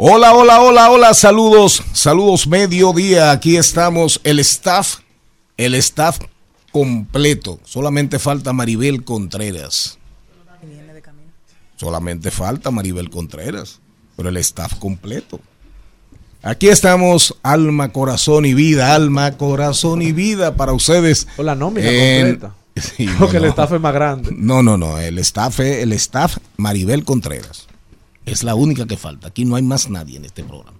Hola, 0.00 0.32
hola, 0.32 0.60
hola, 0.60 0.90
hola, 0.90 1.12
saludos, 1.14 1.82
saludos 1.92 2.46
mediodía, 2.46 3.32
aquí 3.32 3.56
estamos, 3.56 4.20
el 4.22 4.38
staff, 4.38 4.98
el 5.56 5.74
staff 5.74 6.20
completo, 6.70 7.58
solamente 7.64 8.18
falta 8.20 8.52
Maribel 8.52 9.02
Contreras. 9.04 9.98
Solamente 11.76 12.30
falta 12.30 12.70
Maribel 12.70 13.10
Contreras, 13.10 13.80
pero 14.16 14.28
el 14.28 14.36
staff 14.38 14.74
completo. 14.74 15.40
Aquí 16.42 16.68
estamos, 16.68 17.34
alma, 17.42 17.88
corazón 17.92 18.46
y 18.46 18.54
vida, 18.54 18.94
alma, 18.94 19.36
corazón 19.36 20.02
y 20.02 20.12
vida 20.12 20.54
para 20.54 20.72
ustedes. 20.72 21.26
Con 21.36 21.46
la 21.46 21.54
nómina 21.56 21.88
En- 21.90 22.26
completa. 22.36 22.54
Sí, 22.78 23.08
Porque 23.18 23.38
no, 23.40 23.44
el 23.46 23.50
staff 23.50 23.72
es 23.72 23.80
más 23.80 23.92
grande. 23.92 24.30
No, 24.36 24.62
no, 24.62 24.76
no, 24.76 24.98
el 24.98 25.18
staff 25.18 25.58
el 25.58 25.92
staff 25.94 26.36
Maribel 26.56 27.04
Contreras. 27.04 27.66
Es 28.30 28.42
la 28.42 28.54
única 28.54 28.86
que 28.86 28.96
falta. 28.96 29.28
Aquí 29.28 29.44
no 29.44 29.56
hay 29.56 29.62
más 29.62 29.88
nadie 29.88 30.16
en 30.16 30.24
este 30.24 30.44
programa. 30.44 30.78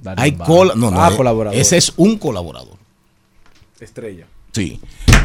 Daniel 0.00 0.22
Hay 0.22 0.32
col 0.32 0.72
no, 0.76 0.90
no, 0.90 1.02
Ah, 1.02 1.10
eh, 1.12 1.16
colaborador. 1.16 1.58
ese 1.58 1.76
es 1.76 1.92
un 1.96 2.18
colaborador. 2.18 2.76
Estrella. 3.80 4.26
Sí. 4.52 4.80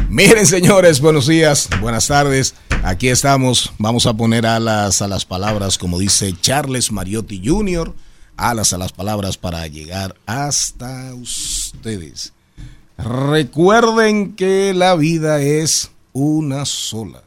Miren, 0.08 0.46
señores, 0.46 1.00
buenos 1.00 1.26
días, 1.28 1.68
buenas 1.80 2.08
tardes. 2.08 2.54
Aquí 2.82 3.08
estamos. 3.08 3.72
Vamos 3.78 4.06
a 4.06 4.14
poner 4.14 4.44
alas 4.46 5.02
a 5.02 5.08
las 5.08 5.24
palabras, 5.24 5.78
como 5.78 5.98
dice 5.98 6.34
Charles 6.40 6.90
Mariotti 6.90 7.40
Jr., 7.46 7.94
alas 8.36 8.72
a 8.72 8.78
las 8.78 8.92
palabras 8.92 9.36
para 9.36 9.66
llegar 9.68 10.16
hasta 10.26 11.14
ustedes. 11.14 12.32
Recuerden 12.98 14.34
que 14.34 14.72
la 14.74 14.94
vida 14.96 15.40
es 15.40 15.90
una 16.12 16.64
sola. 16.64 17.22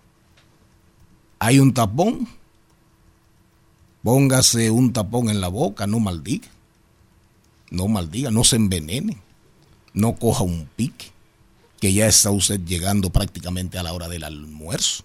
Hay 1.39 1.59
un 1.59 1.73
tapón. 1.73 2.27
Póngase 4.03 4.69
un 4.69 4.91
tapón 4.91 5.29
en 5.29 5.41
la 5.41 5.47
boca, 5.47 5.87
no 5.87 5.99
maldiga. 5.99 6.49
No 7.71 7.87
maldiga, 7.87 8.29
no 8.29 8.43
se 8.43 8.57
envenene. 8.57 9.17
No 9.93 10.15
coja 10.15 10.43
un 10.43 10.67
pique 10.75 11.13
que 11.79 11.93
ya 11.93 12.07
está 12.07 12.31
usted 12.31 12.61
llegando 12.65 13.09
prácticamente 13.09 13.77
a 13.77 13.83
la 13.83 13.93
hora 13.93 14.07
del 14.07 14.23
almuerzo. 14.23 15.03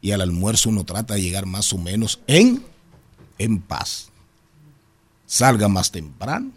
Y 0.00 0.10
al 0.10 0.20
almuerzo 0.20 0.68
uno 0.68 0.84
trata 0.84 1.14
de 1.14 1.22
llegar 1.22 1.46
más 1.46 1.72
o 1.72 1.78
menos 1.78 2.20
en, 2.26 2.62
en 3.38 3.60
paz. 3.60 4.10
Salga 5.26 5.68
más 5.68 5.90
temprano. 5.90 6.50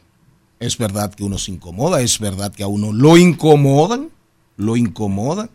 Es 0.60 0.78
verdad 0.78 1.14
que 1.14 1.24
uno 1.24 1.38
se 1.38 1.52
incomoda, 1.52 2.02
es 2.02 2.20
verdad 2.20 2.54
que 2.54 2.64
a 2.64 2.68
uno 2.68 2.94
lo 2.94 3.18
incomodan, 3.18 4.10
lo 4.58 4.78
incomodan, 4.78 5.50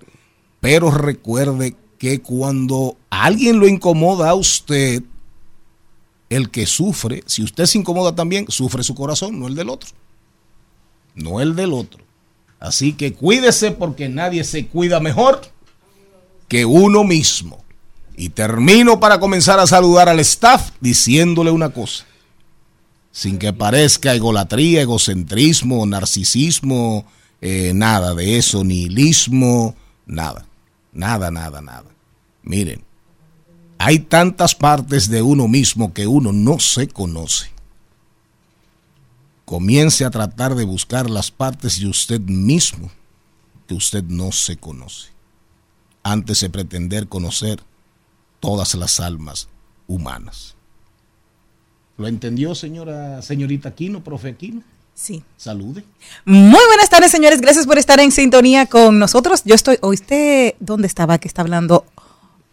pero 0.61 0.91
recuerde 0.91 1.77
que 1.99 2.21
cuando 2.21 2.97
alguien 3.09 3.59
lo 3.59 3.67
incomoda 3.67 4.31
a 4.31 4.35
usted, 4.35 5.03
el 6.31 6.51
que 6.51 6.65
sufre, 6.65 7.23
si 7.27 7.43
usted 7.43 7.67
se 7.67 7.79
incomoda 7.79 8.15
también, 8.15 8.47
sufre 8.49 8.83
su 8.83 8.95
corazón, 8.95 9.39
no 9.39 9.49
el 9.49 9.55
del 9.57 9.69
otro. 9.69 9.91
No 11.15 11.41
el 11.41 11.57
del 11.57 11.73
otro. 11.73 12.03
Así 12.61 12.93
que 12.93 13.13
cuídese 13.13 13.73
porque 13.73 14.09
nadie 14.09 14.45
se 14.45 14.67
cuida 14.67 15.01
mejor 15.01 15.41
que 16.47 16.65
uno 16.65 17.05
mismo. 17.05 17.65
Y 18.17 18.29
termino 18.29 19.01
para 19.01 19.19
comenzar 19.19 19.59
a 19.59 19.67
saludar 19.67 20.09
al 20.09 20.21
staff 20.21 20.71
diciéndole 20.81 21.51
una 21.51 21.71
cosa. 21.71 22.05
Sin 23.13 23.39
que 23.39 23.53
parezca 23.53 24.15
egolatría, 24.15 24.83
egocentrismo, 24.83 25.85
narcisismo, 25.87 27.07
eh, 27.41 27.73
nada 27.75 28.15
de 28.15 28.37
eso, 28.37 28.63
nihilismo, 28.63 29.75
nada. 30.07 30.47
Nada, 30.93 31.31
nada, 31.31 31.61
nada. 31.61 31.87
Miren, 32.43 32.85
hay 33.83 33.99
tantas 33.99 34.55
partes 34.55 35.09
de 35.09 35.23
uno 35.23 35.49
mismo 35.49 35.95
que 35.95 36.07
uno 36.07 36.33
no 36.33 36.61
se 36.61 36.87
conoce 36.87 37.51
comience 39.51 40.05
a 40.05 40.11
tratar 40.11 40.55
de 40.55 40.65
buscar 40.65 41.11
las 41.11 41.33
partes 41.33 41.81
de 41.81 41.89
usted 41.89 42.21
mismo 42.21 42.89
que 43.67 43.75
usted 43.75 44.05
no 44.05 44.31
se 44.31 44.57
conoce, 44.57 45.09
antes 46.05 46.41
de 46.41 46.51
pretender 46.51 47.09
conocer 47.09 47.61
todas 48.39 48.77
las 48.77 49.01
almas 49.01 49.49
humanas. 49.89 50.55
¿Lo 51.97 52.07
entendió, 52.07 52.55
señora, 52.55 53.23
señorita 53.23 53.71
Aquino, 53.71 54.05
profe 54.05 54.29
Aquino? 54.29 54.63
Sí. 54.95 55.25
Salude. 55.37 55.85
Muy 56.25 56.65
buenas 56.69 56.89
tardes, 56.89 57.11
señores. 57.11 57.41
Gracias 57.41 57.67
por 57.67 57.79
estar 57.79 57.99
en 57.99 58.13
sintonía 58.13 58.67
con 58.67 59.01
nosotros. 59.01 59.43
Yo 59.45 59.57
estoy, 59.57 59.79
hoy 59.81 59.95
usted, 59.95 60.55
¿dónde 60.61 60.87
estaba? 60.87 61.19
Que 61.19 61.27
está 61.27 61.43
hablando 61.43 61.87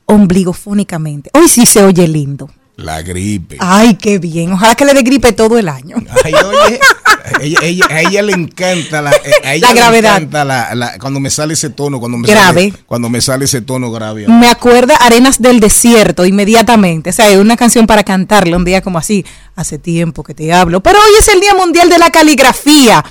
ombligofónicamente. 0.08 1.30
Hoy 1.34 1.48
sí 1.48 1.66
se 1.66 1.84
oye 1.84 2.08
lindo. 2.08 2.50
La 2.76 3.02
gripe. 3.02 3.58
Ay, 3.60 3.96
qué 3.96 4.20
bien. 4.20 4.54
Ojalá 4.54 4.76
que 4.76 4.86
le 4.86 4.94
dé 4.94 5.02
gripe 5.02 5.34
todo 5.34 5.58
el 5.58 5.68
año. 5.68 5.96
Ay, 6.24 6.32
oye, 6.36 6.80
ella, 7.42 7.60
ella- 7.64 7.86
a 7.90 8.02
ella 8.02 8.22
le 8.22 8.34
encanta 8.34 9.02
la, 9.02 9.12
eh, 9.12 9.32
a 9.44 9.56
ella 9.56 9.68
La 9.70 9.74
le 9.74 9.80
gravedad. 9.80 10.18
encanta 10.18 10.46
la- 10.46 10.76
la- 10.76 11.00
cuando 11.00 11.20
me 11.20 11.32
sale 11.32 11.56
ese 11.56 11.72
tono, 11.72 12.00
cuando 12.00 12.20
me 12.20 12.28
Grave. 12.28 12.70
sale, 12.72 12.84
cuando 12.86 13.10
me 13.10 13.20
sale 13.20 13.46
ese 13.46 13.62
tono 13.62 13.90
grave. 13.92 14.28
Me 14.28 14.48
acuerda 14.48 14.96
Arenas 14.98 15.42
del 15.42 15.60
Desierto 15.60 16.24
inmediatamente. 16.24 17.10
O 17.10 17.14
sea, 17.14 17.28
es 17.32 17.38
una 17.38 17.58
canción 17.58 17.88
para 17.88 18.04
cantarle 18.04 18.56
un 18.56 18.64
día 18.64 18.82
como 18.84 19.00
así. 19.00 19.26
Hace 19.56 19.80
tiempo 19.80 20.22
que 20.24 20.36
te 20.36 20.54
hablo. 20.54 20.82
Pero 20.84 21.00
hoy 21.00 21.16
es 21.20 21.28
el 21.30 21.40
Día 21.42 21.56
Mundial 21.56 21.90
de 21.90 21.98
la 21.98 22.12
Caligrafía. 22.12 23.04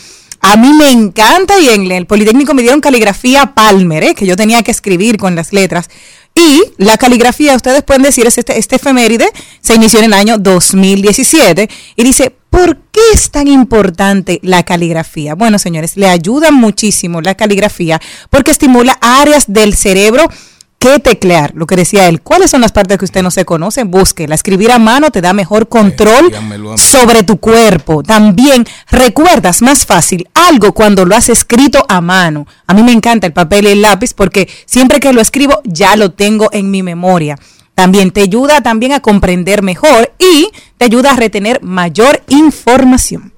A 0.43 0.56
mí 0.56 0.73
me 0.75 0.91
encanta 0.93 1.59
y 1.59 1.70
en 1.70 1.91
el 1.91 2.06
Politécnico 2.06 2.55
me 2.55 2.62
dieron 2.62 2.81
caligrafía 2.81 3.53
Palmer, 3.55 4.05
¿eh? 4.05 4.15
que 4.15 4.26
yo 4.26 4.37
tenía 4.37 4.62
que 4.62 4.70
escribir 4.70 5.17
con 5.17 5.35
las 5.35 5.53
letras. 5.53 5.88
Y 6.37 6.62
la 6.77 6.99
caligrafía, 6.99 7.56
ustedes 7.56 7.83
pueden 7.83 8.03
decir, 8.03 8.27
es 8.27 8.37
este, 8.37 8.59
este 8.59 8.77
efeméride 8.77 9.27
se 9.62 9.75
inició 9.75 10.00
en 10.00 10.05
el 10.05 10.12
año 10.12 10.37
2017 10.37 11.69
y 11.97 12.05
dice, 12.05 12.31
¿por 12.50 12.77
qué 12.93 13.00
es 13.15 13.31
tan 13.31 13.49
importante 13.49 14.38
la 14.43 14.62
caligrafía? 14.62 15.35
Bueno, 15.35 15.59
señores, 15.59 15.97
le 15.97 16.09
ayuda 16.09 16.50
muchísimo 16.50 17.23
la 17.23 17.37
caligrafía 17.37 18.03
porque 18.29 18.50
estimula 18.50 18.99
áreas 19.00 19.47
del 19.49 19.75
cerebro 19.75 20.29
qué 20.78 20.99
teclear, 20.99 21.52
lo 21.55 21.67
que 21.67 21.76
decía 21.76 22.08
él. 22.08 22.20
¿Cuáles 22.20 22.50
son 22.50 22.61
las 22.61 22.73
partes 22.73 22.99
que 22.99 23.05
usted 23.05 23.23
no 23.23 23.31
se 23.31 23.44
conoce? 23.44 23.84
Búsquela. 23.84 24.34
Escribir 24.34 24.70
a 24.73 24.78
mano 24.78 25.11
te 25.11 25.20
da 25.20 25.32
mejor 25.32 25.69
control 25.69 26.32
sobre 26.76 27.23
tu 27.23 27.38
cuerpo. 27.38 28.02
También 28.02 28.67
recuerdas 28.90 29.62
más 29.62 29.87
fácil 29.87 30.28
algo 30.34 30.73
cuando 30.73 31.05
lo 31.05 31.17
has 31.17 31.28
escrito 31.28 31.84
a 31.88 32.00
mano. 32.00 32.46
A 32.67 32.75
mí 32.75 32.82
me 32.82 32.93
encanta 32.93 33.26
el 33.26 33.32
papel 33.32 33.67
y 33.67 33.70
el 33.70 33.82
lápiz 33.82 34.14
porque 34.14 34.49
siempre 34.67 35.00
que 35.00 35.12
lo 35.12 35.20
escribo 35.20 35.61
ya 35.64 35.96
lo 35.96 36.12
tengo 36.12 36.49
en 36.52 36.70
mi 36.70 36.82
memoria. 36.82 37.38
También 37.75 38.11
te 38.11 38.22
ayuda 38.22 38.62
también 38.62 38.93
a 38.93 39.00
comprender 39.00 39.62
mejor 39.62 40.14
y 40.19 40.49
te 40.79 40.87
ayuda 40.87 41.12
a 41.12 41.17
retener 41.17 41.62
mayor 41.62 42.22
información. 42.29 43.36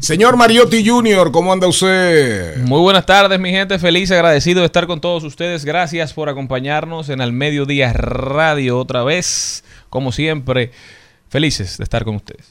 Señor 0.00 0.36
Mariotti 0.36 0.86
Jr., 0.86 1.32
¿cómo 1.32 1.52
anda 1.52 1.66
usted? 1.66 2.58
Muy 2.58 2.80
buenas 2.80 3.04
tardes, 3.04 3.38
mi 3.40 3.50
gente. 3.50 3.78
Feliz, 3.78 4.10
agradecido 4.12 4.60
de 4.60 4.66
estar 4.66 4.86
con 4.86 5.00
todos 5.00 5.24
ustedes. 5.24 5.64
Gracias 5.64 6.12
por 6.12 6.28
acompañarnos 6.28 7.08
en 7.08 7.20
Al 7.20 7.32
Mediodía 7.32 7.92
Radio 7.92 8.78
otra 8.78 9.02
vez. 9.02 9.64
Como 9.90 10.12
siempre, 10.12 10.70
felices 11.28 11.78
de 11.78 11.84
estar 11.84 12.04
con 12.04 12.14
ustedes. 12.14 12.46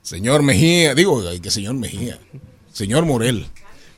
Señor 0.00 0.42
Mejía, 0.42 0.94
digo, 0.94 1.22
que 1.42 1.50
señor 1.50 1.74
Mejía. 1.74 2.18
Señor 2.72 3.04
Morel. 3.04 3.46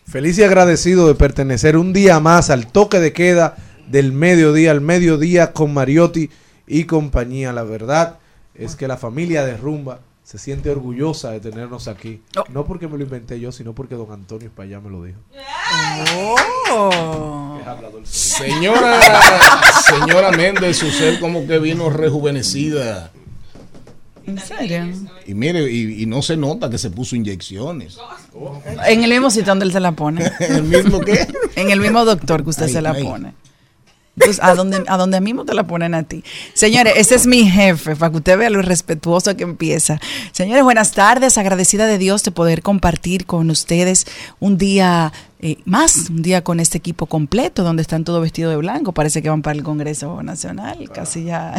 Feliz 0.05 0.39
y 0.39 0.43
agradecido 0.43 1.07
de 1.07 1.15
pertenecer 1.15 1.77
un 1.77 1.93
día 1.93 2.19
más 2.19 2.51
al 2.51 2.67
toque 2.67 2.99
de 2.99 3.13
queda 3.13 3.57
del 3.87 4.13
mediodía, 4.13 4.73
al 4.73 4.81
mediodía 4.81 5.53
con 5.53 5.73
Mariotti 5.73 6.31
y 6.67 6.85
compañía. 6.85 7.53
La 7.53 7.63
verdad 7.63 8.19
es 8.55 8.75
que 8.75 8.89
la 8.89 8.97
familia 8.97 9.45
de 9.45 9.57
Rumba 9.57 10.01
se 10.29 10.37
siente 10.37 10.69
orgullosa 10.69 11.31
de 11.31 11.41
tenernos 11.41 11.89
aquí. 11.89 12.21
No 12.51 12.67
porque 12.67 12.87
me 12.87 12.99
lo 12.99 13.05
inventé 13.05 13.41
yo, 13.41 13.51
sino 13.51 13.75
porque 13.75 13.95
don 13.95 14.13
Antonio 14.13 14.49
España 14.49 14.79
me 14.79 14.91
lo 14.91 15.03
dijo. 15.03 15.19
Oh. 16.71 17.59
Señora, 18.05 19.01
señora 19.87 20.31
Méndez, 20.33 20.83
usted 20.83 21.19
como 21.19 21.47
que 21.47 21.59
vino 21.59 21.89
rejuvenecida. 21.89 23.11
¿En 24.27 24.39
serio? 24.39 24.93
Y 25.27 25.33
mire, 25.33 25.63
y, 25.73 26.03
y 26.03 26.05
no 26.05 26.21
se 26.21 26.37
nota 26.37 26.69
que 26.69 26.77
se 26.77 26.91
puso 26.91 27.17
inyecciones. 27.17 27.97
En 28.87 29.05
el 29.05 29.09
mismo 29.09 29.31
sitio 29.31 29.47
donde 29.47 29.65
él 29.65 29.73
se 29.73 29.81
la 29.81 29.93
pone. 29.93 30.31
¿El 30.41 30.65
mismo 30.65 31.01
qué? 31.01 31.27
En 31.57 31.71
el 31.71 31.81
mismo 31.81 32.05
doctor 32.05 32.45
que 32.45 32.51
usted 32.51 32.67
Ay, 32.67 32.73
se 32.75 32.83
la 32.83 32.91
ay. 32.91 33.03
pone. 33.03 33.33
Pues 34.19 34.41
a 34.43 34.55
donde, 34.55 34.85
a 34.87 34.97
donde 34.97 35.21
mismo 35.21 35.45
te 35.45 35.55
la 35.55 35.67
ponen 35.67 35.95
a 35.95 36.03
ti. 36.03 36.25
Señores, 36.55 36.95
ese 36.97 37.15
es 37.15 37.27
mi 37.27 37.49
jefe, 37.49 37.97
para 37.97 38.11
que 38.11 38.19
usted 38.19 38.39
vea 38.39 38.51
lo 38.51 38.63
respetuoso 38.63 39.37
que 39.37 39.45
empieza. 39.45 40.01
Señores, 40.33 40.65
buenas 40.65 40.93
tardes. 40.93 41.39
Agradecida 41.39 41.87
de 41.87 41.99
Dios 41.99 42.23
de 42.25 42.31
poder 42.31 42.63
compartir 42.63 43.27
con 43.27 43.51
ustedes 43.51 44.07
un 44.41 44.59
día 44.59 45.13
eh, 45.41 45.59
más, 45.65 46.11
un 46.11 46.23
día 46.23 46.43
con 46.43 46.59
este 46.59 46.79
equipo 46.79 47.07
completo, 47.07 47.63
donde 47.63 47.83
están 47.83 48.03
todos 48.03 48.21
vestidos 48.21 48.51
de 48.51 48.57
blanco. 48.57 48.91
Parece 48.93 49.23
que 49.23 49.31
van 49.31 49.43
para 49.43 49.57
el 49.57 49.63
Congreso 49.63 50.21
Nacional, 50.25 50.91
casi 50.93 51.25
ya. 51.25 51.55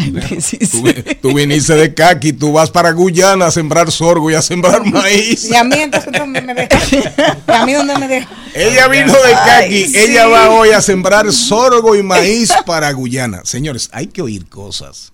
Tú, 1.22 1.34
viniste 1.34 1.76
de 1.76 1.94
Caqui, 1.94 2.34
tú 2.34 2.52
vas 2.52 2.70
para 2.70 2.92
Guyana 2.92 3.46
a 3.46 3.52
sembrar 3.52 3.90
sorgo 3.90 4.30
y 4.30 4.34
a 4.34 4.42
sembrar 4.42 4.84
maíz. 4.92 5.50
Y 5.50 5.56
a 5.56 5.64
mí 5.64 5.78
entonces 5.78 6.12
¿dónde 6.12 6.42
me 6.42 6.54
deja? 6.54 6.78
¿Y 6.92 7.52
a 7.52 7.66
mí 7.66 7.72
dónde 7.72 7.98
me 7.98 8.08
deja? 8.10 8.28
Ella 8.54 8.90
vino 8.90 9.14
de 9.14 9.31
Caqui, 9.46 9.86
sí. 9.86 9.98
ella 9.98 10.28
va 10.28 10.50
hoy 10.50 10.72
a 10.72 10.82
sembrar 10.82 11.32
sorgo 11.32 11.96
y 11.96 12.04
maíz 12.04 12.52
para 12.66 12.92
Guyana. 12.92 13.42
Señores, 13.46 13.90
hay 13.94 14.08
que 14.08 14.22
oír 14.22 14.50
cosas. 14.50 15.14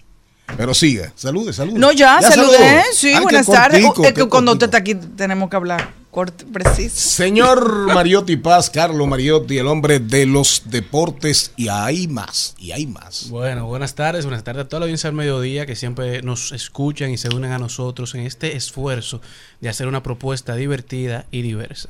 Pero 0.57 0.73
siga, 0.73 1.13
salude, 1.15 1.53
salude. 1.53 1.77
No, 1.77 1.91
ya, 1.91 2.19
saludé. 2.19 2.57
saludó. 2.57 2.83
Sí, 2.93 3.13
Ay, 3.13 3.21
buenas 3.21 3.45
tardes. 3.45 3.83
cortico, 3.83 4.07
es 4.07 4.13
que 4.13 4.21
qué 4.21 4.27
cuando 4.27 4.53
usted 4.53 4.65
está 4.65 4.77
aquí 4.77 4.95
tenemos 4.95 5.49
que 5.49 5.55
hablar 5.55 6.04
corto, 6.15 6.45
preciso. 6.45 6.95
Señor 6.95 7.93
Mariotti 7.93 8.37
Paz, 8.37 8.69
Carlos 8.69 9.05
Mariotti, 9.05 9.57
el 9.57 9.67
hombre 9.67 9.99
de 9.99 10.25
los 10.25 10.61
deportes, 10.67 11.51
y 11.57 11.67
hay 11.67 12.07
más, 12.07 12.55
y 12.57 12.71
hay 12.71 12.87
más. 12.87 13.29
Bueno, 13.29 13.65
buenas 13.65 13.95
tardes, 13.95 14.23
buenas 14.23 14.45
tardes 14.45 14.63
a 14.63 14.67
toda 14.69 14.79
la 14.79 14.85
audiencia 14.85 15.09
del 15.09 15.17
mediodía 15.17 15.65
que 15.65 15.75
siempre 15.75 16.21
nos 16.21 16.53
escuchan 16.53 17.11
y 17.11 17.17
se 17.17 17.27
unen 17.35 17.51
a 17.51 17.59
nosotros 17.59 18.15
en 18.15 18.21
este 18.21 18.55
esfuerzo 18.55 19.19
de 19.59 19.67
hacer 19.67 19.87
una 19.87 20.03
propuesta 20.03 20.55
divertida 20.55 21.25
y 21.31 21.41
diversa. 21.41 21.89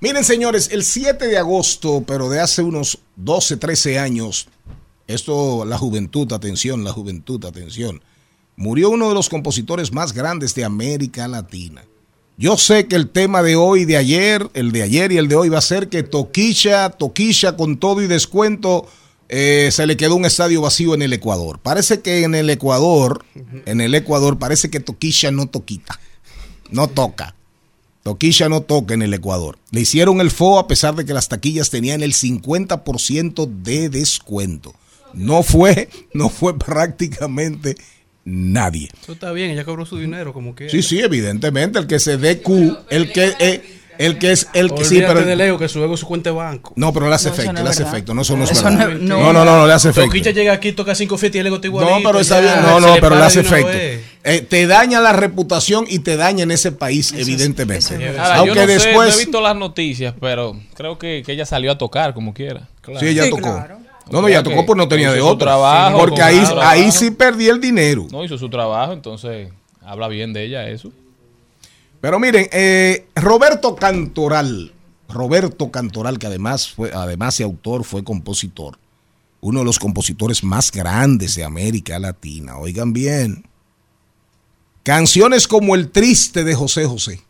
Miren, 0.00 0.24
señores, 0.24 0.70
el 0.72 0.82
7 0.82 1.28
de 1.28 1.38
agosto, 1.38 2.02
pero 2.04 2.28
de 2.28 2.40
hace 2.40 2.62
unos 2.62 2.98
12, 3.14 3.56
13 3.56 4.00
años, 4.00 4.48
esto, 5.06 5.64
la 5.64 5.78
juventud, 5.78 6.32
atención, 6.32 6.82
la 6.82 6.90
juventud, 6.90 7.44
atención, 7.44 8.02
murió 8.56 8.90
uno 8.90 9.10
de 9.10 9.14
los 9.14 9.28
compositores 9.28 9.92
más 9.92 10.12
grandes 10.12 10.56
de 10.56 10.64
América 10.64 11.28
Latina. 11.28 11.84
Yo 12.40 12.56
sé 12.56 12.86
que 12.86 12.96
el 12.96 13.10
tema 13.10 13.42
de 13.42 13.54
hoy, 13.54 13.84
de 13.84 13.98
ayer, 13.98 14.48
el 14.54 14.72
de 14.72 14.82
ayer 14.82 15.12
y 15.12 15.18
el 15.18 15.28
de 15.28 15.34
hoy 15.34 15.50
va 15.50 15.58
a 15.58 15.60
ser 15.60 15.90
que 15.90 16.02
Toquilla, 16.02 16.88
Toquilla 16.88 17.54
con 17.54 17.76
todo 17.76 18.00
y 18.00 18.06
descuento, 18.06 18.88
eh, 19.28 19.68
se 19.70 19.86
le 19.86 19.98
quedó 19.98 20.16
un 20.16 20.24
estadio 20.24 20.62
vacío 20.62 20.94
en 20.94 21.02
el 21.02 21.12
Ecuador. 21.12 21.58
Parece 21.58 22.00
que 22.00 22.22
en 22.22 22.34
el 22.34 22.48
Ecuador, 22.48 23.26
en 23.66 23.82
el 23.82 23.94
Ecuador, 23.94 24.38
parece 24.38 24.70
que 24.70 24.80
Toquilla 24.80 25.30
no 25.30 25.48
toquita, 25.48 26.00
no 26.70 26.88
toca. 26.88 27.34
Toquilla 28.04 28.48
no 28.48 28.62
toca 28.62 28.94
en 28.94 29.02
el 29.02 29.12
Ecuador. 29.12 29.58
Le 29.70 29.82
hicieron 29.82 30.22
el 30.22 30.30
FO 30.30 30.58
a 30.58 30.66
pesar 30.66 30.94
de 30.94 31.04
que 31.04 31.12
las 31.12 31.28
taquillas 31.28 31.68
tenían 31.68 32.02
el 32.02 32.14
50% 32.14 33.46
de 33.62 33.90
descuento. 33.90 34.74
No 35.12 35.42
fue, 35.42 35.90
no 36.14 36.30
fue 36.30 36.58
prácticamente 36.58 37.76
nadie. 38.24 38.88
Eso 39.02 39.12
está 39.12 39.32
bien, 39.32 39.50
ella 39.50 39.64
cobró 39.64 39.86
su 39.86 39.98
dinero 39.98 40.32
como 40.32 40.54
que. 40.54 40.68
Sí, 40.68 40.82
sí, 40.82 41.00
evidentemente, 41.00 41.78
el 41.78 41.86
que 41.86 41.98
se 41.98 42.16
dé 42.16 42.40
Q, 42.40 42.76
el 42.90 43.12
que, 43.12 43.32
eh, 43.38 43.76
el 43.98 44.16
que 44.18 44.32
es, 44.32 44.48
el 44.54 44.72
que 44.72 44.84
sí, 44.84 45.02
pero 45.06 45.22
del 45.22 45.38
ego 45.42 45.58
que 45.58 45.68
su 45.68 45.82
ego 45.84 45.92
es 45.94 46.00
su 46.00 46.06
cuenta 46.06 46.30
de 46.30 46.36
banco. 46.36 46.72
no, 46.76 46.90
pero 46.92 47.08
le 47.08 47.14
hace 47.14 47.28
No, 47.28 47.34
efecto, 47.34 47.52
no 47.52 47.62
le 47.62 47.68
hace 47.68 47.82
verdad. 47.82 47.94
efecto, 47.94 48.14
no, 48.14 48.22
Eso 48.22 48.34
verdad. 48.36 48.88
no- 48.88 48.88
No, 48.98 49.32
no, 49.32 49.44
no, 49.44 49.56
no, 49.58 49.66
le 49.66 49.72
hace 49.74 49.90
efecto. 49.90 50.08
Toquicha 50.08 50.30
llega 50.30 50.52
aquí, 50.54 50.72
toca 50.72 50.94
cinco 50.94 51.18
fiestas 51.18 51.36
y 51.36 51.40
el 51.40 51.46
ego 51.48 51.56
está 51.56 51.66
igualito. 51.68 51.98
No, 51.98 52.02
pero 52.06 52.20
está 52.20 52.40
bien. 52.40 52.54
No, 52.62 52.80
no, 52.80 52.94
pero 53.00 53.16
le 53.16 53.22
hace 53.24 53.40
efecto. 53.40 53.72
Eh, 54.22 54.40
te 54.48 54.66
daña 54.66 55.00
la 55.00 55.12
reputación 55.12 55.86
y 55.88 55.98
te 56.00 56.16
daña 56.16 56.42
en 56.44 56.50
ese 56.50 56.72
país, 56.72 57.12
evidentemente. 57.16 57.94
es. 58.10 58.18
Ahora, 58.18 58.36
Aunque 58.36 58.54
yo 58.54 58.60
no 58.62 58.66
sé, 58.66 58.72
después. 58.88 59.08
no 59.08 59.14
he 59.14 59.18
visto 59.18 59.40
las 59.40 59.56
noticias, 59.56 60.14
pero 60.20 60.58
creo 60.74 60.98
que, 60.98 61.22
que 61.24 61.32
ella 61.32 61.44
salió 61.46 61.72
a 61.72 61.78
tocar 61.78 62.12
como 62.14 62.32
quiera. 62.34 62.68
Sí, 62.98 63.06
ella 63.08 63.24
Sí, 63.24 63.30
tocó. 63.30 63.42
claro. 63.54 63.79
No, 64.10 64.20
no, 64.20 64.28
Ok. 64.28 64.44
tocó, 64.44 64.66
pues 64.66 64.76
no 64.76 64.88
tenía 64.88 65.06
Hizo 65.08 65.14
de 65.14 65.20
su 65.20 65.26
otro. 65.26 65.38
trabajo, 65.46 65.98
porque 65.98 66.20
ahí, 66.22 66.42
ahí 66.62 66.90
sí 66.90 67.10
perdí 67.10 67.48
el 67.48 67.60
dinero. 67.60 68.06
No 68.10 68.24
hizo 68.24 68.36
su 68.38 68.48
trabajo, 68.50 68.92
entonces 68.92 69.50
habla 69.84 70.08
bien 70.08 70.32
de 70.32 70.44
ella 70.44 70.68
eso. 70.68 70.90
Pero 72.00 72.18
miren, 72.18 72.48
eh, 72.52 73.06
Roberto 73.14 73.76
Cantoral, 73.76 74.72
Roberto 75.08 75.70
Cantoral, 75.70 76.18
que 76.18 76.26
además 76.26 76.70
fue, 76.70 76.90
además 76.92 77.36
de 77.38 77.44
autor, 77.44 77.84
fue 77.84 78.02
compositor. 78.02 78.78
Uno 79.42 79.60
de 79.60 79.64
los 79.64 79.78
compositores 79.78 80.42
más 80.44 80.70
grandes 80.72 81.34
de 81.36 81.44
América 81.44 81.98
Latina. 81.98 82.58
Oigan 82.58 82.92
bien. 82.92 83.44
Canciones 84.82 85.46
como 85.46 85.74
El 85.74 85.90
Triste 85.90 86.44
de 86.44 86.54
José 86.54 86.86
José. 86.86 87.20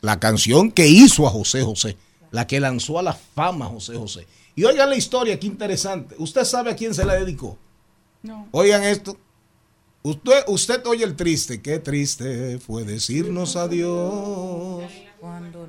La 0.00 0.18
canción 0.18 0.70
que 0.70 0.88
hizo 0.88 1.26
a 1.26 1.30
José 1.30 1.62
José. 1.62 1.96
La 2.30 2.46
que 2.46 2.60
lanzó 2.60 2.98
a 2.98 3.02
la 3.02 3.12
fama 3.12 3.66
a 3.66 3.68
José 3.68 3.96
José. 3.96 4.26
Y 4.54 4.64
oigan 4.64 4.90
la 4.90 4.96
historia, 4.96 5.38
qué 5.38 5.46
interesante. 5.46 6.14
¿Usted 6.18 6.44
sabe 6.44 6.70
a 6.70 6.76
quién 6.76 6.94
se 6.94 7.04
la 7.04 7.14
dedicó? 7.14 7.56
No. 8.22 8.48
Oigan 8.52 8.82
esto. 8.84 9.16
Usted, 10.02 10.44
usted 10.48 10.86
oye 10.86 11.04
el 11.04 11.16
triste. 11.16 11.60
Qué 11.60 11.78
triste 11.78 12.58
fue 12.58 12.84
decirnos 12.84 13.56
adiós 13.56 14.84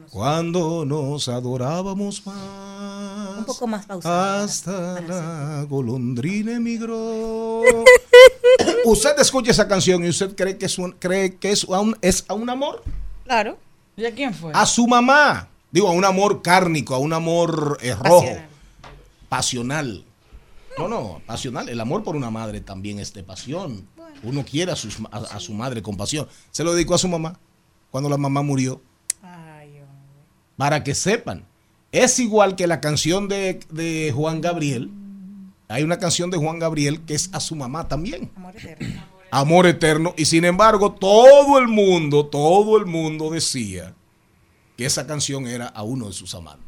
cuando 0.09 0.85
nos 0.85 1.27
adorábamos 1.27 2.25
más. 2.25 3.37
Un 3.39 3.45
poco 3.45 3.67
más 3.67 3.85
pausada. 3.85 4.43
Hasta 4.43 5.01
la 5.01 5.65
golondrina 5.67 6.53
emigró. 6.53 7.61
usted 8.85 9.19
escucha 9.19 9.51
esa 9.51 9.67
canción 9.67 10.03
y 10.05 10.09
usted 10.09 10.35
cree 10.35 10.57
que 10.57 10.67
es 10.67 10.77
un, 10.77 10.93
cree 10.93 11.35
que 11.35 11.51
es 11.51 11.65
a 11.65 11.79
un, 11.81 11.97
es 12.01 12.23
a 12.27 12.33
un 12.33 12.49
amor 12.49 12.83
Claro. 13.25 13.57
¿Y 13.97 14.05
a 14.05 14.11
quién 14.13 14.33
fue? 14.33 14.51
a 14.53 14.65
su 14.65 14.87
mamá. 14.87 15.47
Digo, 15.71 15.87
a 15.87 15.91
un 15.91 16.03
amor 16.03 16.41
cárnico, 16.41 16.95
a 16.95 16.97
un 16.97 17.13
amor 17.13 17.77
eh, 17.81 17.93
rojo, 17.95 18.21
Pasional. 18.21 18.49
Pasional. 19.35 20.03
No, 20.77 20.89
no, 20.89 21.21
pasional. 21.25 21.69
El 21.69 21.79
amor 21.79 22.03
por 22.03 22.17
una 22.17 22.29
madre 22.29 22.59
también 22.59 22.99
es 22.99 23.13
de 23.13 23.23
pasión. 23.23 23.87
Uno 24.23 24.43
quiere 24.43 24.73
a, 24.73 24.75
sus- 24.75 24.97
a- 25.09 25.17
a 25.19 25.39
su 25.39 25.53
madre 25.53 25.81
con 25.81 25.95
pasión. 25.95 26.27
Se 26.51 26.65
lo 26.65 26.73
dedicó 26.73 26.95
a 26.95 26.97
su 26.97 27.07
mamá 27.07 27.39
cuando 27.91 28.09
la 28.09 28.17
mamá 28.17 28.41
murió. 28.41 28.81
Para 30.57 30.83
que 30.83 30.93
sepan. 30.93 31.45
Es 31.93 32.19
igual 32.19 32.57
que 32.57 32.67
la 32.67 32.81
canción 32.81 33.29
de, 33.29 33.61
de 33.71 34.11
Juan 34.13 34.41
Gabriel. 34.41 34.89
Hay 35.69 35.83
una 35.83 35.97
canción 35.97 36.29
de 36.29 36.37
Juan 36.37 36.59
Gabriel 36.59 36.99
que 37.05 37.13
es 37.15 37.29
a 37.33 37.39
su 37.39 37.55
mamá 37.55 37.87
también. 37.87 38.31
Amor 39.31 39.65
eterno. 39.65 40.13
Y 40.17 40.25
sin 40.25 40.43
embargo, 40.43 40.91
todo 40.91 41.57
el 41.57 41.69
mundo, 41.69 42.25
todo 42.25 42.77
el 42.77 42.85
mundo 42.85 43.29
decía 43.29 43.93
que 44.75 44.85
esa 44.85 45.07
canción 45.07 45.47
era 45.47 45.67
a 45.67 45.83
uno 45.83 46.07
de 46.07 46.13
sus 46.13 46.35
amantes. 46.35 46.67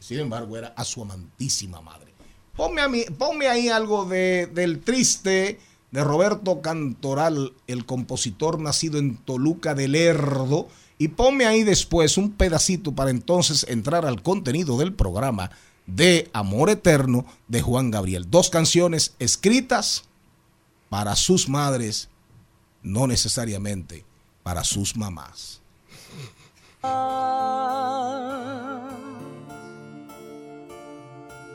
Sin 0.00 0.20
embargo, 0.20 0.56
era 0.56 0.68
a 0.76 0.84
su 0.84 1.02
amantísima 1.02 1.80
madre. 1.80 2.12
Ponme, 2.56 2.80
a 2.80 2.88
mí, 2.88 3.04
ponme 3.16 3.48
ahí 3.48 3.68
algo 3.68 4.04
de, 4.04 4.46
del 4.52 4.80
triste 4.80 5.60
de 5.90 6.04
Roberto 6.04 6.60
Cantoral, 6.60 7.52
el 7.66 7.86
compositor 7.86 8.60
nacido 8.60 8.98
en 8.98 9.16
Toluca 9.16 9.74
del 9.74 9.92
Lerdo. 9.92 10.68
Y 10.98 11.08
ponme 11.08 11.46
ahí 11.46 11.62
después 11.62 12.18
un 12.18 12.32
pedacito 12.32 12.92
para 12.92 13.10
entonces 13.10 13.64
entrar 13.68 14.04
al 14.04 14.22
contenido 14.22 14.76
del 14.78 14.92
programa 14.92 15.50
de 15.86 16.28
Amor 16.32 16.70
Eterno 16.70 17.24
de 17.46 17.62
Juan 17.62 17.90
Gabriel. 17.90 18.28
Dos 18.28 18.50
canciones 18.50 19.14
escritas 19.18 20.04
para 20.88 21.16
sus 21.16 21.48
madres, 21.48 22.08
no 22.82 23.06
necesariamente 23.06 24.04
para 24.42 24.64
sus 24.64 24.96
mamás. 24.96 25.60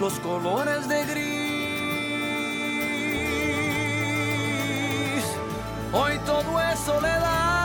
los 0.00 0.18
colores 0.20 0.88
de 0.88 1.04
gris. 1.04 1.20
Hoy 5.92 6.18
todo 6.24 6.58
es 6.58 6.78
soledad. 6.80 7.59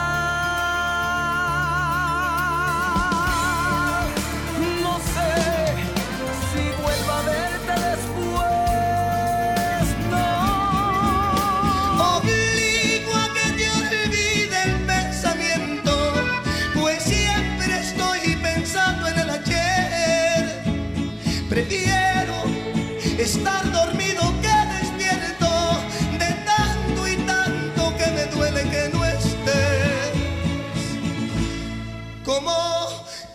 Estar 23.26 23.72
dormido 23.72 24.22
que 24.40 24.56
despierto 24.78 25.50
de 26.16 26.30
tanto 26.50 27.08
y 27.08 27.16
tanto 27.32 27.96
que 27.98 28.06
me 28.12 28.24
duele 28.26 28.62
que 28.70 28.88
no 28.92 29.04
estés. 29.04 30.12
Como 32.24 32.54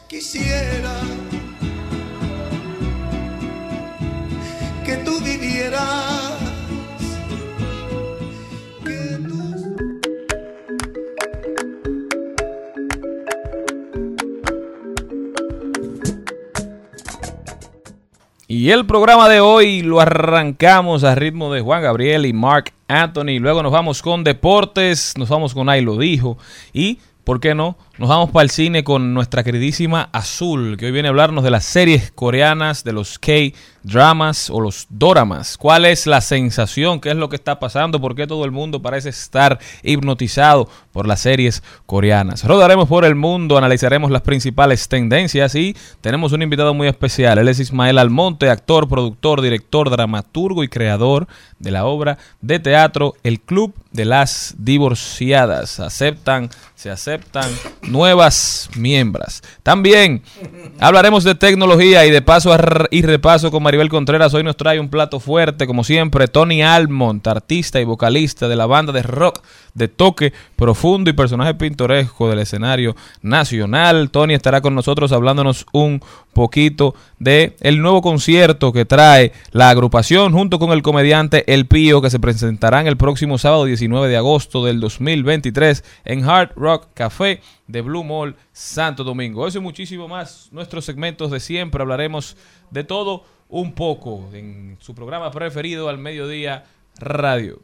quisiera 0.07 0.95
que 4.86 4.95
tú 5.05 5.19
vivieras. 5.19 6.11
Y 18.62 18.70
el 18.70 18.86
programa 18.86 19.27
de 19.27 19.39
hoy 19.39 19.82
lo 19.82 20.01
arrancamos 20.01 21.03
a 21.03 21.15
ritmo 21.15 21.51
de 21.51 21.62
Juan 21.62 21.82
Gabriel 21.82 22.27
y 22.27 22.32
Mark 22.32 22.72
Anthony. 22.88 23.39
Luego 23.39 23.63
nos 23.63 23.72
vamos 23.72 24.03
con 24.03 24.24
deportes, 24.24 25.15
nos 25.18 25.30
vamos 25.30 25.56
con 25.56 25.68
Ahí 25.68 25.82
lo 25.82 25.98
dijo. 25.98 26.38
Y, 26.72 27.00
¿por 27.24 27.39
qué 27.39 27.56
no? 27.56 27.75
Nos 28.01 28.10
vamos 28.10 28.31
para 28.31 28.41
el 28.41 28.50
cine 28.50 28.84
con 28.84 29.13
nuestra 29.13 29.43
queridísima 29.43 30.10
Azul, 30.12 30.75
que 30.75 30.88
hoy 30.88 30.91
viene 30.91 31.08
a 31.08 31.12
hablarnos 31.12 31.43
de 31.43 31.51
las 31.51 31.65
series 31.65 32.12
coreanas, 32.12 32.84
de 32.84 32.93
los 32.93 33.20
K-dramas 33.20 34.50
o 34.50 34.60
los 34.60 34.88
doramas. 34.89 35.55
¿Cuál 35.55 35.86
es 35.86 36.08
la 36.08 36.20
sensación? 36.20 37.00
¿Qué 37.00 37.12
es 37.12 37.15
lo 37.15 37.29
que 37.29 37.36
está 37.36 37.60
pasando? 37.60 38.01
¿Por 38.01 38.15
qué 38.15 38.25
todo 38.25 38.43
el 38.43 38.50
mundo 38.50 38.81
parece 38.81 39.10
estar 39.10 39.60
hipnotizado 39.84 40.67
por 40.91 41.08
las 41.08 41.20
series 41.20 41.62
coreanas? 41.86 42.43
Rodaremos 42.43 42.89
por 42.89 43.05
el 43.05 43.13
mundo, 43.13 43.55
analizaremos 43.55 44.10
las 44.10 44.24
principales 44.24 44.88
tendencias 44.88 45.53
y 45.53 45.77
tenemos 46.01 46.31
un 46.31 46.41
invitado 46.41 46.74
muy 46.74 46.88
especial. 46.88 47.38
Él 47.38 47.50
es 47.50 47.60
Ismael 47.60 48.00
Almonte, 48.00 48.50
actor, 48.50 48.89
productor, 48.89 49.41
director, 49.41 49.91
dramaturgo 49.91 50.63
y 50.63 50.70
creador 50.70 51.27
de 51.60 51.70
la 51.70 51.86
obra 51.86 52.17
de 52.41 52.58
teatro 52.58 53.13
El 53.22 53.39
Club 53.41 53.75
de 53.91 54.05
las 54.05 54.55
Divorciadas. 54.58 55.79
Aceptan, 55.79 56.50
se 56.74 56.89
aceptan 56.89 57.51
nuevas 57.91 58.69
miembros. 58.75 59.41
También 59.63 60.24
hablaremos 60.79 61.24
de 61.24 61.36
tecnología 61.36 62.05
y 62.05 62.12
de 62.12 62.21
paso 62.21 62.55
y 62.89 63.01
repaso 63.01 63.51
con 63.51 63.63
Maribel 63.63 63.89
Contreras. 63.89 64.33
Hoy 64.33 64.43
nos 64.43 64.57
trae 64.57 64.79
un 64.79 64.89
plato 64.89 65.19
fuerte, 65.19 65.67
como 65.67 65.83
siempre, 65.83 66.27
Tony 66.27 66.63
Almond, 66.63 67.27
artista 67.27 67.79
y 67.79 67.83
vocalista 67.83 68.48
de 68.48 68.55
la 68.55 68.65
banda 68.65 68.91
de 68.93 69.03
rock 69.03 69.41
de 69.74 69.88
toque 69.88 70.33
profundo 70.55 71.10
y 71.10 71.13
personaje 71.13 71.53
pintoresco 71.53 72.29
del 72.29 72.39
escenario 72.39 72.95
nacional. 73.21 74.10
Tony 74.10 74.33
estará 74.33 74.62
con 74.62 74.75
nosotros 74.75 75.12
hablándonos 75.12 75.65
un 75.71 76.01
poquito 76.33 76.95
de 77.19 77.55
el 77.60 77.81
nuevo 77.81 78.01
concierto 78.01 78.71
que 78.71 78.86
trae 78.86 79.33
la 79.51 79.69
agrupación 79.69 80.33
junto 80.33 80.60
con 80.60 80.71
el 80.71 80.81
comediante 80.81 81.51
El 81.53 81.67
Pío 81.67 82.01
que 82.01 82.10
se 82.10 82.19
presentarán 82.19 82.88
el 82.88 82.98
próximo 82.98 83.38
sábado 83.38 83.65
19 83.65 84.07
de 84.07 84.17
agosto 84.17 84.65
del 84.65 84.79
2023 84.79 85.83
en 86.05 86.27
Hard 86.27 86.51
Rock 86.55 86.88
Café 86.93 87.41
de 87.72 87.82
Blue 87.82 88.04
Mall 88.04 88.36
Santo 88.51 89.04
Domingo. 89.04 89.48
Eso 89.48 89.60
y 89.60 89.62
muchísimo 89.62 90.08
más. 90.08 90.50
Nuestros 90.51 90.86
segmentos 90.86 91.32
de 91.32 91.40
siempre 91.40 91.82
hablaremos 91.82 92.38
de 92.70 92.84
todo 92.84 93.24
un 93.50 93.74
poco 93.74 94.30
en 94.34 94.78
su 94.80 94.96
programa 94.96 95.32
preferido 95.32 95.90
al 95.90 95.98
mediodía 95.98 96.66
radio. 97.00 97.60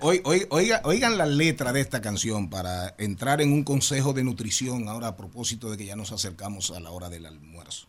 Oi- 0.00 0.20
oi- 0.24 0.46
oiga- 0.50 0.80
oigan 0.84 1.18
la 1.18 1.26
letra 1.26 1.72
de 1.72 1.80
esta 1.80 2.00
canción 2.00 2.48
para 2.50 2.94
entrar 2.98 3.40
en 3.40 3.52
un 3.52 3.64
consejo 3.64 4.12
de 4.12 4.24
nutrición 4.24 4.88
ahora 4.88 5.08
a 5.08 5.16
propósito 5.16 5.70
de 5.70 5.76
que 5.76 5.86
ya 5.86 5.96
nos 5.96 6.12
acercamos 6.12 6.70
a 6.70 6.80
la 6.80 6.90
hora 6.90 7.08
del 7.08 7.26
almuerzo. 7.26 7.86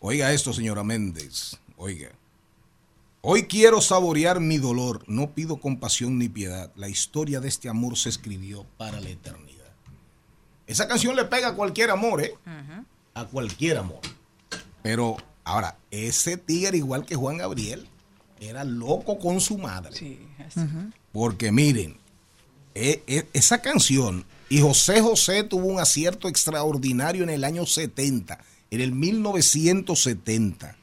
Oiga 0.00 0.32
esto, 0.32 0.52
señora 0.52 0.82
Méndez. 0.84 1.58
Oiga. 1.76 2.10
Hoy 3.20 3.44
quiero 3.44 3.80
saborear 3.80 4.40
mi 4.40 4.58
dolor. 4.58 5.04
No 5.06 5.30
pido 5.30 5.58
compasión 5.58 6.18
ni 6.18 6.28
piedad. 6.28 6.72
La 6.76 6.88
historia 6.88 7.38
de 7.40 7.48
este 7.48 7.68
amor 7.68 7.96
se 7.96 8.08
escribió 8.08 8.66
para 8.76 9.00
la 9.00 9.10
eternidad. 9.10 9.52
Esa 10.66 10.88
canción 10.88 11.14
le 11.16 11.24
pega 11.26 11.48
a 11.48 11.54
cualquier 11.54 11.90
amor, 11.90 12.20
¿eh? 12.22 12.34
A 13.14 13.24
cualquier 13.26 13.76
amor. 13.78 14.00
Pero 14.82 15.16
ahora, 15.44 15.76
ese 15.90 16.36
tigre, 16.36 16.78
igual 16.78 17.04
que 17.04 17.14
Juan 17.14 17.38
Gabriel, 17.38 17.86
era 18.40 18.64
loco 18.64 19.18
con 19.20 19.40
su 19.40 19.56
madre. 19.58 19.92
Porque 21.12 21.52
miren, 21.52 21.96
e- 22.74 23.02
e- 23.06 23.28
esa 23.32 23.60
canción, 23.60 24.24
y 24.48 24.60
José 24.60 25.00
José 25.00 25.44
tuvo 25.44 25.66
un 25.66 25.80
acierto 25.80 26.28
extraordinario 26.28 27.22
en 27.22 27.30
el 27.30 27.44
año 27.44 27.66
70, 27.66 28.38
en 28.70 28.80
el 28.80 28.92
1970. 28.92 30.76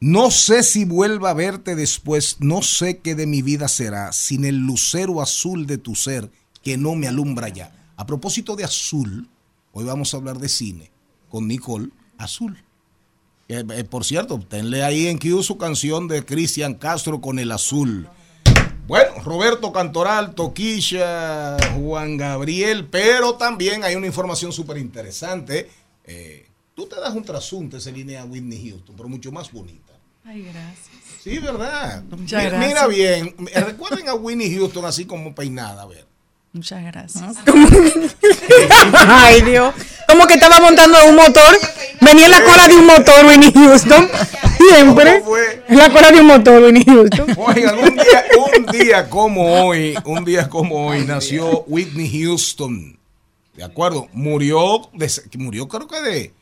No 0.00 0.30
sé 0.30 0.62
si 0.62 0.84
vuelva 0.84 1.30
a 1.30 1.34
verte 1.34 1.76
después, 1.76 2.36
no 2.40 2.62
sé 2.62 2.98
qué 2.98 3.14
de 3.14 3.26
mi 3.26 3.42
vida 3.42 3.68
será, 3.68 4.12
sin 4.12 4.44
el 4.44 4.56
lucero 4.56 5.20
azul 5.20 5.66
de 5.66 5.76
tu 5.76 5.94
ser 5.94 6.30
que 6.62 6.78
no 6.78 6.94
me 6.94 7.06
alumbra 7.06 7.48
ya. 7.48 7.92
A 7.96 8.06
propósito 8.06 8.56
de 8.56 8.64
azul, 8.64 9.28
hoy 9.72 9.84
vamos 9.84 10.14
a 10.14 10.16
hablar 10.16 10.38
de 10.38 10.48
cine 10.48 10.90
con 11.28 11.46
Nicole 11.46 11.90
Azul. 12.16 12.62
Eh, 13.48 13.64
eh, 13.74 13.84
por 13.84 14.04
cierto, 14.04 14.38
tenle 14.38 14.82
ahí 14.84 15.08
en 15.08 15.18
Q 15.18 15.42
su 15.42 15.58
canción 15.58 16.08
de 16.08 16.24
Cristian 16.24 16.74
Castro 16.74 17.20
con 17.20 17.38
el 17.38 17.52
azul. 17.52 18.08
Bueno, 18.86 19.22
Roberto 19.24 19.72
Cantoral, 19.72 20.34
Toquilla, 20.34 21.56
Juan 21.76 22.16
Gabriel, 22.16 22.88
pero 22.90 23.34
también 23.34 23.84
hay 23.84 23.94
una 23.94 24.06
información 24.06 24.52
súper 24.52 24.78
interesante. 24.78 25.70
Eh, 26.04 26.48
tú 26.74 26.86
te 26.86 26.96
das 27.00 27.14
un 27.14 27.24
trasunto 27.24 27.76
esa 27.76 27.90
línea 27.90 28.24
Whitney 28.24 28.70
Houston, 28.70 28.96
pero 28.96 29.08
mucho 29.08 29.30
más 29.30 29.52
bonita. 29.52 29.92
Ay, 30.24 30.42
gracias. 30.42 30.88
Sí, 31.22 31.38
¿verdad? 31.38 32.02
Muchas 32.10 32.42
gracias. 32.44 32.68
Mira 32.68 32.86
bien, 32.86 33.34
eh, 33.52 33.60
recuerden 33.60 34.08
a 34.08 34.14
Whitney 34.14 34.54
Houston 34.56 34.84
así 34.84 35.04
como 35.04 35.34
peinada, 35.34 35.82
a 35.82 35.86
ver. 35.86 36.10
Muchas 36.52 36.82
gracias. 36.82 37.36
Ay, 39.06 39.42
Dios. 39.42 39.72
Como 40.08 40.26
que 40.26 40.34
estaba 40.34 40.58
montando 40.58 40.98
un 41.06 41.14
motor. 41.14 41.56
Venía 42.00 42.26
en 42.26 42.32
la 42.32 42.42
cola 42.42 42.66
de 42.66 42.74
un 42.74 42.86
motor, 42.86 43.24
Winnie 43.26 43.52
Houston. 43.52 44.08
Siempre. 44.68 45.22
La 45.68 45.90
cola 45.90 46.10
de 46.10 46.20
un 46.20 46.26
motor, 46.26 46.62
Winnie 46.62 46.84
Houston. 46.84 47.26
Oigan, 47.36 47.78
un 47.78 47.94
día, 47.96 48.24
un 48.56 48.66
día 48.66 49.10
como 49.10 49.64
hoy, 49.64 49.94
un 50.04 50.24
día 50.24 50.48
como 50.48 50.88
hoy 50.88 51.04
nació 51.04 51.64
Whitney 51.66 52.10
Houston. 52.22 52.98
¿De 53.54 53.64
acuerdo? 53.64 54.08
Murió, 54.12 54.90
de, 54.92 55.10
murió 55.38 55.68
creo 55.68 55.88
que 55.88 56.00
de, 56.00 56.32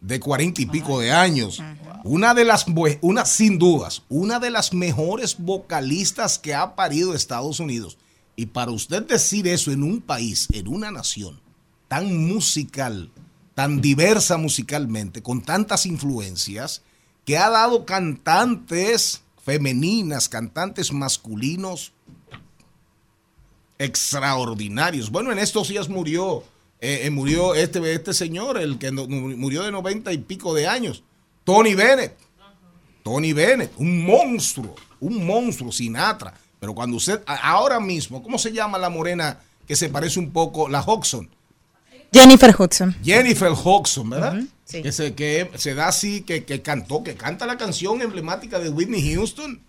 de 0.00 0.20
cuarenta 0.20 0.62
y 0.62 0.66
pico 0.66 1.00
de 1.00 1.12
años. 1.12 1.62
Una 2.04 2.34
de 2.34 2.44
las, 2.44 2.66
una, 3.00 3.24
sin 3.24 3.58
dudas, 3.58 4.02
una 4.08 4.40
de 4.40 4.50
las 4.50 4.72
mejores 4.72 5.36
vocalistas 5.38 6.38
que 6.38 6.54
ha 6.54 6.74
parido 6.74 7.14
Estados 7.14 7.60
Unidos. 7.60 7.96
Y 8.34 8.46
para 8.46 8.70
usted 8.70 9.02
decir 9.06 9.46
eso 9.46 9.70
en 9.70 9.82
un 9.82 10.00
país, 10.00 10.48
en 10.52 10.68
una 10.68 10.90
nación 10.90 11.40
tan 11.92 12.26
musical, 12.26 13.10
tan 13.54 13.82
diversa 13.82 14.38
musicalmente, 14.38 15.22
con 15.22 15.42
tantas 15.42 15.84
influencias, 15.84 16.82
que 17.24 17.38
ha 17.38 17.48
dado 17.50 17.84
cantantes 17.84 19.22
femeninas, 19.44 20.28
cantantes 20.28 20.92
masculinos 20.92 21.92
extraordinarios. 23.78 25.10
Bueno, 25.10 25.32
en 25.32 25.38
estos 25.38 25.68
días 25.68 25.88
murió, 25.88 26.44
eh, 26.80 27.02
eh, 27.04 27.10
murió 27.10 27.54
este, 27.54 27.92
este 27.94 28.14
señor, 28.14 28.58
el 28.58 28.78
que 28.78 28.92
no- 28.92 29.06
murió 29.08 29.62
de 29.62 29.72
noventa 29.72 30.12
y 30.12 30.18
pico 30.18 30.54
de 30.54 30.66
años, 30.68 31.02
Tony 31.44 31.74
Bennett. 31.74 32.16
Tony 33.02 33.32
Bennett, 33.32 33.72
un 33.78 34.04
monstruo, 34.06 34.76
un 35.00 35.26
monstruo, 35.26 35.72
Sinatra. 35.72 36.34
Pero 36.60 36.72
cuando 36.72 36.96
usted, 36.96 37.20
ahora 37.26 37.80
mismo, 37.80 38.22
¿cómo 38.22 38.38
se 38.38 38.52
llama 38.52 38.78
la 38.78 38.88
morena 38.90 39.40
que 39.66 39.74
se 39.74 39.88
parece 39.88 40.20
un 40.20 40.30
poco, 40.30 40.68
la 40.68 40.80
Hodgson? 40.82 41.28
Jennifer 42.12 42.54
Hudson. 42.56 42.94
Jennifer 43.02 43.50
Hodgson, 43.52 44.08
¿verdad? 44.10 44.40
Sí. 44.72 44.82
que, 44.82 44.92
se, 44.92 45.14
que 45.14 45.50
se 45.56 45.74
da 45.74 45.88
así, 45.88 46.22
que, 46.22 46.44
que 46.44 46.62
cantó, 46.62 47.02
que 47.04 47.14
canta 47.14 47.46
la 47.46 47.56
canción 47.56 48.02
emblemática 48.02 48.58
de 48.58 48.68
Whitney 48.70 49.14
Houston. 49.14 49.60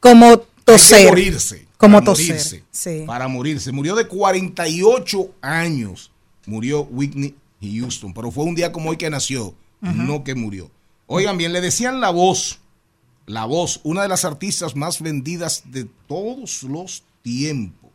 Como 0.00 0.26
Hay 0.26 0.36
que 0.38 0.44
toser. 0.64 1.08
morirse. 1.08 1.66
Como 1.76 1.96
para 1.98 2.04
toser. 2.06 2.26
morirse, 2.28 2.64
Sí. 2.70 3.04
Para 3.06 3.28
morirse. 3.28 3.72
Murió 3.72 3.94
de 3.94 4.06
48 4.06 5.30
años. 5.42 6.10
Murió 6.46 6.82
Whitney 6.82 7.34
Houston. 7.62 8.12
Pero 8.14 8.30
fue 8.30 8.44
un 8.44 8.54
día 8.54 8.72
como 8.72 8.90
hoy 8.90 8.96
que 8.96 9.10
nació, 9.10 9.54
no 9.80 10.24
que 10.24 10.34
murió. 10.34 10.70
Oigan 11.06 11.36
bien, 11.36 11.52
le 11.52 11.60
decían 11.60 12.00
la 12.00 12.10
voz. 12.10 12.60
La 13.26 13.44
voz, 13.44 13.80
una 13.84 14.02
de 14.02 14.08
las 14.08 14.24
artistas 14.24 14.74
más 14.76 15.00
vendidas 15.00 15.64
de 15.66 15.86
todos 16.08 16.62
los 16.64 17.04
tiempos. 17.22 17.90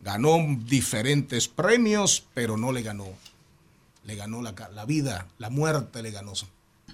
Ganó 0.00 0.38
diferentes 0.66 1.46
premios, 1.48 2.24
pero 2.34 2.56
no 2.56 2.72
le 2.72 2.82
ganó. 2.82 3.06
Le 4.04 4.16
ganó 4.16 4.42
la, 4.42 4.54
la 4.74 4.84
vida, 4.84 5.28
la 5.38 5.50
muerte 5.50 6.02
le 6.02 6.10
ganó. 6.10 6.32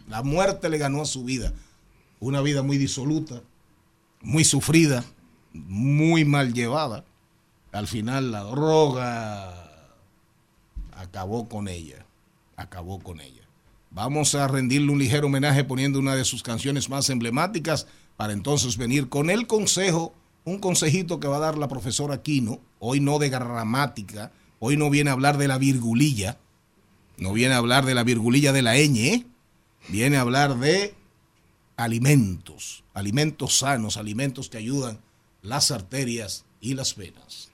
La 0.08 0.22
muerte 0.22 0.68
le 0.68 0.78
ganó 0.78 1.02
a 1.02 1.06
su 1.06 1.24
vida. 1.24 1.52
Una 2.20 2.40
vida 2.40 2.62
muy 2.62 2.78
disoluta, 2.78 3.42
muy 4.20 4.44
sufrida, 4.44 5.04
muy 5.52 6.24
mal 6.24 6.52
llevada. 6.52 7.04
Al 7.72 7.86
final 7.86 8.32
la 8.32 8.42
droga 8.42 9.68
acabó 10.92 11.48
con 11.48 11.68
ella, 11.68 12.04
acabó 12.56 12.98
con 12.98 13.20
ella. 13.20 13.42
Vamos 13.90 14.34
a 14.34 14.46
rendirle 14.48 14.92
un 14.92 14.98
ligero 14.98 15.26
homenaje 15.26 15.64
poniendo 15.64 15.98
una 15.98 16.14
de 16.14 16.24
sus 16.24 16.42
canciones 16.42 16.88
más 16.88 17.08
emblemáticas 17.10 17.86
para 18.16 18.32
entonces 18.32 18.76
venir 18.76 19.08
con 19.08 19.30
el 19.30 19.46
consejo, 19.46 20.12
un 20.44 20.58
consejito 20.58 21.20
que 21.20 21.28
va 21.28 21.36
a 21.36 21.40
dar 21.40 21.58
la 21.58 21.68
profesora 21.68 22.14
Aquino, 22.14 22.60
hoy 22.80 23.00
no 23.00 23.18
de 23.18 23.30
gramática, 23.30 24.32
hoy 24.58 24.76
no 24.76 24.90
viene 24.90 25.10
a 25.10 25.12
hablar 25.12 25.38
de 25.38 25.48
la 25.48 25.58
virgulilla, 25.58 26.38
no 27.18 27.32
viene 27.32 27.54
a 27.54 27.58
hablar 27.58 27.84
de 27.84 27.94
la 27.94 28.04
virgulilla 28.04 28.52
de 28.52 28.62
la 28.62 28.76
ñ, 28.76 29.26
viene 29.88 30.16
a 30.16 30.22
hablar 30.22 30.58
de 30.58 30.94
alimentos, 31.76 32.84
alimentos 32.94 33.58
sanos, 33.58 33.96
alimentos 33.96 34.48
que 34.48 34.58
ayudan 34.58 35.00
las 35.42 35.70
arterias 35.70 36.44
y 36.60 36.74
las 36.74 36.96
venas. 36.96 37.47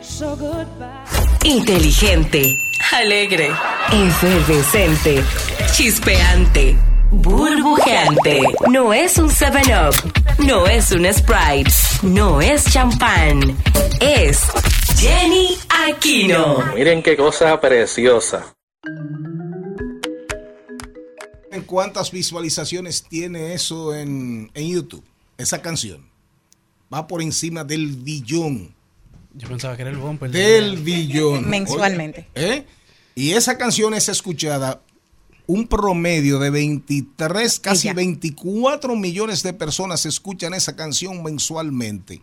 So 0.00 0.34
goodbye. 0.34 1.04
Inteligente, 1.44 2.56
alegre, 2.92 3.50
efervescente, 3.92 5.22
chispeante, 5.72 6.76
burbujeante. 7.10 8.40
No 8.70 8.94
es 8.94 9.18
un 9.18 9.28
7-Up, 9.28 9.94
no 10.46 10.66
es 10.66 10.90
un 10.92 11.04
Sprite, 11.12 11.70
no 12.02 12.40
es 12.40 12.64
champán. 12.72 13.56
Es 14.00 14.40
Jenny 14.96 15.58
Aquino. 15.88 16.72
Miren 16.74 17.02
qué 17.02 17.16
cosa 17.16 17.60
preciosa. 17.60 18.54
¿En 21.50 21.62
cuántas 21.64 22.10
visualizaciones 22.10 23.04
tiene 23.04 23.52
eso 23.54 23.94
en, 23.94 24.50
en 24.54 24.68
YouTube? 24.68 25.04
Esa 25.38 25.62
canción. 25.62 26.06
Va 26.92 27.06
por 27.06 27.22
encima 27.22 27.64
del 27.64 27.96
billón. 27.96 28.74
Yo 29.34 29.48
pensaba 29.48 29.76
que 29.76 29.82
era 29.82 29.90
el 29.90 29.96
bumper. 29.96 30.30
Del 30.30 30.76
billón. 30.78 31.48
Mensualmente. 31.50 32.28
Oye, 32.36 32.54
¿eh? 32.54 32.66
Y 33.14 33.32
esa 33.32 33.56
canción 33.56 33.94
es 33.94 34.08
escuchada 34.08 34.82
un 35.48 35.66
promedio 35.66 36.38
de 36.38 36.50
23, 36.50 37.58
casi 37.60 37.88
Ella. 37.88 37.94
24 37.94 38.94
millones 38.96 39.42
de 39.42 39.54
personas 39.54 40.04
escuchan 40.04 40.52
esa 40.52 40.76
canción 40.76 41.22
mensualmente. 41.22 42.20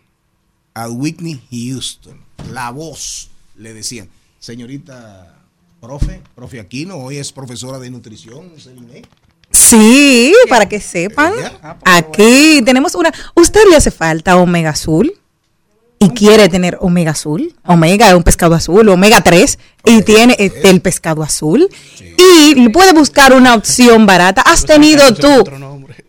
A 0.76 0.90
Whitney 0.90 1.42
Houston. 1.52 2.22
La 2.52 2.70
voz, 2.70 3.30
le 3.56 3.74
decían. 3.74 4.10
Señorita 4.40 5.44
profe, 5.82 6.22
profe 6.36 6.60
Aquino, 6.60 6.98
hoy 6.98 7.18
es 7.18 7.32
profesora 7.32 7.80
de 7.80 7.90
nutrición, 7.90 8.52
Celine. 8.60 9.02
Sí, 9.56 10.34
para 10.50 10.68
que 10.68 10.80
sepan. 10.80 11.34
Aquí 11.86 12.62
tenemos 12.66 12.96
una. 12.96 13.12
¿Usted 13.36 13.62
le 13.70 13.76
hace 13.78 13.92
falta 13.92 14.36
omega 14.38 14.72
azul? 14.72 15.14
Y 15.98 16.10
quiere 16.10 16.50
tener 16.50 16.78
omega 16.82 17.12
azul. 17.12 17.56
Omega 17.66 18.10
es 18.10 18.14
un 18.16 18.24
pescado 18.24 18.54
azul, 18.54 18.88
omega 18.90 19.22
3. 19.22 19.58
Y 19.86 20.02
tiene 20.02 20.36
este, 20.40 20.70
el 20.70 20.82
pescado 20.82 21.24
azul. 21.24 21.68
Y 22.18 22.70
puede 22.70 22.92
buscar 22.94 23.34
una 23.34 23.56
opción 23.56 24.06
barata. 24.06 24.42
¿Has 24.42 24.66
tenido 24.66 25.14
tú, 25.16 25.44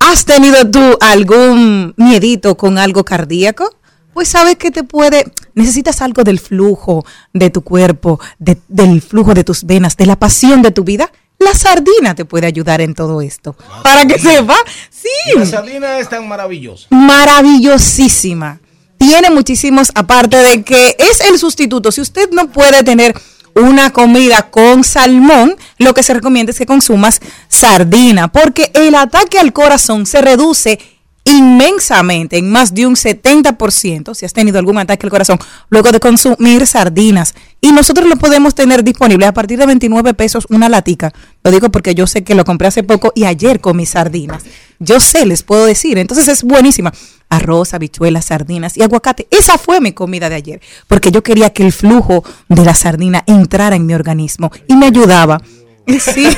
has 0.01 0.25
tenido 0.25 0.69
tú 0.71 0.99
algún 1.01 1.95
miedito 1.97 2.57
con 2.57 2.79
algo 2.79 3.05
cardíaco? 3.05 3.71
Pues 4.13 4.29
sabes 4.29 4.57
que 4.57 4.71
te 4.71 4.83
puede, 4.83 5.25
necesitas 5.55 6.01
algo 6.03 6.25
del 6.25 6.41
flujo 6.41 7.05
de 7.35 7.51
tu 7.51 7.61
cuerpo, 7.63 8.19
de- 8.39 8.59
del 8.67 9.01
flujo 9.03 9.35
de 9.35 9.45
tus 9.45 9.65
venas, 9.65 9.97
de 9.97 10.07
la 10.07 10.17
pasión 10.19 10.63
de 10.63 10.71
tu 10.73 10.85
vida. 10.85 11.13
La 11.39 11.55
sardina 11.55 12.15
te 12.15 12.25
puede 12.25 12.47
ayudar 12.47 12.81
en 12.81 12.95
todo 12.95 13.21
esto. 13.21 13.57
Para 13.83 14.07
que 14.07 14.19
sepa, 14.19 14.57
sí. 14.91 15.39
La 15.39 15.47
sardina 15.47 15.99
es 15.99 16.09
tan 16.09 16.27
maravillosa. 16.27 16.87
Maravillosísima. 16.91 18.61
Tiene 18.99 19.31
muchísimos, 19.31 19.93
aparte 19.95 20.39
de 20.39 20.63
que 20.63 20.97
es 20.99 21.21
el 21.21 21.39
sustituto. 21.39 21.93
Si 21.93 22.01
usted 22.01 22.31
no 22.31 22.51
puede 22.51 22.83
tener 22.83 23.15
una 23.55 23.93
comida 23.93 24.51
con 24.51 24.85
salmón, 24.85 25.57
lo 25.79 25.95
que 25.95 26.03
se 26.03 26.15
recomienda 26.15 26.51
es 26.51 26.59
que 26.59 26.67
consumas 26.67 27.21
sardina, 27.49 28.29
porque 28.29 28.71
el 28.75 28.95
ataque 28.95 29.39
al 29.39 29.53
corazón 29.53 30.07
se 30.07 30.21
reduce 30.21 30.79
inmensamente, 31.27 32.39
en 32.39 32.51
más 32.51 32.73
de 32.73 32.87
un 32.87 32.95
70%, 32.95 34.15
si 34.15 34.25
has 34.25 34.33
tenido 34.33 34.59
algún 34.59 34.79
ataque 34.79 35.07
al 35.07 35.11
corazón, 35.11 35.39
luego 35.69 35.91
de 35.91 36.01
consumir 36.01 36.67
sardinas. 36.67 37.35
Y 37.61 37.73
nosotros 37.73 38.09
lo 38.09 38.17
podemos 38.17 38.55
tener 38.55 38.85
disponible 38.85 39.27
a 39.27 39.35
partir 39.35 39.59
de 39.59 39.67
29 39.67 40.15
pesos 40.15 40.47
una 40.51 40.69
latica. 40.69 41.13
Lo 41.43 41.51
digo 41.51 41.71
porque 41.71 41.95
yo 41.95 42.07
sé 42.07 42.23
que 42.23 42.37
lo 42.37 42.45
compré 42.45 42.69
hace 42.69 42.85
poco 42.85 43.13
y 43.15 43.25
ayer 43.25 43.61
comí 43.61 43.87
sardinas. 43.87 44.45
Yo 44.79 45.01
sé, 45.01 45.27
les 45.27 45.43
puedo 45.43 45.67
decir. 45.67 45.99
Entonces 45.99 46.29
es 46.29 46.45
buenísima. 46.45 46.93
Arroz, 47.29 47.75
habichuelas, 47.75 48.27
sardinas 48.27 48.77
y 48.77 48.83
aguacate. 48.83 49.27
Esa 49.31 49.59
fue 49.59 49.81
mi 49.81 49.93
comida 49.93 50.29
de 50.29 50.37
ayer, 50.37 50.61
porque 50.87 51.11
yo 51.11 51.25
quería 51.25 51.51
que 51.51 51.65
el 51.65 51.73
flujo 51.73 52.23
de 52.49 52.65
la 52.65 52.75
sardina 52.75 53.25
entrara 53.27 53.75
en 53.75 53.85
mi 53.85 53.95
organismo 53.95 54.53
y 54.69 54.77
me 54.77 54.87
ayudaba. 54.87 55.43
Sí. 55.87 56.29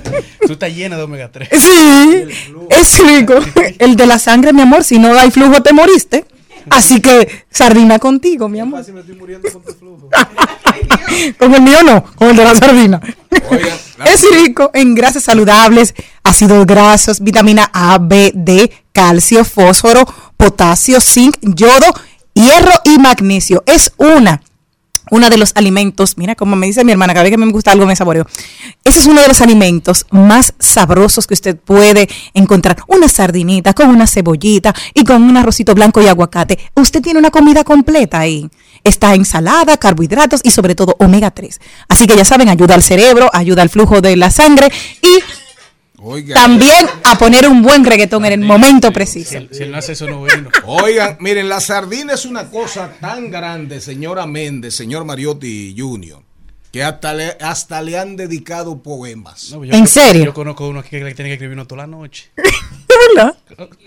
Tú 0.46 0.52
estás 0.52 0.74
llena 0.74 0.96
de 0.96 1.02
omega 1.02 1.30
3. 1.30 1.48
Sí, 1.52 2.24
es 2.70 2.98
rico. 2.98 3.34
El 3.78 3.96
de 3.96 4.06
la 4.06 4.18
sangre, 4.18 4.52
mi 4.52 4.62
amor, 4.62 4.84
si 4.84 4.98
no 4.98 5.16
hay 5.18 5.30
flujo 5.30 5.62
te 5.62 5.72
moriste. 5.72 6.24
Así 6.70 7.00
que 7.00 7.44
sardina 7.50 7.98
contigo, 7.98 8.48
mi 8.48 8.60
amor. 8.60 8.84
Con 11.38 11.54
el 11.54 11.62
mío 11.62 11.82
no, 11.84 12.04
con 12.16 12.28
el 12.30 12.36
de 12.36 12.44
la 12.44 12.54
sardina. 12.54 13.00
Es 14.04 14.26
rico 14.30 14.70
en 14.74 14.94
grasas 14.94 15.22
saludables, 15.22 15.94
ácidos 16.22 16.66
grasos, 16.66 17.20
vitamina 17.20 17.70
A, 17.72 17.96
B, 17.98 18.30
D, 18.34 18.70
calcio, 18.92 19.42
fósforo, 19.42 20.04
potasio, 20.36 21.00
zinc, 21.00 21.38
yodo, 21.40 21.94
hierro 22.34 22.72
y 22.84 22.98
magnesio. 22.98 23.62
Es 23.64 23.92
una 23.96 24.42
uno 25.10 25.30
de 25.30 25.36
los 25.36 25.52
alimentos, 25.54 26.16
mira 26.16 26.34
como 26.34 26.56
me 26.56 26.66
dice 26.66 26.84
mi 26.84 26.92
hermana, 26.92 27.12
cada 27.12 27.24
vez 27.24 27.30
que 27.30 27.38
me 27.38 27.50
gusta 27.50 27.72
algo 27.72 27.86
me 27.86 27.96
saboreo. 27.96 28.26
Ese 28.84 29.00
es 29.00 29.06
uno 29.06 29.20
de 29.20 29.28
los 29.28 29.40
alimentos 29.40 30.06
más 30.10 30.54
sabrosos 30.58 31.26
que 31.26 31.34
usted 31.34 31.56
puede 31.56 32.08
encontrar. 32.34 32.78
Una 32.88 33.08
sardinita 33.08 33.72
con 33.72 33.88
una 33.88 34.06
cebollita 34.06 34.74
y 34.94 35.04
con 35.04 35.22
un 35.22 35.36
arrocito 35.36 35.74
blanco 35.74 36.02
y 36.02 36.08
aguacate. 36.08 36.58
Usted 36.74 37.02
tiene 37.02 37.18
una 37.18 37.30
comida 37.30 37.64
completa 37.64 38.20
ahí. 38.20 38.48
Está 38.84 39.14
ensalada, 39.14 39.76
carbohidratos 39.76 40.40
y 40.44 40.50
sobre 40.50 40.74
todo 40.74 40.96
omega 40.98 41.30
3. 41.30 41.60
Así 41.88 42.06
que 42.06 42.16
ya 42.16 42.24
saben, 42.24 42.48
ayuda 42.48 42.74
al 42.74 42.82
cerebro, 42.82 43.30
ayuda 43.32 43.62
al 43.62 43.68
flujo 43.68 44.00
de 44.00 44.16
la 44.16 44.30
sangre 44.30 44.70
y 45.02 45.22
también 46.34 46.86
a 47.04 47.18
poner 47.18 47.48
un 47.48 47.62
buen 47.62 47.84
reggaetón 47.84 48.24
en 48.26 48.32
el 48.32 48.40
momento 48.40 48.92
preciso. 48.92 49.38
Si 49.50 49.62
él 49.62 49.70
no 49.70 49.78
hace 49.78 49.92
eso, 49.92 50.06
no 50.06 50.22
vino. 50.22 50.50
Oigan, 50.66 51.16
miren, 51.20 51.48
la 51.48 51.60
sardina 51.60 52.14
es 52.14 52.24
una 52.24 52.50
cosa 52.50 52.92
tan 53.00 53.30
grande, 53.30 53.80
señora 53.80 54.26
Méndez, 54.26 54.74
señor 54.74 55.04
Mariotti 55.04 55.74
Jr., 55.76 56.22
que 56.72 56.82
hasta 56.82 57.14
le, 57.14 57.36
hasta 57.40 57.82
le 57.82 57.98
han 57.98 58.16
dedicado 58.16 58.82
poemas. 58.82 59.50
No, 59.52 59.64
yo 59.64 59.72
¿En 59.72 59.86
serio? 59.86 60.24
Yo 60.26 60.34
conozco 60.34 60.68
uno 60.68 60.80
aquí 60.80 60.90
que 60.90 61.14
tiene 61.14 61.30
que 61.30 61.34
escribir 61.34 61.54
uno 61.54 61.66
toda 61.66 61.82
la 61.82 61.86
noche. 61.86 62.30
verdad? 63.14 63.36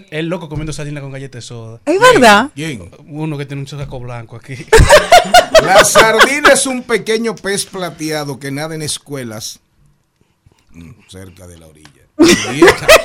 El 0.09 0.27
loco 0.27 0.49
comiendo 0.49 0.73
sardina 0.73 1.01
con 1.01 1.11
galletas 1.11 1.43
de 1.43 1.47
soda. 1.47 1.81
Es 1.85 1.99
verdad. 1.99 2.49
¿Quién? 2.55 2.89
Uno 3.07 3.37
que 3.37 3.45
tiene 3.45 3.61
un 3.61 3.67
saco 3.67 3.99
blanco 3.99 4.35
aquí. 4.35 4.55
La 5.63 5.83
sardina 5.83 6.53
es 6.53 6.65
un 6.65 6.83
pequeño 6.83 7.35
pez 7.35 7.65
plateado 7.65 8.39
que 8.39 8.51
nada 8.51 8.75
en 8.75 8.81
escuelas 8.81 9.59
mm, 10.71 10.91
cerca 11.07 11.47
de 11.47 11.57
la 11.57 11.67
orilla. 11.67 11.98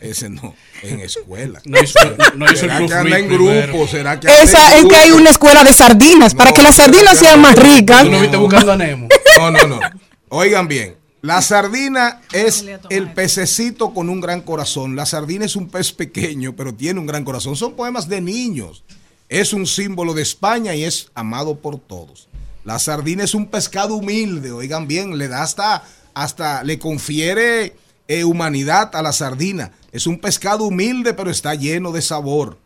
Ese 0.00 0.28
no, 0.28 0.54
en 0.82 1.00
escuela. 1.00 1.60
No 1.64 1.78
hizo- 1.82 1.98
no 2.36 2.44
hizo 2.46 2.56
¿Será 2.56 2.86
que 2.86 2.94
anda 2.94 3.18
en 3.18 3.28
grupo? 3.28 3.86
¿Será 3.88 4.20
que 4.20 4.28
anda 4.28 4.42
Esa 4.42 4.76
es 4.76 4.84
que 4.84 4.96
hay 4.96 5.10
una 5.10 5.30
escuela 5.30 5.64
de 5.64 5.72
sardinas 5.72 6.34
para 6.34 6.52
que 6.52 6.62
las 6.62 6.76
sardinas 6.76 7.18
sean 7.18 7.40
más 7.40 7.56
ricas. 7.56 8.04
¿Tú 8.04 8.10
no 8.10 8.20
viste 8.20 8.36
buscando 8.36 8.72
a 8.72 8.76
Nemo? 8.76 9.08
No, 9.38 9.50
no, 9.50 9.66
no. 9.66 9.80
Oigan 10.28 10.68
bien. 10.68 10.96
La 11.22 11.42
sardina 11.42 12.20
es 12.32 12.64
el 12.90 13.12
pececito 13.12 13.92
con 13.92 14.08
un 14.10 14.20
gran 14.20 14.42
corazón. 14.42 14.94
La 14.94 15.06
sardina 15.06 15.44
es 15.44 15.56
un 15.56 15.68
pez 15.68 15.92
pequeño, 15.92 16.54
pero 16.54 16.72
tiene 16.74 17.00
un 17.00 17.06
gran 17.06 17.24
corazón. 17.24 17.56
Son 17.56 17.74
poemas 17.74 18.08
de 18.08 18.20
niños. 18.20 18.84
Es 19.28 19.52
un 19.52 19.66
símbolo 19.66 20.14
de 20.14 20.22
España 20.22 20.74
y 20.76 20.84
es 20.84 21.08
amado 21.14 21.56
por 21.56 21.80
todos. 21.80 22.28
La 22.64 22.78
sardina 22.78 23.24
es 23.24 23.34
un 23.34 23.46
pescado 23.46 23.94
humilde, 23.94 24.50
oigan 24.52 24.86
bien, 24.88 25.18
le 25.18 25.28
da 25.28 25.42
hasta, 25.42 25.84
hasta 26.16 26.64
le 26.64 26.78
confiere 26.78 27.76
eh, 28.08 28.24
humanidad 28.24 28.96
a 28.96 29.02
la 29.02 29.12
sardina. 29.12 29.72
Es 29.92 30.06
un 30.06 30.18
pescado 30.18 30.64
humilde, 30.64 31.12
pero 31.12 31.30
está 31.30 31.54
lleno 31.54 31.92
de 31.92 32.00
sabor. 32.00 32.58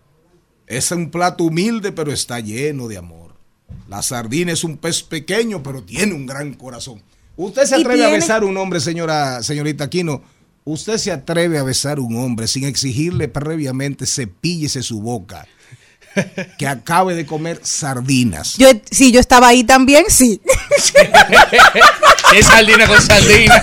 Es 0.69 0.93
un 0.93 1.11
plato 1.11 1.43
humilde, 1.43 1.91
pero 1.91 2.13
está 2.13 2.39
lleno 2.39 2.87
de 2.87 2.97
amor. 2.97 3.35
La 3.89 4.03
sardina 4.03 4.53
es 4.53 4.63
un 4.63 4.77
pez 4.77 5.03
pequeño, 5.03 5.65
pero 5.65 5.83
tiene 5.83 6.15
un 6.15 6.27
gran 6.27 6.55
corazón. 6.55 7.03
¿Usted 7.37 7.65
se 7.65 7.75
atreve 7.75 8.05
a 8.05 8.11
besar 8.11 8.43
a 8.43 8.47
un 8.47 8.57
hombre, 8.57 8.79
señora, 8.79 9.43
señorita 9.43 9.85
Aquino? 9.85 10.23
¿Usted 10.63 10.97
se 10.99 11.11
atreve 11.11 11.59
a 11.59 11.65
besar 11.65 11.99
a 11.99 12.03
un 12.03 12.17
hombre 12.19 12.47
sin 12.47 12.63
exigirle 12.63 13.27
previamente 13.27 14.07
cepíllese 14.07 14.85
su 14.85 15.01
boca? 15.01 15.45
Que 16.57 16.69
acabe 16.69 17.17
de 17.17 17.27
comer 17.27 17.61
sardinas. 17.65 18.57
Yo, 18.59 18.69
si 18.91 19.11
yo 19.11 19.19
estaba 19.19 19.49
ahí 19.49 19.65
también, 19.65 20.05
sí. 20.09 20.41
Es 22.33 22.47
sardina 22.47 22.87
con 22.87 23.01
sardina. 23.03 23.63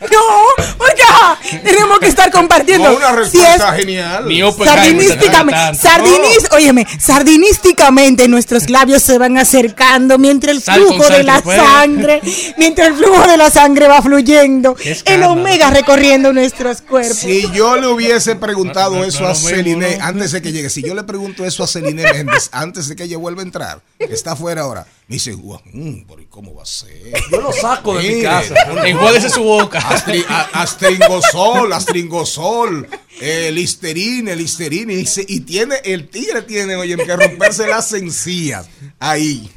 No, 0.00 0.64
porque 0.78 1.02
ajá, 1.02 1.38
tenemos 1.62 1.98
que 1.98 2.06
estar 2.06 2.30
compartiendo. 2.30 2.90
No, 2.90 2.96
una 2.96 3.10
Si 3.10 3.16
respuesta 3.38 3.70
es- 3.76 3.80
genial. 3.80 4.24
Sardinísticamente, 4.64 5.78
sardinis, 5.78 6.48
óyeme, 6.52 6.86
sardinísticamente 6.98 8.28
nuestros 8.28 8.70
labios 8.70 9.02
se 9.02 9.18
van 9.18 9.36
acercando 9.38 10.18
mientras 10.18 10.56
el 10.56 10.62
Sal 10.62 10.80
flujo 10.80 11.08
de 11.08 11.22
la 11.22 11.42
sangre, 11.42 12.20
mientras 12.56 12.88
el 12.88 12.94
flujo 12.94 13.26
de 13.26 13.36
la 13.36 13.50
sangre 13.50 13.88
va 13.88 14.02
fluyendo, 14.02 14.76
el 15.04 15.22
omega 15.24 15.70
recorriendo 15.70 16.32
nuestros 16.32 16.82
cuerpos. 16.82 17.16
Si 17.18 17.50
yo 17.52 17.76
le 17.76 17.86
hubiese 17.88 18.36
preguntado 18.36 18.92
No, 18.92 18.98
no, 19.00 19.04
eso 19.04 19.22
no, 19.22 19.28
a 19.28 19.34
Celine 19.34 19.96
¿no? 19.98 20.04
antes 20.04 20.32
de 20.32 20.42
que 20.42 20.52
llegue, 20.52 20.70
si 20.70 20.82
yo 20.82 20.94
le 20.94 21.04
pregunto 21.04 21.44
eso 21.44 21.62
a 21.62 21.66
Celine 21.66 22.02
Méndez 22.12 22.48
antes 22.52 22.88
de 22.88 22.96
que 22.96 23.04
ella 23.04 23.18
vuelva 23.18 23.42
a 23.42 23.44
entrar, 23.44 23.80
que 23.98 24.12
está 24.12 24.32
afuera 24.32 24.62
ahora, 24.62 24.86
me 25.08 25.14
dice, 25.16 25.32
"Guau, 25.32 25.60
mm, 25.72 26.02
pero 26.08 26.20
¿y 26.22 26.26
¿cómo 26.26 26.54
va 26.54 26.62
a 26.62 26.66
ser? 26.66 27.12
Yo 27.30 27.40
lo 27.40 27.52
saco 27.52 27.96
de 27.98 28.02
mi 28.16 28.22
casa. 28.22 28.54
Enjuáguese 28.84 29.30
su 29.30 29.42
boca. 29.62 29.80
Astri- 29.90 30.24
a- 30.28 30.62
astringosol, 30.62 31.72
astringosol, 31.72 32.88
eh, 33.20 33.50
listerine, 33.52 34.34
listerine, 34.36 34.94
y, 34.94 35.06
se- 35.06 35.24
y 35.26 35.40
tiene, 35.40 35.76
el 35.84 36.08
tigre 36.08 36.42
tiene, 36.42 36.76
oye, 36.76 36.96
que 36.96 37.16
romperse 37.16 37.66
las 37.66 37.92
encías 37.92 38.68
ahí. 38.98 39.50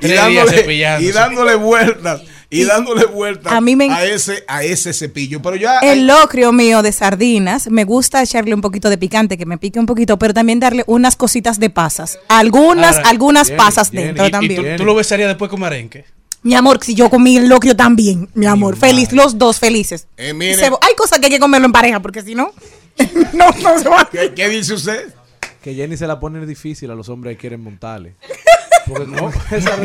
Y 0.00 0.08
dándole, 0.08 0.74
y 1.00 1.10
dándole 1.12 1.54
vueltas, 1.56 2.22
y 2.50 2.64
dándole 2.64 3.04
vueltas 3.04 3.52
A 3.52 3.60
mí 3.60 3.76
me 3.76 3.90
a 3.92 4.04
ese, 4.06 4.42
a 4.48 4.62
ese 4.64 4.92
cepillo. 4.94 5.42
Pero 5.42 5.56
ya 5.56 5.80
El 5.80 6.06
locrio 6.06 6.50
mío 6.52 6.82
de 6.82 6.92
sardinas, 6.92 7.68
me 7.70 7.84
gusta 7.84 8.22
echarle 8.22 8.54
un 8.54 8.60
poquito 8.60 8.88
de 8.88 8.96
picante, 8.98 9.36
que 9.36 9.44
me 9.46 9.58
pique 9.58 9.78
un 9.78 9.86
poquito, 9.86 10.18
pero 10.18 10.32
también 10.32 10.60
darle 10.60 10.84
unas 10.86 11.16
cositas 11.16 11.58
de 11.60 11.70
pasas. 11.70 12.18
Algunas, 12.28 12.96
Ahora, 12.98 13.08
algunas 13.10 13.48
Jenny, 13.48 13.58
pasas 13.58 13.90
Jenny, 13.90 14.04
dentro 14.04 14.24
Y- 14.24 14.28
y 14.28 14.30
también. 14.30 14.62
tú, 14.76 14.76
tú 14.78 14.84
lo 14.84 14.94
besarías 14.94 15.28
después 15.28 15.50
con 15.50 15.60
merengue. 15.60 16.04
Mi 16.42 16.54
amor, 16.54 16.78
si 16.82 16.94
yo 16.94 17.10
comí 17.10 17.36
el 17.36 17.48
locrio 17.48 17.74
también, 17.76 18.28
mi 18.34 18.46
amor, 18.46 18.76
feliz, 18.76 19.12
los 19.12 19.38
dos 19.38 19.58
felices. 19.58 20.06
Eh, 20.16 20.32
mire. 20.32 20.54
Se- 20.56 20.66
hay 20.66 20.94
cosas 20.96 21.18
que 21.18 21.26
hay 21.26 21.32
que 21.32 21.40
comerlo 21.40 21.66
en 21.66 21.72
pareja, 21.72 22.00
porque 22.00 22.22
si 22.22 22.34
no, 22.34 22.52
no, 23.32 23.50
no 23.62 23.78
se 23.78 23.88
va. 23.88 24.08
¿qué, 24.10 24.32
qué 24.34 24.48
dice 24.48 24.74
usted? 24.74 25.12
Que 25.62 25.74
Jenny 25.74 25.96
se 25.96 26.06
la 26.06 26.20
pone 26.20 26.44
difícil 26.46 26.90
a 26.90 26.94
los 26.94 27.08
hombres 27.08 27.34
que 27.36 27.40
quieren 27.40 27.62
montarle. 27.62 28.14
Porque 28.86 29.06
no, 29.06 29.30
esa- 29.50 29.76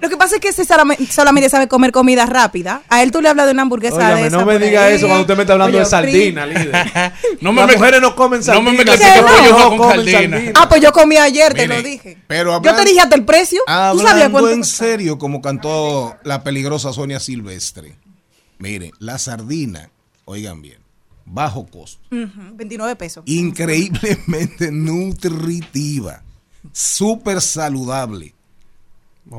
Lo 0.00 0.08
que 0.08 0.16
pasa 0.16 0.36
es 0.36 0.40
que 0.40 0.48
ese 0.48 0.64
solamente, 0.64 1.48
sabe 1.48 1.68
comer 1.68 1.92
comida 1.92 2.26
rápida. 2.26 2.82
A 2.88 3.02
él 3.02 3.12
tú 3.12 3.20
le 3.20 3.28
hablas 3.28 3.46
de 3.46 3.52
una 3.52 3.62
hamburguesa 3.62 4.14
de 4.16 4.26
esa 4.26 4.36
no 4.38 4.44
me 4.44 4.58
diga 4.58 4.86
ahí. 4.86 4.94
eso 4.96 5.06
cuando 5.06 5.22
usted 5.22 5.36
me 5.36 5.42
está 5.42 5.52
hablando 5.52 5.78
de 5.78 5.84
sardina, 5.84 6.46
líder. 6.46 6.72
No 7.40 7.52
me 7.52 7.60
Las 7.60 7.70
me- 7.70 7.76
mujeres 7.76 8.00
no 8.00 8.16
comen 8.16 8.40
no 8.40 8.44
sardina. 8.44 8.70
me 8.72 8.78
metas 8.78 9.00
no, 9.00 9.58
no 9.58 9.68
con 9.68 9.78
comen 9.78 10.10
sardina. 10.10 10.52
Ah, 10.56 10.68
pues 10.68 10.80
yo 10.82 10.92
comí 10.92 11.16
ayer, 11.16 11.54
te 11.54 11.68
lo 11.68 11.80
dije. 11.82 12.18
pero 12.26 12.60
yo 12.62 12.74
te 12.74 12.84
dije 12.84 13.00
hasta 13.00 13.14
el 13.16 13.24
precio. 13.24 13.60
¿Tú 13.66 13.72
sabías 13.72 14.10
Hablando 14.12 14.38
cuánto? 14.40 14.50
en 14.50 14.64
serio, 14.64 15.18
como 15.18 15.40
cantó 15.42 16.16
la 16.24 16.42
peligrosa 16.42 16.92
Sonia 16.92 17.20
Silvestre. 17.20 17.96
Mire, 18.58 18.90
la 18.98 19.18
sardina, 19.18 19.90
oigan 20.24 20.62
bien, 20.62 20.78
bajo 21.26 21.66
costo, 21.66 22.00
Ujú, 22.10 22.54
29 22.56 22.96
pesos. 22.96 23.24
increíblemente 23.26 24.70
nutritiva, 24.72 26.22
súper 26.72 27.40
saludable 27.40 28.34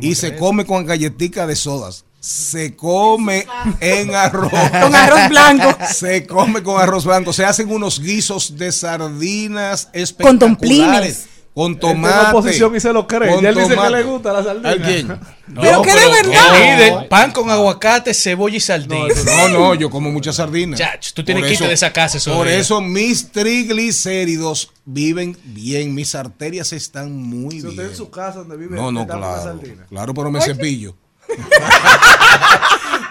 y 0.02 0.16
se 0.16 0.36
come 0.38 0.66
con 0.66 0.86
galletica 0.86 1.46
de 1.48 1.56
sodas. 1.56 2.06
Se 2.20 2.76
come 2.76 3.46
en 3.82 4.16
arroz. 4.16 4.50
Con 4.52 4.96
arroz 4.96 5.30
blanco. 5.30 5.78
Se 5.94 6.26
come 6.26 6.64
con 6.64 6.82
arroz 6.82 7.06
blanco. 7.06 7.32
Se 7.34 7.46
hacen 7.46 7.70
unos 7.72 8.00
guisos 8.00 8.58
de 8.58 8.72
sardinas 8.72 9.86
Con 9.86 10.02
espectaculares. 10.02 10.40
tomplines. 10.40 11.28
Con 11.56 11.80
tomate. 11.80 12.32
oposición 12.32 12.76
y 12.76 12.80
se 12.82 12.92
lo 12.92 13.08
cree. 13.08 13.34
con 13.34 13.42
Y 13.44 13.48
él 13.48 13.56
dice 13.56 13.70
que 13.70 13.76
tomate. 13.76 13.96
le 13.96 14.04
gusta 14.04 14.34
la 14.34 14.44
sardina. 14.44 14.70
¿A 14.72 14.76
quién? 14.76 15.08
No, 15.48 15.62
Pero 15.62 15.82
que 15.84 15.94
de 15.94 16.10
verdad. 16.10 17.08
pan 17.08 17.32
con 17.32 17.50
aguacate, 17.52 18.14
cebolla 18.16 18.58
y 18.58 18.60
sardina. 18.60 19.06
No, 19.26 19.48
no, 19.50 19.74
yo 19.76 19.90
como 19.92 20.12
mucha 20.12 20.34
sardina. 20.34 20.76
Chach, 20.76 21.14
tú 21.14 21.24
tienes 21.24 21.58
que 21.58 21.68
de 21.68 21.74
esa 21.74 21.94
casa 21.94 22.18
Por 22.34 22.48
eso 22.48 22.82
mis 22.82 23.32
triglicéridos 23.32 24.72
viven 24.86 25.38
bien, 25.44 25.94
mis 25.94 26.14
arterias 26.16 26.74
están 26.74 27.16
muy 27.16 27.52
Si 27.52 27.58
bien. 27.58 27.70
usted 27.70 27.90
en 27.92 27.96
su 27.96 28.10
casa 28.10 28.40
donde 28.40 28.58
vive, 28.58 28.76
No, 28.76 28.92
no, 28.92 29.06
claro. 29.06 29.42
sardina. 29.44 29.86
Claro, 29.88 30.14
pero 30.16 30.32
me 30.32 30.42
cepillo. 30.42 30.96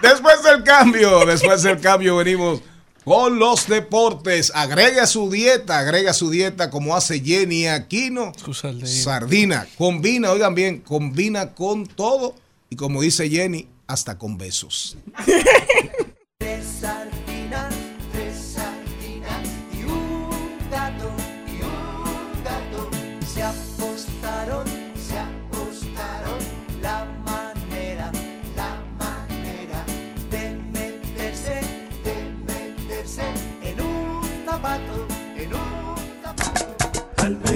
después 0.02 0.42
del 0.42 0.62
cambio, 0.64 1.24
después 1.24 1.62
del 1.62 1.80
cambio 1.80 2.16
venimos 2.16 2.60
con 3.04 3.38
los 3.38 3.68
deportes. 3.68 4.52
Agrega 4.54 5.04
a 5.04 5.06
su 5.06 5.30
dieta, 5.30 5.78
agrega 5.78 6.10
a 6.10 6.14
su 6.14 6.30
dieta 6.30 6.70
como 6.70 6.96
hace 6.96 7.20
Jenny 7.20 7.66
Aquino. 7.66 8.32
Su 8.36 8.54
sardina. 8.54 8.86
Sardina. 8.86 9.66
Combina, 9.76 10.32
oigan 10.32 10.54
bien, 10.54 10.80
combina 10.80 11.54
con 11.54 11.86
todo. 11.86 12.34
Y 12.70 12.76
como 12.76 13.02
dice 13.02 13.28
Jenny, 13.28 13.68
hasta 13.86 14.18
con 14.18 14.38
besos. 14.38 14.96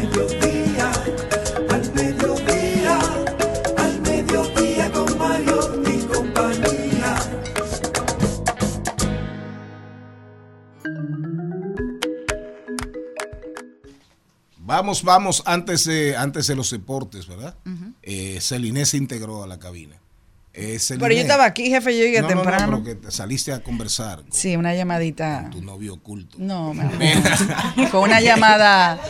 mediodía, 0.09 0.93
al 1.71 1.95
mediodía, 1.95 2.99
al 3.77 4.01
mediodía 4.03 4.93
con 4.93 5.19
Vamos, 14.61 15.03
vamos, 15.03 15.43
antes 15.47 15.85
de, 15.87 16.15
antes 16.15 16.47
de 16.47 16.55
los 16.55 16.71
deportes, 16.71 17.27
¿verdad? 17.27 17.57
Uh 17.65 17.89
Celine 18.41 18.87
se 18.87 18.97
integró 18.97 19.43
a 19.43 19.47
la 19.47 19.59
cabina. 19.59 19.97
Eh, 20.61 20.79
pero 20.99 21.15
yo 21.15 21.21
estaba 21.21 21.45
aquí, 21.45 21.69
jefe, 21.69 21.97
yo 21.97 22.05
llegué 22.05 22.23
temprano. 22.23 22.79
No, 22.79 22.79
no, 22.79 22.97
te 22.97 23.11
saliste 23.13 23.53
a 23.53 23.63
conversar. 23.63 24.25
Sí, 24.31 24.57
una 24.57 24.75
llamadita. 24.75 25.43
Con 25.43 25.51
tu 25.51 25.63
novio 25.63 25.95
oculto. 25.95 26.37
No, 26.41 26.75
con 27.93 28.03
una 28.03 28.21
llamada 28.21 29.01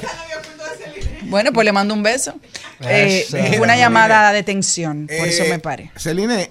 bueno, 1.28 1.52
pues 1.52 1.64
le 1.64 1.72
mando 1.72 1.94
un 1.94 2.02
beso. 2.02 2.34
Eh, 2.80 3.24
fue 3.28 3.60
una 3.60 3.76
llamada 3.76 4.32
de 4.32 4.42
tensión, 4.42 5.06
por 5.06 5.26
eso 5.28 5.44
Eh, 5.44 5.48
me 5.50 5.58
paré. 5.58 5.90
Celine, 5.96 6.50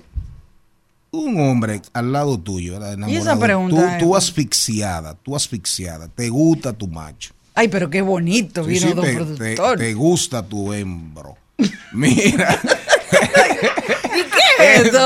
un 1.11 1.39
hombre 1.39 1.81
al 1.93 2.11
lado 2.11 2.37
tuyo, 2.37 2.73
¿verdad? 2.73 2.89
¿Y 3.07 3.15
esa 3.15 3.31
enamorado, 3.31 3.39
pregunta, 3.39 3.97
Tú, 3.97 4.05
tú 4.05 4.15
eh? 4.15 4.17
asfixiada, 4.17 5.15
tú 5.15 5.35
asfixiada, 5.35 6.07
te 6.07 6.29
gusta 6.29 6.73
tu 6.73 6.87
macho. 6.87 7.33
Ay, 7.55 7.69
pero 7.69 7.89
qué 7.89 8.01
bonito 8.01 8.63
Sí, 8.63 8.69
vino 8.69 8.87
sí, 8.89 8.93
don 8.93 9.05
te, 9.05 9.13
productor. 9.15 9.77
te- 9.79 9.83
te 9.85 9.93
gusta 9.93 10.43
tu 10.43 10.73
hembro. 10.73 11.37
Mira. 11.91 12.59
¿Y 14.15 14.21
qué 14.21 14.75
es 14.75 14.81
eso? 14.87 14.99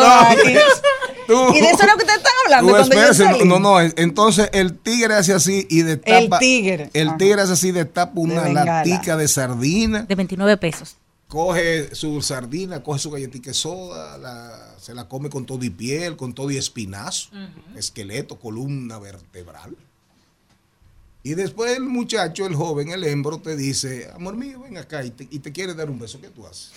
Tú- 1.28 1.54
¿Y 1.56 1.62
de 1.62 1.70
eso 1.70 1.82
es 1.84 1.92
lo 1.92 1.98
que 1.98 2.06
te 2.06 2.12
están 2.14 2.32
hablando? 2.46 2.68
tú 2.72 2.78
cuando 2.78 2.96
yo 2.96 3.02
espérese, 3.12 3.46
no, 3.46 3.60
no, 3.60 3.80
entonces 3.82 4.50
el 4.54 4.78
tigre 4.78 5.14
hace 5.16 5.34
así 5.34 5.66
y 5.70 5.82
destapa. 5.84 6.18
El 6.38 6.40
tigre, 6.40 6.90
El 6.94 7.10
ajá. 7.10 7.18
tigre 7.18 7.42
hace 7.42 7.54
así, 7.54 7.72
destapa 7.72 8.20
una 8.20 8.42
bengala. 8.44 8.84
latica 8.84 9.16
de 9.18 9.28
sardina. 9.28 10.04
De 10.04 10.16
29 10.16 10.58
pesos. 10.58 10.98
Coge 11.28 11.96
su 11.96 12.22
sardina, 12.22 12.84
coge 12.84 13.00
su 13.00 13.10
galletita 13.12 13.52
de 13.52 13.54
soda, 13.54 14.18
la- 14.18 14.76
se 14.80 14.94
la 14.94 15.08
come 15.08 15.30
con 15.30 15.46
todo 15.46 15.64
y 15.64 15.70
piel, 15.70 16.18
con 16.18 16.34
todo 16.34 16.52
y 16.52 16.58
espinazo, 16.58 17.30
esqueleto, 17.76 18.38
columna 18.40 19.00
vertebral. 19.00 19.78
Y 21.24 21.36
después 21.36 21.78
el 21.78 21.84
muchacho, 21.84 22.48
el 22.48 22.56
joven, 22.56 22.90
el 22.90 23.04
hembro, 23.04 23.38
te 23.38 23.56
dice, 23.56 24.10
amor 24.16 24.36
mío, 24.36 24.62
ven 24.62 24.78
acá 24.78 25.06
y 25.06 25.12
te, 25.12 25.28
y 25.30 25.38
te 25.40 25.52
quiere 25.52 25.76
dar 25.76 25.90
un 25.90 26.00
beso. 26.00 26.20
¿Qué 26.20 26.30
tú 26.30 26.48
haces? 26.48 26.72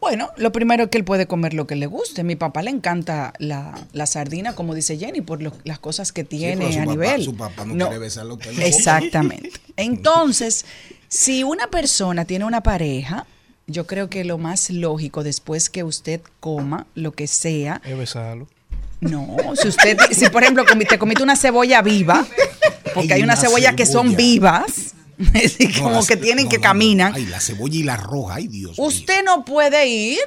Bueno, 0.00 0.30
lo 0.36 0.52
primero 0.52 0.84
es 0.84 0.90
que 0.90 0.98
él 0.98 1.04
puede 1.04 1.26
comer 1.26 1.54
lo 1.54 1.66
que 1.66 1.74
le 1.74 1.86
guste. 1.86 2.22
Mi 2.22 2.36
papá 2.36 2.62
le 2.62 2.70
encanta 2.70 3.32
la, 3.38 3.74
la 3.92 4.06
sardina, 4.06 4.54
como 4.54 4.74
dice 4.74 4.98
Jenny, 4.98 5.20
por 5.22 5.42
lo- 5.42 5.52
las 5.64 5.78
cosas 5.78 6.12
que 6.12 6.22
tiene 6.22 6.66
a 6.66 6.80
papá- 6.80 6.90
nivel. 6.92 7.24
su 7.24 7.34
papá 7.36 7.64
no 7.64 7.74
quiere 7.86 7.98
besar 7.98 8.26
lo 8.26 8.38
que 8.38 8.52
no 8.52 8.60
Exactamente. 8.62 9.52
Entonces, 9.76 10.64
si 11.08 11.44
una 11.44 11.68
persona 11.68 12.24
tiene 12.24 12.44
una 12.44 12.62
pareja, 12.62 13.26
yo 13.66 13.86
creo 13.86 14.08
que 14.10 14.24
lo 14.24 14.38
más 14.38 14.70
lógico 14.70 15.24
después 15.24 15.70
que 15.70 15.82
usted 15.82 16.20
coma 16.40 16.86
lo 16.94 17.12
que 17.12 17.26
sea, 17.26 17.80
Es 17.84 17.96
besarlo. 17.96 18.46
no, 19.00 19.36
si 19.60 19.68
usted, 19.68 19.96
si 20.12 20.28
por 20.28 20.42
ejemplo 20.42 20.64
te 20.88 20.98
comiste 20.98 21.22
una 21.22 21.36
cebolla 21.36 21.82
viva, 21.82 22.24
porque 22.94 23.14
Ay, 23.14 23.18
hay 23.20 23.22
unas 23.22 23.40
una 23.40 23.48
cebollas 23.48 23.74
que 23.74 23.86
son 23.86 24.10
cebolla. 24.10 24.16
vivas, 25.32 25.44
así 25.44 25.68
No, 25.68 25.82
como 25.82 25.94
las- 25.96 26.06
que 26.06 26.16
tienen 26.16 26.44
no, 26.44 26.50
que 26.50 26.56
no, 26.58 26.62
no. 26.62 26.68
caminan. 26.68 27.12
Ay, 27.14 27.26
la 27.26 27.40
cebolla 27.40 27.76
y 27.76 27.82
la 27.82 27.96
roja, 27.96 28.34
ay 28.36 28.48
Dios. 28.48 28.78
mío. 28.78 28.86
Usted 28.86 29.24
no 29.24 29.44
puede 29.44 29.86
ir 29.86 30.18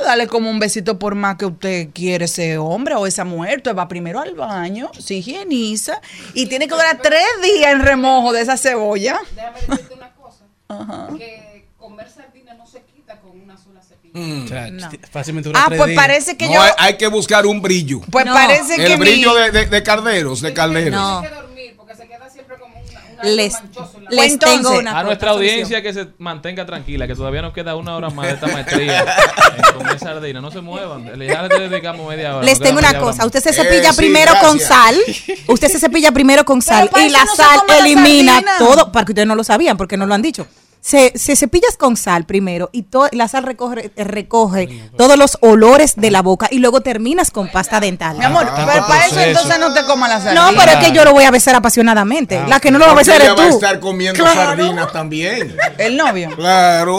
a 0.00 0.04
darle 0.04 0.26
como 0.26 0.50
un 0.50 0.58
besito 0.58 0.98
por 0.98 1.14
más 1.14 1.36
que 1.36 1.46
usted 1.46 1.88
quiere 1.94 2.24
ese 2.24 2.58
hombre 2.58 2.94
o 2.96 3.06
esa 3.06 3.24
mujer. 3.24 3.58
Usted 3.58 3.74
va 3.76 3.86
primero 3.86 4.20
al 4.20 4.34
baño, 4.34 4.90
se 4.98 5.14
higieniza 5.14 6.00
y 6.34 6.46
tiene 6.46 6.66
que 6.66 6.74
durar 6.74 6.98
tres 7.02 7.22
días 7.42 7.72
en 7.72 7.80
remojo 7.80 8.32
de 8.32 8.40
esa 8.42 8.56
cebolla. 8.56 9.18
Déjame 9.34 9.60
decirte 9.60 9.94
una 9.94 10.12
cosa. 10.14 10.44
Ajá. 10.68 11.08
Que 11.16 11.68
comer 11.78 12.10
sardina 12.10 12.54
no 12.54 12.66
se 12.66 12.82
quita 12.82 13.20
con 13.20 13.40
una 13.40 13.56
sola 13.56 13.80
cepilla. 13.80 14.18
Mm. 14.18 14.44
O 14.44 14.48
sea, 14.48 14.70
No. 14.72 14.90
fácilmente 15.12 15.48
dura 15.50 15.60
Ah, 15.62 15.66
tres 15.68 15.78
pues 15.78 15.90
días. 15.90 16.02
parece 16.02 16.36
que 16.36 16.46
No, 16.46 16.54
yo... 16.54 16.62
hay, 16.62 16.70
hay 16.78 16.96
que 16.96 17.06
buscar 17.06 17.46
un 17.46 17.62
brillo. 17.62 18.00
Pues 18.10 18.24
parece 18.24 18.74
que 18.74 18.86
el 18.92 18.98
brillo 18.98 19.34
mi- 19.34 19.40
de, 19.42 19.50
de- 19.52 19.66
de 19.66 19.82
calderos, 19.84 20.40
de 20.40 20.52
calderos. 20.52 21.24
Les, 23.22 23.54
les 24.10 24.32
entonces, 24.32 24.38
tengo 24.62 24.78
una 24.78 24.98
A 24.98 25.02
nuestra 25.02 25.30
solución. 25.32 25.50
audiencia 25.52 25.82
que 25.82 25.92
se 25.94 26.08
mantenga 26.18 26.66
tranquila, 26.66 27.06
que 27.06 27.14
todavía 27.14 27.42
nos 27.42 27.52
queda 27.52 27.74
una 27.76 27.96
hora 27.96 28.10
más 28.10 28.26
de 28.26 28.32
esta 28.34 28.46
maestría 28.52 29.00
en 29.00 29.74
comer 29.78 29.98
sardina. 29.98 30.40
No 30.40 30.50
se 30.50 30.60
muevan. 30.60 31.04
Ya 31.18 31.42
le 31.42 31.68
dedicamos 31.68 32.08
media 32.08 32.36
hora. 32.36 32.44
Les 32.44 32.58
tengo 32.58 32.78
una 32.78 32.98
cosa, 32.98 33.18
más. 33.18 33.26
usted 33.26 33.40
se 33.42 33.50
Eh, 33.50 33.52
cepilla 33.54 33.90
sí, 33.92 33.96
primero 33.96 34.32
con 34.40 34.60
sal, 34.60 34.96
usted 35.48 35.68
se 35.68 35.78
cepilla 35.78 36.12
primero 36.12 36.44
con 36.44 36.60
sal 36.62 36.90
y 36.96 37.08
la 37.08 37.26
sal 37.26 37.60
la 37.68 37.78
elimina 37.78 38.42
todo, 38.58 38.92
para 38.92 39.04
que 39.04 39.12
ustedes 39.12 39.28
no 39.28 39.34
lo 39.34 39.44
sabían, 39.44 39.76
porque 39.76 39.96
no 39.96 40.06
lo 40.06 40.14
han 40.14 40.22
dicho. 40.22 40.46
Se, 40.80 41.12
se 41.18 41.34
cepillas 41.34 41.76
con 41.76 41.96
sal 41.96 42.26
primero 42.26 42.70
y 42.72 42.82
to- 42.84 43.08
la 43.10 43.26
sal 43.26 43.42
recoge, 43.42 43.90
recoge 43.96 44.88
todos 44.96 45.18
los 45.18 45.36
olores 45.40 45.94
de 45.96 46.12
la 46.12 46.22
boca 46.22 46.46
y 46.48 46.60
luego 46.60 46.80
terminas 46.80 47.32
con 47.32 47.48
pasta 47.50 47.80
dental. 47.80 48.16
Mi 48.18 48.24
amor, 48.24 48.46
Tanto 48.46 48.70
pero 48.72 48.86
para 48.86 49.06
eso 49.06 49.14
proceso. 49.16 49.20
entonces 49.40 49.58
no 49.58 49.74
te 49.74 49.84
comas 49.84 50.08
la 50.10 50.20
sardina. 50.20 50.52
No, 50.52 50.56
pero 50.56 50.72
es 50.72 50.86
que 50.86 50.92
yo 50.92 51.04
lo 51.04 51.12
voy 51.12 51.24
a 51.24 51.32
besar 51.32 51.56
apasionadamente. 51.56 52.40
la 52.46 52.60
que 52.60 52.70
no 52.70 52.78
lo 52.78 52.86
va 52.86 52.92
a 52.92 52.94
besar 52.94 53.20
ella 53.20 53.32
es 53.32 53.38
va 53.38 53.44
a 53.44 53.48
tú. 53.48 53.54
estar 53.56 53.80
comiendo 53.80 54.22
Claro. 54.22 54.40
sardinas 54.62 54.92
también. 54.92 55.56
El 55.78 55.96
novio. 55.96 56.30
Claro. 56.36 56.98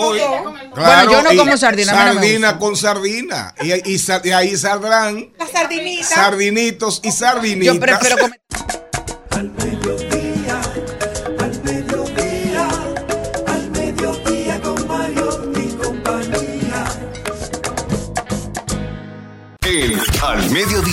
Bueno, 0.76 1.12
yo 1.12 1.22
no 1.24 1.32
y 1.32 1.38
como 1.38 1.56
sardina, 1.58 1.92
a 1.94 1.96
mí 1.96 2.00
no 2.02 2.14
me 2.20 2.28
Sardina 2.28 2.60
con 2.60 2.76
sardina. 2.76 3.56
Y, 3.62 3.72
y 3.94 4.02
y 4.24 4.32
ahí 4.32 4.58
saldrán 4.58 5.30
La 5.40 5.48
sardinita. 5.48 6.08
sardinitos 6.08 7.00
y 7.04 7.12
sardinitas. 7.12 7.74
Yo 7.76 7.80
prefiero 7.80 8.18
comer... 8.18 8.42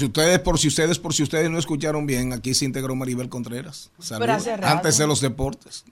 Si 0.00 0.06
ustedes, 0.06 0.38
por 0.38 0.58
si 0.58 0.68
ustedes, 0.68 0.98
por 0.98 1.12
si 1.12 1.22
ustedes 1.22 1.50
no 1.50 1.58
escucharon 1.58 2.06
bien, 2.06 2.32
aquí 2.32 2.54
se 2.54 2.64
integró 2.64 2.94
Maribel 2.94 3.28
Contreras. 3.28 3.90
Saludos. 3.98 4.48
Antes 4.62 4.96
de 4.96 5.06
los 5.06 5.20
deportes. 5.20 5.84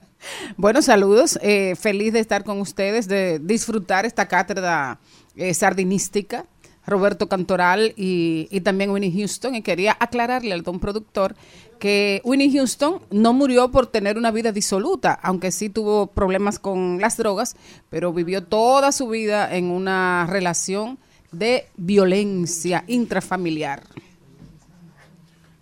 Bueno, 0.57 0.81
saludos. 0.81 1.39
eh, 1.43 1.77
feliz 1.79 2.15
de 2.15 2.21
estar 2.21 2.43
con 2.43 2.59
ustedes, 2.59 3.07
de 3.07 3.39
disfrutar 3.39 4.07
esta 4.07 4.27
cátedra 4.27 4.99
eh, 5.37 5.53
sardinística. 5.53 6.47
Roberto 6.87 7.29
Cantoral 7.29 7.93
y, 7.97 8.49
y 8.51 8.63
también 8.63 8.89
Winnie 8.89 9.13
Houston. 9.13 9.55
Y 9.57 9.61
quería 9.61 9.95
aclararle 10.01 10.55
al 10.55 10.63
don 10.63 10.81
productor 10.81 11.37
que 11.79 12.23
Winnie 12.25 12.51
Houston 12.51 13.03
no 13.11 13.35
murió 13.35 13.71
por 13.71 13.89
tener 13.89 14.17
una 14.17 14.31
vida 14.31 14.53
disoluta, 14.53 15.13
aunque 15.23 15.53
sí 15.53 15.69
tuvo 15.69 16.07
problemas 16.07 16.59
con 16.59 16.99
las 16.99 17.19
drogas, 17.19 17.57
pero 17.91 18.15
vivió 18.15 18.43
toda 18.43 18.91
su 18.91 19.07
vida 19.09 19.55
en 19.55 19.67
una 19.67 20.27
relación 20.31 20.99
de 21.33 21.69
violencia 21.77 22.85
intrafamiliar. 22.87 23.83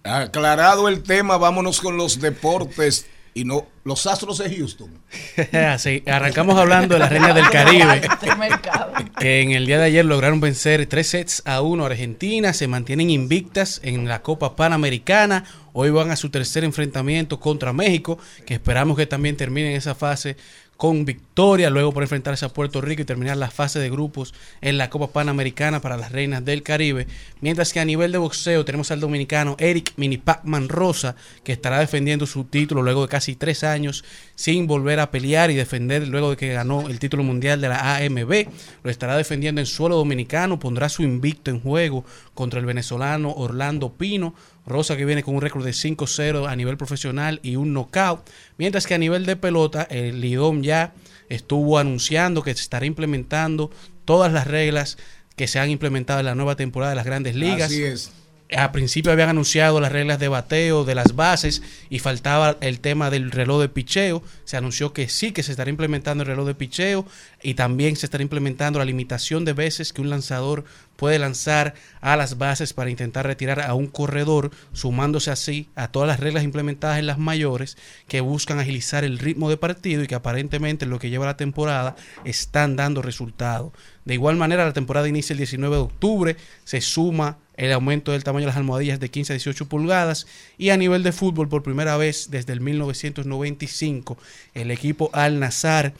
Aclarado 0.05 0.89
el 0.89 1.03
tema, 1.03 1.37
vámonos 1.37 1.81
con 1.81 1.97
los 1.97 2.21
deportes. 2.21 3.07
Y 3.35 3.45
no, 3.45 3.67
los 3.85 4.07
Astros 4.07 4.39
de 4.39 4.57
Houston. 4.57 4.91
Sí, 5.79 6.03
arrancamos 6.07 6.59
hablando 6.59 6.95
de 6.95 7.01
las 7.01 7.11
reinas 7.11 7.35
del 7.35 7.51
Caribe. 7.51 8.01
que 9.19 9.43
en 9.43 9.51
el 9.51 9.67
día 9.67 9.79
de 9.79 9.85
ayer 9.85 10.07
lograron 10.07 10.41
vencer 10.41 10.87
tres 10.87 11.09
sets 11.09 11.43
a 11.45 11.61
uno 11.61 11.85
a 11.85 11.89
Argentina, 11.89 12.55
se 12.55 12.67
mantienen 12.67 13.11
invictas 13.11 13.81
en 13.85 14.09
la 14.09 14.23
Copa 14.23 14.57
Panamericana, 14.57 15.45
hoy 15.75 15.91
van 15.91 16.11
a 16.11 16.17
su 16.17 16.31
tercer 16.31 16.65
enfrentamiento 16.65 17.39
contra 17.39 17.75
México, 17.75 18.19
que 18.47 18.55
esperamos 18.55 18.97
que 18.97 19.05
también 19.05 19.37
terminen 19.37 19.73
esa 19.73 19.95
fase 19.95 20.39
con 20.77 21.05
victoria, 21.05 21.71
luego 21.71 21.93
por 21.93 22.03
enfrentarse 22.03 22.45
a 22.45 22.51
Puerto 22.51 22.81
Rico 22.81 23.03
y 23.03 23.07
terminar 23.07 23.37
la 23.37 23.51
fase 23.51 23.79
de 23.79 23.91
grupos 23.91 24.35
en 24.61 24.79
la 24.79 24.91
Copa 24.91 25.09
Panamericana 25.09 25.81
para 25.81 25.97
las 25.97 26.13
reinas 26.13 26.45
del 26.45 26.63
Caribe, 26.63 27.07
mientras 27.41 27.73
que 27.73 27.81
a 27.81 27.85
nivel 27.85 28.13
de 28.13 28.19
boxeo 28.19 28.65
tenemos 28.65 28.91
al 28.91 29.01
dominicano 29.01 29.57
Eric 29.59 29.93
Mini 29.97 30.19
Pacman 30.19 30.69
Rosa, 30.69 31.17
que 31.45 31.53
estará 31.53 31.79
defendiendo 31.79 32.27
su 32.27 32.45
título 32.45 32.83
luego 32.83 33.03
de 33.03 33.09
casi 33.09 33.37
tres 33.37 33.65
años 33.65 34.05
sin 34.35 34.67
volver 34.67 35.01
a 35.01 35.11
pelear 35.11 35.51
y 35.51 35.55
defender 35.55 36.07
luego 36.09 36.31
de 36.31 36.37
que 36.37 36.53
ganó 36.53 36.89
el 36.89 36.99
título 36.99 37.23
mundial 37.23 37.61
de 37.61 37.69
la 37.69 37.97
AMB. 37.97 38.49
Lo 38.83 38.91
estará 38.91 39.17
defendiendo 39.17 39.61
en 39.61 39.67
suelo 39.67 39.97
dominicano, 39.97 40.59
pondrá 40.59 40.89
su 40.89 41.03
invicto 41.03 41.51
en 41.51 41.61
juego 41.61 42.05
contra 42.37 42.61
el 42.61 42.67
venezolano 42.67 43.33
Orlando 43.33 43.95
Pino. 43.95 44.37
Rosa 44.65 44.97
que 44.97 45.05
viene 45.05 45.25
con 45.25 45.35
un 45.35 45.41
récord 45.41 45.65
de 45.65 45.73
5-0 45.73 46.49
a 46.49 46.55
nivel 46.55 46.77
profesional 46.77 47.41
y 47.43 47.57
un 47.57 47.73
knockout. 47.73 48.29
Mientras 48.59 48.87
que 48.87 48.95
a 48.95 48.99
nivel 48.99 49.27
de 49.27 49.35
pelota, 49.35 49.83
el 49.91 50.21
Lidom 50.21 50.63
ya 50.63 50.93
estuvo 51.29 51.79
anunciando 51.79 52.43
que 52.43 52.55
se 52.55 52.63
estará 52.63 52.87
implementando 52.87 53.73
todas 54.05 54.33
las 54.33 54.47
reglas 54.47 54.99
que 55.35 55.49
se 55.49 55.59
han 55.59 55.71
implementado 55.71 56.21
en 56.21 56.27
la 56.27 56.35
nueva 56.35 56.57
temporada 56.57 56.91
de 56.91 56.97
las 56.97 57.07
grandes 57.07 57.35
ligas. 57.35 57.71
Así 57.71 57.83
es. 57.83 58.13
A 58.57 58.71
principio 58.71 59.11
habían 59.11 59.29
anunciado 59.29 59.81
las 59.81 59.91
reglas 59.91 60.21
de 60.21 60.29
bateo, 60.29 60.85
de 60.85 60.95
las 60.95 61.17
bases, 61.17 61.63
y 61.91 61.99
faltaba 61.99 62.57
el 62.61 62.79
tema 62.79 63.11
del 63.11 63.33
reloj 63.33 63.61
de 63.61 63.69
picheo. 63.69 64.23
Se 64.45 64.57
anunció 64.57 64.93
que 64.93 65.09
sí, 65.09 65.33
que 65.33 65.43
se 65.43 65.51
estará 65.51 65.69
implementando 65.69 66.23
el 66.23 66.29
reloj 66.29 66.47
de 66.47 66.55
picheo, 66.55 67.07
y 67.47 67.55
también 67.55 67.95
se 67.95 68.07
estará 68.07 68.23
implementando 68.23 68.81
la 68.81 68.85
limitación 68.85 69.45
de 69.45 69.53
veces 69.53 69.93
que 69.93 70.01
un 70.01 70.11
lanzador 70.11 70.65
puede 70.97 71.21
lanzar 71.21 71.75
a 72.01 72.17
las 72.17 72.39
bases 72.39 72.73
para 72.73 72.91
intentar 72.91 73.25
retirar 73.25 73.61
a 73.61 73.75
un 73.75 73.87
corredor, 73.87 74.51
sumándose 74.73 75.31
así 75.31 75.69
a 75.77 75.87
todas 75.87 76.09
las 76.09 76.19
reglas 76.19 76.43
implementadas 76.43 76.99
en 76.99 77.07
las 77.07 77.19
mayores 77.19 77.77
que 78.09 78.21
buscan 78.21 78.59
agilizar 78.59 79.05
el 79.05 79.21
ritmo 79.21 79.49
de 79.49 79.59
partido 79.59 80.03
y 80.03 80.09
que 80.09 80.17
aparentemente 80.17 80.87
en 80.87 80.91
lo 80.91 80.99
que 80.99 81.09
lleva 81.09 81.25
la 81.25 81.37
temporada 81.37 81.95
están 82.25 82.75
dando 82.75 83.01
resultados. 83.01 83.71
De 84.05 84.15
igual 84.15 84.35
manera, 84.35 84.65
la 84.65 84.73
temporada 84.73 85.09
inicia 85.09 85.33
el 85.33 85.39
19 85.39 85.77
de 85.77 85.83
octubre, 85.83 86.37
se 86.65 86.81
suma 86.81 87.39
el 87.57 87.73
aumento 87.73 88.11
del 88.11 88.25
tamaño 88.25 88.47
de 88.47 88.49
las 88.49 88.57
almohadillas 88.57 88.99
de 88.99 89.09
15 89.09 89.33
a 89.33 89.37
18 89.37 89.69
pulgadas 89.69 90.27
y 90.59 90.71
a 90.71 90.77
nivel 90.77 91.05
de 91.05 91.13
fútbol 91.13 91.49
por 91.49 91.63
primera 91.63 91.97
vez 91.97 92.29
desde 92.29 92.53
el 92.53 92.61
1995 92.61 94.19
el 94.55 94.73
equipo 94.73 95.11
Al 95.13 95.39
Nazar 95.39 95.95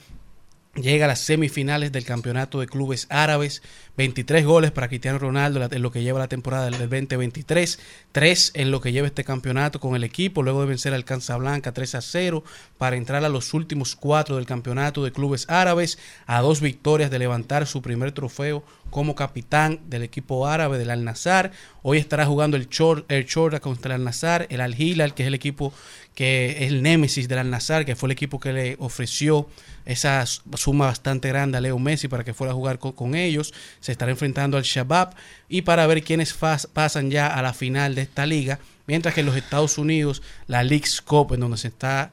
llega 0.77 1.05
a 1.05 1.07
las 1.07 1.19
semifinales 1.19 1.91
del 1.91 2.05
campeonato 2.05 2.59
de 2.59 2.67
clubes 2.67 3.07
árabes 3.09 3.61
23 3.97 4.45
goles 4.45 4.71
para 4.71 4.87
Cristiano 4.87 5.17
Ronaldo 5.17 5.67
en 5.71 5.81
lo 5.81 5.91
que 5.91 6.03
lleva 6.03 6.19
la 6.19 6.27
temporada 6.27 6.65
del 6.65 6.77
2023, 6.77 7.79
3 8.11 8.51
en 8.53 8.69
lo 8.69 8.79
que 8.79 8.91
lleva 8.91 9.07
este 9.07 9.23
campeonato 9.23 9.79
con 9.79 9.95
el 9.95 10.03
equipo, 10.03 10.43
luego 10.43 10.61
de 10.61 10.67
vencer 10.67 10.93
al 10.93 11.03
Casablanca 11.03 11.71
3 11.71 11.95
a 11.95 12.01
0 12.01 12.43
para 12.77 12.95
entrar 12.95 13.25
a 13.25 13.29
los 13.29 13.55
últimos 13.55 13.95
4 13.95 14.35
del 14.35 14.45
campeonato 14.45 15.03
de 15.03 15.11
clubes 15.11 15.49
árabes, 15.49 15.97
a 16.27 16.41
dos 16.41 16.61
victorias 16.61 17.09
de 17.09 17.17
levantar 17.17 17.65
su 17.65 17.81
primer 17.81 18.11
trofeo 18.11 18.63
como 18.91 19.15
capitán 19.15 19.81
del 19.89 20.03
equipo 20.03 20.47
árabe 20.47 20.77
del 20.77 20.91
Al-Nazar. 20.91 21.51
Hoy 21.81 21.97
estará 21.97 22.25
jugando 22.25 22.55
el, 22.55 22.69
Chor, 22.69 23.05
el 23.09 23.25
Chorra 23.25 23.59
contra 23.59 23.95
el 23.95 24.01
Al-Nazar, 24.01 24.47
el 24.49 24.61
Al-Hilal, 24.61 25.13
que 25.13 25.23
es 25.23 25.27
el 25.27 25.33
equipo 25.33 25.73
que 26.15 26.63
es 26.63 26.71
el 26.71 26.81
némesis 26.81 27.27
del 27.27 27.39
Al-Nazar, 27.39 27.85
que 27.85 27.95
fue 27.95 28.07
el 28.07 28.11
equipo 28.11 28.39
que 28.39 28.53
le 28.53 28.75
ofreció 28.79 29.47
esa 29.85 30.25
suma 30.25 30.87
bastante 30.87 31.29
grande 31.29 31.57
a 31.57 31.61
Leo 31.61 31.79
Messi 31.79 32.07
para 32.07 32.23
que 32.23 32.33
fuera 32.33 32.51
a 32.51 32.55
jugar 32.55 32.79
con 32.79 33.15
ellos 33.15 33.53
se 33.87 33.93
estará 33.93 34.11
enfrentando 34.11 34.57
al 34.57 34.63
Shabab 34.63 35.15
y 35.47 35.61
para 35.61 35.87
ver 35.87 36.03
quiénes 36.03 36.33
pasan 36.73 37.09
ya 37.09 37.27
a 37.27 37.41
la 37.41 37.53
final 37.53 37.95
de 37.95 38.01
esta 38.01 38.25
liga, 38.25 38.59
mientras 38.85 39.13
que 39.13 39.21
en 39.21 39.27
los 39.27 39.37
Estados 39.37 39.77
Unidos 39.77 40.21
la 40.45 40.61
League's 40.61 41.01
Cup, 41.01 41.33
en 41.33 41.39
donde 41.39 41.55
se 41.55 41.69
está 41.69 42.11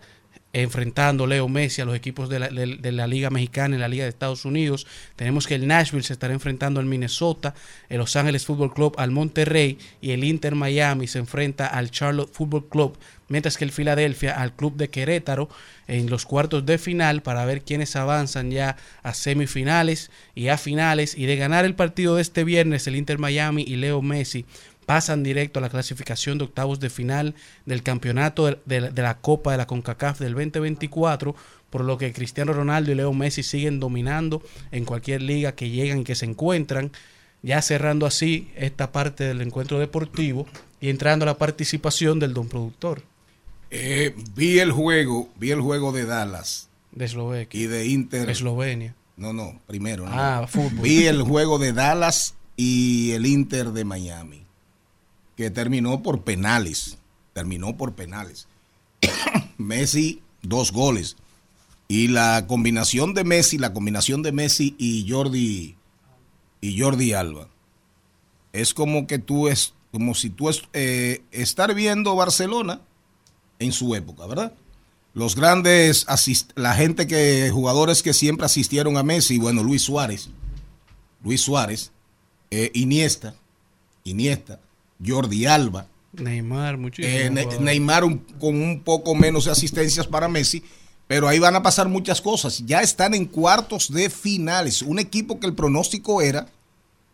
enfrentando 0.54 1.26
Leo 1.26 1.48
Messi 1.48 1.82
a 1.82 1.84
los 1.84 1.96
equipos 1.96 2.28
de 2.28 2.38
la, 2.38 2.48
de, 2.48 2.92
la, 2.92 3.06
Liga 3.08 3.28
Mexicana 3.28 3.74
y 3.74 3.78
la 3.78 3.88
Liga 3.88 4.04
de 4.04 4.10
Estados 4.10 4.44
Unidos. 4.44 4.86
Tenemos 5.16 5.46
que 5.46 5.56
el 5.56 5.66
Nashville 5.66 6.04
se 6.04 6.12
estará 6.12 6.32
enfrentando 6.32 6.78
al 6.78 6.86
Minnesota, 6.86 7.54
el 7.88 7.98
Los 7.98 8.14
Ángeles 8.14 8.46
Football 8.46 8.72
Club 8.72 8.94
al 8.96 9.10
Monterrey 9.10 9.78
y 10.00 10.12
el 10.12 10.22
Inter 10.22 10.54
Miami 10.54 11.08
se 11.08 11.18
enfrenta 11.18 11.66
al 11.66 11.90
Charlotte 11.90 12.32
Football 12.32 12.68
Club, 12.68 12.98
mientras 13.28 13.56
que 13.56 13.64
el 13.64 13.72
Philadelphia 13.72 14.40
al 14.40 14.54
Club 14.54 14.76
de 14.76 14.90
Querétaro 14.90 15.48
en 15.88 16.08
los 16.08 16.24
cuartos 16.24 16.64
de 16.64 16.78
final 16.78 17.22
para 17.22 17.44
ver 17.44 17.62
quiénes 17.62 17.96
avanzan 17.96 18.52
ya 18.52 18.76
a 19.02 19.12
semifinales 19.12 20.10
y 20.36 20.48
a 20.48 20.56
finales 20.56 21.18
y 21.18 21.26
de 21.26 21.36
ganar 21.36 21.64
el 21.64 21.74
partido 21.74 22.14
de 22.14 22.22
este 22.22 22.44
viernes 22.44 22.86
el 22.86 22.96
Inter 22.96 23.18
Miami 23.18 23.64
y 23.66 23.76
Leo 23.76 24.02
Messi 24.02 24.46
pasan 24.84 25.22
directo 25.22 25.58
a 25.58 25.62
la 25.62 25.68
clasificación 25.68 26.38
de 26.38 26.44
octavos 26.44 26.80
de 26.80 26.90
final 26.90 27.34
del 27.66 27.82
campeonato 27.82 28.46
de, 28.64 28.80
la 28.94 29.18
Copa 29.18 29.52
de 29.52 29.58
la 29.58 29.66
CONCACAF 29.66 30.20
del 30.20 30.34
2024, 30.34 31.34
por 31.70 31.84
lo 31.84 31.98
que 31.98 32.12
Cristiano 32.12 32.52
Ronaldo 32.52 32.92
y 32.92 32.94
Leo 32.94 33.12
Messi 33.12 33.42
siguen 33.42 33.80
dominando 33.80 34.42
en 34.70 34.84
cualquier 34.84 35.22
liga 35.22 35.54
que 35.54 35.70
llegan 35.70 36.00
y 36.00 36.04
que 36.04 36.14
se 36.14 36.26
encuentran, 36.26 36.92
ya 37.42 37.60
cerrando 37.62 38.06
así 38.06 38.50
esta 38.56 38.92
parte 38.92 39.24
del 39.24 39.40
encuentro 39.40 39.78
deportivo 39.78 40.46
y 40.80 40.90
entrando 40.90 41.24
a 41.24 41.26
la 41.26 41.38
participación 41.38 42.18
del 42.18 42.34
don 42.34 42.48
productor. 42.48 43.02
Eh, 43.70 44.14
vi 44.36 44.60
el 44.60 44.70
juego, 44.70 45.28
vi 45.36 45.50
el 45.50 45.60
juego 45.60 45.92
de 45.92 46.04
Dallas. 46.04 46.68
De. 46.92 47.48
Y 47.50 47.66
de 47.66 47.86
Inter. 47.86 48.30
Eslovenia. 48.30 48.94
No, 49.16 49.32
no, 49.32 49.60
primero. 49.66 50.04
Ah, 50.06 50.46
fútbol. 50.48 50.80
Vi 50.80 51.06
el 51.06 51.22
juego 51.22 51.58
de 51.58 51.72
Dallas 51.72 52.34
y 52.56 53.10
el 53.12 53.26
Inter 53.26 53.72
de 53.72 53.84
Miami 53.84 54.43
que 55.36 55.50
terminó 55.50 56.02
por 56.02 56.22
penales. 56.22 56.98
Terminó 57.32 57.76
por 57.76 57.94
penales. 57.94 58.46
Messi, 59.58 60.22
dos 60.42 60.72
goles. 60.72 61.16
Y 61.88 62.08
la 62.08 62.46
combinación 62.46 63.14
de 63.14 63.24
Messi, 63.24 63.58
la 63.58 63.72
combinación 63.72 64.22
de 64.22 64.32
Messi 64.32 64.74
y 64.78 65.06
Jordi 65.08 65.76
y 66.60 66.80
Jordi 66.80 67.12
Alba. 67.12 67.48
Es 68.52 68.72
como 68.72 69.06
que 69.06 69.18
tú 69.18 69.48
es, 69.48 69.74
como 69.92 70.14
si 70.14 70.30
tú 70.30 70.48
es, 70.48 70.62
eh, 70.72 71.22
estar 71.30 71.74
viendo 71.74 72.16
Barcelona 72.16 72.80
en 73.58 73.72
su 73.72 73.94
época, 73.94 74.26
¿verdad? 74.26 74.54
Los 75.12 75.36
grandes 75.36 76.06
la 76.56 76.74
gente 76.74 77.06
que 77.06 77.50
jugadores 77.52 78.02
que 78.02 78.12
siempre 78.12 78.46
asistieron 78.46 78.96
a 78.96 79.02
Messi, 79.02 79.38
bueno, 79.38 79.62
Luis 79.62 79.82
Suárez, 79.82 80.30
Luis 81.22 81.40
Suárez, 81.40 81.92
eh, 82.50 82.70
Iniesta, 82.74 83.34
Iniesta, 84.02 84.60
Jordi 85.04 85.46
Alba. 85.46 85.86
Neymar, 86.12 86.76
muchísimo. 86.76 87.14
Eh, 87.14 87.58
Neymar 87.60 88.02
con 88.38 88.62
un 88.62 88.82
poco 88.82 89.14
menos 89.14 89.46
de 89.46 89.52
asistencias 89.52 90.06
para 90.06 90.28
Messi. 90.28 90.62
Pero 91.06 91.28
ahí 91.28 91.38
van 91.38 91.54
a 91.54 91.62
pasar 91.62 91.88
muchas 91.88 92.20
cosas. 92.20 92.64
Ya 92.64 92.80
están 92.80 93.14
en 93.14 93.26
cuartos 93.26 93.92
de 93.92 94.08
finales. 94.08 94.80
Un 94.80 94.98
equipo 94.98 95.38
que 95.38 95.46
el 95.46 95.54
pronóstico 95.54 96.22
era 96.22 96.46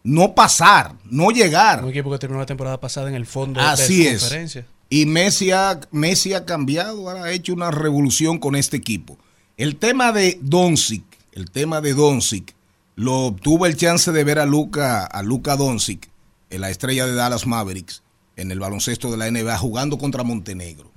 no 0.04 0.34
pasar, 0.34 0.94
no 1.10 1.30
llegar. 1.30 1.84
Un 1.84 1.90
equipo 1.90 2.10
que 2.10 2.18
terminó 2.18 2.40
la 2.40 2.46
temporada 2.46 2.80
pasada 2.80 3.08
en 3.08 3.14
el 3.14 3.26
fondo 3.26 3.60
Así 3.60 4.04
de 4.04 4.12
es. 4.12 4.58
Y 4.88 5.06
Messi 5.06 5.50
ha, 5.50 5.80
Messi 5.90 6.34
ha 6.34 6.44
cambiado, 6.44 7.08
ha 7.10 7.30
hecho 7.30 7.52
una 7.52 7.70
revolución 7.70 8.38
con 8.38 8.56
este 8.56 8.76
equipo. 8.76 9.18
El 9.56 9.76
tema 9.76 10.12
de 10.12 10.38
Doncic, 10.40 11.04
el 11.32 11.50
tema 11.50 11.80
de 11.80 11.94
Doncic, 11.94 12.54
lo 12.96 13.32
tuvo 13.32 13.66
el 13.66 13.76
chance 13.76 14.10
de 14.10 14.24
ver 14.24 14.38
a 14.38 14.46
Luca, 14.46 15.04
a 15.04 15.22
Luca 15.22 15.56
Doncic 15.56 16.09
la 16.58 16.70
estrella 16.70 17.06
de 17.06 17.14
Dallas 17.14 17.46
Mavericks, 17.46 18.02
en 18.36 18.50
el 18.50 18.58
baloncesto 18.58 19.10
de 19.10 19.16
la 19.16 19.30
NBA, 19.30 19.56
jugando 19.58 19.98
contra 19.98 20.24
Montenegro. 20.24 20.90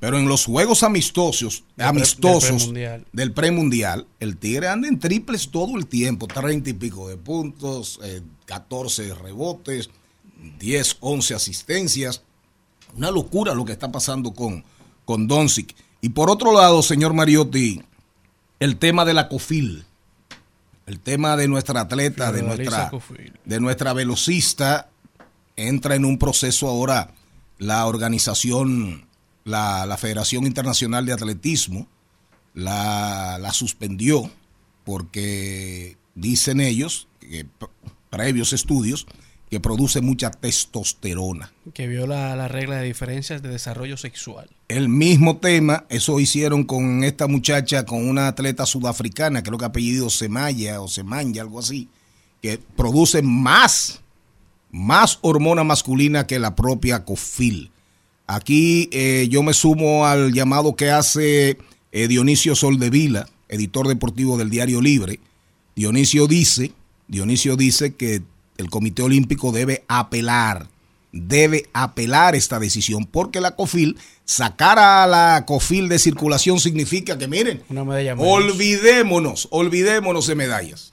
Pero 0.00 0.16
en 0.18 0.28
los 0.28 0.44
juegos 0.44 0.84
amistosos, 0.84 1.64
amistosos 1.76 2.72
del 3.12 3.32
premundial, 3.32 4.06
el 4.20 4.36
Tigre 4.36 4.68
anda 4.68 4.86
en 4.86 5.00
triples 5.00 5.50
todo 5.50 5.76
el 5.76 5.86
tiempo, 5.86 6.28
30 6.28 6.70
y 6.70 6.72
pico 6.74 7.08
de 7.08 7.16
puntos, 7.16 7.98
14 8.46 9.08
eh, 9.08 9.14
rebotes, 9.14 9.90
10, 10.60 10.98
11 11.00 11.34
asistencias. 11.34 12.22
Una 12.96 13.10
locura 13.10 13.54
lo 13.54 13.64
que 13.64 13.72
está 13.72 13.90
pasando 13.90 14.32
con, 14.32 14.64
con 15.04 15.26
Doncic. 15.26 15.74
Y 16.00 16.10
por 16.10 16.30
otro 16.30 16.52
lado, 16.52 16.80
señor 16.82 17.12
Mariotti, 17.12 17.82
el 18.60 18.76
tema 18.76 19.04
de 19.04 19.14
la 19.14 19.28
COFIL 19.28 19.84
el 20.88 21.00
tema 21.00 21.36
de 21.36 21.48
nuestra 21.48 21.82
atleta, 21.82 22.32
de 22.32 22.42
nuestra, 22.42 22.90
de 23.44 23.60
nuestra 23.60 23.92
velocista, 23.92 24.88
entra 25.54 25.94
en 25.94 26.06
un 26.06 26.18
proceso 26.18 26.66
ahora 26.66 27.12
la 27.58 27.84
organización, 27.86 29.06
la, 29.44 29.94
Federación 29.98 30.46
Internacional 30.46 31.04
de 31.04 31.12
Atletismo, 31.12 31.86
la, 32.54 33.36
la 33.38 33.52
suspendió 33.52 34.30
porque 34.84 35.98
dicen 36.14 36.58
ellos, 36.62 37.06
que 37.20 37.46
previos 38.08 38.54
estudios, 38.54 39.06
que 39.50 39.60
produce 39.60 40.00
mucha 40.00 40.30
testosterona. 40.30 41.52
Que 41.72 41.86
viola 41.86 42.36
la 42.36 42.48
regla 42.48 42.76
de 42.76 42.86
diferencias 42.86 43.42
de 43.42 43.48
desarrollo 43.48 43.96
sexual. 43.96 44.50
El 44.68 44.88
mismo 44.88 45.38
tema, 45.38 45.84
eso 45.88 46.20
hicieron 46.20 46.64
con 46.64 47.02
esta 47.04 47.26
muchacha, 47.26 47.86
con 47.86 48.06
una 48.06 48.28
atleta 48.28 48.66
sudafricana, 48.66 49.42
creo 49.42 49.58
que 49.58 49.64
apellido 49.64 50.10
Semaya 50.10 50.80
o 50.80 50.88
Semanya, 50.88 51.42
algo 51.42 51.58
así, 51.58 51.88
que 52.42 52.60
produce 52.76 53.22
más, 53.22 54.00
más 54.70 55.18
hormona 55.22 55.64
masculina 55.64 56.26
que 56.26 56.38
la 56.38 56.54
propia 56.54 57.04
COFIL. 57.04 57.70
Aquí 58.26 58.90
eh, 58.92 59.26
yo 59.30 59.42
me 59.42 59.54
sumo 59.54 60.06
al 60.06 60.32
llamado 60.34 60.76
que 60.76 60.90
hace 60.90 61.56
eh, 61.92 62.08
Dionisio 62.08 62.54
Soldevila, 62.54 63.26
editor 63.48 63.88
deportivo 63.88 64.36
del 64.36 64.50
Diario 64.50 64.82
Libre. 64.82 65.20
Dionisio 65.74 66.26
dice, 66.26 66.72
Dionisio 67.06 67.56
dice 67.56 67.94
que 67.94 68.20
el 68.58 68.68
Comité 68.68 69.02
Olímpico 69.02 69.52
debe 69.52 69.84
apelar, 69.88 70.66
debe 71.12 71.70
apelar 71.72 72.34
esta 72.34 72.58
decisión, 72.58 73.06
porque 73.06 73.40
la 73.40 73.52
COFIL, 73.52 73.96
sacar 74.24 74.78
a 74.78 75.06
la 75.06 75.44
COFIL 75.46 75.88
de 75.88 75.98
circulación 75.98 76.60
significa 76.60 77.16
que, 77.16 77.28
miren, 77.28 77.62
olvidémonos, 78.18 79.48
olvidémonos 79.50 80.26
de 80.26 80.34
medallas. 80.34 80.92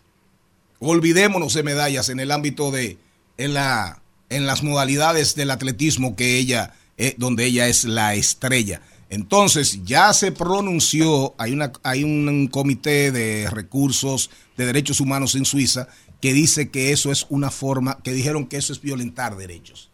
Olvidémonos 0.79 1.53
de 1.53 1.63
medallas 1.63 2.09
en 2.09 2.19
el 2.19 2.31
ámbito 2.31 2.71
de, 2.71 2.97
en, 3.37 3.53
la, 3.53 4.01
en 4.29 4.45
las 4.45 4.63
modalidades 4.63 5.35
del 5.35 5.51
atletismo 5.51 6.15
que 6.15 6.37
ella, 6.37 6.73
eh, 6.97 7.15
donde 7.17 7.45
ella 7.45 7.67
es 7.67 7.83
la 7.83 8.13
estrella. 8.13 8.81
Entonces, 9.09 9.83
ya 9.85 10.13
se 10.13 10.31
pronunció, 10.31 11.33
hay, 11.37 11.53
una, 11.53 11.71
hay 11.83 12.03
un 12.03 12.47
comité 12.47 13.11
de 13.11 13.49
recursos 13.49 14.29
de 14.57 14.65
derechos 14.65 14.99
humanos 14.99 15.35
en 15.35 15.45
Suiza 15.45 15.87
que 16.26 16.34
dice 16.34 16.71
que 16.71 16.91
eso 16.91 17.11
es 17.11 17.28
una 17.30 17.51
forma, 17.51 17.99
que 18.01 18.11
dijeron 18.11 18.47
que 18.47 18.57
eso 18.57 18.73
es 18.73 18.82
violentar 18.82 19.38
derechos. 19.38 19.91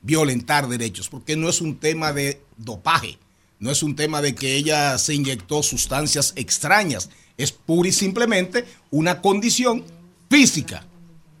Violentar 0.00 0.68
derechos, 0.68 1.10
porque 1.10 1.36
no 1.36 1.50
es 1.50 1.60
un 1.60 1.76
tema 1.76 2.14
de 2.14 2.40
dopaje, 2.56 3.18
no 3.58 3.70
es 3.70 3.82
un 3.82 3.94
tema 3.94 4.22
de 4.22 4.34
que 4.34 4.54
ella 4.56 4.96
se 4.96 5.12
inyectó 5.12 5.62
sustancias 5.62 6.32
extrañas, 6.34 7.10
es 7.36 7.52
pura 7.52 7.90
y 7.90 7.92
simplemente 7.92 8.64
una 8.90 9.20
condición 9.20 9.84
física. 10.30 10.86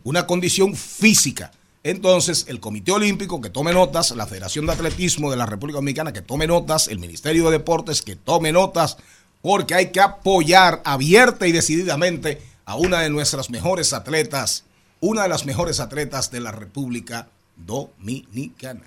una 0.04 0.26
condición 0.26 0.76
física. 0.76 1.50
Entonces, 1.82 2.44
el 2.46 2.60
Comité 2.60 2.92
Olímpico 2.92 3.40
que 3.40 3.48
tome 3.48 3.72
notas, 3.72 4.10
la 4.10 4.26
Federación 4.26 4.66
de 4.66 4.72
Atletismo 4.72 5.30
de 5.30 5.38
la 5.38 5.46
República 5.46 5.78
Dominicana 5.78 6.12
que 6.12 6.20
tome 6.20 6.46
notas, 6.46 6.88
el 6.88 6.98
Ministerio 6.98 7.46
de 7.46 7.52
Deportes 7.52 8.02
que 8.02 8.16
tome 8.16 8.52
notas, 8.52 8.98
porque 9.40 9.74
hay 9.74 9.92
que 9.92 10.00
apoyar 10.00 10.82
abierta 10.84 11.46
y 11.46 11.52
decididamente 11.52 12.42
a 12.66 12.74
una 12.74 13.00
de 13.00 13.10
nuestras 13.10 13.48
mejores 13.48 13.92
atletas, 13.92 14.64
una 15.00 15.22
de 15.22 15.28
las 15.28 15.46
mejores 15.46 15.80
atletas 15.80 16.30
de 16.30 16.40
la 16.40 16.52
República 16.52 17.28
Dominicana. 17.56 18.82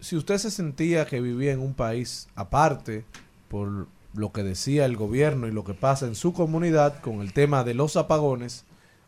Si 0.00 0.16
usted 0.16 0.38
se 0.38 0.50
sentía 0.50 1.06
que 1.06 1.20
vivía 1.20 1.52
en 1.52 1.60
un 1.60 1.74
país 1.74 2.28
aparte 2.34 3.04
por 3.48 3.86
lo 4.14 4.32
que 4.32 4.42
decía 4.42 4.84
el 4.84 4.96
gobierno 4.96 5.46
y 5.46 5.52
lo 5.52 5.64
que 5.64 5.74
pasa 5.74 6.06
en 6.06 6.14
su 6.14 6.32
comunidad 6.32 7.00
con 7.00 7.20
el 7.20 7.32
tema 7.32 7.64
de 7.64 7.74
los 7.74 7.96
apagones, 7.96 8.64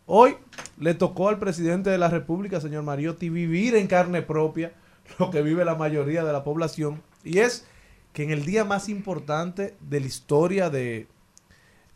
hoy 0.07 0.37
le 0.79 0.95
tocó 0.95 1.29
al 1.29 1.39
presidente 1.39 1.91
de 1.91 1.99
la 1.99 2.09
República, 2.09 2.61
señor 2.61 2.83
Mariotti, 2.83 3.29
vivir 3.29 3.75
en 3.77 3.87
carne 3.87 4.23
propia 4.23 4.73
lo 5.19 5.31
que 5.31 5.43
vive 5.43 5.65
la 5.65 5.75
mayoría 5.75 6.25
de 6.25 6.33
la 6.33 6.45
población 6.45 7.03
y 7.23 7.39
es 7.39 7.67
que 8.13 8.23
en 8.23 8.31
el 8.31 8.45
día 8.45 8.65
más 8.65 8.89
importante 8.89 9.77
de 9.81 10.01
la 10.01 10.07
historia 10.07 10.71
de 10.71 11.07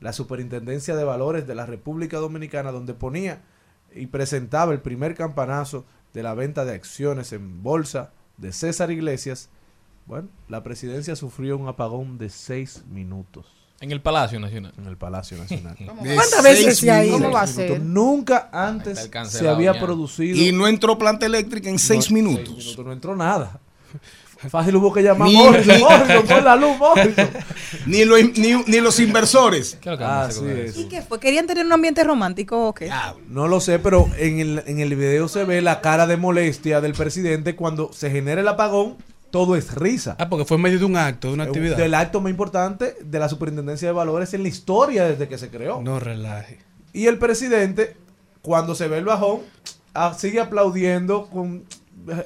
la 0.00 0.12
Superintendencia 0.12 0.96
de 0.96 1.04
Valores 1.04 1.46
de 1.46 1.54
la 1.54 1.66
República 1.66 2.18
Dominicana, 2.18 2.72
donde 2.72 2.94
ponía 2.94 3.42
y 3.94 4.06
presentaba 4.06 4.72
el 4.72 4.80
primer 4.80 5.14
campanazo 5.14 5.84
de 6.12 6.22
la 6.22 6.34
venta 6.34 6.64
de 6.64 6.74
acciones 6.74 7.32
en 7.32 7.62
bolsa 7.62 8.12
de 8.40 8.52
César 8.52 8.90
Iglesias, 8.90 9.48
bueno, 10.06 10.28
la 10.48 10.62
presidencia 10.62 11.14
sufrió 11.16 11.56
un 11.56 11.68
apagón 11.68 12.18
de 12.18 12.30
seis 12.30 12.82
minutos. 12.90 13.46
En 13.80 13.92
el 13.92 14.00
Palacio 14.02 14.38
Nacional. 14.40 14.74
En 14.76 14.86
el 14.86 14.96
Palacio 14.98 15.38
Nacional. 15.38 15.74
¿Cuántas 16.14 16.42
veces 16.42 16.78
se 16.78 16.90
ha 16.90 17.04
ido? 17.04 17.14
¿Cómo 17.18 17.30
va 17.30 17.42
a 17.42 17.46
Seis 17.46 17.56
ser? 17.56 17.80
minutos. 17.80 17.88
Nunca 17.94 18.50
antes 18.52 19.08
se 19.28 19.48
había 19.48 19.72
ya. 19.72 19.80
producido. 19.80 20.36
Y 20.36 20.52
no 20.52 20.66
entró 20.68 20.98
planta 20.98 21.24
eléctrica 21.26 21.70
en 21.70 21.78
seis 21.78 22.10
No, 22.10 22.14
minutos. 22.16 22.44
seis 22.56 22.58
minutos, 22.66 22.84
No 22.86 22.92
entró 22.92 23.16
nada. 23.16 23.60
Fácil 24.48 24.74
hubo 24.76 24.92
que 24.92 25.02
llamar 25.02 25.28
a 25.28 25.30
Ni- 25.30 25.36
Morrison, 25.36 25.76
ni- 25.76 25.82
Morrison, 25.82 26.26
pon 26.26 26.44
la 26.44 26.56
luz, 26.56 26.78
Morrison. 26.78 27.28
ni, 27.86 28.04
lo- 28.04 28.16
ni, 28.16 28.54
ni 28.66 28.80
los 28.80 28.98
inversores. 29.00 29.78
Así 30.00 30.44
es. 30.46 30.76
¿Y 30.78 30.84
qué 30.88 31.02
fue? 31.02 31.20
¿Querían 31.20 31.46
tener 31.46 31.66
un 31.66 31.72
ambiente 31.72 32.02
romántico 32.04 32.68
o 32.68 32.74
qué? 32.74 32.90
No 33.28 33.48
lo 33.48 33.60
sé, 33.60 33.78
pero 33.78 34.08
en 34.16 34.40
el, 34.40 34.62
en 34.66 34.80
el 34.80 34.94
video 34.96 35.28
se 35.28 35.44
ve 35.44 35.60
la 35.60 35.80
cara 35.82 36.06
de 36.06 36.16
molestia 36.16 36.80
del 36.80 36.92
presidente 36.94 37.54
cuando 37.54 37.92
se 37.92 38.10
genera 38.10 38.40
el 38.40 38.48
apagón. 38.48 38.96
Todo 39.30 39.54
es 39.54 39.74
risa. 39.76 40.16
Ah, 40.18 40.28
porque 40.28 40.44
fue 40.44 40.56
en 40.56 40.62
medio 40.64 40.78
de 40.80 40.86
un 40.86 40.96
acto, 40.96 41.28
de 41.28 41.34
una 41.34 41.44
actividad. 41.44 41.76
Del 41.76 41.94
acto 41.94 42.20
más 42.20 42.30
importante 42.30 42.96
de 43.00 43.18
la 43.20 43.28
Superintendencia 43.28 43.86
de 43.86 43.92
Valores 43.92 44.34
en 44.34 44.42
la 44.42 44.48
historia 44.48 45.04
desde 45.04 45.28
que 45.28 45.38
se 45.38 45.50
creó. 45.50 45.80
No 45.82 46.00
relaje. 46.00 46.58
Y 46.92 47.06
el 47.06 47.16
presidente, 47.18 47.96
cuando 48.42 48.74
se 48.74 48.88
ve 48.88 48.98
el 48.98 49.04
bajón, 49.04 49.42
ah, 49.94 50.14
sigue 50.18 50.40
aplaudiendo 50.40 51.26
con 51.28 51.62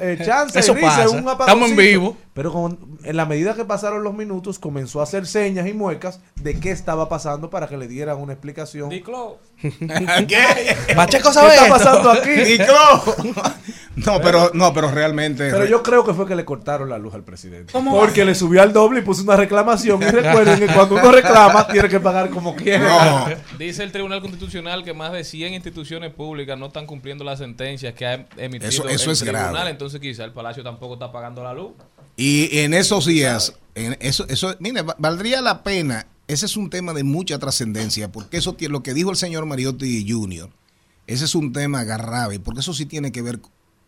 eh, 0.01 0.19
chance, 0.25 0.59
Eso 0.59 0.75
risa, 0.75 0.87
pasa. 0.89 1.11
un 1.11 1.29
Estamos 1.29 1.71
en 1.71 1.77
vivo. 1.77 2.17
Pero 2.35 2.53
con- 2.53 2.99
en 3.05 3.17
la 3.17 3.27
medida 3.27 3.55
que 3.55 3.65
pasaron 3.65 4.03
los 4.03 4.13
minutos, 4.15 4.59
comenzó 4.59 5.01
a 5.01 5.05
hacer 5.05 5.27
señas 5.27 5.69
y 5.69 5.73
muecas 5.73 6.21
de 6.37 6.59
qué 6.59 6.71
estaba 6.73 7.09
pasando 7.09 7.49
para 7.51 7.69
que 7.69 7.77
le 7.77 7.87
dieran 7.87 8.19
una 8.19 8.33
explicación. 8.33 8.91
¿Qué? 10.29 10.77
Pacheco 10.95 11.33
sabe 11.33 11.51
¿Qué 11.51 11.55
está 11.55 11.69
pasando 11.69 12.11
aquí? 12.11 12.31
Diclo. 12.31 12.75
No, 13.97 14.21
pero, 14.21 14.51
no, 14.55 14.73
pero 14.75 14.91
realmente. 14.91 15.49
Pero 15.51 15.67
yo 15.67 15.83
creo 15.83 16.05
que 16.05 16.13
fue 16.15 16.27
que 16.27 16.35
le 16.35 16.45
cortaron 16.45 16.91
la 16.91 16.99
luz 16.99 17.15
al 17.15 17.23
presidente. 17.23 17.73
¿Cómo 17.73 17.93
Porque 17.97 18.25
le 18.25 18.35
subió 18.35 18.61
al 18.63 18.73
doble 18.73 19.01
y 19.01 19.03
puso 19.03 19.23
una 19.23 19.37
reclamación. 19.37 20.03
Y 20.03 20.07
recuerden 20.07 20.59
que 20.59 20.67
cuando 20.67 20.97
uno 20.97 21.13
reclama, 21.13 21.67
tiene 21.69 21.89
que 21.89 22.01
pagar 22.01 22.31
como 22.31 22.57
quiera. 22.57 23.39
Dice 23.59 23.85
el 23.85 23.93
Tribunal 23.93 24.21
Constitucional 24.21 24.83
que 24.83 24.93
más 24.93 25.13
de 25.13 25.23
100 25.23 25.55
instituciones 25.55 26.13
públicas 26.13 26.59
no 26.59 26.67
están 26.67 26.87
cumpliendo 26.87 27.23
las 27.23 27.39
sentencias 27.39 27.95
que 27.95 28.05
ha 28.07 28.27
emitido 28.37 28.69
Eso- 28.69 28.89
eso 28.89 29.05
el 29.11 29.13
es 29.13 29.19
tribunal, 29.21 29.53
grave. 29.53 29.64
Entonces 29.71 30.01
quizá 30.01 30.25
el 30.25 30.33
Palacio 30.33 30.63
tampoco 30.63 30.95
está 30.95 31.11
pagando 31.13 31.43
la 31.45 31.55
luz. 31.55 31.73
Y 32.17 32.59
en 32.59 32.75
esos 32.75 33.07
días, 33.07 33.55
eso, 33.75 34.27
eso, 34.29 34.55
mire, 34.61 34.83
va- 34.83 34.97
valdría 34.99 35.41
la 35.41 35.63
pena. 35.63 36.07
Ese 36.29 36.47
es 36.47 36.57
un 36.57 36.71
tema 36.71 36.93
de 36.95 37.05
mucha 37.05 37.39
trascendencia, 37.39 38.11
porque 38.11 38.37
eso 38.39 38.55
tiene 38.55 38.73
lo 38.73 38.83
que 38.83 38.95
dijo 38.95 39.11
el 39.11 39.17
señor 39.17 39.45
Mariotti 39.47 40.07
Jr. 40.11 40.49
Ese 41.07 41.25
es 41.27 41.35
un 41.35 41.53
tema 41.53 41.85
grave, 41.85 42.41
porque 42.41 42.61
eso 42.61 42.73
sí 42.73 42.87
tiene 42.87 43.13
que 43.13 43.21
ver. 43.21 43.41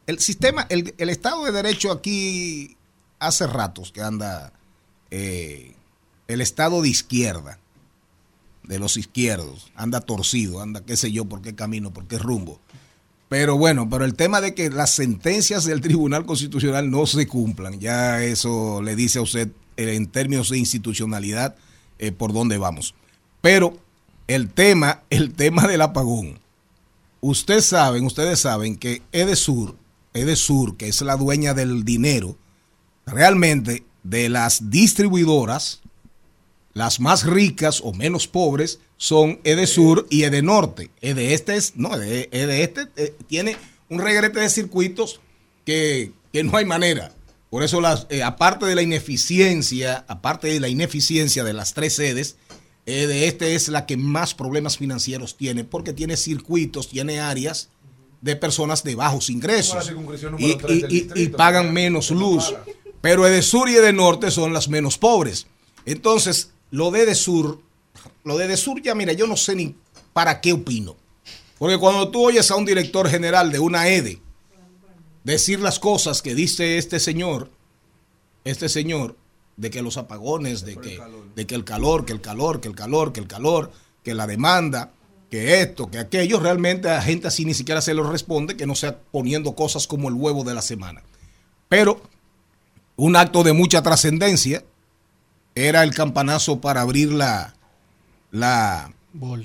El 0.07 0.19
sistema, 0.19 0.67
el, 0.69 0.95
el 0.99 1.09
Estado 1.09 1.45
de 1.45 1.53
Derecho 1.53 1.91
aquí 1.93 2.77
hace 3.19 3.47
ratos 3.47 3.91
que 3.91 4.03
anda 4.03 4.53
eh, 5.11 5.75
el 6.29 6.41
Estado 6.43 6.83
de 6.83 6.89
izquierda, 6.91 7.59
de 8.65 8.79
los 8.79 8.97
izquierdos, 8.97 9.71
anda 9.77 10.01
torcido, 10.01 10.61
anda 10.61 10.85
qué 10.85 10.97
sé 10.97 11.13
yo, 11.13 11.25
por 11.25 11.41
qué 11.41 11.55
camino, 11.55 11.93
por 11.93 12.07
qué 12.07 12.19
rumbo. 12.19 12.61
Pero 13.29 13.57
bueno, 13.57 13.91
pero 13.91 14.05
el 14.05 14.15
tema 14.15 14.41
de 14.41 14.55
que 14.55 14.71
las 14.71 14.91
sentencias 14.91 15.65
del 15.65 15.81
Tribunal 15.81 16.27
Constitucional 16.27 16.91
no 16.91 17.07
se 17.07 17.27
cumplan, 17.27 17.81
ya 17.81 18.23
eso 18.23 18.81
le 18.83 18.95
dice 18.95 19.19
a 19.19 19.23
usted 19.23 19.49
eh, 19.77 19.95
en 19.95 20.07
términos 20.07 20.51
de 20.51 20.59
institucionalidad 20.59 21.57
eh, 21.99 22.13
por 22.13 22.33
dónde 22.33 22.59
vamos. 22.59 22.95
Pero 23.41 23.79
el 24.29 24.49
tema, 24.51 25.03
el 25.11 25.33
tema 25.35 25.67
del 25.67 25.83
apagón. 25.83 26.39
Ustedes 27.21 27.65
saben, 27.67 28.05
ustedes 28.05 28.41
saben 28.41 28.77
que 28.77 29.03
Edesur, 29.11 29.77
Edesur, 30.15 30.77
que 30.77 30.89
es 30.89 31.01
la 31.03 31.17
dueña 31.17 31.55
del 31.55 31.85
dinero, 31.85 32.37
realmente 33.07 33.85
de 34.05 34.29
las 34.29 34.71
distribuidoras, 34.71 35.81
las 36.77 37.01
más 37.01 37.25
ricas 37.25 37.81
o 37.83 37.95
menos 37.95 38.29
pobres 38.29 38.81
son 38.99 39.41
Edesur 39.45 40.07
y 40.11 40.25
Edenorte. 40.25 40.91
Este 41.01 41.57
es, 41.57 41.73
no, 41.77 41.95
Ede, 41.95 42.29
Este 42.63 42.83
eh, 42.97 43.15
tiene 43.27 43.57
un 43.89 43.99
regrete 43.99 44.41
de 44.41 44.51
circuitos 44.51 45.21
que, 45.65 46.13
que 46.35 46.45
no 46.45 46.55
hay 46.55 46.67
manera. 46.67 47.15
Por 47.49 47.63
eso, 47.63 47.81
las, 47.81 48.07
eh, 48.11 48.23
aparte 48.23 48.67
de 48.67 48.75
la 48.75 48.83
ineficiencia, 48.83 50.05
aparte 50.07 50.49
de 50.49 50.61
la 50.61 50.69
ineficiencia 50.69 51.45
de 51.45 51.55
las 51.55 51.73
tres 51.73 51.95
sedes, 51.95 52.37
de 52.85 53.27
este 53.27 53.55
es 53.55 53.69
la 53.69 53.87
que 53.87 53.97
más 53.97 54.35
problemas 54.35 54.77
financieros 54.77 55.39
tiene, 55.39 55.65
porque 55.65 55.95
tiene 55.95 56.19
circuitos, 56.19 56.89
tiene 56.91 57.21
áreas 57.21 57.71
de 58.21 58.37
personas 58.37 58.85
de 58.85 58.95
bajos 58.95 59.31
ingresos 59.31 59.91
y, 60.39 61.23
y- 61.23 61.29
pagan 61.29 61.73
menos 61.73 62.11
luz. 62.11 62.55
Pero 63.01 63.27
Edesur 63.27 63.71
y 63.71 63.77
Edenorte 63.77 64.31
son 64.31 64.53
las 64.53 64.69
menos 64.69 64.99
pobres. 64.99 65.47
Entonces, 65.87 66.51
lo 66.71 66.91
de 66.91 67.03
Edesur, 67.03 67.61
lo 68.25 68.37
de 68.37 68.47
Edesur 68.47 68.83
ya, 68.83 68.95
mira, 68.95 69.13
yo 69.13 69.27
no 69.27 69.37
sé 69.37 69.55
ni 69.55 69.75
para 70.13 70.41
qué 70.41 70.53
opino. 70.53 70.97
Porque 71.59 71.79
cuando 71.79 72.11
tú 72.11 72.27
oyes 72.27 72.51
a 72.51 72.57
un 72.57 72.67
director 72.67 73.09
general 73.09 73.51
de 73.51 73.59
una 73.59 73.89
EDE 73.89 74.21
decir 75.25 75.61
las 75.61 75.79
cosas 75.79 76.23
que 76.23 76.35
dice 76.35 76.79
este 76.79 77.01
señor, 77.01 77.51
este 78.45 78.69
señor, 78.69 79.17
de 79.57 79.71
que 79.71 79.83
los 79.83 79.97
apagones, 79.97 80.65
de 80.65 80.77
que, 80.77 81.01
de 81.35 81.47
que 81.47 81.55
el 81.55 81.65
calor, 81.65 82.05
que 82.05 82.13
el 82.13 82.21
calor, 82.21 82.61
que 82.61 82.69
el 82.69 82.75
calor, 82.75 83.13
que 83.13 83.21
el 83.21 83.27
calor, 83.27 83.73
que 84.05 84.15
la 84.15 84.27
demanda, 84.27 84.93
que 85.31 85.63
esto, 85.63 85.91
que 85.91 85.99
aquello, 85.99 86.39
realmente 86.39 86.91
a 86.91 87.03
gente 87.03 87.27
así 87.27 87.45
ni 87.45 87.55
siquiera 87.55 87.81
se 87.81 87.95
lo 87.95 88.09
responde, 88.09 88.57
que 88.57 88.67
no 88.67 88.75
sea 88.75 88.99
poniendo 89.11 89.55
cosas 89.55 89.87
como 89.87 90.09
el 90.09 90.15
huevo 90.15 90.45
de 90.45 90.55
la 90.55 90.63
semana. 90.63 91.03
Pero 91.69 92.01
un 92.97 93.17
acto 93.17 93.43
de 93.43 93.53
mucha 93.53 93.83
trascendencia 93.83 94.63
era 95.57 95.83
el 95.83 95.93
campanazo 95.95 96.61
para 96.61 96.83
abrir 96.83 97.11
la, 97.11 97.55
la, 98.31 98.93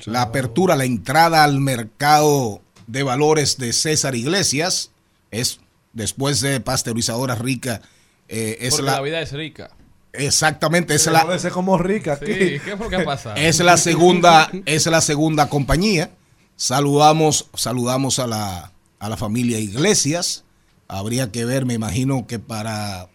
la 0.06 0.22
apertura, 0.22 0.76
la 0.76 0.86
entrada 0.86 1.44
al 1.44 1.60
mercado 1.60 2.62
de 2.86 3.02
valores 3.02 3.58
de 3.58 3.74
César 3.74 4.14
Iglesias. 4.14 4.92
Es 5.32 5.62
después 5.94 6.42
de 6.42 6.60
pasteurizadora 6.60 7.36
rica. 7.36 7.82
eh, 8.28 8.58
es 8.60 8.72
Porque 8.76 8.86
la, 8.86 8.92
la 8.98 9.02
vida 9.02 9.22
es 9.22 9.32
rica. 9.32 9.72
Exactamente, 10.14 10.94
es 10.94 11.06
la, 11.08 11.26
como 11.54 11.78
rica 11.78 12.14
aquí. 12.14 12.26
Sí, 12.26 12.60
¿qué 12.66 12.76
fue 12.76 12.88
lo 12.88 12.90
que 12.90 12.96
ha 12.98 13.06
pasado? 13.06 13.36
es 13.38 13.60
la 13.60 13.78
segunda, 13.78 14.52
es 14.66 14.86
la 14.88 15.00
segunda 15.00 15.48
compañía. 15.48 16.12
Saludamos, 16.58 17.48
saludamos 17.54 18.20
a 18.20 18.28
la, 18.28 18.74
a 19.00 19.10
la 19.10 19.16
familia 19.16 19.58
Iglesias. 19.60 20.44
Habría 20.90 21.32
que 21.32 21.46
ver, 21.46 21.66
me 21.66 21.76
imagino 21.76 22.28
que 22.28 22.40
para 22.40 23.08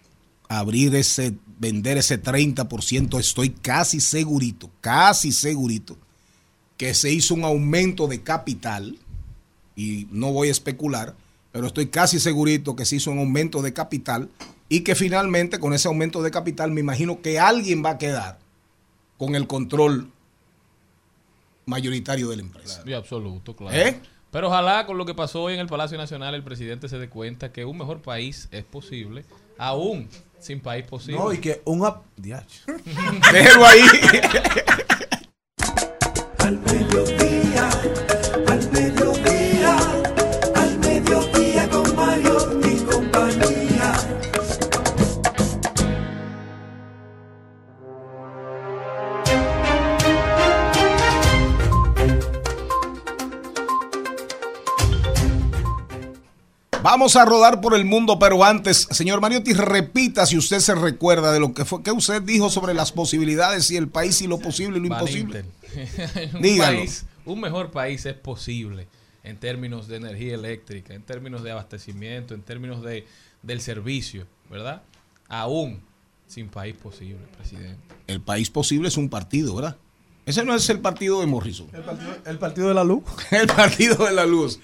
abrir 0.48 0.94
ese, 0.94 1.34
vender 1.58 1.98
ese 1.98 2.22
30%, 2.22 3.18
estoy 3.18 3.50
casi 3.50 4.00
segurito, 4.00 4.70
casi 4.80 5.32
segurito, 5.32 5.96
que 6.76 6.94
se 6.94 7.10
hizo 7.10 7.34
un 7.34 7.44
aumento 7.44 8.06
de 8.06 8.22
capital, 8.22 8.98
y 9.74 10.06
no 10.10 10.32
voy 10.32 10.48
a 10.48 10.52
especular, 10.52 11.14
pero 11.52 11.66
estoy 11.66 11.86
casi 11.86 12.20
segurito 12.20 12.76
que 12.76 12.84
se 12.84 12.96
hizo 12.96 13.10
un 13.10 13.18
aumento 13.18 13.62
de 13.62 13.72
capital 13.72 14.28
y 14.68 14.80
que 14.80 14.94
finalmente 14.94 15.58
con 15.58 15.72
ese 15.72 15.88
aumento 15.88 16.22
de 16.22 16.30
capital 16.30 16.70
me 16.70 16.80
imagino 16.80 17.20
que 17.22 17.38
alguien 17.38 17.84
va 17.84 17.90
a 17.90 17.98
quedar 17.98 18.38
con 19.16 19.34
el 19.34 19.46
control 19.46 20.10
mayoritario 21.66 22.28
de 22.28 22.36
la 22.36 22.42
empresa. 22.42 22.82
Sí, 22.84 22.92
absoluto, 22.92 23.54
claro. 23.56 23.76
¿Eh? 23.76 24.00
Pero 24.30 24.48
ojalá 24.48 24.86
con 24.86 24.98
lo 24.98 25.06
que 25.06 25.14
pasó 25.14 25.44
hoy 25.44 25.54
en 25.54 25.60
el 25.60 25.66
Palacio 25.66 25.96
Nacional 25.96 26.34
el 26.34 26.42
presidente 26.42 26.88
se 26.88 26.98
dé 26.98 27.08
cuenta 27.08 27.52
que 27.52 27.64
un 27.64 27.78
mejor 27.78 28.02
país 28.02 28.48
es 28.50 28.64
posible, 28.64 29.24
aún 29.56 30.08
sin 30.46 30.60
país 30.60 30.86
posible. 30.86 31.18
No, 31.18 31.32
y 31.32 31.38
que 31.38 31.62
un... 31.64 31.84
ap-. 31.84 32.06
Déjelo 33.32 33.66
ahí. 33.66 33.82
Al 36.38 37.25
Vamos 56.86 57.16
a 57.16 57.24
rodar 57.24 57.60
por 57.60 57.74
el 57.74 57.84
mundo, 57.84 58.16
pero 58.16 58.44
antes, 58.44 58.86
señor 58.92 59.20
Mariotti, 59.20 59.54
repita 59.54 60.24
si 60.24 60.38
usted 60.38 60.60
se 60.60 60.72
recuerda 60.72 61.32
de 61.32 61.40
lo 61.40 61.52
que 61.52 61.64
fue 61.64 61.82
que 61.82 61.90
usted 61.90 62.22
dijo 62.22 62.48
sobre 62.48 62.74
las 62.74 62.92
posibilidades 62.92 63.72
y 63.72 63.76
el 63.76 63.88
país 63.88 64.22
y 64.22 64.28
lo 64.28 64.38
posible 64.38 64.78
y 64.78 64.82
lo 64.82 64.86
imposible. 64.86 65.46
Un, 66.34 66.42
Dígalo. 66.42 66.78
país, 66.78 67.04
un 67.24 67.40
mejor 67.40 67.72
país 67.72 68.06
es 68.06 68.14
posible 68.14 68.86
en 69.24 69.36
términos 69.36 69.88
de 69.88 69.96
energía 69.96 70.34
eléctrica, 70.34 70.94
en 70.94 71.02
términos 71.02 71.42
de 71.42 71.50
abastecimiento, 71.50 72.34
en 72.34 72.42
términos 72.42 72.84
de, 72.84 73.04
del 73.42 73.60
servicio, 73.60 74.28
¿verdad? 74.48 74.82
Aún 75.26 75.80
sin 76.28 76.46
país 76.46 76.76
posible, 76.76 77.18
presidente. 77.36 77.80
El 78.06 78.20
país 78.20 78.48
posible 78.48 78.86
es 78.86 78.96
un 78.96 79.08
partido, 79.08 79.56
¿verdad? 79.56 79.76
Ese 80.24 80.44
no 80.44 80.54
es 80.54 80.70
el 80.70 80.78
partido 80.78 81.18
de 81.18 81.26
Morrison. 81.26 81.66
El 81.72 81.82
partido, 81.82 82.16
el 82.26 82.38
partido 82.38 82.68
de 82.68 82.74
la 82.74 82.84
luz. 82.84 83.02
el 83.32 83.48
partido 83.48 84.06
de 84.06 84.12
la 84.12 84.24
luz. 84.24 84.60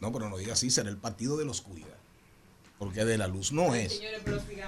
No, 0.00 0.12
pero 0.12 0.28
no 0.28 0.36
diga 0.38 0.52
así, 0.52 0.70
será 0.70 0.88
el 0.88 0.96
partido 0.96 1.36
de 1.36 1.44
la 1.44 1.50
oscuridad. 1.50 1.88
Porque 2.78 3.04
de 3.04 3.18
la 3.18 3.26
luz 3.26 3.50
no 3.52 3.74
es. 3.74 4.00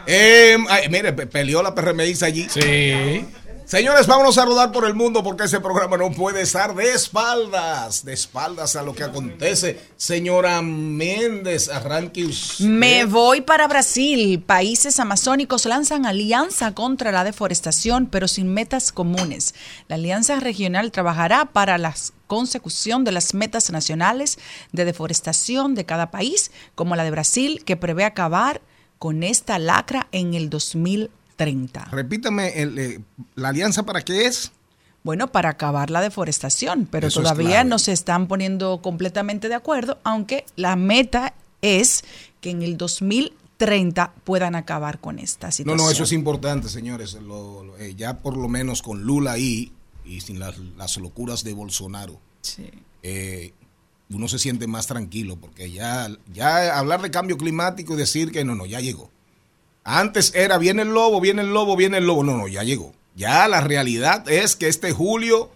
Eh, 0.06 0.56
ay, 0.68 0.88
mire, 0.88 1.12
pe- 1.12 1.26
peleó 1.28 1.62
la 1.62 1.74
PRMX 1.74 2.22
allí. 2.24 2.48
Sí. 2.48 3.24
Señores, 3.66 4.08
vámonos 4.08 4.36
a 4.36 4.44
rodar 4.44 4.72
por 4.72 4.84
el 4.84 4.94
mundo 4.94 5.22
porque 5.22 5.44
ese 5.44 5.60
programa 5.60 5.96
no 5.96 6.10
puede 6.10 6.40
estar 6.40 6.74
de 6.74 6.92
espaldas, 6.92 8.04
de 8.04 8.12
espaldas 8.14 8.74
a 8.74 8.82
lo 8.82 8.96
que 8.96 9.04
acontece. 9.04 9.78
Señora 9.96 10.60
Méndez, 10.60 11.68
arranque 11.68 12.24
usted. 12.24 12.64
Me 12.64 13.04
voy 13.04 13.42
para 13.42 13.68
Brasil. 13.68 14.42
Países 14.44 14.98
amazónicos 14.98 15.66
lanzan 15.66 16.04
alianza 16.04 16.74
contra 16.74 17.12
la 17.12 17.22
deforestación, 17.22 18.06
pero 18.06 18.26
sin 18.26 18.52
metas 18.52 18.90
comunes. 18.90 19.54
La 19.86 19.94
alianza 19.94 20.40
regional 20.40 20.90
trabajará 20.90 21.44
para 21.44 21.78
la 21.78 21.94
consecución 22.34 23.02
de 23.02 23.10
las 23.10 23.34
metas 23.34 23.70
nacionales 23.72 24.38
de 24.70 24.84
deforestación 24.84 25.74
de 25.74 25.84
cada 25.84 26.12
país, 26.12 26.52
como 26.76 26.94
la 26.94 27.02
de 27.02 27.10
Brasil, 27.10 27.64
que 27.64 27.76
prevé 27.76 28.04
acabar 28.04 28.62
con 29.00 29.24
esta 29.24 29.58
lacra 29.58 30.06
en 30.12 30.34
el 30.34 30.48
2030. 30.48 31.88
Repítame, 31.90 32.62
el, 32.62 32.78
eh, 32.78 33.00
¿la 33.34 33.48
alianza 33.48 33.82
para 33.82 34.02
qué 34.02 34.26
es? 34.26 34.52
Bueno, 35.02 35.32
para 35.32 35.48
acabar 35.48 35.90
la 35.90 36.00
deforestación, 36.02 36.86
pero 36.88 37.08
Eso 37.08 37.20
todavía 37.20 37.64
no 37.64 37.80
se 37.80 37.90
están 37.92 38.28
poniendo 38.28 38.80
completamente 38.80 39.48
de 39.48 39.56
acuerdo, 39.56 39.98
aunque 40.04 40.44
la 40.54 40.76
meta 40.76 41.34
es 41.62 42.04
que 42.40 42.50
en 42.50 42.62
el 42.62 42.76
2030 42.76 44.12
puedan 44.22 44.54
acabar 44.54 45.00
con 45.00 45.18
esta 45.18 45.48
No, 45.48 45.52
situación. 45.52 45.76
no, 45.84 45.90
eso 45.90 46.04
es 46.04 46.12
importante, 46.12 46.68
señores. 46.68 47.14
Lo- 47.14 47.64
lo- 47.64 47.76
eh, 47.78 47.94
ya 47.96 48.18
por 48.18 48.36
lo 48.36 48.46
menos 48.48 48.82
con 48.82 49.02
Lula 49.02 49.32
ahí 49.32 49.72
y 50.16 50.20
sin 50.20 50.38
las, 50.38 50.58
las 50.76 50.96
locuras 50.96 51.44
de 51.44 51.52
Bolsonaro, 51.54 52.18
Sí. 52.42 52.66
eh, 53.02 53.52
uno 54.10 54.26
se 54.28 54.38
siente 54.38 54.66
más 54.66 54.86
tranquilo 54.86 55.36
porque 55.36 55.70
ya, 55.70 56.10
ya 56.32 56.76
hablar 56.78 57.00
de 57.02 57.10
cambio 57.10 57.36
climático 57.38 57.94
y 57.94 57.96
decir 57.96 58.32
que 58.32 58.44
no, 58.44 58.54
no, 58.54 58.66
ya 58.66 58.80
llegó. 58.80 59.10
Antes 59.84 60.34
era 60.34 60.58
viene 60.58 60.82
el 60.82 60.88
lobo, 60.88 61.20
viene 61.20 61.42
el 61.42 61.52
lobo, 61.52 61.76
viene 61.76 61.98
el 61.98 62.06
lobo. 62.06 62.24
No, 62.24 62.36
no, 62.36 62.48
ya 62.48 62.62
llegó. 62.64 62.92
Ya 63.14 63.46
la 63.48 63.60
realidad 63.60 64.28
es 64.28 64.56
que 64.56 64.68
este 64.68 64.92
julio 64.92 65.50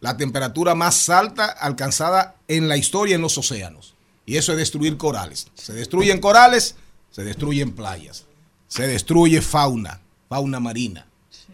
la 0.00 0.16
temperatura 0.18 0.74
más 0.74 1.08
alta 1.08 1.46
alcanzada 1.46 2.36
en 2.46 2.68
la 2.68 2.76
historia 2.76 3.14
en 3.14 3.22
los 3.22 3.38
océanos. 3.38 3.94
Y 4.26 4.36
eso 4.36 4.52
es 4.52 4.58
destruir 4.58 4.96
corales. 4.98 5.48
Se 5.54 5.72
destruyen 5.72 6.20
corales, 6.20 6.76
se 7.10 7.24
destruyen 7.24 7.72
playas, 7.72 8.26
se 8.68 8.86
destruye 8.86 9.40
fauna, 9.40 10.00
fauna 10.28 10.60
marina, 10.60 11.06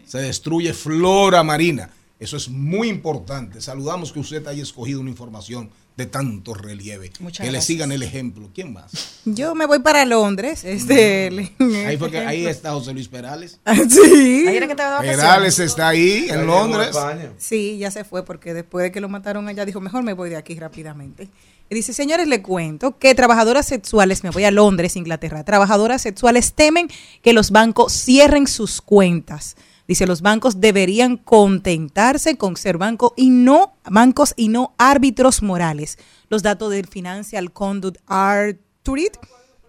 se 0.05 0.17
destruye 0.19 0.73
flora 0.73 1.43
marina. 1.43 1.89
Eso 2.21 2.37
es 2.37 2.49
muy 2.49 2.87
importante. 2.87 3.61
Saludamos 3.61 4.11
que 4.11 4.19
usted 4.19 4.45
haya 4.45 4.61
escogido 4.61 5.01
una 5.01 5.09
información 5.09 5.71
de 5.97 6.05
tanto 6.05 6.53
relieve. 6.53 7.11
Muchas 7.19 7.43
que 7.43 7.51
le 7.51 7.59
sigan 7.63 7.91
el 7.91 8.03
ejemplo. 8.03 8.47
¿Quién 8.53 8.71
más? 8.73 9.21
Yo 9.25 9.55
me 9.55 9.65
voy 9.65 9.79
para 9.79 10.05
Londres. 10.05 10.63
Este, 10.63 11.51
Ahí, 11.87 11.97
fue 11.97 12.11
que, 12.11 12.19
ahí 12.19 12.45
está 12.45 12.73
José 12.73 12.93
Luis 12.93 13.07
Perales. 13.07 13.59
Sí. 13.89 14.45
Ahí 14.47 14.55
era 14.55 14.67
que 14.67 14.75
te 14.75 14.83
daba 14.83 15.01
Perales 15.01 15.57
está 15.57 15.87
ahí 15.87 16.27
en 16.29 16.45
Londres. 16.45 16.95
Sí, 17.39 17.79
ya 17.79 17.89
se 17.89 18.03
fue 18.03 18.23
porque 18.23 18.53
después 18.53 18.83
de 18.83 18.91
que 18.91 19.01
lo 19.01 19.09
mataron 19.09 19.47
allá 19.47 19.65
dijo, 19.65 19.81
mejor 19.81 20.03
me 20.03 20.13
voy 20.13 20.29
de 20.29 20.35
aquí 20.35 20.53
rápidamente. 20.53 21.27
Y 21.71 21.73
dice, 21.73 21.91
señores, 21.91 22.27
le 22.27 22.43
cuento 22.43 22.99
que 22.99 23.15
trabajadoras 23.15 23.65
sexuales, 23.65 24.23
me 24.23 24.29
voy 24.29 24.43
a 24.43 24.51
Londres, 24.51 24.95
Inglaterra, 24.95 25.43
trabajadoras 25.43 26.03
sexuales 26.03 26.53
temen 26.53 26.87
que 27.23 27.33
los 27.33 27.49
bancos 27.49 27.93
cierren 27.93 28.45
sus 28.45 28.79
cuentas. 28.79 29.55
Dice, 29.91 30.07
los 30.07 30.21
bancos 30.21 30.61
deberían 30.61 31.17
contentarse 31.17 32.37
con 32.37 32.55
ser 32.55 32.77
banco 32.77 33.13
y 33.17 33.29
no, 33.29 33.73
bancos 33.83 34.33
y 34.37 34.47
no 34.47 34.73
árbitros 34.77 35.43
morales. 35.43 35.97
Los 36.29 36.43
datos 36.43 36.71
del 36.71 36.87
Financial 36.87 37.51
Conduct 37.51 37.97
Authority 38.07 39.19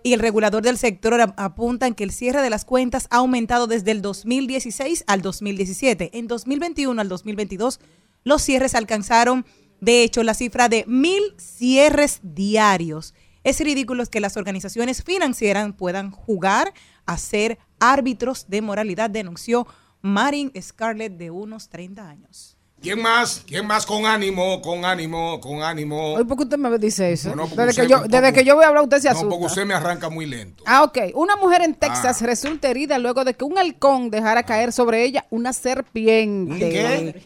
y 0.04 0.12
el 0.12 0.20
regulador 0.20 0.62
del 0.62 0.78
sector 0.78 1.20
ap- 1.20 1.34
apuntan 1.40 1.96
que 1.96 2.04
el 2.04 2.12
cierre 2.12 2.40
de 2.40 2.50
las 2.50 2.64
cuentas 2.64 3.08
ha 3.10 3.16
aumentado 3.16 3.66
desde 3.66 3.90
el 3.90 4.00
2016 4.00 5.02
al 5.08 5.22
2017. 5.22 6.16
En 6.16 6.28
2021 6.28 7.00
al 7.00 7.08
2022, 7.08 7.80
los 8.22 8.42
cierres 8.42 8.76
alcanzaron, 8.76 9.44
de 9.80 10.04
hecho, 10.04 10.22
la 10.22 10.34
cifra 10.34 10.68
de 10.68 10.84
mil 10.86 11.34
cierres 11.36 12.20
diarios. 12.22 13.12
Es 13.42 13.58
ridículo 13.58 14.06
que 14.06 14.20
las 14.20 14.36
organizaciones 14.36 15.02
financieras 15.02 15.72
puedan 15.76 16.12
jugar 16.12 16.72
a 17.06 17.18
ser 17.18 17.58
árbitros 17.80 18.46
de 18.46 18.62
moralidad, 18.62 19.10
denunció 19.10 19.66
Marin 20.02 20.52
Scarlett 20.60 21.12
de 21.16 21.30
unos 21.30 21.68
30 21.68 22.08
años. 22.08 22.56
¿Quién 22.80 23.00
más? 23.00 23.44
¿Quién 23.46 23.64
más 23.64 23.86
con 23.86 24.06
ánimo? 24.06 24.60
Con 24.60 24.84
ánimo, 24.84 25.38
con 25.40 25.62
ánimo. 25.62 26.14
Hoy, 26.14 26.24
¿por 26.24 26.36
qué 26.36 26.42
usted 26.42 26.58
me 26.58 26.76
dice 26.78 27.12
eso? 27.12 27.28
No, 27.36 27.46
no, 27.46 27.46
desde, 27.46 27.82
que 27.82 27.88
yo, 27.88 27.98
poco- 27.98 28.08
desde 28.08 28.32
que 28.32 28.44
yo 28.44 28.56
voy 28.56 28.64
a 28.64 28.68
hablar, 28.68 28.82
usted 28.82 28.98
se 28.98 29.04
No, 29.08 29.12
asusta. 29.12 29.28
porque 29.30 29.46
usted 29.46 29.64
me 29.64 29.74
arranca 29.74 30.08
muy 30.08 30.26
lento. 30.26 30.64
Ah, 30.66 30.82
ok. 30.82 30.98
Una 31.14 31.36
mujer 31.36 31.62
en 31.62 31.76
Texas 31.76 32.20
Ah. 32.20 32.26
resulta 32.26 32.66
herida 32.68 32.98
luego 32.98 33.24
de 33.24 33.34
que 33.34 33.44
un 33.44 33.56
halcón 33.56 34.10
dejara 34.10 34.42
caer 34.42 34.72
sobre 34.72 35.04
ella 35.04 35.24
una 35.30 35.52
serpiente. 35.52 36.52
¿Un 36.52 36.58
qué? 36.58 37.22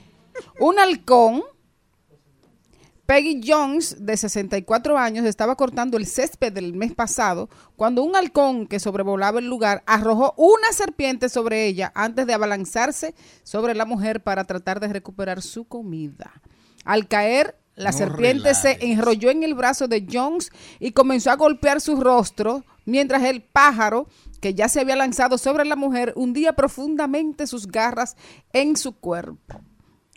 Un 0.60 0.78
halcón. 0.78 1.42
Peggy 3.06 3.40
Jones, 3.46 4.04
de 4.04 4.16
64 4.16 4.98
años, 4.98 5.24
estaba 5.26 5.54
cortando 5.54 5.96
el 5.96 6.06
césped 6.06 6.52
del 6.52 6.74
mes 6.74 6.92
pasado 6.92 7.48
cuando 7.76 8.02
un 8.02 8.16
halcón 8.16 8.66
que 8.66 8.80
sobrevolaba 8.80 9.38
el 9.38 9.46
lugar 9.46 9.84
arrojó 9.86 10.34
una 10.36 10.72
serpiente 10.72 11.28
sobre 11.28 11.66
ella 11.66 11.92
antes 11.94 12.26
de 12.26 12.34
abalanzarse 12.34 13.14
sobre 13.44 13.76
la 13.76 13.84
mujer 13.84 14.24
para 14.24 14.42
tratar 14.42 14.80
de 14.80 14.88
recuperar 14.88 15.40
su 15.40 15.66
comida. 15.66 16.32
Al 16.84 17.06
caer, 17.06 17.56
la 17.76 17.92
No 17.92 17.98
serpiente 17.98 18.54
se 18.54 18.76
enrolló 18.80 19.30
en 19.30 19.44
el 19.44 19.54
brazo 19.54 19.86
de 19.86 20.04
Jones 20.10 20.50
y 20.80 20.90
comenzó 20.90 21.30
a 21.30 21.36
golpear 21.36 21.80
su 21.80 22.00
rostro, 22.00 22.64
mientras 22.86 23.22
el 23.22 23.40
pájaro, 23.40 24.08
que 24.40 24.54
ya 24.54 24.68
se 24.68 24.80
había 24.80 24.96
lanzado 24.96 25.38
sobre 25.38 25.64
la 25.64 25.76
mujer, 25.76 26.12
hundía 26.16 26.54
profundamente 26.54 27.46
sus 27.46 27.68
garras 27.68 28.16
en 28.52 28.76
su 28.76 28.96
cuerpo. 28.96 29.60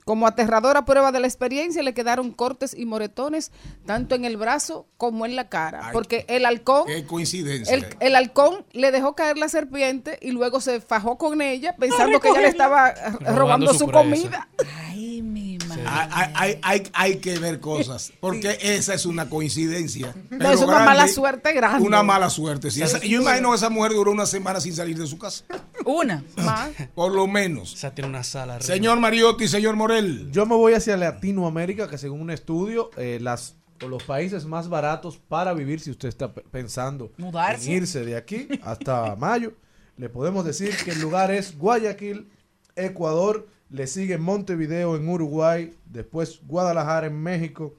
Como 0.09 0.25
aterradora 0.25 0.85
prueba 0.85 1.11
de 1.11 1.19
la 1.19 1.27
experiencia, 1.27 1.83
le 1.83 1.93
quedaron 1.93 2.31
cortes 2.31 2.73
y 2.75 2.87
moretones 2.87 3.51
tanto 3.85 4.15
en 4.15 4.25
el 4.25 4.37
brazo 4.37 4.87
como 4.97 5.27
en 5.27 5.35
la 5.35 5.49
cara. 5.49 5.81
Ay, 5.83 5.93
porque 5.93 6.25
el 6.27 6.47
halcón, 6.47 6.87
Qué 6.87 7.05
coincidencia. 7.05 7.71
el, 7.75 7.85
el 7.99 8.15
halcón 8.15 8.65
le 8.71 8.91
dejó 8.91 9.13
caer 9.13 9.37
la 9.37 9.49
serpiente 9.49 10.17
y 10.19 10.31
luego 10.31 10.61
se 10.61 10.81
fajó 10.81 11.19
con 11.19 11.43
ella 11.43 11.75
pensando 11.77 12.19
que 12.19 12.29
ella 12.29 12.41
le 12.41 12.47
estaba 12.47 12.91
robando, 13.19 13.35
Robando 13.39 13.73
su, 13.73 13.79
su 13.81 13.91
comida. 13.91 14.49
Ay, 14.87 14.98
mi 15.21 15.57
madre. 15.67 15.83
Hay, 15.85 16.59
hay- 16.61 16.83
hay- 16.93 17.15
que 17.17 17.37
ver 17.39 17.59
cosas, 17.59 18.11
porque 18.19 18.57
esa 18.61 18.93
es 18.93 19.05
una 19.05 19.29
coincidencia. 19.29 20.09
es 20.31 20.37
una 20.39 20.47
grande, 20.73 20.85
mala 20.85 21.07
suerte 21.07 21.53
grande. 21.53 21.85
Una 21.87 22.03
mala 22.03 22.29
suerte. 22.29 22.71
sí. 22.71 22.77
Sí, 22.79 22.83
Esa- 22.83 22.99
sí, 22.99 23.09
yo 23.09 23.17
sí. 23.19 23.23
imagino 23.23 23.49
que 23.49 23.55
esa 23.57 23.69
mujer 23.69 23.91
duró 23.93 24.11
una 24.11 24.25
semana 24.25 24.59
sin 24.61 24.73
salir 24.73 24.97
de 24.97 25.07
su 25.07 25.17
casa. 25.17 25.43
Una. 25.85 26.23
Más. 26.37 26.69
Por 26.95 27.13
lo 27.13 27.27
menos. 27.27 27.73
Esa 27.73 27.93
tiene 27.95 28.09
una 28.09 28.23
sala. 28.23 28.55
arriba. 28.55 28.65
Señor 28.67 28.99
Mariotti, 28.99 29.47
señor 29.47 29.75
Morel. 29.75 30.29
Yo 30.31 30.45
me 30.45 30.55
voy 30.55 30.73
hacia 30.73 30.95
Latinoamérica, 30.97 31.89
que 31.89 31.97
según 31.97 32.21
un 32.21 32.31
estudio, 32.31 32.91
eh, 32.97 33.17
las 33.21 33.55
o 33.83 33.87
los 33.87 34.03
países 34.03 34.45
más 34.45 34.67
baratos 34.67 35.17
para 35.17 35.53
vivir, 35.53 35.79
si 35.79 35.89
usted 35.91 36.09
está 36.09 36.33
pe- 36.33 36.41
pensando 36.51 37.13
Mudarse. 37.17 37.71
en 37.71 37.77
irse 37.77 38.03
de 38.03 38.17
aquí 38.17 38.47
hasta 38.61 39.15
mayo, 39.15 39.53
le 39.95 40.09
podemos 40.09 40.43
decir 40.43 40.75
que 40.83 40.91
el 40.91 40.99
lugar 40.99 41.31
es 41.31 41.57
Guayaquil, 41.57 42.29
Ecuador, 42.75 43.47
le 43.69 43.87
sigue 43.87 44.17
Montevideo 44.17 44.95
en 44.95 45.07
Uruguay, 45.07 45.73
después 45.85 46.41
Guadalajara 46.47 47.07
en 47.07 47.21
México, 47.21 47.75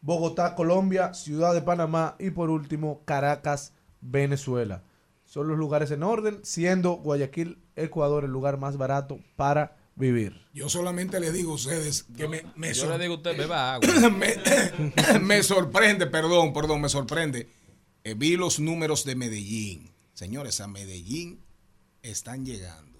Bogotá, 0.00 0.54
Colombia, 0.54 1.14
Ciudad 1.14 1.54
de 1.54 1.62
Panamá 1.62 2.14
y 2.18 2.30
por 2.30 2.50
último 2.50 3.02
Caracas, 3.04 3.72
Venezuela. 4.00 4.82
Son 5.24 5.48
los 5.48 5.58
lugares 5.58 5.90
en 5.90 6.04
orden, 6.04 6.38
siendo 6.44 6.92
Guayaquil, 6.94 7.58
Ecuador 7.74 8.24
el 8.24 8.30
lugar 8.30 8.58
más 8.58 8.76
barato 8.76 9.18
para 9.34 9.76
vivir. 9.96 10.40
Yo 10.54 10.68
solamente 10.68 11.18
le 11.18 11.32
digo 11.32 11.52
a 11.52 11.54
ustedes 11.56 12.04
que 12.04 12.28
me, 12.28 12.44
me 12.54 12.72
Yo 12.72 12.88
le 12.88 13.02
digo 13.02 13.14
a 13.14 13.16
usted, 13.16 13.36
beba 13.36 13.74
agua. 13.74 13.88
me, 14.10 15.18
me 15.20 15.42
sorprende, 15.42 16.06
perdón, 16.06 16.52
perdón, 16.52 16.80
me 16.80 16.88
sorprende. 16.88 17.48
Eh, 18.04 18.14
vi 18.14 18.36
los 18.36 18.60
números 18.60 19.04
de 19.04 19.16
Medellín. 19.16 19.90
Señores, 20.14 20.60
a 20.60 20.68
Medellín 20.68 21.40
están 22.02 22.46
llegando 22.46 22.95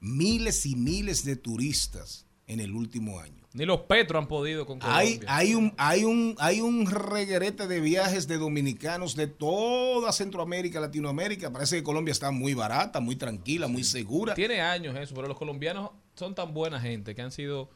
miles 0.00 0.66
y 0.66 0.76
miles 0.76 1.24
de 1.24 1.36
turistas 1.36 2.26
en 2.46 2.60
el 2.60 2.74
último 2.74 3.20
año. 3.20 3.40
Ni 3.52 3.64
los 3.64 3.80
Petro 3.82 4.18
han 4.18 4.28
podido 4.28 4.64
con 4.64 4.78
Hay, 4.82 5.18
Colombia. 5.18 5.36
hay, 5.36 5.54
un, 5.54 5.74
hay, 5.76 6.04
un, 6.04 6.36
hay 6.38 6.60
un 6.60 6.86
reguerete 6.86 7.66
de 7.66 7.80
viajes 7.80 8.28
de 8.28 8.38
dominicanos 8.38 9.16
de 9.16 9.26
toda 9.26 10.12
Centroamérica, 10.12 10.78
Latinoamérica. 10.78 11.52
Parece 11.52 11.76
que 11.76 11.82
Colombia 11.82 12.12
está 12.12 12.30
muy 12.30 12.54
barata, 12.54 13.00
muy 13.00 13.16
tranquila, 13.16 13.66
muy 13.66 13.82
segura. 13.82 14.34
Tiene 14.34 14.60
años 14.60 14.96
eso, 14.96 15.14
pero 15.16 15.26
los 15.26 15.36
colombianos 15.36 15.90
son 16.14 16.34
tan 16.34 16.54
buena 16.54 16.80
gente 16.80 17.14
que 17.14 17.22
han 17.22 17.32
sido, 17.32 17.70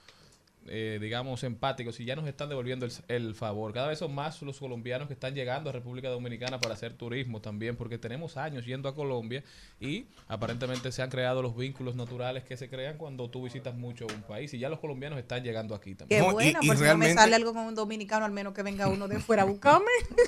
eh, 0.68 0.98
digamos, 1.00 1.42
empáticos 1.44 1.98
y 2.00 2.04
ya 2.04 2.16
nos 2.16 2.26
están 2.26 2.48
devolviendo 2.48 2.86
el, 2.86 2.92
el 3.08 3.34
favor. 3.34 3.72
Cada 3.72 3.88
vez 3.88 3.98
son 3.98 4.14
más 4.14 4.40
los 4.42 4.58
colombianos 4.58 5.08
que 5.08 5.14
están 5.14 5.34
llegando 5.34 5.70
a 5.70 5.72
República 5.72 6.08
Dominicana 6.08 6.58
para 6.60 6.74
hacer 6.74 6.94
turismo 6.94 7.40
también, 7.40 7.76
porque 7.76 7.98
tenemos 7.98 8.36
años 8.36 8.64
yendo 8.66 8.88
a 8.88 8.94
Colombia 8.94 9.42
y 9.80 10.06
aparentemente 10.28 10.90
se 10.92 11.02
han 11.02 11.10
creado 11.10 11.42
los 11.42 11.56
vínculos 11.56 11.94
naturales 11.94 12.44
que 12.44 12.56
se 12.56 12.68
crean 12.68 12.96
cuando 12.98 13.28
tú 13.30 13.44
visitas 13.44 13.74
mucho 13.74 14.06
un 14.06 14.22
país 14.22 14.52
y 14.54 14.58
ya 14.58 14.68
los 14.68 14.78
colombianos 14.80 15.18
están 15.18 15.42
llegando 15.42 15.74
aquí 15.74 15.90
Qué 15.90 15.96
también. 15.96 16.32
bueno, 16.32 16.58
pues 16.66 16.78
si 16.78 16.84
no 16.84 16.96
me 16.98 17.12
sale 17.14 17.34
algo 17.36 17.52
con 17.52 17.64
un 17.64 17.74
dominicano, 17.74 18.24
al 18.24 18.32
menos 18.32 18.54
que 18.54 18.62
venga 18.62 18.88
uno 18.88 19.08
de 19.08 19.20
fuera 19.20 19.42
a 19.42 19.46
buscarme. 19.46 19.86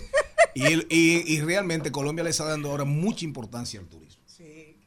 Y, 0.55 0.63
el- 0.65 0.87
y- 0.89 1.35
y 1.35 1.41
realmente 1.43 1.93
Colombia 1.93 2.25
le 2.25 2.31
está 2.31 2.45
dando 2.47 2.71
ahora 2.71 2.85
mucha 2.87 3.27
importancia 3.27 3.79
al 3.79 3.87
turismo. 3.89 4.23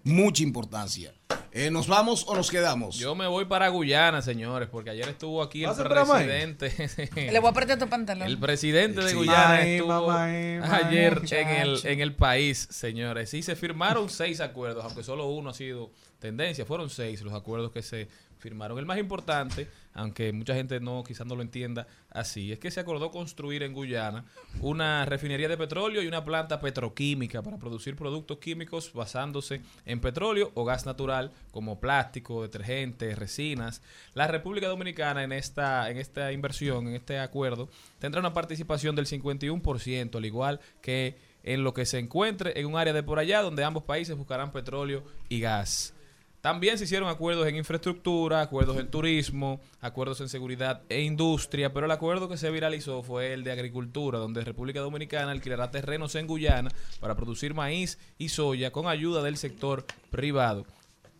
Mucha 0.03 0.43
importancia. 0.43 1.13
Eh, 1.51 1.71
¿Nos 1.71 1.87
vamos 1.87 2.25
o 2.27 2.35
nos 2.35 2.51
quedamos? 2.51 2.97
Yo 2.97 3.15
me 3.15 3.25
voy 3.27 3.45
para 3.45 3.67
Guyana, 3.69 4.21
señores, 4.21 4.69
porque 4.71 4.91
ayer 4.91 5.09
estuvo 5.09 5.41
aquí 5.41 5.63
el 5.63 5.71
presidente. 5.73 6.71
Le 7.15 7.39
voy 7.39 7.47
a 7.47 7.51
apretar 7.51 7.79
tu 7.79 7.89
pantalón. 7.89 8.27
El 8.27 8.37
presidente 8.37 9.01
de 9.01 9.09
Sí. 9.09 9.15
Guyana 9.15 9.55
Ay, 9.55 9.71
estuvo 9.75 9.87
mamá, 9.89 10.25
ay, 10.25 10.59
mamá, 10.59 10.75
ayer 10.77 11.21
en 11.31 11.49
el, 11.49 11.79
en 11.85 12.01
el 12.01 12.15
país, 12.15 12.67
señores. 12.69 13.31
Sí, 13.31 13.41
se 13.41 13.55
firmaron 13.55 14.09
seis 14.09 14.41
acuerdos, 14.41 14.85
aunque 14.85 15.03
solo 15.03 15.27
uno 15.27 15.49
ha 15.49 15.53
sido 15.53 15.91
tendencia. 16.19 16.65
Fueron 16.65 16.89
seis 16.91 17.21
los 17.21 17.33
acuerdos 17.33 17.71
que 17.71 17.81
se 17.81 18.07
firmaron. 18.39 18.79
El 18.79 18.85
más 18.85 18.97
importante, 18.97 19.67
aunque 19.93 20.31
mucha 20.31 20.55
gente 20.55 20.79
no 20.79 21.03
quizás 21.03 21.27
no 21.27 21.35
lo 21.35 21.41
entienda 21.41 21.87
así, 22.09 22.51
es 22.51 22.59
que 22.59 22.71
se 22.71 22.79
acordó 22.79 23.11
construir 23.11 23.63
en 23.63 23.73
Guyana 23.73 24.25
una 24.61 25.05
refinería 25.05 25.49
de 25.49 25.57
petróleo 25.57 26.01
y 26.01 26.07
una 26.07 26.23
planta 26.23 26.59
petroquímica 26.59 27.41
para 27.41 27.57
producir 27.57 27.95
productos 27.95 28.39
químicos 28.39 28.91
basándose 28.93 29.61
en 29.85 29.99
petróleo 29.99 30.51
o 30.55 30.65
gas 30.65 30.85
natural 30.85 31.31
como 31.51 31.79
plástico, 31.79 32.41
detergentes, 32.41 33.19
resinas. 33.19 33.81
La 34.13 34.27
República 34.27 34.67
Dominicana 34.67 35.23
en 35.23 35.33
esta 35.33 35.89
en 35.89 35.97
esta 35.97 36.31
inversión, 36.31 36.87
en 36.87 36.95
este 36.95 37.19
acuerdo, 37.19 37.69
tendrá 37.99 38.21
una 38.21 38.33
participación 38.33 38.95
del 38.95 39.05
51%, 39.05 40.15
al 40.15 40.25
igual 40.25 40.59
que 40.81 41.17
en 41.43 41.63
lo 41.63 41.73
que 41.73 41.85
se 41.85 41.99
encuentre 41.99 42.59
en 42.59 42.65
un 42.65 42.77
área 42.77 42.93
de 42.93 43.03
por 43.03 43.19
allá 43.19 43.41
donde 43.41 43.63
ambos 43.63 43.83
países 43.83 44.15
buscarán 44.17 44.51
petróleo 44.51 45.03
y 45.29 45.39
gas. 45.39 45.93
También 46.41 46.77
se 46.77 46.85
hicieron 46.85 47.09
acuerdos 47.09 47.47
en 47.47 47.57
infraestructura, 47.57 48.39
acuerdos 48.41 48.77
en 48.77 48.89
turismo, 48.89 49.59
acuerdos 49.81 50.21
en 50.21 50.29
seguridad 50.29 50.83
e 50.87 51.01
industria, 51.01 51.73
pero 51.73 51.85
el 51.85 51.91
acuerdo 51.91 52.29
que 52.29 52.37
se 52.37 52.49
viralizó 52.49 53.03
fue 53.03 53.33
el 53.33 53.43
de 53.43 53.51
agricultura, 53.51 54.19
donde 54.19 54.45
República 54.45 54.79
Dominicana 54.79 55.31
alquilará 55.31 55.69
terrenos 55.69 56.15
en 56.15 56.27
Guyana 56.27 56.71
para 57.01 57.15
producir 57.15 57.53
maíz 57.53 57.99
y 58.17 58.29
soya 58.29 58.71
con 58.71 58.87
ayuda 58.87 59.21
del 59.21 59.35
sector 59.35 59.85
privado. 60.11 60.65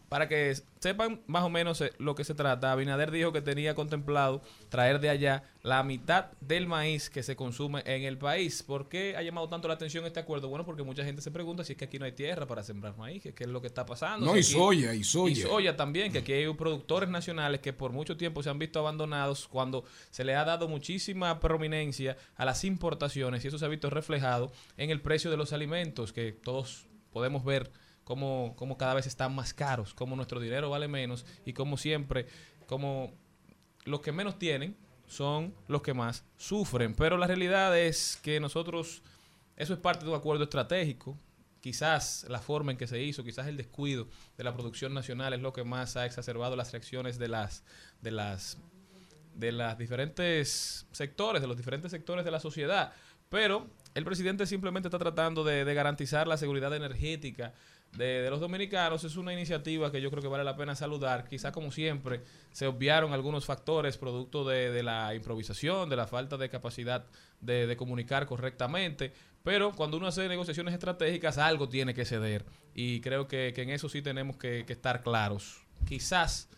Para 0.10 0.28
que 0.28 0.56
sepan 0.80 1.22
más 1.28 1.44
o 1.44 1.50
menos 1.50 1.80
eh, 1.82 1.94
lo 2.00 2.16
que 2.16 2.24
se 2.24 2.34
trata, 2.34 2.72
Abinader 2.72 3.12
dijo 3.12 3.32
que 3.32 3.42
tenía 3.42 3.76
contemplado 3.76 4.42
traer 4.70 5.00
de 5.00 5.10
allá 5.10 5.44
la 5.62 5.84
mitad 5.84 6.32
del 6.42 6.66
maíz 6.66 7.12
que 7.12 7.22
se 7.22 7.36
consume 7.36 7.84
en 7.86 8.04
el 8.04 8.18
país. 8.18 8.64
¿Por 8.64 8.90
qué 8.90 9.16
ha 9.16 9.22
llamado 9.22 9.48
tanto 9.50 9.68
la 9.68 9.76
atención 9.76 10.06
este 10.06 10.20
acuerdo? 10.20 10.50
Bueno, 10.50 10.66
porque 10.66 10.82
mucha 10.82 11.04
gente 11.06 11.22
se 11.22 11.30
pregunta 11.30 11.64
si 11.64 11.74
es 11.74 11.78
que 11.78 11.86
aquí 11.86 12.00
no 12.00 12.06
hay 12.06 12.14
tierra 12.14 12.48
para 12.48 12.64
sembrar 12.64 12.98
maíz, 12.98 13.22
que 13.22 13.34
qué 13.36 13.44
es 13.44 13.50
lo 13.52 13.62
que 13.62 13.68
está 13.68 13.86
pasando. 13.86 14.26
No, 14.26 14.32
Si 14.34 14.38
y 14.38 14.42
aquí- 14.42 14.54
soya, 14.54 14.94
y 14.96 15.04
soya. 15.04 15.32
Y 15.32 15.36
soya 15.36 15.76
también, 15.78 16.12
que 16.12 16.20
aquí 16.20 16.34
hay 16.34 16.52
productores 16.56 17.08
nacionales 17.10 17.60
que 17.62 17.72
por 17.72 17.92
mucho 17.92 18.18
tiempo 18.18 18.42
se 18.42 18.50
han 18.50 18.58
visto 18.58 18.80
abandonados 18.80 19.48
cuando 19.48 19.84
se 20.10 20.24
le 20.24 20.36
ha 20.36 20.44
dado 20.44 20.68
muchísima 20.68 21.40
prominencia 21.40 22.18
a 22.36 22.46
las 22.46 22.64
importaciones 22.64 23.46
y 23.46 23.50
eso 23.50 23.60
se 23.60 23.66
ha 23.66 23.68
visto 23.68 23.92
reflejado 23.92 24.52
en 24.78 24.90
el 24.90 25.02
precio 25.02 25.30
de 25.30 25.38
los 25.38 25.54
alimentos, 25.54 26.14
que 26.14 26.32
todos 26.32 26.88
podemos 27.12 27.44
ver 27.46 27.72
cómo, 28.10 28.56
cómo 28.56 28.76
cada 28.76 28.96
vez 28.96 29.06
están 29.06 29.36
más 29.36 29.54
caros, 29.54 29.94
cómo 29.94 30.16
nuestro 30.16 30.40
dinero 30.40 30.72
vale 30.72 30.88
menos 30.88 31.28
y 31.46 31.54
como 31.54 31.78
siempre, 31.78 32.26
como 32.66 33.14
los 33.86 34.02
que 34.02 34.12
menos 34.12 34.40
tienen 34.40 34.76
son 35.06 35.54
los 35.68 35.84
que 35.84 35.94
más 35.94 36.26
sufren. 36.36 36.96
Pero 36.96 37.20
la 37.20 37.28
realidad 37.28 37.78
es 37.78 38.20
que 38.24 38.40
nosotros, 38.40 39.04
eso 39.56 39.74
es 39.76 39.80
parte 39.80 40.06
de 40.06 40.10
un 40.10 40.18
acuerdo 40.18 40.46
estratégico. 40.46 41.20
Quizás 41.62 42.26
la 42.28 42.40
forma 42.40 42.72
en 42.72 42.80
que 42.80 42.88
se 42.88 43.00
hizo, 43.00 43.24
quizás 43.24 43.46
el 43.46 43.58
descuido 43.58 44.08
de 44.36 44.44
la 44.44 44.56
producción 44.56 44.92
nacional 44.92 45.34
es 45.34 45.42
lo 45.42 45.54
que 45.54 45.64
más 45.64 45.96
ha 45.96 46.08
exacerbado 46.08 46.56
las 46.56 46.72
reacciones 46.72 47.20
de 47.20 47.28
las, 47.28 47.64
de 48.02 48.10
las, 48.10 48.58
de 49.36 49.52
las 49.52 49.78
diferentes 49.78 50.88
sectores, 50.92 51.44
de 51.44 51.48
los 51.48 51.58
diferentes 51.58 51.92
sectores 51.92 52.26
de 52.26 52.32
la 52.32 52.40
sociedad. 52.40 52.92
Pero 53.30 53.68
el 53.94 54.04
presidente 54.04 54.48
simplemente 54.48 54.88
está 54.88 54.98
tratando 54.98 55.44
de, 55.44 55.64
de 55.64 55.74
garantizar 55.76 56.28
la 56.28 56.38
seguridad 56.38 56.74
energética 56.74 57.54
de, 57.98 58.30
los 58.30 58.40
dominicanos. 58.40 59.04
Es 59.04 59.16
una 59.16 59.34
iniciativa 59.34 59.92
que 59.92 60.02
yo 60.02 60.10
creo 60.10 60.22
que 60.22 60.28
vale 60.28 60.44
la 60.44 60.56
pena 60.56 60.76
saludar. 60.76 61.28
Quizá 61.28 61.52
como 61.52 61.72
siempre 61.72 62.22
se 62.52 62.68
obviaron 62.68 63.14
algunos 63.14 63.46
factores 63.46 63.98
producto 63.98 64.48
de, 64.48 64.72
de 64.72 64.84
la 64.84 65.14
improvisación, 65.16 65.90
de 65.90 65.96
la 65.96 66.08
falta 66.08 66.38
de 66.38 66.50
capacidad 66.50 67.06
de, 67.42 67.68
de 67.68 67.78
comunicar 67.78 68.26
correctamente. 68.26 69.14
Pero 69.44 69.74
cuando 69.74 69.98
uno 69.98 70.08
hace 70.08 70.28
negociaciones 70.28 70.74
estratégicas, 70.74 71.38
algo 71.38 71.70
tiene 71.70 71.94
que 71.94 72.06
ceder. 72.06 72.46
Y 72.74 73.02
creo 73.02 73.28
que, 73.28 73.54
que 73.54 73.64
en 73.64 73.70
eso 73.70 73.90
sí 73.90 74.02
tenemos 74.02 74.38
que, 74.38 74.66
que 74.66 74.74
estar 74.74 75.02
claros. 75.02 75.66
Quizás 75.88 76.50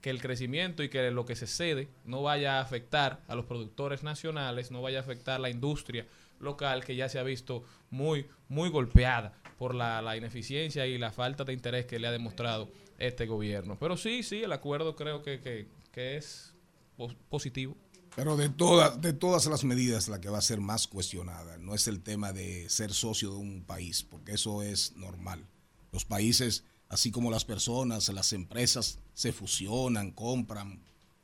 que 0.00 0.10
el 0.10 0.20
crecimiento 0.20 0.82
y 0.82 0.88
que 0.88 1.10
lo 1.10 1.26
que 1.26 1.36
se 1.36 1.46
cede 1.46 1.88
no 2.04 2.22
vaya 2.22 2.58
a 2.58 2.62
afectar 2.62 3.22
a 3.28 3.34
los 3.34 3.44
productores 3.44 4.02
nacionales, 4.02 4.70
no 4.70 4.80
vaya 4.82 4.98
a 4.98 5.02
afectar 5.02 5.40
la 5.40 5.50
industria 5.50 6.06
local 6.38 6.84
que 6.84 6.96
ya 6.96 7.08
se 7.08 7.18
ha 7.18 7.22
visto 7.22 7.64
muy, 7.90 8.26
muy 8.48 8.70
golpeada 8.70 9.34
por 9.58 9.74
la, 9.74 10.00
la 10.00 10.16
ineficiencia 10.16 10.86
y 10.86 10.96
la 10.96 11.12
falta 11.12 11.44
de 11.44 11.52
interés 11.52 11.84
que 11.84 11.98
le 11.98 12.06
ha 12.06 12.12
demostrado 12.12 12.70
este 12.98 13.26
gobierno. 13.26 13.76
Pero 13.78 13.96
sí, 13.96 14.22
sí, 14.22 14.42
el 14.42 14.52
acuerdo 14.52 14.96
creo 14.96 15.22
que, 15.22 15.40
que, 15.40 15.66
que 15.92 16.16
es 16.16 16.54
pos- 16.96 17.14
positivo. 17.28 17.76
Pero 18.16 18.36
de 18.36 18.48
todas, 18.48 19.00
de 19.00 19.12
todas 19.12 19.46
las 19.46 19.64
medidas, 19.64 20.08
la 20.08 20.20
que 20.20 20.30
va 20.30 20.38
a 20.38 20.42
ser 20.42 20.60
más 20.60 20.88
cuestionada 20.88 21.58
no 21.58 21.74
es 21.74 21.86
el 21.88 22.00
tema 22.00 22.32
de 22.32 22.68
ser 22.70 22.92
socio 22.92 23.30
de 23.32 23.36
un 23.36 23.62
país, 23.62 24.02
porque 24.02 24.32
eso 24.32 24.62
es 24.62 24.96
normal. 24.96 25.46
Los 25.92 26.06
países, 26.06 26.64
así 26.90 27.10
como 27.10 27.30
las 27.30 27.44
personas, 27.44 28.08
las 28.10 28.34
empresas 28.34 28.98
se 29.14 29.32
fusionan, 29.32 30.10
compran, 30.10 30.80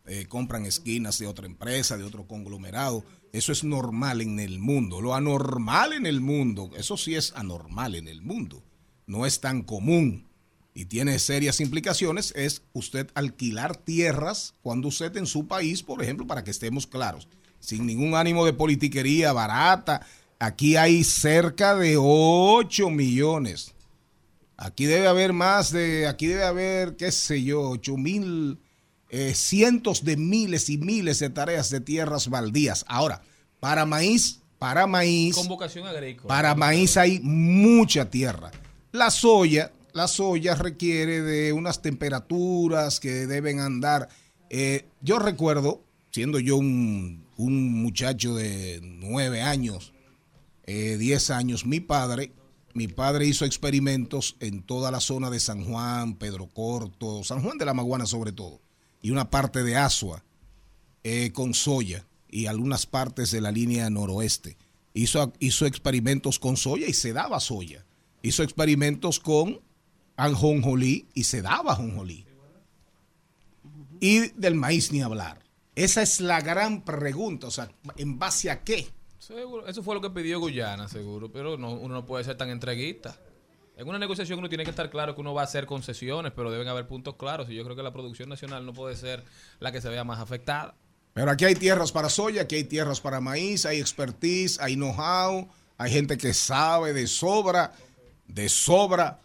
eh, 0.07 0.27
compran 0.27 0.65
esquinas 0.65 1.19
de 1.19 1.27
otra 1.27 1.45
empresa, 1.45 1.99
de 1.99 2.05
otro 2.05 2.27
conglomerado. 2.27 3.05
Eso 3.33 3.53
es 3.53 3.65
normal 3.65 4.23
en 4.23 4.39
el 4.39 4.59
mundo. 4.61 5.03
Lo 5.03 5.15
anormal 5.15 5.93
en 5.93 6.07
el 6.07 6.21
mundo, 6.21 6.71
eso 6.77 6.97
sí 6.97 7.17
es 7.17 7.33
anormal 7.35 7.97
en 7.97 8.09
el 8.09 8.23
mundo. 8.23 8.63
No 9.07 9.27
es 9.27 9.41
tan 9.41 9.63
común. 9.63 10.25
y 10.79 10.85
tiene 10.85 11.19
serias 11.19 11.61
implicaciones, 11.61 12.35
es 12.37 12.61
usted 12.75 13.09
alquilar 13.15 13.79
tierras 13.79 14.53
cuando 14.61 14.89
usted 14.89 15.17
en 15.17 15.25
su 15.25 15.47
país, 15.49 15.83
por 15.83 16.03
ejemplo, 16.03 16.27
para 16.27 16.45
que 16.45 16.51
estemos 16.51 16.87
claros, 16.87 17.29
sin 17.61 17.87
ningún 17.87 18.15
ánimo 18.15 18.45
de 18.45 18.53
politiquería 18.53 19.33
barata, 19.33 20.07
aquí 20.39 20.77
hay 20.77 21.03
cerca 21.03 21.75
de 21.77 21.97
8 21.99 22.91
millones. 22.91 23.75
Aquí 24.57 24.87
debe 24.87 25.07
haber 25.07 25.33
más 25.33 25.71
de, 25.71 26.07
aquí 26.07 26.27
debe 26.27 26.45
haber, 26.45 26.97
qué 26.97 27.13
sé 27.13 27.43
yo, 27.43 27.71
8 27.71 27.97
mil, 27.97 28.59
eh, 29.11 29.35
cientos 29.35 30.05
de 30.05 30.17
miles 30.17 30.71
y 30.71 30.79
miles 30.79 31.19
de 31.19 31.29
tareas 31.31 31.69
de 31.71 31.81
tierras 31.81 32.29
baldías. 32.29 32.85
Ahora, 32.89 33.23
para 33.61 33.85
maíz, 33.85 34.41
para 34.59 34.87
maíz, 34.87 35.37
Convocación 35.37 35.87
agrícola. 35.87 36.29
para 36.29 36.55
maíz 36.55 36.97
hay 36.97 37.21
mucha 37.23 38.09
tierra. 38.11 38.51
La 38.93 39.11
soya, 39.11 39.73
la 39.93 40.09
soya 40.09 40.55
requiere 40.55 41.21
de 41.21 41.53
unas 41.53 41.83
temperaturas 41.83 42.99
que 43.01 43.27
deben 43.27 43.61
andar. 43.61 44.09
eh, 44.49 44.87
yo 45.03 45.19
recuerdo, 45.19 45.83
siendo 46.13 46.39
yo 46.39 46.57
un, 46.57 47.27
un 47.37 47.83
muchacho 47.83 48.35
de 48.35 48.81
nueve 48.83 49.43
años, 49.43 49.93
eh, 50.65 50.97
10 50.99 51.31
años, 51.31 51.67
mi 51.67 51.81
padre, 51.81 52.33
mi 52.77 52.89
padre 52.89 53.27
hizo 53.27 53.47
experimentos 53.47 54.37
en 54.39 54.63
toda 54.63 54.91
la 54.91 55.01
zona 55.01 55.31
de 55.31 55.41
San 55.41 55.65
Juan, 55.65 56.17
Pedro 56.17 56.47
Corto, 56.49 57.25
San 57.25 57.43
Juan 57.43 57.57
de 57.57 57.65
la 57.65 57.73
Maguana 57.73 58.05
sobre 58.05 58.33
todo, 58.33 58.61
y 59.01 59.13
una 59.13 59.31
parte 59.31 59.63
de 59.63 59.77
Asua 59.77 60.23
eh, 61.03 61.33
con 61.33 61.55
soya 61.55 62.07
y 62.29 62.47
algunas 62.47 62.85
partes 62.85 63.31
de 63.31 63.41
la 63.41 63.51
línea 63.51 63.89
noroeste. 63.89 64.59
Hizo, 64.93 65.33
hizo 65.39 65.65
experimentos 65.65 66.39
con 66.39 66.59
soya 66.59 66.87
y 66.87 66.93
se 66.93 67.15
daba 67.15 67.41
soya. 67.41 67.87
Hizo 68.21 68.43
experimentos 68.43 69.21
con 69.21 69.63
anjonjolí 70.17 71.07
y 71.15 71.25
se 71.25 71.41
daba 71.41 71.73
ajonjolí. 71.73 72.27
Y 74.01 74.19
del 74.39 74.55
maíz 74.55 74.93
ni 74.93 75.01
hablar. 75.01 75.43
Esa 75.75 76.03
es 76.03 76.21
la 76.21 76.43
gran 76.43 76.85
pregunta. 76.85 77.47
O 77.47 77.51
sea, 77.51 77.71
¿en 77.97 78.19
base 78.19 78.51
a 78.51 78.65
qué? 78.65 78.87
Seguro, 79.27 79.67
eso 79.67 79.83
fue 79.83 79.97
lo 79.97 80.01
que 80.01 80.11
pidió 80.11 80.39
Guyana, 80.39 80.87
seguro, 80.87 81.33
pero 81.33 81.59
no, 81.59 81.73
uno 81.73 81.95
no 81.95 82.07
puede 82.07 82.23
ser 82.23 82.37
tan 82.37 82.49
entreguista. 82.49 83.19
En 83.77 83.89
una 83.89 83.99
negociación 83.99 84.39
uno 84.39 84.49
tiene 84.49 84.63
que 84.63 84.71
estar 84.71 84.89
claro 84.89 85.17
que 85.17 85.21
uno 85.21 85.35
va 85.35 85.41
a 85.41 85.45
hacer 85.45 85.67
concesiones, 85.67 86.31
pero 86.31 86.49
deben 86.53 86.69
haber 86.69 86.87
puntos 86.87 87.17
claros 87.17 87.51
y 87.51 87.57
yo 87.57 87.65
creo 87.65 87.75
que 87.75 87.83
la 87.83 87.93
producción 87.93 88.29
nacional 88.29 88.65
no 88.65 88.73
puede 88.73 88.95
ser 88.95 89.25
la 89.59 89.73
que 89.73 89.81
se 89.81 89.89
vea 89.89 90.05
más 90.05 90.21
afectada. 90.21 90.77
Pero 91.13 91.29
aquí 91.29 91.45
hay 91.45 91.57
tierras 91.57 91.91
para 91.91 92.09
soya, 92.09 92.43
aquí 92.43 92.55
hay 92.55 92.65
tierras 92.65 93.01
para 93.01 93.21
maíz, 93.21 93.67
hay 93.67 93.81
expertise, 93.81 94.61
hay 94.61 94.77
know-how, 94.77 95.49
hay 95.77 95.91
gente 95.91 96.17
que 96.17 96.33
sabe 96.33 96.93
de 96.93 97.09
sobra, 97.09 97.73
de 98.29 98.49
sobra 98.49 99.19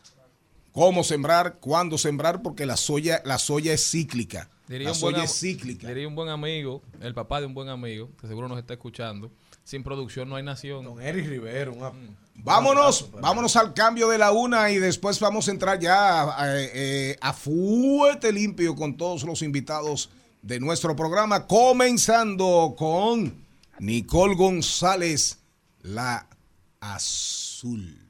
cómo 0.72 1.04
sembrar, 1.04 1.60
cuándo 1.60 2.00
sembrar, 2.00 2.42
porque 2.42 2.66
la 2.66 2.76
soya, 2.76 3.22
la 3.24 3.38
soya 3.38 3.72
es 3.72 3.88
cíclica. 3.92 4.50
Diría 4.68 4.88
la 4.88 4.98
buen, 4.98 5.14
soya 5.14 5.26
es 5.26 5.40
cíclica. 5.40 5.88
diría 5.88 6.08
un 6.08 6.16
buen 6.16 6.30
amigo, 6.30 6.82
el 7.02 7.14
papá 7.14 7.40
de 7.40 7.46
un 7.46 7.54
buen 7.54 7.70
amigo, 7.70 8.10
que 8.20 8.28
seguro 8.28 8.48
nos 8.48 8.58
está 8.58 8.74
escuchando, 8.74 9.30
sin 9.64 9.84
producción 9.84 10.30
no 10.30 10.36
hay 10.36 10.44
nación. 10.44 10.86
Don 10.86 11.02
Eric 11.02 11.28
Rivero, 11.28 11.76
Vámonos, 12.44 13.12
vámonos 13.22 13.56
al 13.56 13.74
cambio 13.74 14.10
de 14.10 14.18
la 14.18 14.32
una 14.32 14.72
y 14.72 14.80
después 14.80 15.20
vamos 15.20 15.48
a 15.48 15.52
entrar 15.52 15.80
ya 15.80 16.36
eh, 16.40 16.72
eh, 16.74 17.18
a 17.22 17.34
fuerte 17.34 18.32
limpio 18.32 18.76
con 18.76 18.98
todos 18.98 19.24
los 19.24 19.44
invitados 19.44 20.10
de 20.42 20.60
nuestro 20.60 20.96
programa, 20.96 21.46
comenzando 21.46 22.74
con 22.76 23.36
Nicole 23.80 24.36
González, 24.36 25.38
la 25.84 26.26
azul. 26.80 28.01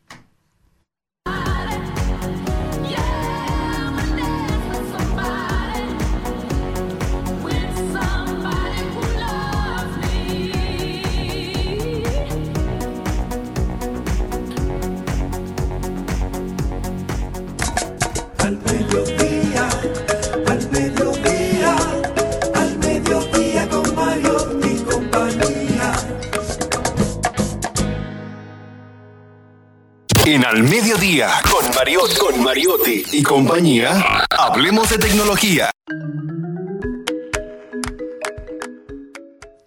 En 30.24 30.46
Al 30.46 30.62
Mediodía, 30.62 31.30
con 31.52 31.68
Mariotti, 31.74 32.16
con 32.20 32.44
Mariotti 32.44 33.04
y 33.12 33.24
compañía, 33.24 34.24
hablemos 34.30 34.92
de 34.92 35.00
tecnología. 35.00 35.72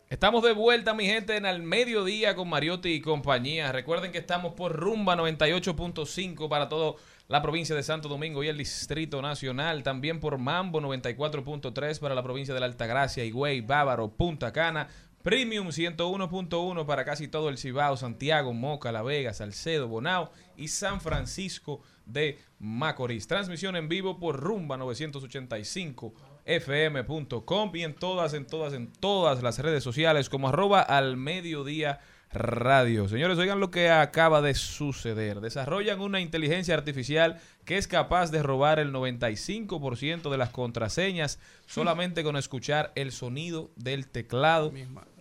Estamos 0.08 0.44
de 0.44 0.52
vuelta, 0.52 0.94
mi 0.94 1.06
gente, 1.06 1.36
en 1.36 1.44
Al 1.44 1.60
Mediodía 1.60 2.36
con 2.36 2.48
Mariotti 2.48 2.90
y 2.90 3.00
compañía. 3.00 3.72
Recuerden 3.72 4.12
que 4.12 4.18
estamos 4.18 4.52
por 4.54 4.72
Rumba 4.76 5.16
98.5 5.16 6.48
para 6.48 6.68
toda 6.68 6.94
la 7.26 7.42
provincia 7.42 7.74
de 7.74 7.82
Santo 7.82 8.08
Domingo 8.08 8.44
y 8.44 8.48
el 8.48 8.56
Distrito 8.56 9.20
Nacional. 9.20 9.82
También 9.82 10.20
por 10.20 10.38
Mambo 10.38 10.80
94.3 10.80 11.98
para 11.98 12.14
la 12.14 12.22
provincia 12.22 12.54
de 12.54 12.60
la 12.60 12.66
Altagracia, 12.66 13.24
Higüey, 13.24 13.60
Bávaro, 13.60 14.12
Punta 14.12 14.52
Cana. 14.52 14.88
Premium 15.24 15.68
101.1 15.68 16.84
para 16.84 17.06
casi 17.06 17.28
todo 17.28 17.48
el 17.48 17.56
Cibao, 17.56 17.96
Santiago, 17.96 18.52
Moca, 18.52 18.92
La 18.92 19.02
Vega, 19.02 19.32
Salcedo, 19.32 19.88
Bonao 19.88 20.30
y 20.54 20.68
San 20.68 21.00
Francisco 21.00 21.80
de 22.04 22.38
Macorís. 22.58 23.26
Transmisión 23.26 23.74
en 23.74 23.88
vivo 23.88 24.18
por 24.18 24.38
Rumba 24.38 24.76
985 24.76 26.12
fm.com 26.44 27.70
y 27.74 27.84
en 27.84 27.94
todas, 27.94 28.34
en 28.34 28.46
todas, 28.46 28.74
en 28.74 28.92
todas 28.92 29.42
las 29.42 29.58
redes 29.60 29.82
sociales 29.82 30.28
como 30.28 30.50
arroba 30.50 30.82
al 30.82 31.16
mediodía 31.16 32.00
radio. 32.34 33.08
Señores, 33.08 33.38
oigan 33.38 33.60
lo 33.60 33.70
que 33.70 33.88
acaba 33.88 34.42
de 34.42 34.54
suceder. 34.54 35.40
Desarrollan 35.40 36.00
una 36.00 36.20
inteligencia 36.20 36.74
artificial 36.74 37.40
que 37.64 37.78
es 37.78 37.88
capaz 37.88 38.30
de 38.30 38.42
robar 38.42 38.78
el 38.78 38.92
95% 38.92 40.30
de 40.30 40.38
las 40.38 40.50
contraseñas 40.50 41.38
solamente 41.66 42.22
con 42.22 42.36
escuchar 42.36 42.92
el 42.94 43.12
sonido 43.12 43.70
del 43.76 44.06
teclado 44.06 44.72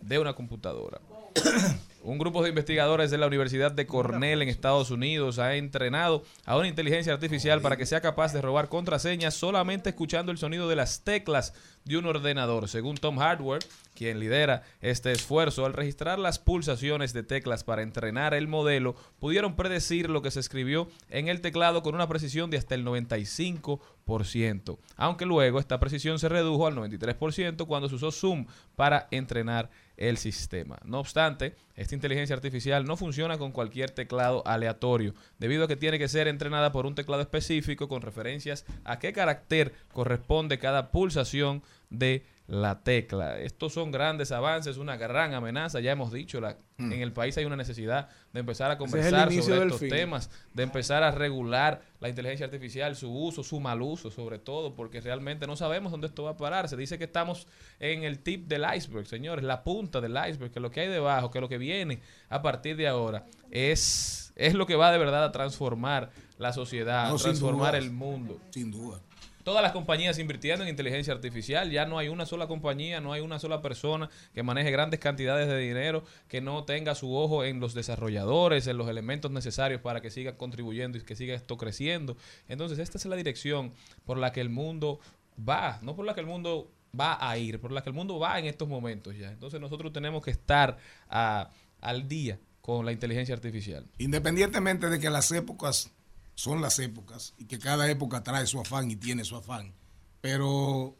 de 0.01 0.19
una 0.19 0.33
computadora. 0.33 0.99
Un 2.05 2.17
grupo 2.17 2.43
de 2.43 2.49
investigadores 2.49 3.11
de 3.11 3.17
la 3.17 3.27
Universidad 3.27 3.71
de 3.71 3.87
Cornell 3.87 4.41
en 4.41 4.49
Estados 4.49 4.91
Unidos 4.91 5.39
ha 5.39 5.55
entrenado 5.55 6.23
a 6.45 6.57
una 6.57 6.67
inteligencia 6.67 7.13
artificial 7.13 7.61
para 7.61 7.77
que 7.77 7.85
sea 7.85 8.01
capaz 8.01 8.33
de 8.33 8.41
robar 8.41 8.67
contraseñas 8.67 9.35
solamente 9.35 9.91
escuchando 9.91 10.29
el 10.29 10.37
sonido 10.37 10.67
de 10.67 10.75
las 10.75 11.05
teclas 11.05 11.53
de 11.85 11.95
un 11.95 12.05
ordenador. 12.05 12.67
Según 12.67 12.97
Tom 12.97 13.19
Hardware, 13.19 13.63
quien 13.95 14.19
lidera 14.19 14.63
este 14.81 15.13
esfuerzo, 15.13 15.65
al 15.65 15.71
registrar 15.71 16.19
las 16.19 16.39
pulsaciones 16.39 17.13
de 17.13 17.23
teclas 17.23 17.63
para 17.63 17.83
entrenar 17.83 18.33
el 18.33 18.49
modelo, 18.49 18.95
pudieron 19.19 19.55
predecir 19.55 20.09
lo 20.09 20.21
que 20.21 20.31
se 20.31 20.41
escribió 20.41 20.89
en 21.09 21.29
el 21.29 21.39
teclado 21.39 21.83
con 21.83 21.95
una 21.95 22.09
precisión 22.09 22.49
de 22.49 22.57
hasta 22.57 22.75
el 22.75 22.85
95%, 22.85 24.77
aunque 24.97 25.25
luego 25.25 25.57
esta 25.57 25.79
precisión 25.79 26.19
se 26.19 26.27
redujo 26.27 26.67
al 26.67 26.75
93% 26.75 27.65
cuando 27.65 27.87
se 27.87 27.95
usó 27.95 28.11
Zoom 28.11 28.45
para 28.75 29.07
entrenar 29.11 29.69
el 29.97 30.17
sistema. 30.17 30.79
No 30.85 30.99
obstante, 30.99 31.55
esta 31.75 31.95
inteligencia 31.95 32.35
artificial 32.35 32.85
no 32.85 32.97
funciona 32.97 33.37
con 33.37 33.51
cualquier 33.51 33.91
teclado 33.91 34.45
aleatorio, 34.45 35.13
debido 35.39 35.65
a 35.65 35.67
que 35.67 35.75
tiene 35.75 35.99
que 35.99 36.07
ser 36.07 36.27
entrenada 36.27 36.71
por 36.71 36.85
un 36.85 36.95
teclado 36.95 37.21
específico 37.21 37.87
con 37.87 38.01
referencias 38.01 38.65
a 38.83 38.99
qué 38.99 39.13
carácter 39.13 39.73
corresponde 39.91 40.59
cada 40.59 40.91
pulsación 40.91 41.63
de 41.89 42.25
la 42.45 42.83
tecla. 42.83 43.39
Estos 43.39 43.73
son 43.73 43.91
grandes 43.91 44.31
avances, 44.33 44.77
una 44.77 44.97
gran 44.97 45.33
amenaza, 45.33 45.79
ya 45.79 45.93
hemos 45.93 46.11
dicho, 46.11 46.41
la, 46.41 46.57
en 46.77 46.91
el 46.91 47.13
país 47.13 47.37
hay 47.37 47.45
una 47.45 47.55
necesidad 47.55 48.09
de 48.33 48.41
empezar 48.41 48.69
a 48.69 48.73
es 48.73 48.79
conversar 48.79 49.31
sobre 49.31 49.63
estos 49.63 49.79
fin. 49.79 49.89
temas, 49.89 50.29
de 50.53 50.63
empezar 50.63 51.03
a 51.03 51.11
regular 51.11 51.81
la 52.01 52.09
inteligencia 52.09 52.45
artificial, 52.45 52.97
su 52.97 53.09
uso, 53.17 53.43
su 53.43 53.61
mal 53.61 53.81
uso 53.81 54.11
sobre 54.11 54.39
todo, 54.39 54.75
porque 54.75 54.99
realmente 54.99 55.47
no 55.47 55.55
sabemos 55.55 55.91
dónde 55.93 56.07
esto 56.07 56.23
va 56.23 56.31
a 56.31 56.37
parar. 56.37 56.67
Se 56.67 56.75
dice 56.75 56.97
que 56.97 57.05
estamos 57.05 57.47
en 57.79 58.03
el 58.03 58.19
tip 58.19 58.45
del 58.47 58.65
iceberg, 58.75 59.07
señores, 59.07 59.45
la 59.45 59.63
punta 59.63 60.01
del 60.01 60.11
iceberg, 60.11 60.51
que 60.51 60.59
lo 60.59 60.69
que 60.69 60.81
hay 60.81 60.89
debajo, 60.89 61.31
que 61.31 61.39
lo 61.39 61.47
que 61.47 61.57
viene 61.57 62.01
a 62.27 62.41
partir 62.41 62.75
de 62.75 62.89
ahora 62.89 63.25
es, 63.51 64.33
es 64.35 64.53
lo 64.53 64.65
que 64.65 64.75
va 64.75 64.91
de 64.91 64.97
verdad 64.97 65.23
a 65.23 65.31
transformar 65.31 66.11
la 66.37 66.51
sociedad, 66.51 67.07
No, 67.09 67.15
a 67.15 67.19
transformar 67.19 67.71
duda. 67.71 67.77
el 67.77 67.91
mundo. 67.91 68.37
Sin 68.49 68.69
duda. 68.69 68.99
Todas 69.43 69.61
las 69.61 69.71
compañías 69.73 70.19
invirtiendo 70.19 70.63
en 70.63 70.69
inteligencia 70.69 71.13
artificial, 71.13 71.69
ya 71.69 71.85
no 71.85 71.97
hay 71.97 72.07
una 72.07 72.25
sola 72.25 72.47
compañía, 72.47 73.01
no 73.01 73.11
hay 73.13 73.21
una 73.21 73.39
sola 73.39 73.61
persona 73.61 74.09
que 74.33 74.41
maneje 74.43 74.71
grandes 74.71 74.99
cantidades 74.99 75.47
de 75.47 75.57
dinero, 75.59 76.03
que 76.27 76.39
no 76.41 76.63
tenga 76.63 76.95
su 76.95 77.13
ojo 77.15 77.43
en 77.43 77.59
los 77.59 77.73
desarrolladores, 77.73 78.67
en 78.67 78.77
los 78.77 78.87
elementos 78.87 79.31
necesarios 79.31 79.81
para 79.81 80.01
que 80.01 80.09
siga 80.09 80.37
contribuyendo 80.37 80.97
y 80.97 81.01
que 81.01 81.15
siga 81.15 81.35
esto 81.35 81.57
creciendo. 81.57 82.15
Entonces, 82.47 82.79
esta 82.79 82.97
es 82.97 83.05
la 83.05 83.15
dirección 83.15 83.73
por 84.05 84.17
la 84.17 84.31
que 84.31 84.41
el 84.41 84.49
mundo 84.49 84.99
va, 85.37 85.79
no 85.81 85.95
por 85.95 86.05
la 86.05 86.13
que 86.13 86.21
el 86.21 86.27
mundo 86.27 86.71
va 86.97 87.17
a 87.19 87.37
ir, 87.37 87.59
por 87.59 87.71
la 87.71 87.81
que 87.83 87.89
el 87.89 87.95
mundo 87.95 88.19
va 88.19 88.39
en 88.39 88.45
estos 88.45 88.67
momentos 88.69 89.17
ya. 89.17 89.31
Entonces, 89.31 89.59
nosotros 89.59 89.91
tenemos 89.91 90.23
que 90.23 90.31
estar 90.31 90.77
a- 91.09 91.49
al 91.81 92.07
día 92.07 92.39
con 92.61 92.85
la 92.85 92.91
inteligencia 92.93 93.35
artificial. 93.35 93.85
Independientemente 93.97 94.87
de 94.89 94.99
que 94.99 95.09
las 95.09 95.29
épocas 95.33 95.91
son 96.35 96.61
las 96.61 96.79
épocas 96.79 97.33
y 97.37 97.45
que 97.45 97.59
cada 97.59 97.89
época 97.89 98.23
trae 98.23 98.47
su 98.47 98.59
afán 98.59 98.89
y 98.89 98.95
tiene 98.95 99.23
su 99.23 99.35
afán. 99.35 99.73
Pero 100.21 100.95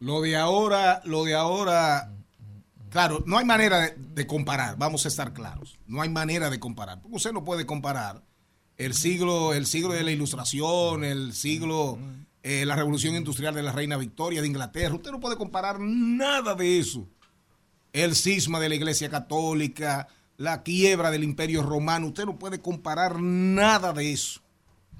lo 0.00 0.20
de 0.20 0.36
ahora, 0.36 1.00
lo 1.04 1.24
de 1.24 1.34
ahora, 1.34 2.12
claro, 2.90 3.22
no 3.26 3.38
hay 3.38 3.44
manera 3.44 3.94
de, 3.96 4.26
comparar, 4.26 4.76
vamos 4.76 5.04
a 5.04 5.08
estar 5.08 5.32
claros. 5.32 5.78
No 5.86 6.02
hay 6.02 6.08
manera 6.08 6.50
de 6.50 6.60
comparar. 6.60 7.00
Usted 7.10 7.32
no 7.32 7.44
puede 7.44 7.66
comparar 7.66 8.22
el 8.76 8.94
siglo, 8.94 9.54
el 9.54 9.66
siglo 9.66 9.92
de 9.94 10.04
la 10.04 10.12
ilustración, 10.12 11.02
el 11.02 11.32
siglo, 11.32 11.98
eh, 12.42 12.64
la 12.64 12.76
revolución 12.76 13.16
industrial 13.16 13.54
de 13.54 13.62
la 13.62 13.72
reina 13.72 13.96
Victoria 13.96 14.40
de 14.40 14.46
Inglaterra. 14.46 14.94
Usted 14.94 15.10
no 15.10 15.20
puede 15.20 15.36
comparar 15.36 15.80
nada 15.80 16.54
de 16.54 16.78
eso. 16.78 17.08
El 17.92 18.14
cisma 18.14 18.60
de 18.60 18.68
la 18.68 18.74
iglesia 18.76 19.08
católica, 19.08 20.08
la 20.38 20.62
quiebra 20.62 21.10
del 21.10 21.24
imperio 21.24 21.62
romano. 21.62 22.06
Usted 22.06 22.24
no 22.24 22.38
puede 22.38 22.60
comparar 22.60 23.20
nada 23.20 23.92
de 23.92 24.12
eso. 24.12 24.40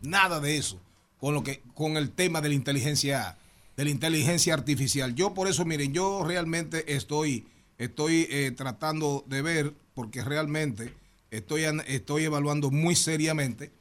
Nada 0.02 0.40
de 0.40 0.58
eso. 0.58 0.78
Con 1.18 1.32
lo 1.32 1.42
que, 1.42 1.62
con 1.74 1.96
el 1.96 2.10
tema 2.10 2.40
de 2.42 2.50
la 2.50 2.54
inteligencia, 2.54 3.38
de 3.76 3.84
la 3.84 3.90
inteligencia 3.90 4.52
artificial. 4.52 5.14
Yo 5.14 5.32
por 5.34 5.48
eso, 5.48 5.64
miren, 5.64 5.92
yo 5.94 6.22
realmente 6.24 6.94
estoy, 6.94 7.46
estoy 7.78 8.26
eh, 8.30 8.50
tratando 8.56 9.24
de 9.26 9.40
ver, 9.42 9.74
porque 9.94 10.22
realmente 10.22 10.92
estoy, 11.30 11.62
estoy 11.86 12.24
evaluando 12.24 12.70
muy 12.70 12.94
seriamente, 12.96 13.72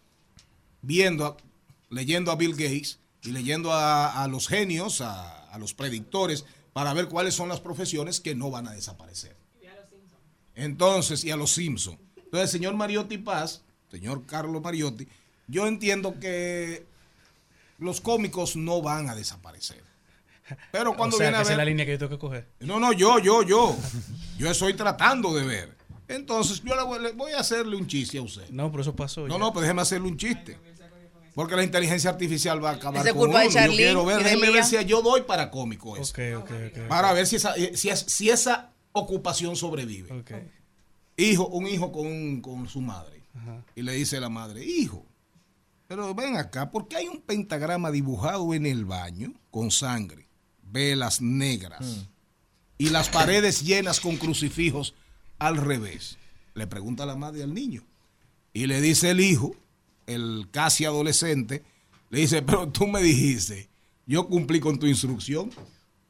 viendo, 0.82 1.26
a- 1.26 1.38
leyendo 1.90 2.32
a 2.32 2.36
Bill 2.36 2.52
Gates 2.54 3.00
y 3.24 3.32
leyendo 3.32 3.72
a, 3.74 4.28
los 4.30 4.48
genios, 4.48 5.02
a 5.02 5.58
los 5.60 5.74
predictores, 5.74 6.46
para 6.74 6.94
ver 6.94 7.08
cuáles 7.08 7.34
son 7.34 7.50
las 7.50 7.60
profesiones 7.60 8.20
que 8.20 8.36
no 8.36 8.52
van 8.52 8.68
a 8.68 8.72
desaparecer. 8.72 9.36
Entonces, 10.58 11.24
y 11.24 11.32
a 11.32 11.38
los 11.38 11.52
Simpson. 11.52 11.98
Entonces, 12.18 12.52
señor 12.52 12.76
Mariotti 12.76 13.18
Paz, 13.18 13.62
señor 13.90 14.26
Carlos 14.26 14.62
Mariotti, 14.62 15.08
yo 15.48 15.68
entiendo 15.68 16.20
que 16.20 16.86
los 17.78 18.02
cómicos 18.02 18.56
no 18.56 18.82
van 18.82 19.08
a 19.08 19.16
desaparecer. 19.16 19.82
Pero 20.72 20.96
cuando 20.96 21.16
o 21.16 21.20
sea, 21.20 21.28
viene 21.28 21.36
que 21.36 21.40
a 21.40 21.42
esa 21.44 21.52
es 21.52 21.58
ver... 21.58 21.58
la 21.58 21.66
línea 21.66 21.86
que 21.86 21.92
yo 21.92 22.00
tengo 22.00 22.10
que 22.10 22.18
coger. 22.18 22.48
No, 22.60 22.80
no, 22.80 22.92
yo, 22.92 23.20
yo, 23.20 23.44
yo. 23.44 23.78
Yo 24.38 24.50
estoy 24.50 24.74
tratando 24.74 25.34
de 25.34 25.46
ver. 25.46 25.78
Entonces, 26.08 26.62
yo 26.64 26.74
le 26.76 27.12
voy, 27.14 27.34
a 27.34 27.40
hacerle 27.40 27.76
un 27.76 27.86
chiste 27.86 28.18
a 28.18 28.22
usted. 28.22 28.50
No, 28.50 28.72
pero 28.72 28.82
eso 28.82 28.96
pasó. 28.96 29.28
No, 29.28 29.36
ya. 29.36 29.40
no, 29.40 29.54
pues 29.54 29.64
déjeme 29.64 29.82
hacerle 29.82 30.08
un 30.08 30.18
chiste. 30.18 30.58
Porque 31.36 31.56
la 31.56 31.64
inteligencia 31.64 32.10
artificial 32.10 32.64
va 32.64 32.72
a 32.72 32.74
acabar 32.74 33.02
Esa 33.02 33.10
es 33.10 33.14
con 33.14 33.26
culpa 33.26 33.42
de 33.42 33.46
uno. 33.46 33.54
Yo 33.54 33.60
Charlene 33.60 33.78
quiero 33.78 34.06
ver, 34.06 34.24
déjeme 34.24 34.50
ver 34.50 34.64
si 34.64 34.86
yo 34.86 35.04
doy 35.04 35.22
para 35.22 35.52
cómico 35.52 35.96
eso. 35.96 36.12
Ok, 36.12 36.20
ok, 36.44 36.52
ok. 36.72 36.88
Para 36.88 37.14
ver 37.14 37.28
si 37.28 37.36
esa, 37.36 37.56
eh, 37.56 37.78
si, 37.78 37.90
es- 37.90 38.06
si 38.08 38.32
esa 38.32 38.72
ocupación 39.00 39.56
sobrevive. 39.56 40.24
Hijo, 41.18 41.48
un 41.48 41.68
hijo 41.68 41.92
con, 41.92 42.42
con 42.42 42.68
su 42.68 42.82
madre. 42.82 43.24
Ajá. 43.34 43.64
Y 43.76 43.82
le 43.82 43.94
dice 43.94 44.20
la 44.20 44.30
madre, 44.30 44.66
hijo, 44.66 45.06
pero 45.88 46.14
ven 46.14 46.36
acá, 46.36 46.70
¿por 46.70 46.88
qué 46.88 46.98
hay 46.98 47.08
un 47.08 47.22
pentagrama 47.22 47.92
dibujado 47.92 48.54
en 48.54 48.66
el 48.66 48.86
baño 48.86 49.34
con 49.50 49.72
sangre, 49.72 50.28
velas 50.62 51.22
negras 51.22 52.08
y 52.78 52.90
las 52.90 53.10
paredes 53.10 53.64
llenas 53.64 54.00
con 54.02 54.18
crucifijos 54.18 54.94
al 55.40 55.58
revés? 55.58 56.18
Le 56.56 56.68
pregunta 56.68 57.06
la 57.06 57.16
madre 57.16 57.44
al 57.44 57.54
niño. 57.54 57.84
Y 58.52 58.68
le 58.68 58.82
dice 58.82 59.12
el 59.12 59.22
hijo, 59.22 59.56
el 60.08 60.50
casi 60.52 60.84
adolescente, 60.84 61.64
le 62.10 62.20
dice, 62.20 62.42
pero 62.42 62.70
tú 62.70 62.88
me 62.88 63.02
dijiste, 63.02 63.70
yo 64.06 64.28
cumplí 64.28 64.60
con 64.60 64.80
tu 64.80 64.88
instrucción. 64.88 65.52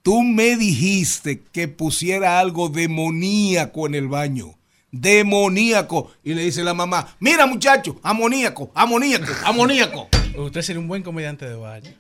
Tú 0.08 0.24
me 0.24 0.56
dijiste 0.56 1.44
que 1.52 1.68
pusiera 1.68 2.40
algo 2.40 2.70
demoníaco 2.70 3.88
en 3.88 3.94
el 3.94 4.08
baño. 4.08 4.58
Demoníaco. 4.90 6.14
Y 6.24 6.34
le 6.34 6.44
dice 6.44 6.64
la 6.64 6.74
mamá, 6.74 7.18
mira 7.20 7.46
muchacho, 7.46 8.00
amoníaco, 8.02 8.72
amoníaco, 8.74 9.26
amoníaco. 9.44 10.08
Usted 10.38 10.62
sería 10.62 10.80
un 10.80 10.88
buen 10.88 11.04
comediante 11.04 11.44
de 11.44 11.56
baño. 11.56 11.92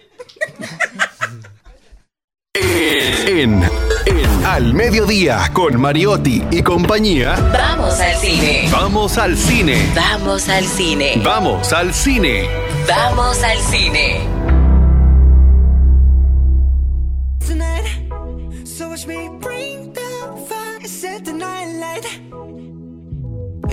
En, 2.53 3.61
en 4.05 4.45
Al 4.45 4.73
Mediodía 4.73 5.51
con 5.51 5.77
Mariotti 5.77 6.43
y 6.49 6.63
compañía. 6.63 7.35
Vamos 7.51 7.99
al 7.99 8.15
cine. 8.15 8.69
Vamos 8.71 9.17
al 9.17 9.37
cine. 9.37 9.91
Vamos 9.93 10.47
al 10.47 10.63
cine. 10.63 11.21
Vamos 11.25 11.73
al 11.73 11.93
cine. 11.93 12.47
Vamos 12.87 13.43
al 13.43 13.57
cine. 13.59 14.36
Me 19.05 19.29
bring 19.39 19.93
the 19.93 20.45
fire, 20.49 20.87
set 20.87 21.23
the 21.23 21.31
night 21.33 21.71
light. 21.79 22.05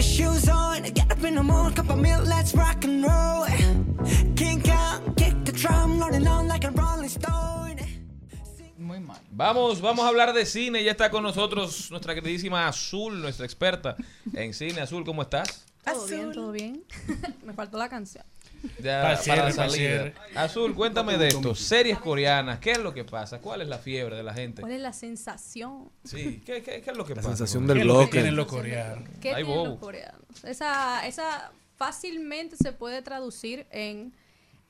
Shoes 0.03 0.49
on, 0.49 0.83
get 0.93 1.11
up 1.11 1.25
in 1.25 1.37
the 1.37 1.43
morning, 1.43 1.75
cup 1.75 1.89
of 1.89 1.99
milk, 1.99 2.27
let's 2.27 2.55
rock 2.55 2.85
and 2.85 3.03
roll. 3.03 3.47
King 4.37 4.61
Kong, 4.61 5.15
kick 5.17 5.45
the 5.45 5.53
drum, 5.53 5.99
rolling 5.99 6.27
on 6.27 6.47
like 6.47 6.65
a 6.65 6.71
rolling 6.71 7.09
stone. 7.09 7.81
Muy 8.77 9.01
mal. 9.01 9.19
Vamos, 9.31 9.81
vamos 9.81 10.05
a 10.05 10.09
hablar 10.09 10.35
de 10.35 10.45
cine. 10.45 10.85
Ya 10.85 10.91
está 10.91 11.11
con 11.11 11.23
nosotros 11.23 11.91
nuestra 11.91 12.15
queridísima 12.15 12.69
Azul, 12.69 13.23
nuestra 13.23 13.47
experta 13.47 13.97
en 14.35 14.53
cine. 14.53 14.83
Azul, 14.83 15.05
¿cómo 15.05 15.23
estás? 15.23 15.65
Todo 15.85 16.07
bien, 16.07 16.33
todo 16.33 16.53
bien. 16.53 16.85
Me 17.45 17.55
faltó 17.55 17.79
la 17.79 17.89
canción. 17.89 18.25
Ya 18.83 19.03
Para 19.03 19.19
para 19.23 19.51
la. 19.67 20.13
Azul, 20.35 20.75
cuéntame 20.75 21.19
de 21.19 21.29
esto. 21.29 21.55
Series 21.55 21.99
coreanas, 21.99 22.59
¿qué 22.59 22.73
es 22.73 22.79
lo 22.79 22.93
que 22.95 23.05
pasa? 23.05 23.41
¿Cuál 23.41 23.63
es 23.63 23.69
la 23.69 23.79
fiebre 23.79 24.17
de 24.17 24.23
la 24.23 24.35
gente? 24.35 24.61
¿Cuál 24.63 24.73
es 24.73 24.81
la 24.81 24.93
sensación? 24.93 25.91
Sí, 26.05 26.43
¿qué, 26.45 26.63
qué- 26.63 26.81
qué 26.83 26.91
es 26.91 26.97
lo 26.97 27.05
que 27.05 27.15
La 27.15 27.23
pasa? 27.23 27.37
sensación 27.37 27.67
con 27.67 27.77
del 27.79 27.85
bloque. 27.87 28.11
tienen 28.13 28.37
los 28.37 28.47
coreanos? 28.47 29.09
¿Qué 29.21 29.35
tienen 29.35 29.47
bobo. 29.47 29.67
los 29.67 29.79
coreanos? 29.79 30.45
Esa, 30.45 31.07
esa 31.07 31.53
fácilmente 31.77 32.57
se 32.57 32.73
puede 32.73 33.03
traducir 33.03 33.67
en 33.71 34.15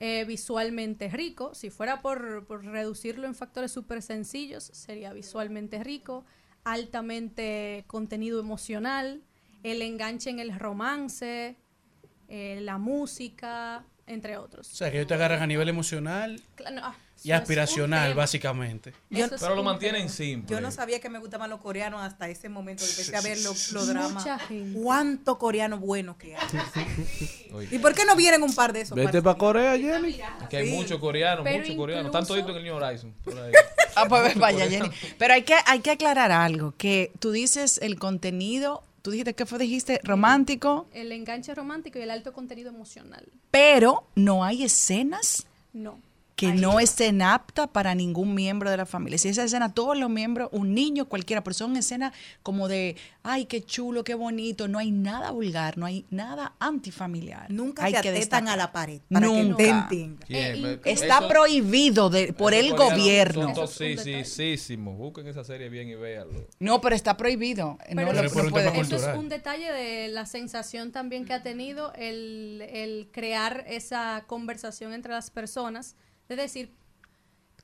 eh, 0.00 0.24
visualmente 0.26 1.08
rico. 1.08 1.54
Si 1.54 1.70
fuera 1.70 2.02
por, 2.02 2.44
por 2.46 2.64
reducirlo 2.64 3.26
en 3.26 3.34
factores 3.34 3.70
súper 3.72 4.02
sencillos, 4.02 4.64
sería 4.64 5.12
visualmente 5.12 5.82
rico, 5.84 6.24
altamente 6.64 7.84
contenido 7.86 8.40
emocional, 8.40 9.22
el 9.62 9.80
enganche 9.82 10.30
en 10.30 10.40
el 10.40 10.58
romance, 10.58 11.56
eh, 12.28 12.58
la 12.62 12.78
música, 12.78 13.84
entre 14.06 14.36
otros. 14.36 14.70
O 14.72 14.74
sea, 14.74 14.90
que 14.90 14.98
ellos 14.98 15.08
te 15.08 15.14
agarran 15.14 15.42
a 15.42 15.46
nivel 15.46 15.68
emocional 15.68 16.40
Claro, 16.56 16.76
ah, 16.82 16.94
y 17.22 17.30
aspiracional, 17.32 18.12
básicamente. 18.14 18.92
Pero 19.08 19.54
lo 19.54 19.62
mantienen 19.62 20.02
tema. 20.02 20.12
simple. 20.12 20.54
Yo 20.54 20.60
no 20.60 20.70
sabía 20.70 21.00
que 21.00 21.08
me 21.08 21.18
gustaban 21.18 21.48
los 21.48 21.60
coreanos 21.60 22.02
hasta 22.02 22.28
ese 22.28 22.50
momento. 22.50 22.84
Empecé 22.84 23.16
a 23.16 23.22
ver 23.22 23.38
los, 23.40 23.72
los 23.72 23.86
dramas. 23.88 24.12
Mucha 24.12 24.38
gente. 24.40 24.78
¿Cuánto 24.82 25.38
coreano 25.38 25.78
bueno 25.78 26.18
que 26.18 26.36
hay? 26.36 26.42
¿Y 27.70 27.78
por 27.78 27.94
qué 27.94 28.04
no 28.04 28.14
vienen 28.14 28.42
un 28.42 28.54
par 28.54 28.72
de 28.74 28.82
esos? 28.82 28.94
Vete 28.96 29.22
para 29.22 29.38
Corea, 29.38 29.78
Jenny. 29.78 30.18
que 30.50 30.56
hay 30.58 30.68
Sí. 30.68 30.74
muchos 30.74 30.98
coreanos, 31.00 31.46
muchos 31.50 31.76
coreanos. 31.76 32.06
Están 32.06 32.26
toditos 32.26 32.50
en 32.50 32.56
el 32.58 32.64
New 32.64 32.74
Horizon. 32.74 33.14
por 33.24 33.38
ahí. 33.38 33.52
Ah, 33.96 34.04
pues 34.08 34.36
vaya. 34.38 34.68
Jenny. 34.68 34.90
Pero 35.18 35.34
hay 35.34 35.42
que, 35.44 35.54
hay 35.66 35.80
que 35.80 35.92
aclarar 35.92 36.30
algo, 36.32 36.74
que 36.76 37.10
tú 37.20 37.30
dices 37.30 37.78
el 37.80 37.98
contenido, 37.98 38.82
tú 39.04 39.10
dijiste, 39.10 39.34
¿qué 39.34 39.44
fue? 39.44 39.58
Dijiste 39.58 40.00
romántico, 40.02 40.86
El 40.94 41.12
enganche 41.12 41.54
romántico 41.54 41.98
y 41.98 42.02
el 42.02 42.10
alto 42.10 42.32
contenido 42.32 42.70
emocional. 42.70 43.28
pero 43.50 44.04
no 44.14 44.42
hay 44.44 44.64
escenas 44.64 45.46
No. 45.74 45.98
Que 46.36 46.52
no 46.52 46.80
estén 46.80 47.22
aptas 47.22 47.68
para 47.68 47.94
ningún 47.94 48.34
miembro 48.34 48.68
de 48.68 48.76
la 48.76 48.86
familia. 48.86 49.18
Si 49.18 49.28
esa 49.28 49.44
escena, 49.44 49.72
todos 49.72 49.96
los 49.96 50.10
miembros, 50.10 50.48
un 50.50 50.74
niño, 50.74 51.08
cualquiera, 51.08 51.44
pero 51.44 51.54
son 51.54 51.76
escenas 51.76 52.12
como 52.42 52.66
de, 52.66 52.96
ay, 53.22 53.44
qué 53.46 53.62
chulo, 53.62 54.02
qué 54.02 54.14
bonito, 54.14 54.66
no 54.66 54.80
hay 54.80 54.90
nada 54.90 55.30
vulgar, 55.30 55.78
no 55.78 55.86
hay 55.86 56.06
nada 56.10 56.54
antifamiliar. 56.58 57.50
Nunca 57.52 57.84
hay 57.84 57.92
te 57.94 58.00
que 58.00 58.08
atetan 58.08 58.46
destacar. 58.46 58.48
a 58.48 58.56
la 58.56 58.72
pared 58.72 59.00
para 59.12 59.26
que 59.28 59.32
Nunca. 59.32 59.62
entiendan. 59.62 60.18
¿Quién? 60.26 60.64
Eh, 60.66 60.80
Está 60.84 61.18
Eso- 61.18 61.28
prohibido 61.28 62.10
de, 62.10 62.32
por 62.32 62.52
el 62.52 62.74
gobierno. 62.74 63.54
Son 63.54 63.64
es 63.64 63.80
un 63.80 63.86
detalle. 63.86 64.18
toxicísimos. 64.18 64.98
Busquen 64.98 65.28
esa 65.28 65.44
serie 65.44 65.68
bien 65.68 65.88
y 65.88 65.94
véanlo. 65.94 66.48
No, 66.58 66.80
pero 66.80 66.96
está 66.96 67.16
prohibido. 67.16 67.78
Pero 67.86 67.94
no, 67.94 68.02
eso, 68.10 68.12
lo- 68.12 68.26
es 68.26 68.32
por 68.32 68.50
no 68.50 68.58
eso 68.82 68.96
es 68.96 69.16
un 69.16 69.28
detalle 69.28 69.70
de 69.72 70.08
la 70.08 70.26
sensación 70.26 70.90
también 70.90 71.24
que 71.26 71.32
ha 71.32 71.44
tenido 71.44 71.92
el, 71.94 72.60
el 72.72 73.08
crear 73.12 73.64
esa 73.68 74.24
conversación 74.26 74.92
entre 74.92 75.12
las 75.12 75.30
personas. 75.30 75.94
Es 76.28 76.36
decir, 76.36 76.74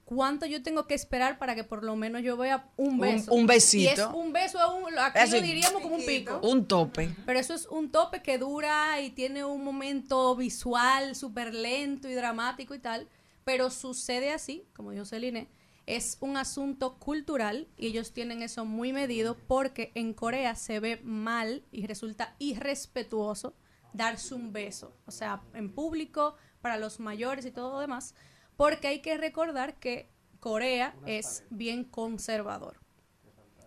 ¿cuánto 0.05 0.47
yo 0.47 0.63
tengo 0.63 0.87
que 0.87 0.95
esperar 0.95 1.39
para 1.39 1.55
que 1.55 1.65
por 1.65 1.85
lo 1.85 1.97
menos 1.97 2.23
yo 2.23 2.37
vea 2.37 2.69
un 2.77 2.99
beso? 2.99 3.33
un 3.33 3.47
besito. 3.47 3.91
es 3.91 4.15
un 4.15 4.33
beso, 4.33 4.59
a 4.59 4.75
un, 4.75 4.99
aquí 4.99 5.19
Así. 5.19 5.37
lo 5.37 5.43
diríamos 5.43 5.83
como 5.83 5.97
un 5.97 6.05
pico. 6.05 6.41
Un 6.43 6.67
tope. 6.67 7.15
Pero 7.25 7.39
eso 7.39 7.55
es 7.55 7.67
un 7.67 7.91
tope 7.91 8.23
que 8.23 8.39
dura 8.39 9.01
y 9.01 9.11
tiene 9.11 9.45
un 9.45 9.65
momento 9.65 10.35
visual 10.37 11.15
súper 11.15 11.55
lento 11.55 12.09
y 12.09 12.15
dramático 12.15 12.75
y 12.75 12.79
tal. 12.79 13.09
Pero 13.45 13.71
sucede 13.71 14.33
así, 14.33 14.67
como 14.75 14.91
dijo 14.91 15.05
Celine, 15.05 15.49
es 15.87 16.19
un 16.21 16.37
asunto 16.37 16.99
cultural 16.99 17.67
y 17.77 17.87
ellos 17.87 18.13
tienen 18.13 18.43
eso 18.43 18.65
muy 18.65 18.93
medido 18.93 19.37
porque 19.49 19.91
en 19.95 20.13
Corea 20.15 20.55
se 20.55 20.79
ve 20.79 21.01
mal 21.03 21.65
y 21.73 21.87
resulta 21.87 22.37
irrespetuoso 22.39 23.55
darse 23.93 24.35
un 24.35 24.53
beso. 24.53 24.97
O 25.07 25.11
sea, 25.11 25.43
en 25.55 25.73
público, 25.73 26.37
para 26.61 26.77
los 26.77 27.01
mayores 27.01 27.45
y 27.47 27.51
todo 27.51 27.73
lo 27.73 27.81
demás. 27.81 28.15
Porque 28.61 28.89
hay 28.89 29.01
que 29.01 29.17
recordar 29.17 29.77
que 29.81 30.11
Corea 30.39 30.95
es 31.07 31.45
bien 31.49 31.83
conservador. 31.83 32.77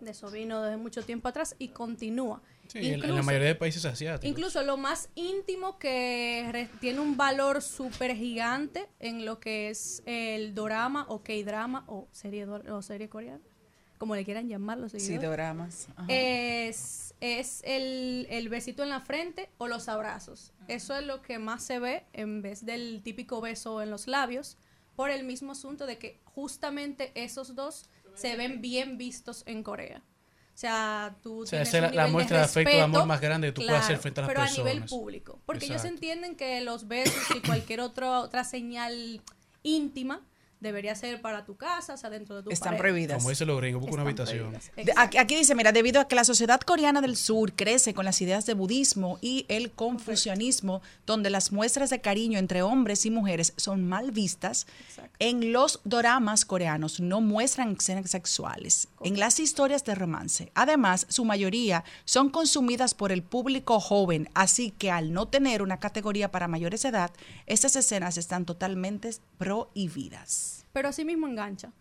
Eso 0.05 0.29
vino 0.29 0.61
desde 0.61 0.77
mucho 0.77 1.01
tiempo 1.03 1.29
atrás 1.29 1.55
y 1.57 1.69
continúa. 1.69 2.43
Sí, 2.67 2.77
en- 2.77 2.83
en, 2.85 2.91
la 2.99 3.07
Incluso- 3.07 3.23
mayoría 3.23 3.47
de 3.47 3.55
países 3.55 3.83
asiáticos. 3.85 4.29
Incluso 4.29 4.61
lo 4.61 4.77
más 4.77 5.09
íntimo 5.15 5.79
que 5.79 6.47
re- 6.51 6.69
tiene 6.79 6.99
un 6.99 7.17
valor 7.17 7.63
súper 7.63 8.15
gigante 8.15 8.87
en 8.99 9.25
lo 9.25 9.39
que 9.39 9.69
es 9.71 10.03
el 10.05 10.53
dorama 10.53 11.07
o 11.09 11.23
K-drama 11.23 11.85
o 11.87 12.07
serie, 12.11 12.45
o 12.45 12.81
serie 12.83 13.09
coreana, 13.09 13.41
como 13.97 14.15
le 14.15 14.23
quieran 14.23 14.47
llamar 14.47 14.77
los 14.77 14.91
Sí, 14.91 14.99
seguidores. 14.99 15.29
doramas. 15.31 15.87
Ajá. 15.95 16.05
Es, 16.09 17.15
es 17.19 17.61
el, 17.65 18.27
el 18.29 18.47
besito 18.49 18.83
en 18.83 18.89
la 18.89 18.99
frente 19.01 19.49
o 19.57 19.67
los 19.67 19.89
abrazos. 19.89 20.53
Eso 20.67 20.95
es 20.95 21.03
lo 21.03 21.23
que 21.23 21.39
más 21.39 21.63
se 21.63 21.79
ve 21.79 22.03
en 22.13 22.43
vez 22.43 22.63
del 22.63 23.01
típico 23.03 23.41
beso 23.41 23.81
en 23.81 23.89
los 23.89 24.05
labios, 24.07 24.57
por 24.95 25.09
el 25.09 25.23
mismo 25.23 25.51
asunto 25.53 25.85
de 25.85 25.97
que 25.97 26.19
justamente 26.25 27.11
esos 27.15 27.55
dos 27.55 27.85
se 28.15 28.35
ven 28.35 28.61
bien 28.61 28.97
vistos 28.97 29.43
en 29.47 29.63
Corea. 29.63 30.01
O 30.53 30.57
sea, 30.57 31.15
tú 31.23 31.41
O 31.41 31.45
sea, 31.47 31.63
tienes 31.63 31.69
esa 31.69 31.77
es 31.77 31.83
un 31.83 31.89
la- 31.89 31.95
la 31.95 32.01
nivel 32.03 32.13
muestra 32.13 32.37
de 32.37 32.43
afecto, 32.43 32.69
de 32.71 32.81
amor 32.81 32.91
respeto, 32.99 33.07
más 33.07 33.21
grande 33.21 33.47
que 33.47 33.51
tú 33.53 33.61
puedes 33.65 33.81
hacer 33.81 33.97
frente 33.97 34.19
a 34.19 34.23
las 34.23 34.27
pero 34.29 34.41
a 34.41 34.49
nivel 34.49 34.63
personas. 34.81 34.89
público. 34.91 35.41
Porque 35.47 35.65
ellos 35.65 35.77
Exacto. 35.77 35.95
entienden 35.95 36.35
que 36.35 36.61
los 36.61 36.87
besos 36.87 37.23
y 37.35 37.39
cualquier 37.41 37.79
otro, 37.81 38.19
otra 38.19 38.43
señal 38.43 39.21
íntima 39.63 40.21
debería 40.63 40.95
ser 40.95 41.21
para 41.21 41.45
tu 41.45 41.55
casa, 41.55 41.93
o 41.93 41.97
sea, 41.97 42.09
dentro 42.09 42.35
de 42.37 42.43
tu 42.43 42.49
Están 42.49 42.69
pared. 42.71 42.79
prohibidas. 42.79 43.17
Como 43.17 43.29
dice 43.29 43.45
los 43.45 43.57
gringos, 43.59 43.81
busca 43.81 44.01
una 44.01 44.09
Están 44.09 44.27
habitación. 44.27 45.19
aquí 45.19 45.35
dice, 45.35 45.53
mira, 45.53 45.71
debido 45.71 46.01
a 46.01 46.07
que 46.07 46.15
la 46.15 46.23
sociedad 46.23 46.59
coreana 46.61 47.01
del 47.01 47.15
sur 47.17 47.53
crece 47.53 47.93
con 47.93 48.05
las 48.05 48.19
ideas 48.21 48.45
de 48.47 48.55
budismo 48.55 49.19
y 49.21 49.45
el 49.49 49.71
confucianismo, 49.71 50.81
donde 51.05 51.29
las 51.29 51.51
muestras 51.51 51.89
de 51.91 52.01
cariño 52.01 52.39
entre 52.39 52.63
hombres 52.63 53.05
y 53.05 53.11
mujeres 53.11 53.53
son 53.57 53.87
mal 53.87 54.11
vistas, 54.11 54.65
en 55.19 55.53
los 55.53 55.81
doramas 55.83 56.45
coreanos 56.45 56.99
no 56.99 57.21
muestran 57.21 57.75
escenas 57.77 58.09
sexuales, 58.09 58.87
en 59.03 59.19
las 59.19 59.39
historias 59.39 59.83
de 59.83 59.95
romance. 59.95 60.51
Además, 60.55 61.05
su 61.09 61.25
mayoría 61.25 61.83
son 62.05 62.29
consumidas 62.29 62.93
por 62.93 63.11
el 63.11 63.21
público 63.21 63.79
joven, 63.79 64.29
así 64.33 64.71
que 64.71 64.89
al 64.91 65.11
no 65.11 65.27
tener 65.27 65.61
una 65.61 65.79
categoría 65.79 66.31
para 66.31 66.47
mayores 66.47 66.83
de 66.83 66.89
edad, 66.89 67.11
estas 67.45 67.75
escenas 67.75 68.17
están 68.17 68.45
totalmente 68.45 68.93
prohibidas. 69.37 70.52
Pero 70.73 70.89
así 70.89 71.05
mismo 71.05 71.27
engancha. 71.27 71.71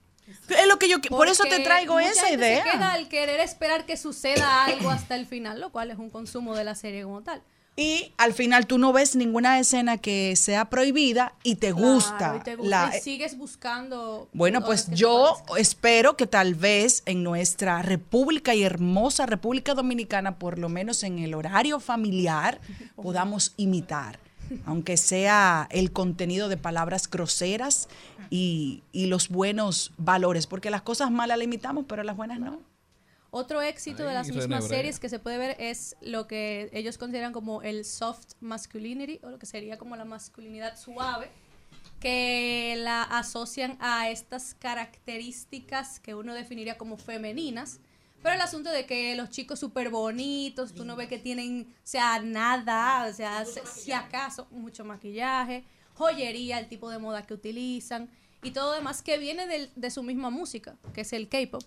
Es 0.48 0.68
lo 0.68 0.78
que 0.78 0.88
yo, 0.88 1.00
por 1.00 1.26
eso 1.26 1.42
te 1.44 1.58
traigo 1.60 1.98
esa 1.98 2.30
idea. 2.30 2.62
Se 2.64 2.70
queda 2.70 2.92
al 2.92 3.08
querer 3.08 3.40
esperar 3.40 3.84
que 3.86 3.96
suceda 3.96 4.64
algo 4.64 4.90
hasta 4.90 5.16
el 5.16 5.26
final, 5.26 5.60
lo 5.60 5.70
cual 5.70 5.90
es 5.90 5.98
un 5.98 6.10
consumo 6.10 6.54
de 6.54 6.62
la 6.64 6.74
serie 6.76 7.02
como 7.02 7.22
tal. 7.22 7.42
Y 7.74 8.12
al 8.18 8.34
final 8.34 8.66
tú 8.66 8.76
no 8.76 8.92
ves 8.92 9.16
ninguna 9.16 9.58
escena 9.58 9.96
que 9.96 10.36
sea 10.36 10.66
prohibida 10.68 11.32
y 11.42 11.54
te 11.56 11.72
gusta. 11.72 12.18
Claro, 12.18 12.36
y 12.36 12.40
te 12.42 12.56
gusta 12.56 12.88
la- 12.90 12.96
y 12.96 13.00
sigues 13.00 13.36
buscando. 13.38 14.28
bueno, 14.34 14.62
pues 14.62 14.88
yo 14.90 15.36
espero 15.56 16.14
que 16.16 16.26
tal 16.26 16.54
vez 16.54 17.02
en 17.06 17.22
nuestra 17.22 17.80
república 17.80 18.54
y 18.54 18.62
hermosa 18.62 19.24
República 19.24 19.72
Dominicana, 19.72 20.38
por 20.38 20.58
lo 20.58 20.68
menos 20.68 21.02
en 21.02 21.18
el 21.18 21.32
horario 21.32 21.80
familiar, 21.80 22.60
podamos 22.96 23.54
imitar, 23.56 24.18
aunque 24.66 24.96
sea 24.96 25.68
el 25.70 25.92
contenido 25.92 26.48
de 26.48 26.56
palabras 26.56 27.08
groseras 27.10 27.88
y, 28.30 28.82
y 28.92 29.06
los 29.06 29.28
buenos 29.28 29.92
valores, 29.98 30.46
porque 30.46 30.70
las 30.70 30.82
cosas 30.82 31.10
malas 31.10 31.38
las 31.38 31.44
imitamos, 31.44 31.84
pero 31.88 32.02
las 32.02 32.16
buenas 32.16 32.40
no. 32.40 32.60
Otro 33.34 33.62
éxito 33.62 34.04
de 34.04 34.12
las 34.12 34.28
mismas 34.28 34.68
series 34.68 35.00
que 35.00 35.08
se 35.08 35.18
puede 35.18 35.38
ver 35.38 35.56
es 35.58 35.96
lo 36.02 36.26
que 36.26 36.68
ellos 36.74 36.98
consideran 36.98 37.32
como 37.32 37.62
el 37.62 37.86
soft 37.86 38.34
masculinity, 38.40 39.20
o 39.22 39.30
lo 39.30 39.38
que 39.38 39.46
sería 39.46 39.78
como 39.78 39.96
la 39.96 40.04
masculinidad 40.04 40.78
suave, 40.78 41.30
que 41.98 42.74
la 42.76 43.04
asocian 43.04 43.78
a 43.80 44.10
estas 44.10 44.52
características 44.52 45.98
que 45.98 46.14
uno 46.14 46.34
definiría 46.34 46.76
como 46.76 46.98
femeninas. 46.98 47.80
Pero 48.22 48.34
el 48.34 48.40
asunto 48.40 48.70
de 48.70 48.86
que 48.86 49.14
los 49.16 49.30
chicos 49.30 49.58
súper 49.58 49.90
bonitos, 49.90 50.72
tú 50.74 50.84
no 50.84 50.94
ves 50.96 51.08
que 51.08 51.18
tienen, 51.18 51.74
o 51.76 51.80
sea, 51.82 52.20
nada, 52.20 53.06
o 53.10 53.12
sea, 53.12 53.44
se- 53.44 53.66
si 53.66 53.92
acaso, 53.92 54.46
mucho 54.50 54.84
maquillaje, 54.84 55.64
joyería, 55.94 56.58
el 56.58 56.68
tipo 56.68 56.88
de 56.90 56.98
moda 56.98 57.22
que 57.26 57.34
utilizan 57.34 58.08
y 58.42 58.52
todo 58.52 58.72
demás 58.72 59.02
que 59.02 59.18
viene 59.18 59.46
del- 59.46 59.70
de 59.74 59.90
su 59.90 60.02
misma 60.02 60.30
música, 60.30 60.76
que 60.94 61.00
es 61.02 61.12
el 61.12 61.28
K-pop. 61.28 61.62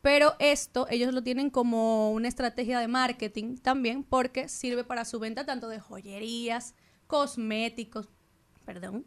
Pero 0.00 0.36
esto 0.38 0.86
ellos 0.90 1.12
lo 1.12 1.22
tienen 1.24 1.50
como 1.50 2.12
una 2.12 2.28
estrategia 2.28 2.78
de 2.78 2.86
marketing 2.86 3.56
también 3.56 4.04
porque 4.04 4.48
sirve 4.48 4.84
para 4.84 5.04
su 5.04 5.18
venta 5.18 5.44
tanto 5.44 5.68
de 5.68 5.80
joyerías, 5.80 6.74
cosméticos, 7.08 8.08
perdón, 8.64 9.04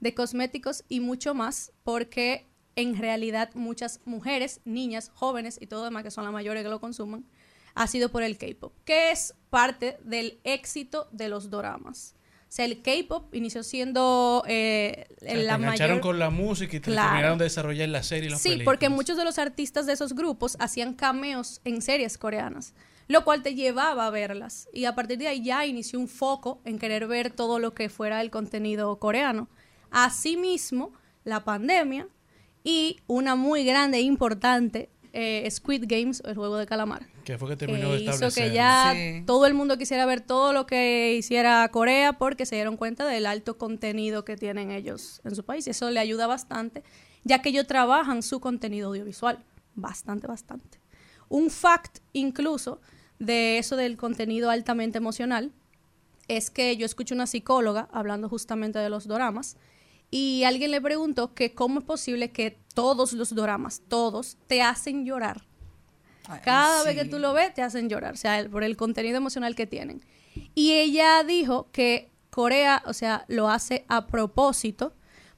de 0.00 0.14
cosméticos 0.14 0.84
y 0.88 1.00
mucho 1.00 1.34
más 1.34 1.72
porque 1.82 2.46
en 2.76 2.96
realidad 2.98 3.50
muchas 3.54 4.00
mujeres, 4.04 4.60
niñas, 4.64 5.10
jóvenes 5.14 5.58
y 5.60 5.66
todo 5.66 5.84
demás 5.84 6.02
que 6.02 6.10
son 6.10 6.24
las 6.24 6.32
mayores 6.32 6.62
que 6.62 6.68
lo 6.68 6.80
consuman, 6.80 7.24
ha 7.74 7.86
sido 7.86 8.08
por 8.10 8.22
el 8.22 8.38
K-pop, 8.38 8.72
que 8.84 9.10
es 9.10 9.34
parte 9.50 9.98
del 10.04 10.38
éxito 10.44 11.08
de 11.12 11.28
los 11.28 11.50
doramas. 11.50 12.14
O 12.42 12.56
sea, 12.56 12.66
el 12.66 12.82
K-pop 12.82 13.34
inició 13.34 13.64
siendo 13.64 14.44
eh, 14.46 15.06
O 15.16 15.24
sea, 15.24 15.34
la 15.38 15.52
te 15.54 15.58
mayor... 15.58 16.00
con 16.00 16.20
la 16.20 16.30
música 16.30 16.76
y 16.76 16.80
te 16.80 16.92
Claro. 16.92 17.08
terminaron 17.08 17.38
de 17.38 17.44
desarrollar 17.46 17.88
la 17.88 18.04
serie 18.04 18.28
y 18.28 18.30
las 18.30 18.40
Sí, 18.40 18.50
películas. 18.50 18.64
porque 18.66 18.88
muchos 18.90 19.16
de 19.16 19.24
los 19.24 19.38
artistas 19.40 19.86
de 19.86 19.92
esos 19.94 20.12
grupos 20.14 20.56
hacían 20.60 20.94
cameos 20.94 21.60
en 21.64 21.82
series 21.82 22.16
coreanas, 22.16 22.74
lo 23.08 23.24
cual 23.24 23.42
te 23.42 23.56
llevaba 23.56 24.06
a 24.06 24.10
verlas. 24.10 24.68
Y 24.72 24.84
a 24.84 24.94
partir 24.94 25.18
de 25.18 25.26
ahí 25.26 25.42
ya 25.42 25.66
inició 25.66 25.98
un 25.98 26.06
foco 26.06 26.60
en 26.64 26.78
querer 26.78 27.08
ver 27.08 27.30
todo 27.32 27.58
lo 27.58 27.74
que 27.74 27.88
fuera 27.88 28.20
el 28.20 28.30
contenido 28.30 28.96
coreano. 29.00 29.48
Asimismo, 29.90 30.92
la 31.24 31.42
pandemia 31.44 32.06
y 32.64 32.98
una 33.06 33.36
muy 33.36 33.62
grande 33.64 33.98
e 33.98 34.00
importante, 34.00 34.88
eh, 35.12 35.46
Squid 35.50 35.84
Games, 35.86 36.22
el 36.24 36.34
juego 36.34 36.56
de 36.56 36.66
calamar. 36.66 37.06
Que 37.24 37.38
fue 37.38 37.50
que 37.50 37.56
terminó 37.56 37.92
de 37.92 37.98
que 37.98 38.02
hizo 38.04 38.12
establecer. 38.12 38.50
que 38.50 38.54
ya 38.54 38.94
todo 39.26 39.46
el 39.46 39.54
mundo 39.54 39.78
quisiera 39.78 40.06
ver 40.06 40.22
todo 40.22 40.52
lo 40.52 40.66
que 40.66 41.14
hiciera 41.14 41.68
Corea 41.68 42.14
porque 42.14 42.46
se 42.46 42.56
dieron 42.56 42.76
cuenta 42.76 43.06
del 43.06 43.26
alto 43.26 43.56
contenido 43.58 44.24
que 44.24 44.36
tienen 44.36 44.70
ellos 44.70 45.20
en 45.24 45.36
su 45.36 45.44
país. 45.44 45.66
Y 45.66 45.70
eso 45.70 45.90
le 45.90 46.00
ayuda 46.00 46.26
bastante, 46.26 46.82
ya 47.22 47.42
que 47.42 47.50
ellos 47.50 47.66
trabajan 47.66 48.22
su 48.22 48.40
contenido 48.40 48.88
audiovisual. 48.88 49.44
Bastante, 49.74 50.26
bastante. 50.26 50.80
Un 51.28 51.50
fact 51.50 51.98
incluso 52.12 52.80
de 53.18 53.58
eso 53.58 53.76
del 53.76 53.96
contenido 53.96 54.50
altamente 54.50 54.98
emocional 54.98 55.52
es 56.28 56.50
que 56.50 56.76
yo 56.76 56.86
escucho 56.86 57.14
una 57.14 57.26
psicóloga 57.26 57.88
hablando 57.92 58.28
justamente 58.28 58.78
de 58.78 58.88
los 58.88 59.06
doramas 59.06 59.56
y 60.10 60.44
alguien 60.44 60.70
le 60.70 60.80
preguntó 60.80 61.34
que 61.34 61.54
cómo 61.54 61.80
es 61.80 61.84
posible 61.84 62.30
que 62.30 62.58
todos 62.74 63.12
los 63.12 63.34
doramas, 63.34 63.82
todos, 63.88 64.36
te 64.46 64.62
hacen 64.62 65.04
llorar. 65.04 65.44
Cada 66.42 66.82
vez 66.84 66.94
que 66.96 67.04
tú 67.04 67.18
lo 67.18 67.32
ves, 67.32 67.52
te 67.54 67.62
hacen 67.62 67.88
llorar, 67.88 68.14
o 68.14 68.16
sea, 68.16 68.38
el- 68.38 68.48
por 68.50 68.64
el 68.64 68.76
contenido 68.76 69.16
emocional 69.16 69.54
que 69.54 69.66
tienen. 69.66 70.02
Y 70.54 70.72
ella 70.72 71.22
dijo 71.24 71.68
que 71.72 72.10
Corea, 72.30 72.82
o 72.86 72.92
sea, 72.92 73.24
lo 73.28 73.48
hace 73.48 73.84
a 73.88 74.06
propósito 74.06 74.94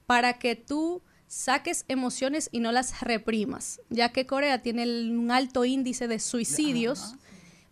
para 0.06 0.38
que 0.38 0.54
tú 0.56 1.02
saques 1.26 1.84
emociones 1.88 2.48
y 2.52 2.60
no 2.60 2.70
las 2.70 3.00
reprimas, 3.00 3.80
ya 3.90 4.12
que 4.12 4.26
Corea 4.26 4.62
tiene 4.62 4.84
el- 4.84 5.16
un 5.18 5.30
alto 5.32 5.64
índice 5.64 6.06
de 6.06 6.20
suicidios, 6.20 7.14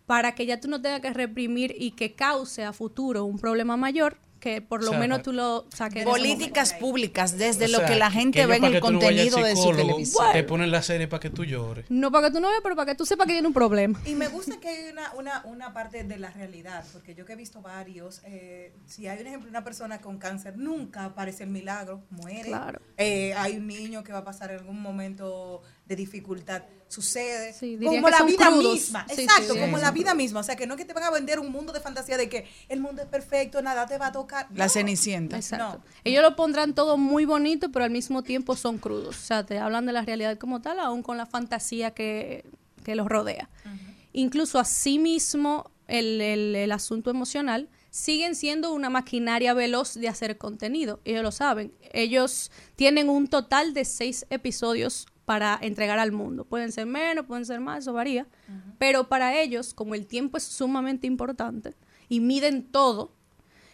para 0.05 0.35
que 0.35 0.45
ya 0.45 0.59
tú 0.59 0.67
no 0.67 0.81
tengas 0.81 0.99
que 1.01 1.11
reprimir 1.13 1.73
y 1.79 1.91
que 1.91 2.13
cause 2.13 2.63
a 2.63 2.73
futuro 2.73 3.23
un 3.25 3.39
problema 3.39 3.77
mayor, 3.77 4.19
que 4.45 4.61
por 4.61 4.83
lo 4.83 4.89
O 4.89 4.91
sea, 4.91 4.99
menos 4.99 5.23
tú 5.23 5.33
lo 5.33 5.65
saques. 5.73 6.05
Políticas 6.05 6.73
públicas 6.73 7.35
desde 7.35 7.65
O 7.65 7.69
lo 7.69 7.77
sea, 7.79 7.87
que 7.87 7.95
la 7.95 8.11
gente 8.11 8.45
ve 8.45 8.57
en 8.57 8.65
el 8.65 8.73
no 8.73 8.79
contenido 8.79 9.39
de 9.39 9.55
su 9.55 9.71
televisión. 9.71 10.27
Te 10.33 10.43
ponen 10.43 10.69
la 10.69 10.83
serie 10.83 11.07
para 11.07 11.19
que 11.19 11.31
tú 11.31 11.45
llores. 11.45 11.85
No 11.89 12.11
para 12.11 12.27
que 12.27 12.35
tú 12.35 12.39
no 12.39 12.49
veas, 12.49 12.61
pero 12.61 12.75
para 12.75 12.91
que 12.91 12.95
tú 12.95 13.07
sepas 13.07 13.25
que 13.25 13.33
tiene 13.33 13.47
un 13.47 13.55
problema. 13.55 13.99
Y 14.05 14.13
me 14.13 14.27
gusta 14.27 14.59
que 14.59 14.69
hay 14.69 14.91
una, 14.91 15.11
una, 15.15 15.41
una 15.45 15.73
parte 15.73 16.03
de 16.03 16.17
la 16.17 16.29
realidad, 16.29 16.85
porque 16.93 17.15
yo 17.15 17.25
que 17.25 17.33
he 17.33 17.35
visto 17.35 17.63
varios, 17.63 18.21
eh, 18.23 18.75
si 18.85 19.07
hay 19.07 19.19
un 19.19 19.25
ejemplo, 19.25 19.49
una 19.49 19.63
persona 19.63 19.99
con 19.99 20.19
cáncer, 20.19 20.59
nunca 20.59 21.05
aparece 21.05 21.45
el 21.45 21.49
milagro, 21.49 22.03
muere. 22.11 22.49
Claro. 22.49 22.79
Eh, 22.97 23.33
hay 23.33 23.57
un 23.57 23.65
niño 23.65 24.03
que 24.03 24.13
va 24.13 24.19
a 24.19 24.25
pasar 24.25 24.51
en 24.51 24.59
algún 24.59 24.79
momento 24.79 25.63
de 25.85 25.95
dificultad, 25.95 26.63
sucede. 26.87 27.53
como 27.83 28.09
la 28.09 28.23
vida 28.23 28.47
crudos. 28.47 28.73
misma, 28.73 29.05
Sí, 29.07 29.21
exacto, 29.21 29.53
sí, 29.53 29.59
como 29.59 29.77
sí. 29.77 29.83
la 29.83 29.91
vida 29.91 30.13
misma. 30.13 30.39
O 30.39 30.43
sea, 30.43 30.55
que 30.55 30.65
no 30.67 30.75
que 30.77 30.85
te 30.85 30.93
van 30.93 31.03
a 31.03 31.11
vender 31.11 31.39
un 31.39 31.51
mundo 31.51 31.73
de 31.73 31.79
fantasía 31.79 32.17
de 32.17 32.27
que 32.29 32.47
el 32.69 32.79
mundo 32.79 33.01
es 33.03 33.07
perfecto, 33.07 33.61
nada 33.61 33.85
te 33.85 33.97
va 33.97 34.07
a 34.07 34.11
tocar. 34.11 34.47
La 34.53 34.65
No. 34.65 34.69
Cenicienta. 34.69 35.35
Exacto. 35.37 35.81
Ellos 36.03 36.23
lo 36.23 36.35
pondrán 36.35 36.73
todo 36.73 36.97
muy 36.97 37.25
bonito, 37.25 37.71
pero 37.71 37.85
al 37.85 37.91
mismo 37.91 38.23
tiempo 38.23 38.55
son 38.55 38.77
crudos. 38.79 39.15
O 39.17 39.21
sea, 39.21 39.45
te 39.45 39.59
hablan 39.59 39.85
de 39.85 39.93
la 39.93 40.01
realidad 40.03 40.37
como 40.37 40.61
tal, 40.61 40.79
aún 40.79 41.03
con 41.03 41.17
la 41.17 41.25
fantasía 41.25 41.91
que, 41.91 42.45
que 42.83 42.95
los 42.95 43.07
rodea. 43.07 43.49
Incluso 44.13 44.59
así 44.59 44.97
mismo 44.99 45.69
el, 45.87 46.21
el- 46.21 46.55
el 46.55 46.71
asunto 46.71 47.09
emocional 47.11 47.69
siguen 47.91 48.35
siendo 48.35 48.73
una 48.73 48.89
maquinaria 48.89 49.53
veloz 49.53 49.93
de 49.95 50.07
hacer 50.09 50.37
contenido. 50.37 50.99
Ellos 51.05 51.21
lo 51.23 51.31
saben. 51.31 51.73
Ellos 51.93 52.51
tienen 52.75 53.09
un 53.09 53.27
total 53.27 53.73
de 53.73 53.85
seis 53.85 54.25
episodios 54.29 55.07
para 55.25 55.57
entregar 55.61 55.99
al 55.99 56.11
mundo. 56.11 56.45
Pueden 56.45 56.71
ser 56.71 56.85
menos, 56.85 57.25
pueden 57.25 57.45
ser 57.45 57.59
más, 57.59 57.79
eso 57.79 57.93
varía. 57.93 58.27
Pero 58.77 59.09
para 59.09 59.39
ellos, 59.39 59.73
como 59.73 59.95
el 59.95 60.05
tiempo 60.05 60.37
es 60.37 60.43
sumamente 60.43 61.07
importante 61.07 61.73
y 62.07 62.19
miden 62.19 62.63
todo, 62.63 63.11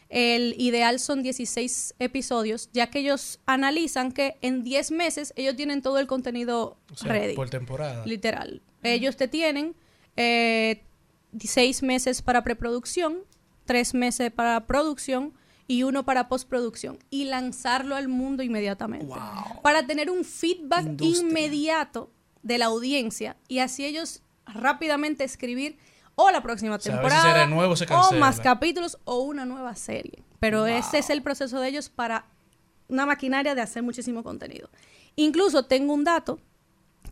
el 0.09 0.55
ideal 0.57 0.99
son 0.99 1.23
16 1.23 1.95
episodios, 1.99 2.69
ya 2.73 2.89
que 2.89 2.99
ellos 2.99 3.39
analizan 3.45 4.11
que 4.11 4.37
en 4.41 4.63
10 4.63 4.91
meses 4.91 5.33
ellos 5.37 5.55
tienen 5.55 5.81
todo 5.81 5.99
el 5.99 6.07
contenido 6.07 6.77
O 6.91 6.95
sea, 6.95 7.13
ready. 7.13 7.33
por 7.35 7.49
temporada. 7.49 8.05
Literal. 8.05 8.61
Ellos 8.83 9.15
te 9.15 9.27
tienen 9.29 9.75
eh, 10.17 10.83
seis 11.39 11.81
meses 11.81 12.21
para 12.21 12.43
preproducción, 12.43 13.19
tres 13.65 13.93
meses 13.93 14.31
para 14.31 14.67
producción 14.67 15.33
y 15.71 15.83
uno 15.83 16.03
para 16.03 16.27
postproducción 16.27 16.99
y 17.09 17.23
lanzarlo 17.23 17.95
al 17.95 18.09
mundo 18.09 18.43
inmediatamente. 18.43 19.15
Para 19.63 19.87
tener 19.87 20.11
un 20.11 20.25
feedback 20.25 20.85
Industria. 20.85 21.29
inmediato 21.29 22.11
de 22.43 22.57
la 22.57 22.65
audiencia 22.65 23.37
y 23.47 23.59
así 23.59 23.85
ellos 23.85 24.21
rápidamente 24.45 25.23
escribir 25.23 25.77
o 26.15 26.29
la 26.29 26.43
próxima 26.43 26.77
si 26.77 26.89
temporada 26.89 27.47
se 27.77 27.87
o 27.89 28.11
más 28.19 28.41
capítulos 28.41 28.97
o 29.05 29.21
una 29.21 29.45
nueva 29.45 29.73
serie. 29.75 30.21
Pero 30.41 30.67
ese 30.67 30.97
es 30.97 31.09
el 31.09 31.21
proceso 31.21 31.61
de 31.61 31.69
ellos 31.69 31.87
para 31.87 32.25
una 32.89 33.05
maquinaria 33.05 33.55
de 33.55 33.61
hacer 33.61 33.81
muchísimo 33.81 34.23
contenido. 34.23 34.69
Incluso 35.15 35.63
tengo 35.67 35.93
un 35.93 36.03
dato 36.03 36.41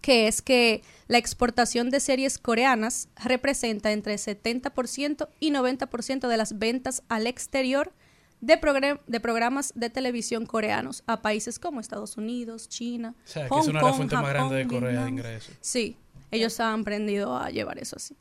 que 0.01 0.27
es 0.27 0.41
que 0.41 0.83
la 1.07 1.17
exportación 1.17 1.91
de 1.91 2.01
series 2.01 2.37
coreanas 2.37 3.07
representa 3.23 3.93
entre 3.93 4.15
70% 4.15 5.29
y 5.39 5.51
90% 5.51 6.27
de 6.27 6.37
las 6.37 6.59
ventas 6.59 7.03
al 7.07 7.25
exterior 7.25 7.93
de, 8.41 8.59
progra- 8.61 8.99
de 9.07 9.19
programas 9.19 9.71
de 9.75 9.89
televisión 9.89 10.45
coreanos 10.45 11.03
a 11.07 11.21
países 11.21 11.59
como 11.59 11.79
Estados 11.79 12.17
Unidos, 12.17 12.69
China, 12.69 13.13
O 13.25 13.27
sea, 13.27 13.43
que 13.43 13.49
Hong 13.49 13.59
es 13.61 13.67
una 13.67 13.79
de 13.79 13.83
las 13.85 13.91
Kong, 13.91 13.97
fuentes 13.97 14.19
más 14.19 14.29
grandes 14.29 14.57
de 14.57 14.67
Corea 14.67 14.79
de 14.89 14.95
Vietnam. 14.95 15.09
ingresos. 15.09 15.55
Sí, 15.61 15.97
ellos 16.31 16.59
han 16.59 16.81
aprendido 16.81 17.37
a 17.37 17.49
llevar 17.49 17.77
eso 17.79 17.95
así. 17.97 18.15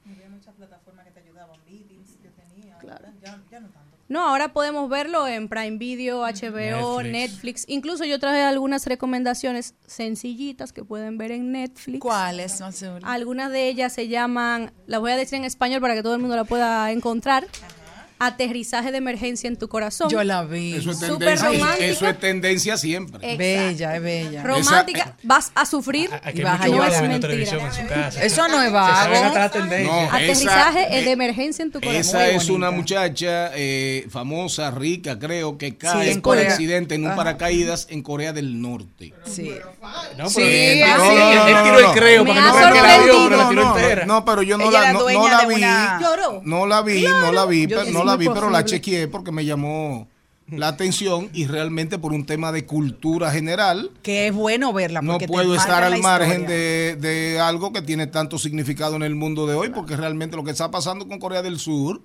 No, 4.09 4.27
ahora 4.27 4.55
podemos 4.55 4.89
verlo 4.89 5.29
en 5.29 5.49
Prime 5.51 5.77
Video, 5.77 6.21
HBO, 6.23 7.03
Netflix. 7.03 7.13
Netflix. 7.13 7.65
Incluso 7.69 8.07
yo 8.07 8.19
traje 8.19 8.41
algunas 8.41 8.87
recomendaciones 8.87 9.75
sencillitas 9.87 10.73
que 10.73 10.83
pueden 10.83 11.19
ver 11.19 11.31
en 11.33 11.53
Netflix. 11.53 12.01
¿Cuáles, 12.01 12.59
Mazuri? 12.63 13.05
Algunas 13.05 13.53
de 13.53 13.69
ellas 13.69 13.93
se 13.93 14.09
llaman, 14.09 14.73
las 14.87 15.01
voy 15.01 15.13
a 15.13 15.17
decir 15.17 15.37
en 15.37 15.45
español 15.45 15.83
para 15.83 15.95
que 15.95 16.03
todo 16.03 16.15
el 16.15 16.21
mundo 16.23 16.37
la 16.37 16.45
pueda 16.45 16.91
encontrar. 16.91 17.47
Aterrizaje 18.19 18.91
de 18.93 18.99
emergencia 18.99 19.49
en 19.49 19.57
tu 19.57 19.69
corazón. 19.69 20.09
Yo 20.11 20.23
la 20.25 20.43
vi. 20.45 20.75
Eso 20.75 20.91
es 20.91 20.99
Súper 20.99 21.39
tendencia, 21.39 21.77
eso 21.87 22.09
es 22.09 22.19
tendencia 22.19 22.77
siempre. 22.77 23.17
Exacto. 23.19 23.39
Bella, 23.39 23.97
es 23.97 24.03
bella. 24.03 24.43
Romántica, 24.43 25.17
vas 25.23 25.53
a 25.55 25.65
sufrir 25.67 26.11
y 26.35 26.43
vas 26.43 26.61
a 26.61 26.69
llorar. 26.69 26.93
Eso 28.21 28.49
no 28.49 28.61
es 28.63 28.69
Se 28.69 28.73
vago. 28.73 29.15
No, 29.85 30.11
Aterrizaje 30.13 30.81
esa- 30.83 30.97
eh, 30.97 31.05
de 31.05 31.11
emergencia 31.13 31.63
en 31.63 31.71
tu 31.71 31.81
corazón. 31.81 32.01
Esa 32.01 32.29
es 32.29 32.49
una 32.49 32.71
muchacha 32.71 33.51
eh, 33.55 34.07
famosa, 34.11 34.71
rica, 34.71 35.19
creo, 35.19 35.57
que 35.59 35.77
cae 35.77 36.13
en 36.13 36.21
por 36.23 36.37
Corea. 36.37 36.51
accidente 36.51 36.95
en 36.97 37.03
un 37.03 37.09
Ajá. 37.09 37.17
paracaídas 37.17 37.87
en 37.91 38.03
Corea 38.03 38.33
del 38.33 38.61
Norte. 38.61 39.13
Sí. 39.25 39.53
No, 40.17 40.29
Sí, 40.29 40.37
pero 40.43 41.05
él, 41.05 41.57
tiró 41.65 41.79
el 41.79 41.99
creo 41.99 42.25
para 42.25 42.35
que 42.35 42.47
no 42.47 42.53
que 42.73 42.81
la 42.81 42.99
vio, 42.99 43.25
pero 43.29 43.37
la 43.37 43.49
tiró 43.49 43.65
no, 43.65 43.79
entera. 43.79 44.07
no, 44.07 44.25
pero 44.25 44.43
yo 44.43 44.59
no 44.59 44.65
Ella 44.69 44.81
la, 44.81 44.85
era 44.85 44.93
no, 44.93 44.99
la 45.01 45.07
de 45.07 45.17
vi. 45.55 45.61
No 46.45 46.67
la 47.33 47.47
vi, 47.47 47.67
no 47.93 48.05
la 48.05 48.08
la 48.09 48.17
vi, 48.17 48.29
pero 48.33 48.51
la 48.51 48.65
chequeé 48.65 49.09
porque 49.09 49.33
me 49.33 49.45
llamó 49.45 50.09
la 50.51 50.69
atención 50.69 51.29
y 51.35 51.47
realmente 51.47 51.99
por 51.99 52.13
un 52.15 52.25
tema 52.25 52.53
de 52.53 52.65
cultura 52.65 53.31
general 53.31 53.91
Que 54.03 54.29
es 54.29 54.35
bueno 54.35 54.73
verla. 54.73 55.03
no 55.03 55.19
puedo 55.19 55.55
estar 55.55 55.85
al 55.85 56.01
margen 56.01 56.47
de, 56.47 56.97
de 56.99 57.39
algo 57.39 57.71
que 57.73 57.83
tiene 57.83 58.07
tanto 58.07 58.39
significado 58.39 58.97
en 58.97 59.03
el 59.03 59.15
mundo 59.15 59.47
de 59.47 59.55
hoy, 59.55 59.69
porque 59.69 59.95
realmente 59.97 60.37
lo 60.37 60.45
que 60.45 60.51
está 60.53 60.71
pasando 60.71 61.07
con 61.07 61.19
Corea 61.19 61.43
del 61.43 61.59
Sur, 61.59 62.01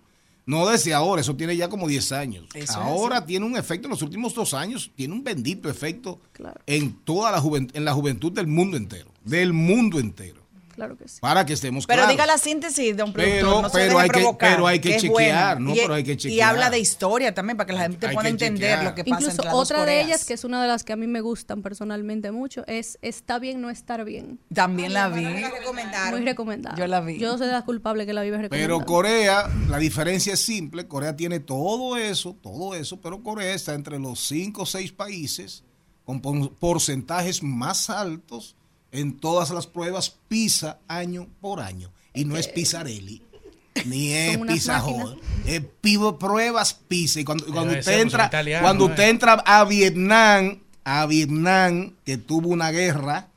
no 0.46 0.68
desde 0.68 0.94
ahora, 0.94 1.22
eso 1.22 1.38
tiene 1.38 1.56
ya 1.56 1.70
como 1.70 1.88
10 1.88 2.12
años. 2.12 2.44
Eso 2.54 2.64
es 2.64 2.70
ahora 2.76 3.26
tiene 3.26 3.46
un 3.46 3.56
efecto 3.56 3.88
en 3.88 3.92
los 3.92 4.02
últimos 4.02 4.34
dos 4.36 4.54
años, 4.54 4.92
tiene 4.94 5.14
un 5.14 5.24
bendito 5.24 5.70
efecto 5.70 6.20
Claro. 6.34 6.60
en 6.68 6.92
toda 7.06 7.32
la 7.32 7.40
juventud, 7.40 7.74
en 7.78 7.86
la 7.86 7.94
juventud 7.94 8.34
del 8.34 8.48
mundo 8.48 8.76
entero, 8.76 9.10
del 9.24 9.54
mundo 9.54 10.00
entero, 10.00 10.43
Claro 10.74 10.98
que 10.98 11.08
sí. 11.08 11.20
para 11.22 11.46
que 11.46 11.54
estemos 11.54 11.86
Pero 11.86 11.98
claros. 12.00 12.12
diga 12.14 12.26
la 12.26 12.38
síntesis 12.38 12.98
de 12.98 13.04
un 13.04 13.14
productor. 13.14 13.36
Pero- 13.40 13.62
no 13.62 13.70
se 13.70 13.78
pero 13.78 13.86
deje 14.00 14.02
hay 14.02 14.10
que- 14.10 14.38
pero 14.40 14.68
hay 14.68 14.80
que 14.80 14.98
chequear, 14.98 15.56
bueno. 15.58 15.70
¿no? 15.70 15.76
Y- 15.76 15.80
Pero 15.80 15.94
hay 15.94 16.04
que 16.04 16.12
Y 16.14 16.18
chequear. 16.18 16.50
habla 16.50 16.70
de 16.70 16.80
historia 16.80 17.34
también, 17.34 17.58
para 17.58 17.68
que 17.68 17.74
la 17.74 17.82
gente 17.84 18.08
Hay 18.08 18.14
pueda 18.16 18.30
entender 18.30 18.70
chequear. 18.72 18.84
lo 18.84 18.96
que 18.96 19.04
pasa 19.04 19.16
Incluso 19.22 19.32
entre 19.32 19.46
las 19.46 19.54
dos 19.54 19.72
otra 19.72 19.86
de 19.86 20.02
ellas, 20.02 20.26
que 20.26 20.34
es 20.34 20.44
una 20.44 20.62
de 20.62 20.68
las 20.68 20.84
que 20.84 20.94
a 20.94 20.96
mí 20.96 21.08
me 21.08 21.22
gustan 21.22 21.62
personalmente 21.62 22.32
mucho, 22.32 22.64
es 22.68 22.98
Está 23.02 23.40
bien 23.40 23.62
no 23.62 23.70
estar 23.70 24.04
bien. 24.06 24.40
También 24.54 24.94
la 24.94 25.10
vi. 25.10 25.26
Muy 25.26 26.22
recomendada. 26.24 26.76
Yo 26.78 26.88
la 26.88 27.02
vi. 27.02 27.18
Yo 27.20 27.38
soy 27.38 27.48
la 27.48 27.64
culpable 27.64 28.06
que 28.06 28.14
la 28.14 28.22
vive 28.24 28.38
recomendada. 28.38 28.62
Pero 28.80 28.86
Corea, 28.86 29.50
la 29.70 29.78
diferencia 29.78 30.34
es 30.34 30.40
simple, 30.40 30.88
Corea 30.88 31.16
tiene 31.16 31.40
todo 31.40 31.98
eso, 31.98 32.36
todo 32.42 32.76
eso, 32.76 33.00
pero 33.02 33.22
Corea 33.24 33.54
está 33.54 33.74
entre 33.74 34.00
los 34.00 34.20
5 34.20 34.64
o 34.64 34.66
6 34.66 34.92
países 34.92 35.64
con 36.06 36.20
porcentajes 36.20 37.44
más 37.44 37.90
altos 37.90 38.56
en 38.94 39.18
todas 39.18 39.50
las 39.50 39.68
pruebas 39.68 40.16
PISA 40.30 40.80
año 40.88 41.28
por 41.42 41.60
año. 41.60 41.92
Y 42.14 42.26
no 42.26 42.38
es 42.38 42.48
Pisarelli, 42.48 43.22
ni 43.86 44.14
es. 44.14 44.70
Hall, 44.70 45.20
es 45.46 45.62
pivo 45.82 46.18
pruebas 46.18 46.74
PISA. 46.74 47.20
Y 47.20 47.24
cuando, 47.26 47.46
cuando 47.48 47.78
usted 47.78 48.00
entra, 48.00 48.30
cuando 48.62 48.86
¿eh? 48.86 48.90
usted 48.90 49.10
entra 49.10 49.34
a 49.34 49.66
Vietnam, 49.66 50.60
a 50.86 51.06
Vietnam, 51.08 51.96
que 52.06 52.18
tuvo 52.18 52.50
una 52.50 52.72
guerra, 52.72 53.28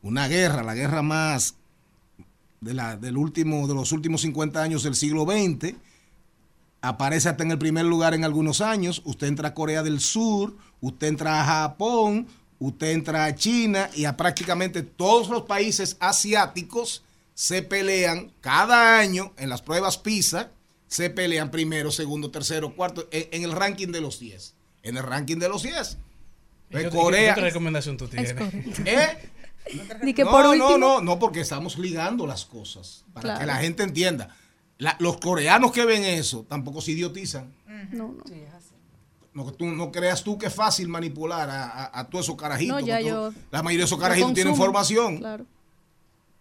una 0.00 0.28
guerra, 0.28 0.62
la 0.62 0.74
guerra 0.74 1.02
más 1.02 1.56
de, 2.60 2.74
la, 2.74 2.96
del 2.96 3.16
último, 3.16 3.66
de 3.66 3.74
los 3.74 3.90
últimos 3.90 4.22
50 4.22 4.62
años 4.62 4.84
del 4.84 4.94
siglo 4.94 5.24
XX. 5.24 5.74
Aparece 6.82 7.28
hasta 7.28 7.42
en 7.42 7.50
el 7.50 7.58
primer 7.58 7.84
lugar 7.84 8.14
en 8.14 8.24
algunos 8.24 8.60
años. 8.60 9.02
Usted 9.04 9.26
entra 9.26 9.48
a 9.48 9.54
Corea 9.54 9.82
del 9.82 10.00
Sur, 10.00 10.56
usted 10.80 11.08
entra 11.08 11.40
a 11.40 11.44
Japón, 11.44 12.26
usted 12.66 12.90
entra 12.92 13.24
a 13.24 13.34
China 13.34 13.90
y 13.94 14.04
a 14.04 14.16
prácticamente 14.16 14.82
todos 14.82 15.28
los 15.28 15.42
países 15.42 15.96
asiáticos 16.00 17.02
se 17.34 17.62
pelean 17.62 18.32
cada 18.40 18.98
año 18.98 19.32
en 19.36 19.48
las 19.48 19.62
pruebas 19.62 19.98
PISA. 19.98 20.50
Se 20.86 21.08
pelean 21.10 21.50
primero, 21.50 21.90
segundo, 21.90 22.30
tercero, 22.30 22.74
cuarto, 22.76 23.08
en, 23.10 23.28
en 23.32 23.42
el 23.44 23.52
ranking 23.52 23.88
de 23.88 24.00
los 24.02 24.18
10. 24.20 24.54
En 24.82 24.96
el 24.96 25.02
ranking 25.02 25.36
de 25.38 25.48
los 25.48 25.62
10. 25.62 25.96
¿Y 26.70 26.72
qué- 26.72 26.78
De 26.78 26.84
qué- 26.90 26.96
Corea. 26.96 27.34
¿Qué 27.34 27.40
recomendación 27.40 27.96
tú 27.96 28.08
tienes? 28.08 28.34
¿Eh? 28.84 29.08
Ni 30.02 30.12
que 30.12 30.24
no, 30.24 30.30
por 30.30 30.44
no, 30.44 30.50
último- 30.50 30.78
no, 30.78 31.00
no, 31.00 31.18
porque 31.18 31.40
estamos 31.40 31.78
ligando 31.78 32.26
las 32.26 32.44
cosas. 32.44 33.04
Para 33.14 33.22
Claro. 33.22 33.40
que 33.40 33.46
la 33.46 33.56
gente 33.56 33.82
entienda. 33.84 34.36
La- 34.78 34.96
los 34.98 35.18
coreanos 35.18 35.72
que 35.72 35.84
ven 35.84 36.04
eso 36.04 36.44
tampoco 36.48 36.80
se 36.80 36.90
idiotizan. 36.92 37.52
No, 37.90 38.08
no. 38.08 38.24
No, 39.34 39.46
que 39.46 39.52
tú, 39.52 39.64
no 39.66 39.90
creas 39.90 40.22
tú 40.22 40.36
que 40.36 40.46
es 40.46 40.54
fácil 40.54 40.88
manipular 40.88 41.48
a, 41.48 41.64
a- 41.64 42.00
a 42.00 42.08
todos 42.08 42.26
esos 42.26 42.36
carajitos. 42.36 42.80
No, 42.80 42.86
ya 42.86 43.00
yo- 43.00 43.32
la 43.50 43.62
mayoría 43.62 43.84
de 43.84 43.86
esos 43.86 43.98
carajitos 43.98 44.34
tienen 44.34 44.54
formación. 44.56 45.18
Claro, 45.18 45.46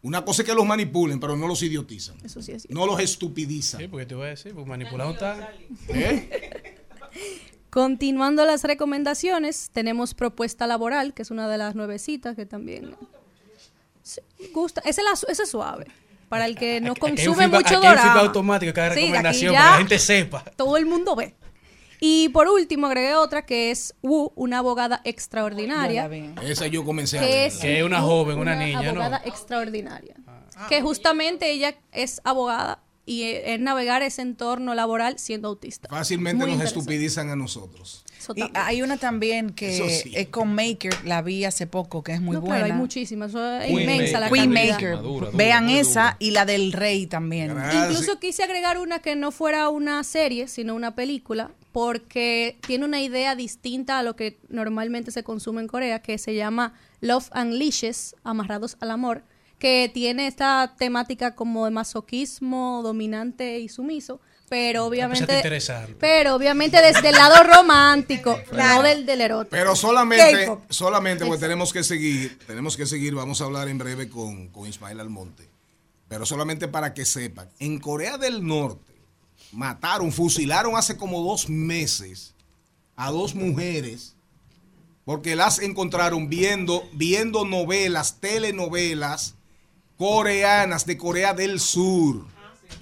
Una 0.03 0.25
cosa 0.25 0.41
es 0.41 0.47
que 0.49 0.55
los 0.55 0.65
manipulen, 0.65 1.19
pero 1.19 1.35
no 1.37 1.47
los 1.47 1.61
idiotizan. 1.63 2.15
eso 2.23 2.41
sí 2.41 2.51
es 2.51 2.63
cierto. 2.63 2.77
No 2.79 2.85
los 2.87 2.99
estupidizan. 2.99 3.79
Sí, 3.81 3.87
porque 3.87 4.05
te 4.07 4.15
voy 4.15 4.25
a 4.25 4.29
decir, 4.29 4.53
pues 4.53 4.65
manipulado 4.67 5.11
está. 5.11 5.51
¿Eh? 5.89 6.77
Continuando 7.69 8.45
las 8.45 8.63
recomendaciones, 8.65 9.69
tenemos 9.71 10.13
propuesta 10.13 10.67
laboral, 10.67 11.13
que 11.13 11.21
es 11.21 11.31
una 11.31 11.47
de 11.47 11.57
las 11.57 11.73
nuevecitas 11.75 12.35
que 12.35 12.45
también 12.45 12.95
Sí, 14.03 14.19
gusta. 14.53 14.81
Ese 14.83 15.01
es 15.29 15.49
suave. 15.49 15.85
Para 16.27 16.45
el 16.45 16.55
que 16.57 16.81
no 16.81 16.95
consume 16.95 17.47
mucho 17.47 17.75
dorama. 17.79 18.19
automático 18.19 18.73
cada 18.73 18.89
recomendación, 18.89 19.53
para 19.53 19.65
que 19.65 19.71
la 19.71 19.77
gente 19.77 19.99
sepa. 19.99 20.43
Todo 20.57 20.75
el 20.77 20.85
mundo 20.85 21.15
ve. 21.15 21.35
Y 22.03 22.29
por 22.29 22.47
último, 22.47 22.87
agregué 22.87 23.13
otra 23.13 23.45
que 23.45 23.69
es 23.69 23.93
Wu, 24.01 24.31
una 24.35 24.57
abogada 24.57 25.01
extraordinaria. 25.03 26.09
Esa 26.41 26.65
yo 26.65 26.83
comencé 26.83 27.19
a 27.19 27.21
que 27.21 27.27
ver. 27.27 27.47
es 27.47 27.57
Que 27.59 27.77
es 27.77 27.85
una 27.85 28.01
joven, 28.01 28.39
una 28.39 28.55
niña, 28.55 28.81
¿no? 28.81 29.01
abogada 29.01 29.21
extraordinaria. 29.23 30.15
Que 30.67 30.81
justamente 30.81 31.51
ella 31.51 31.75
es 31.91 32.19
abogada 32.23 32.83
y 33.05 33.23
eh, 33.23 33.53
es 33.53 33.59
navegar 33.59 34.01
ese 34.01 34.23
entorno 34.23 34.73
laboral 34.73 35.19
siendo 35.19 35.47
autista. 35.47 35.89
Fácilmente 35.89 36.43
Muy 36.43 36.55
nos 36.55 36.65
estupidizan 36.65 37.29
a 37.29 37.35
nosotros. 37.35 38.03
Y 38.35 38.43
hay 38.53 38.81
una 38.81 38.97
también 38.97 39.49
que 39.51 39.71
sí. 40.03 40.11
es 40.15 40.27
con 40.29 40.53
Maker, 40.55 40.93
la 41.05 41.21
vi 41.21 41.45
hace 41.45 41.67
poco, 41.67 42.03
que 42.03 42.13
es 42.13 42.21
muy 42.21 42.35
No, 42.35 42.41
buena. 42.41 42.57
claro, 42.59 42.73
hay 42.73 42.79
muchísimas. 42.79 43.29
eso 43.31 43.57
es 43.57 43.65
Queen 43.67 43.79
inmensa 43.81 44.19
la 44.19 44.29
Queen 44.29 44.53
cantidad. 44.53 44.73
Maker. 44.73 44.89
Dura, 45.01 45.01
dura, 45.27 45.29
Vean 45.33 45.69
esa 45.69 46.01
dura. 46.03 46.15
y 46.19 46.31
la 46.31 46.45
del 46.45 46.73
Rey 46.73 47.07
también. 47.07 47.55
Incluso 47.83 48.19
quise 48.19 48.43
agregar 48.43 48.77
una 48.77 48.99
que 48.99 49.15
no 49.15 49.31
fuera 49.31 49.69
una 49.69 50.03
serie, 50.03 50.47
sino 50.47 50.75
una 50.75 50.95
película, 50.95 51.51
porque 51.71 52.57
tiene 52.67 52.85
una 52.85 53.01
idea 53.01 53.35
distinta 53.35 53.99
a 53.99 54.03
lo 54.03 54.15
que 54.15 54.39
normalmente 54.49 55.11
se 55.11 55.23
consume 55.23 55.61
en 55.61 55.67
Corea, 55.67 56.01
que 56.01 56.17
se 56.17 56.35
llama 56.35 56.73
Love 56.99 57.29
Unleashes, 57.35 58.15
Amarrados 58.23 58.77
al 58.81 58.91
Amor, 58.91 59.23
que 59.57 59.89
tiene 59.93 60.27
esta 60.27 60.75
temática 60.77 61.35
como 61.35 61.65
de 61.65 61.71
masoquismo 61.71 62.81
dominante 62.83 63.59
y 63.59 63.69
sumiso, 63.69 64.19
pero 64.51 64.85
obviamente, 64.85 65.33
interesante. 65.33 65.95
pero 65.97 66.35
obviamente 66.35 66.81
desde 66.81 67.07
el 67.07 67.15
lado 67.15 67.41
romántico, 67.41 68.37
no 68.51 68.83
del, 68.83 69.05
del 69.05 69.21
erótico. 69.21 69.51
Pero 69.51 69.77
solamente, 69.77 70.51
solamente 70.69 71.25
porque 71.25 71.39
tenemos 71.39 71.71
que 71.71 71.85
seguir, 71.85 72.37
tenemos 72.45 72.75
que 72.75 72.85
seguir, 72.85 73.15
vamos 73.15 73.39
a 73.39 73.45
hablar 73.45 73.69
en 73.69 73.77
breve 73.77 74.09
con, 74.09 74.49
con 74.49 74.67
Ismael 74.67 74.99
Almonte. 74.99 75.47
Pero 76.09 76.25
solamente 76.25 76.67
para 76.67 76.93
que 76.93 77.05
sepan, 77.05 77.49
en 77.59 77.79
Corea 77.79 78.17
del 78.17 78.45
Norte 78.45 78.91
mataron, 79.53 80.11
fusilaron 80.11 80.75
hace 80.75 80.97
como 80.97 81.23
dos 81.23 81.47
meses 81.47 82.35
a 82.97 83.09
dos 83.09 83.33
mujeres 83.33 84.17
porque 85.05 85.37
las 85.37 85.59
encontraron 85.59 86.27
viendo, 86.27 86.83
viendo 86.91 87.45
novelas, 87.45 88.17
telenovelas 88.19 89.35
coreanas 89.97 90.85
de 90.85 90.97
Corea 90.97 91.33
del 91.33 91.61
Sur. 91.61 92.25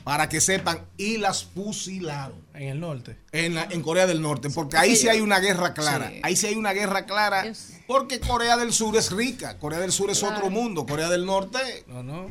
Para 0.03 0.27
que 0.29 0.41
sepan, 0.41 0.79
y 0.97 1.17
las 1.17 1.43
fusilaron. 1.43 2.37
En 2.53 2.69
el 2.69 2.79
norte. 2.79 3.17
En, 3.31 3.55
la- 3.55 3.67
en 3.69 3.81
Corea 3.81 4.05
del 4.07 4.21
Norte, 4.21 4.49
porque 4.49 4.77
ahí 4.77 4.95
sí 4.95 5.07
hay 5.07 5.21
una 5.21 5.39
guerra 5.39 5.73
clara. 5.73 6.09
Sí. 6.09 6.19
Ahí 6.23 6.35
sí 6.35 6.47
hay 6.47 6.55
una 6.55 6.73
guerra 6.73 7.05
clara, 7.05 7.45
porque 7.87 8.19
Corea 8.19 8.57
del 8.57 8.73
Sur 8.73 8.97
es 8.97 9.11
rica. 9.11 9.57
Corea 9.59 9.79
del 9.79 9.91
Sur 9.91 10.09
es 10.09 10.21
otro 10.23 10.49
mundo. 10.49 10.85
Corea 10.85 11.09
del 11.09 11.25
Norte. 11.25 11.59
No, 11.87 12.03
no. 12.03 12.27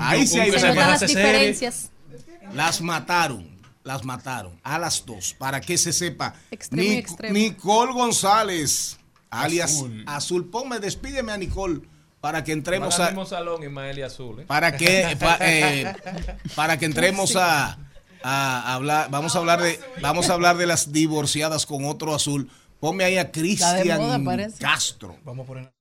Ahí 0.00 0.26
sí 0.26 0.38
hay 0.38 0.50
Se 0.52 0.70
una 0.70 0.88
las 0.88 1.00
diferencias. 1.00 1.90
Las 2.54 2.80
mataron, 2.80 3.48
las 3.84 4.04
mataron 4.04 4.58
a 4.62 4.78
las 4.78 5.04
dos, 5.04 5.34
para 5.38 5.60
que 5.60 5.76
se 5.78 5.92
sepa. 5.92 6.34
Extremo 6.50 6.82
y 6.82 6.94
Nic- 6.94 6.98
extremo. 6.98 7.34
Nicole 7.34 7.92
González, 7.92 8.98
alias 9.30 9.72
Azul. 9.72 10.04
Azul. 10.06 10.50
Ponme, 10.50 10.78
despídeme 10.80 11.32
a 11.32 11.36
Nicole 11.36 11.80
para 12.20 12.44
que 12.44 12.52
entremos 12.52 12.98
al 13.00 13.06
a, 13.06 13.10
mismo 13.10 13.24
salón 13.26 13.62
Ismael 13.62 13.98
y 13.98 14.02
Azul. 14.02 14.40
¿eh? 14.40 14.44
para 14.46 14.76
que 14.76 15.16
pa- 15.20 15.38
eh, 15.40 15.92
para 16.54 16.78
que 16.78 16.84
entremos 16.84 17.34
a, 17.36 17.78
a 18.22 18.74
hablar, 18.74 19.08
vamos 19.10 19.34
a 19.34 19.38
hablar 19.38 19.60
de 19.62 19.80
vamos 20.02 20.28
a 20.30 20.34
hablar 20.34 20.56
de 20.56 20.66
las 20.66 20.92
divorciadas 20.92 21.66
con 21.66 21.84
otro 21.84 22.14
azul. 22.14 22.50
Ponme 22.80 23.04
ahí 23.04 23.18
a 23.18 23.30
Cristian. 23.30 24.24
Castro. 24.58 25.16
Vamos 25.24 25.44
a 25.44 25.46
poner. 25.46 25.72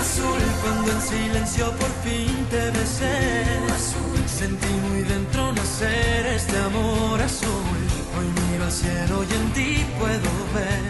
azul 0.00 0.40
cuando 0.62 0.92
en 0.92 1.02
silencio 1.02 1.70
por 1.72 1.90
fin 2.02 2.46
te 2.50 2.70
besé. 2.70 3.44
Azul, 3.74 4.28
sentí 4.28 4.66
muy 4.88 5.02
dentro 5.02 5.52
nacer 5.52 6.26
este 6.26 6.56
amor 6.58 7.20
azul. 7.20 7.78
Hoy 8.18 8.26
miro 8.50 8.64
al 8.64 8.72
cielo 8.72 9.24
y 9.30 9.34
en 9.34 9.52
ti 9.52 9.86
puedo 9.98 10.30
ver 10.54 10.80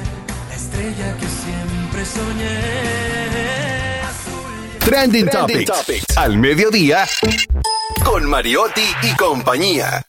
la 0.49 0.55
estrella 0.55 1.16
que 1.16 1.27
siempre 1.27 2.05
soñé. 2.07 3.88
Trending, 4.89 5.28
Topics. 5.28 6.16
Al 6.16 6.39
mediodía. 6.39 7.05
Con 8.02 8.24
Mariotti 8.24 8.89
y 9.02 9.15
compañía. 9.16 10.02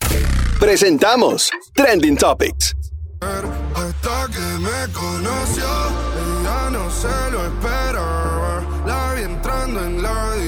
Presentamos 0.57 1.49
Trending 1.73 2.15
Topics. 2.15 2.77
Hasta 3.19 4.27
que 4.31 4.39
me 4.39 4.93
conoció, 4.93 5.65
ella 5.65 6.69
no 6.71 6.89
se 6.91 7.31
lo 7.31 7.45
esperaba. 7.45 8.63
La 8.87 9.13
vi 9.15 9.23
entrando 9.23 9.83
en 9.83 10.01
la 10.01 10.38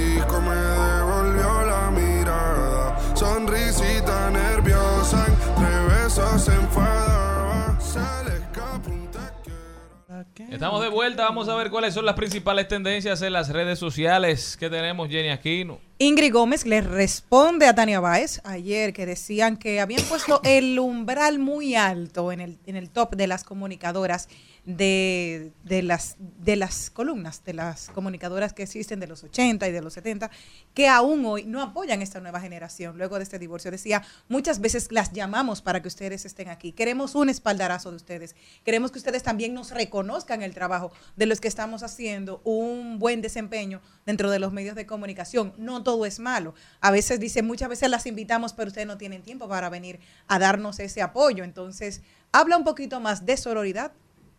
Estamos 10.52 10.82
de 10.82 10.90
vuelta, 10.90 11.24
vamos 11.24 11.48
a 11.48 11.56
ver 11.56 11.70
cuáles 11.70 11.94
son 11.94 12.06
las 12.06 12.16
principales 12.16 12.68
tendencias 12.68 13.22
en 13.22 13.32
las 13.32 13.48
redes 13.48 13.80
sociales 13.80 14.58
que 14.58 14.70
tenemos, 14.70 15.08
Jenny 15.08 15.30
Aquino. 15.30 15.80
Ingrid 16.02 16.34
Gómez 16.34 16.66
le 16.66 16.82
responde 16.82 17.68
a 17.68 17.76
Tania 17.76 18.00
Báez 18.00 18.42
ayer 18.44 18.92
que 18.92 19.06
decían 19.06 19.56
que 19.56 19.80
habían 19.80 20.02
puesto 20.06 20.42
el 20.44 20.80
umbral 20.80 21.38
muy 21.38 21.76
alto 21.76 22.32
en 22.32 22.42
el, 22.42 22.58
en 22.66 22.76
el 22.76 22.90
top 22.90 23.16
de 23.16 23.28
las 23.28 23.44
comunicadoras 23.44 24.28
de, 24.66 25.54
de 25.64 25.82
las, 25.82 26.18
de 26.20 26.56
las 26.56 26.92
columnas, 26.92 27.44
de 27.44 27.54
las 27.54 27.90
comunicadoras 27.90 28.54
que 28.54 28.64
existen 28.64 29.00
de 29.00 29.08
los 29.08 29.24
80 29.24 29.68
y 29.68 29.72
de 29.72 29.82
los 29.82 29.94
70, 29.94 30.30
que 30.74 30.88
aún 30.88 31.26
hoy 31.26 31.46
no 31.46 31.62
apoyan 31.62 32.02
esta 32.02 32.20
nueva 32.20 32.40
generación 32.40 32.98
luego 32.98 33.18
de 33.18 33.24
este 33.24 33.40
divorcio. 33.40 33.72
Decía, 33.72 34.04
muchas 34.30 34.60
veces 34.60 34.92
las 34.92 35.14
llamamos 35.14 35.62
para 35.62 35.82
que 35.82 35.88
ustedes 35.88 36.26
estén 36.26 36.50
aquí. 36.50 36.74
Queremos 36.74 37.16
un 37.16 37.30
espaldarazo 37.30 37.90
de 37.90 37.96
ustedes. 37.96 38.36
Queremos 38.64 38.92
que 38.92 39.00
ustedes 39.00 39.24
también 39.24 39.54
nos 39.54 39.72
reconozcan 39.72 40.44
el 40.44 40.54
trabajo 40.54 40.92
de 41.16 41.26
los 41.26 41.42
que 41.42 41.48
estamos 41.48 41.82
haciendo 41.82 42.42
un 42.44 43.00
buen 43.00 43.22
desempeño 43.22 43.82
dentro 44.06 44.30
de 44.30 44.40
los 44.40 44.54
medios 44.54 44.76
de 44.76 44.86
comunicación. 44.86 45.54
No 45.58 45.84
todo 45.92 46.06
es 46.06 46.20
malo. 46.20 46.54
A 46.80 46.90
veces 46.92 47.20
dice, 47.20 47.42
muchas 47.44 47.68
veces 47.70 47.90
las 47.90 48.06
invitamos, 48.06 48.54
pero 48.54 48.70
ustedes 48.70 48.88
no 48.88 48.98
tienen 48.98 49.24
tiempo 49.24 49.48
para 49.50 49.70
venir 49.70 50.00
a 50.28 50.40
darnos 50.40 50.80
ese 50.80 51.02
apoyo. 51.02 51.44
Entonces, 51.44 52.02
habla 52.32 52.56
un 52.58 52.64
poquito 52.64 53.00
más 53.02 53.26
de 53.26 53.36
sororidad 53.36 53.92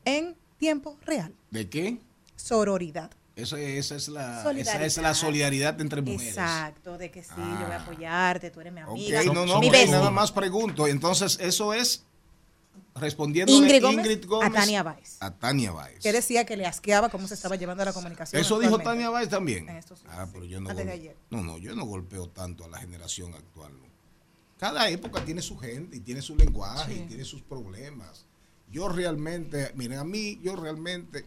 en 0.07 0.35
tiempo 0.59 0.97
real. 1.05 1.35
¿De 1.51 1.69
qué? 1.69 1.99
Sororidad. 2.37 3.11
Esa, 3.37 3.59
esa 3.61 3.97
es 3.97 4.09
la, 4.09 4.23
esa 4.35 4.43
Solidaridad. 4.43 4.87
es 4.87 4.97
la 4.99 5.15
solidaridad 5.15 5.81
entre 5.81 6.03
mujeres. 6.03 6.29
Exacto, 6.29 6.99
de 6.99 7.11
que 7.11 7.23
sí, 7.23 7.31
yo 7.37 7.43
voy 7.67 7.73
a 7.73 7.77
Ah. 7.77 7.83
apoyarte, 7.83 8.51
tú 8.51 8.61
eres 8.61 8.73
mi 8.73 8.81
amiga. 8.81 9.23
no, 9.25 9.47
no, 9.47 9.59
mi 9.59 9.71
bestie. 9.71 9.91
nada 9.91 10.11
más 10.11 10.33
pregunto. 10.33 10.87
Entonces, 10.87 11.39
eso 11.41 11.73
es 11.75 12.05
respondiendo 12.95 13.53
Ingrid 13.53 13.83
Gómez, 13.83 14.07
Ingrid 14.07 14.27
Gómez 14.27 14.51
a 14.51 14.53
Tania 14.53 14.83
Báez. 14.83 15.17
A 15.21 15.31
Tania 15.31 15.73
Báez. 15.73 16.01
Que 16.01 16.13
decía 16.13 16.45
que 16.45 16.57
le 16.57 16.67
asqueaba 16.67 17.09
cómo 17.09 17.27
se 17.27 17.35
estaba 17.35 17.57
llevando 17.57 17.85
la 17.85 17.93
comunicación. 17.93 18.41
Eso 18.41 18.59
dijo. 18.59 18.79
Tania 18.79 19.11
Báez 19.11 19.29
también. 19.29 19.67
Ah, 20.09 20.27
pero 20.33 20.45
yo 20.45 20.61
no, 20.61 20.71
antes 20.71 20.85
de 20.87 20.93
gol- 20.93 21.01
ayer. 21.01 21.17
no, 21.31 21.43
no, 21.43 21.59
yo 21.59 21.75
no 21.75 21.85
golpeo 21.85 22.29
tanto 22.29 22.65
a 22.65 22.69
la 22.69 22.79
generación 22.79 23.35
actual. 23.35 23.73
¿no? 23.73 23.87
Cada 24.59 24.89
época 24.91 25.25
tiene 25.25 25.43
su 25.43 25.59
gente 25.59 25.97
y 25.97 26.01
tiene 26.01 26.23
su 26.23 26.37
lenguaje 26.37 26.95
y 26.95 27.01
tiene 27.09 27.25
sus 27.25 27.43
problemas. 27.43 28.27
Yo 28.71 28.89
realmente, 28.89 29.73
miren, 29.75 29.99
a 29.99 30.05
mí, 30.05 30.39
yo 30.43 30.57
realmente 30.57 31.27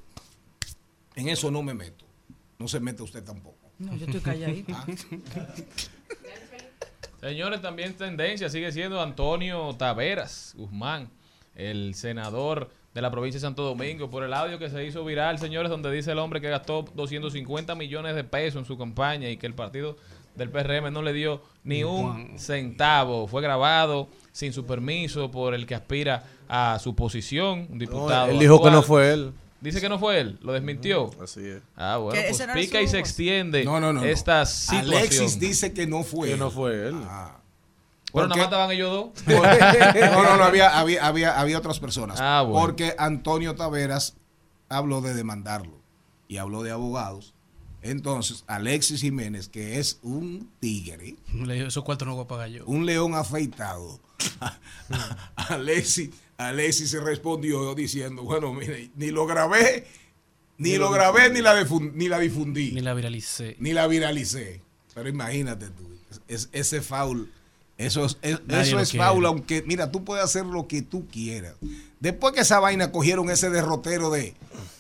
en 1.16 1.30
eso 1.30 1.52
no 1.52 1.62
me 1.62 1.74
meto. 1.74 2.06
No 2.58 2.68
se 2.68 2.80
mete 2.80 3.04
usted 3.04 3.24
tampoco. 3.24 3.58
No, 3.78 3.94
yo 3.96 4.06
estoy 4.06 4.22
calladita. 4.22 4.86
Ah. 5.36 7.28
Señores, 7.30 7.62
también 7.62 7.96
tendencia 7.96 8.50
sigue 8.50 8.72
siendo 8.72 9.02
Antonio 9.02 9.74
Taveras 9.76 10.54
Guzmán, 10.56 11.10
el 11.56 11.96
senador 11.96 12.70
de 12.94 13.02
la 13.02 13.12
provincia 13.12 13.38
de 13.40 13.42
Santo 13.42 13.64
Domingo, 13.64 14.10
por 14.10 14.24
el 14.24 14.34
audio 14.34 14.58
que 14.58 14.70
se 14.70 14.86
hizo 14.86 15.04
viral, 15.04 15.38
señores, 15.38 15.70
donde 15.70 15.92
dice 15.92 16.12
el 16.14 16.20
hombre 16.20 16.40
que 16.40 16.50
gastó 16.50 16.86
250 16.96 17.76
millones 17.76 18.16
de 18.16 18.24
pesos 18.24 18.60
en 18.60 18.66
su 18.66 18.78
campaña 18.78 19.30
y 19.30 19.36
que 19.38 19.48
el 19.48 19.54
partido 19.54 19.98
del 20.36 20.50
PRM 20.50 20.92
no 20.94 21.02
le 21.02 21.12
dio 21.14 21.42
ni 21.64 21.84
un 21.84 22.40
centavo. 22.40 23.28
Fue 23.28 23.42
grabado 23.42 24.08
sin 24.32 24.54
su 24.54 24.66
permiso 24.66 25.30
por 25.32 25.54
el 25.54 25.66
que 25.66 25.76
aspira 25.76 26.24
a 26.48 26.78
su 26.80 26.96
posición, 26.96 27.68
un 27.70 27.80
diputado. 27.80 28.32
él 28.32 28.40
dijo 28.40 28.62
que 28.64 28.72
no 28.72 28.82
fue 28.82 29.12
él. 29.12 29.34
Dice 29.62 29.82
que 29.82 29.90
no 29.90 29.98
fue 29.98 30.20
él, 30.20 30.38
lo 30.42 30.54
desmintió. 30.54 31.10
Así 31.22 31.40
es. 31.46 31.62
Ah, 31.76 31.98
bueno, 31.98 32.22
pues 32.28 32.48
no 32.48 32.54
pica 32.54 32.82
y 32.82 32.88
se 32.88 33.00
extiende 33.00 33.64
No, 33.64 33.80
no, 33.80 33.92
no, 33.92 34.02
no. 34.02 34.06
esta 34.06 34.46
situación. 34.46 34.94
Alexis 34.96 35.40
dice 35.40 35.74
que 35.74 35.88
no 35.88 36.04
fue 36.04 36.28
Que 36.28 36.34
él. 36.34 36.40
no 36.40 36.52
fue 36.52 36.90
él. 36.90 36.96
Ah. 37.06 37.40
Bueno, 38.16 38.30
¿Por 38.30 38.38
nada 38.38 38.38
más 38.38 38.46
estaban 38.46 38.72
ellos 38.72 38.92
dos. 38.92 39.28
no, 40.16 40.24
no, 40.24 40.38
no, 40.38 40.44
había, 40.44 40.80
había, 40.80 41.06
había, 41.06 41.40
había 41.40 41.58
otras 41.58 41.80
personas. 41.80 42.20
Ah, 42.22 42.42
bueno. 42.42 42.66
Porque 42.66 42.96
Antonio 42.98 43.56
Taveras 43.56 44.16
habló 44.70 45.02
de 45.02 45.14
demandarlo 45.14 45.80
y 46.28 46.38
habló 46.38 46.64
de 46.64 46.72
abogados. 46.72 47.34
Entonces, 47.82 48.44
Alexis 48.48 49.02
Jiménez, 49.02 49.48
que 49.48 49.78
es 49.80 50.00
un 50.02 50.50
tigre, 50.60 51.16
esos 51.50 51.84
cuartos 51.84 52.08
no 52.08 52.16
voy 52.16 52.24
a 52.24 52.28
pagar 52.28 52.50
yo. 52.50 52.66
un 52.66 52.86
león 52.88 53.14
afeitado, 53.14 54.00
Alexis, 55.36 56.10
Alexis 56.38 56.90
se 56.92 57.00
respondió 57.00 57.76
diciendo, 57.76 58.24
bueno, 58.24 58.54
mire, 58.54 58.90
ni 58.96 59.12
lo 59.12 59.26
grabé, 59.26 59.86
ni, 60.58 60.72
Ni 60.72 60.78
lo 60.78 60.86
lo 60.86 60.92
grabé, 60.92 61.30
ni 61.30 61.42
la, 61.42 61.64
ni 61.94 62.08
la 62.08 62.20
difundí. 62.20 62.72
Ni 62.72 62.82
la 62.82 62.94
viralicé. 62.94 63.56
Ni 63.60 63.74
la 63.74 63.88
viralicé. 63.88 64.62
Pero 64.94 65.10
imagínate 65.10 65.70
tú, 65.70 65.88
es- 66.28 66.50
ese 66.54 66.82
foul, 66.82 67.32
eso 67.78 68.06
es, 68.06 68.18
es- 68.22 68.40
eso 68.48 68.80
es 68.80 68.90
quiere. 68.92 69.06
aunque, 69.06 69.64
mira, 69.68 69.92
tú 69.92 70.04
puedes 70.04 70.24
hacer 70.24 70.46
lo 70.46 70.68
que 70.68 70.82
tú 70.82 71.08
quieras. 71.08 71.54
Después 72.00 72.34
que 72.34 72.42
esa 72.42 72.60
vaina 72.60 72.92
cogieron 72.92 73.30
ese 73.30 73.50
derrotero 73.50 74.10
de, 74.12 74.34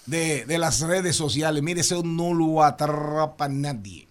de, 0.06 0.46
de 0.46 0.58
las 0.58 0.82
redes 0.82 1.16
sociales, 1.16 1.62
mire, 1.64 1.82
eso 1.82 2.04
no 2.04 2.34
lo 2.34 2.64
atrapa 2.64 3.48
nadie. 3.50 4.08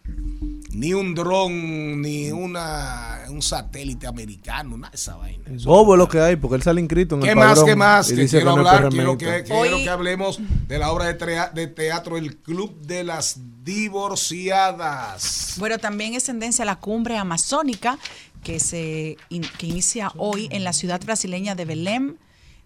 Ni 0.73 0.93
un 0.93 1.15
dron, 1.15 2.03
ni 2.03 2.33
una, 2.33 3.21
un 3.29 3.41
satélite 3.43 4.09
americano, 4.09 4.77
nada 4.77 4.91
de 4.91 4.97
esa 4.97 5.15
vaina. 5.15 5.45
Bobo 5.63 5.97
lo 5.97 6.09
que 6.09 6.19
hay, 6.21 6.35
porque 6.35 6.57
él 6.57 6.63
sale 6.65 6.81
inscrito 6.81 7.15
en 7.15 7.21
¿Qué 7.23 7.31
el 7.31 7.37
más? 7.37 7.51
padrón 7.51 7.67
¿Qué 7.67 7.77
más? 7.77 8.09
Que 8.09 8.15
quiero 8.27 8.51
es 8.51 8.57
hablar, 8.57 8.89
quiero 8.89 9.17
que, 9.17 9.45
quiero 9.45 9.77
que 9.77 9.89
hablemos 9.89 10.41
de 10.67 10.79
la 10.81 10.91
obra 10.91 11.05
de, 11.07 11.15
trea- 11.15 11.51
de 11.55 11.69
teatro 11.69 12.17
El 12.17 12.37
Club 12.39 12.77
de 12.81 13.05
las 13.05 13.39
Divorciadas. 13.63 15.55
Bueno, 15.59 15.79
también 15.79 16.15
es 16.15 16.25
tendencia 16.25 16.65
la 16.65 16.77
cumbre 16.81 17.17
amazónica 17.17 17.99
que 18.45 18.61
se 18.61 19.17
que 19.59 19.67
inicia 19.67 20.13
hoy 20.17 20.49
en 20.53 20.63
la 20.63 20.73
ciudad 20.73 21.01
brasileña 21.05 21.57
de 21.57 21.65
Belém, 21.65 22.17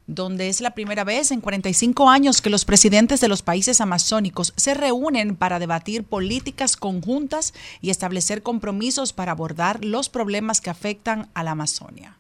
donde 0.07 0.49
es 0.49 0.61
la 0.61 0.75
primera 0.75 1.05
vez 1.05 1.31
en 1.31 1.41
45 1.41 2.11
años 2.11 2.43
que 2.43 2.51
los 2.51 2.65
presidentes 2.65 3.21
de 3.21 3.29
los 3.29 3.43
países 3.43 3.81
amazónicos 3.81 4.53
se 4.57 4.75
reúnen 4.75 5.37
para 5.37 5.59
debatir 5.59 6.05
políticas 6.05 6.77
conjuntas 6.77 7.55
y 7.81 7.91
establecer 7.91 8.43
compromisos 8.43 9.13
para 9.13 9.33
abordar 9.33 9.85
los 9.85 10.09
problemas 10.09 10.61
que 10.61 10.71
afectan 10.71 11.31
a 11.35 11.43
la 11.43 11.53
Amazonia. 11.53 12.19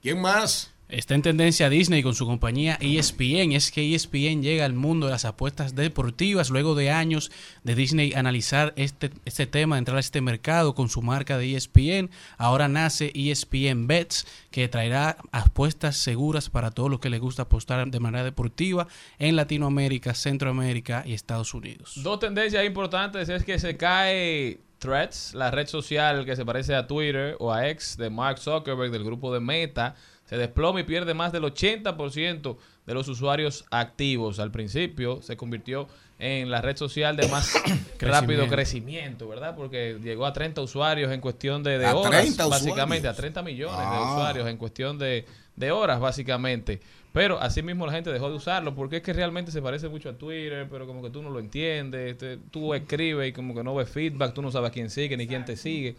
¿Quién 0.00 0.20
más? 0.20 0.70
Está 0.90 1.14
en 1.14 1.22
tendencia 1.22 1.70
Disney 1.70 2.02
con 2.02 2.14
su 2.14 2.26
compañía 2.26 2.76
ESPN. 2.80 3.52
Es 3.52 3.70
que 3.70 3.94
ESPN 3.94 4.42
llega 4.42 4.64
al 4.64 4.74
mundo 4.74 5.06
de 5.06 5.12
las 5.12 5.24
apuestas 5.24 5.74
deportivas 5.74 6.50
luego 6.50 6.74
de 6.74 6.90
años 6.90 7.30
de 7.62 7.74
Disney 7.74 8.12
analizar 8.14 8.72
este, 8.76 9.10
este 9.24 9.46
tema, 9.46 9.78
entrar 9.78 9.98
a 9.98 10.00
este 10.00 10.20
mercado 10.20 10.74
con 10.74 10.88
su 10.88 11.00
marca 11.02 11.38
de 11.38 11.54
ESPN. 11.54 12.10
Ahora 12.38 12.68
nace 12.68 13.12
ESPN 13.14 13.86
Bets, 13.86 14.26
que 14.50 14.68
traerá 14.68 15.16
apuestas 15.30 15.96
seguras 15.96 16.50
para 16.50 16.70
todos 16.70 16.90
los 16.90 17.00
que 17.00 17.10
les 17.10 17.20
gusta 17.20 17.42
apostar 17.42 17.88
de 17.88 18.00
manera 18.00 18.24
deportiva 18.24 18.88
en 19.18 19.36
Latinoamérica, 19.36 20.14
Centroamérica 20.14 21.04
y 21.06 21.14
Estados 21.14 21.54
Unidos. 21.54 21.92
Dos 22.02 22.18
tendencias 22.18 22.64
importantes 22.64 23.28
es 23.28 23.44
que 23.44 23.58
se 23.58 23.76
cae 23.76 24.58
Threads, 24.80 25.34
la 25.34 25.50
red 25.50 25.66
social 25.66 26.24
que 26.24 26.34
se 26.34 26.44
parece 26.44 26.74
a 26.74 26.86
Twitter 26.86 27.36
o 27.38 27.52
a 27.52 27.68
X 27.68 27.96
de 27.96 28.10
Mark 28.10 28.38
Zuckerberg 28.38 28.90
del 28.90 29.04
grupo 29.04 29.32
de 29.32 29.38
Meta, 29.38 29.94
se 30.30 30.36
desploma 30.38 30.78
y 30.78 30.84
pierde 30.84 31.12
más 31.12 31.32
del 31.32 31.42
80% 31.42 32.56
de 32.86 32.94
los 32.94 33.08
usuarios 33.08 33.64
activos. 33.72 34.38
Al 34.38 34.52
principio 34.52 35.20
se 35.22 35.36
convirtió 35.36 35.88
en 36.20 36.50
la 36.50 36.60
red 36.60 36.76
social 36.76 37.16
de 37.16 37.26
más 37.28 37.52
rápido 37.98 38.46
crecimiento, 38.46 39.26
¿verdad? 39.28 39.56
Porque 39.56 39.98
llegó 40.02 40.26
a 40.26 40.32
30 40.32 40.60
usuarios 40.60 41.10
en 41.12 41.20
cuestión 41.20 41.62
de, 41.64 41.78
de 41.78 41.86
A 41.86 41.96
horas, 41.96 42.22
30 42.22 42.46
básicamente, 42.46 43.08
usuarios. 43.08 43.12
a 43.14 43.16
30 43.16 43.42
millones 43.42 43.76
de 43.78 43.84
Ah. 43.84 44.12
usuarios 44.14 44.48
en 44.48 44.56
cuestión 44.56 44.98
de, 44.98 45.26
de 45.56 45.70
horas, 45.72 45.98
básicamente. 45.98 46.80
Pero 47.12 47.40
asimismo 47.40 47.86
la 47.86 47.92
gente 47.92 48.12
dejó 48.12 48.30
de 48.30 48.36
usarlo 48.36 48.72
porque 48.76 48.98
es 48.98 49.02
que 49.02 49.12
realmente 49.12 49.50
se 49.50 49.60
parece 49.60 49.88
mucho 49.88 50.10
a 50.10 50.12
Twitter, 50.12 50.68
pero 50.70 50.86
como 50.86 51.02
que 51.02 51.10
tú 51.10 51.22
no 51.22 51.30
lo 51.30 51.40
entiendes, 51.40 52.16
te- 52.18 52.36
tú 52.36 52.72
escribes 52.72 53.30
y 53.30 53.32
como 53.32 53.52
que 53.52 53.64
no 53.64 53.74
ves 53.74 53.88
feedback, 53.90 54.32
tú 54.32 54.42
no 54.42 54.52
sabes 54.52 54.70
quién 54.70 54.90
sigue 54.90 55.16
ni 55.16 55.26
quién 55.26 55.44
te 55.44 55.56
sigue. 55.56 55.96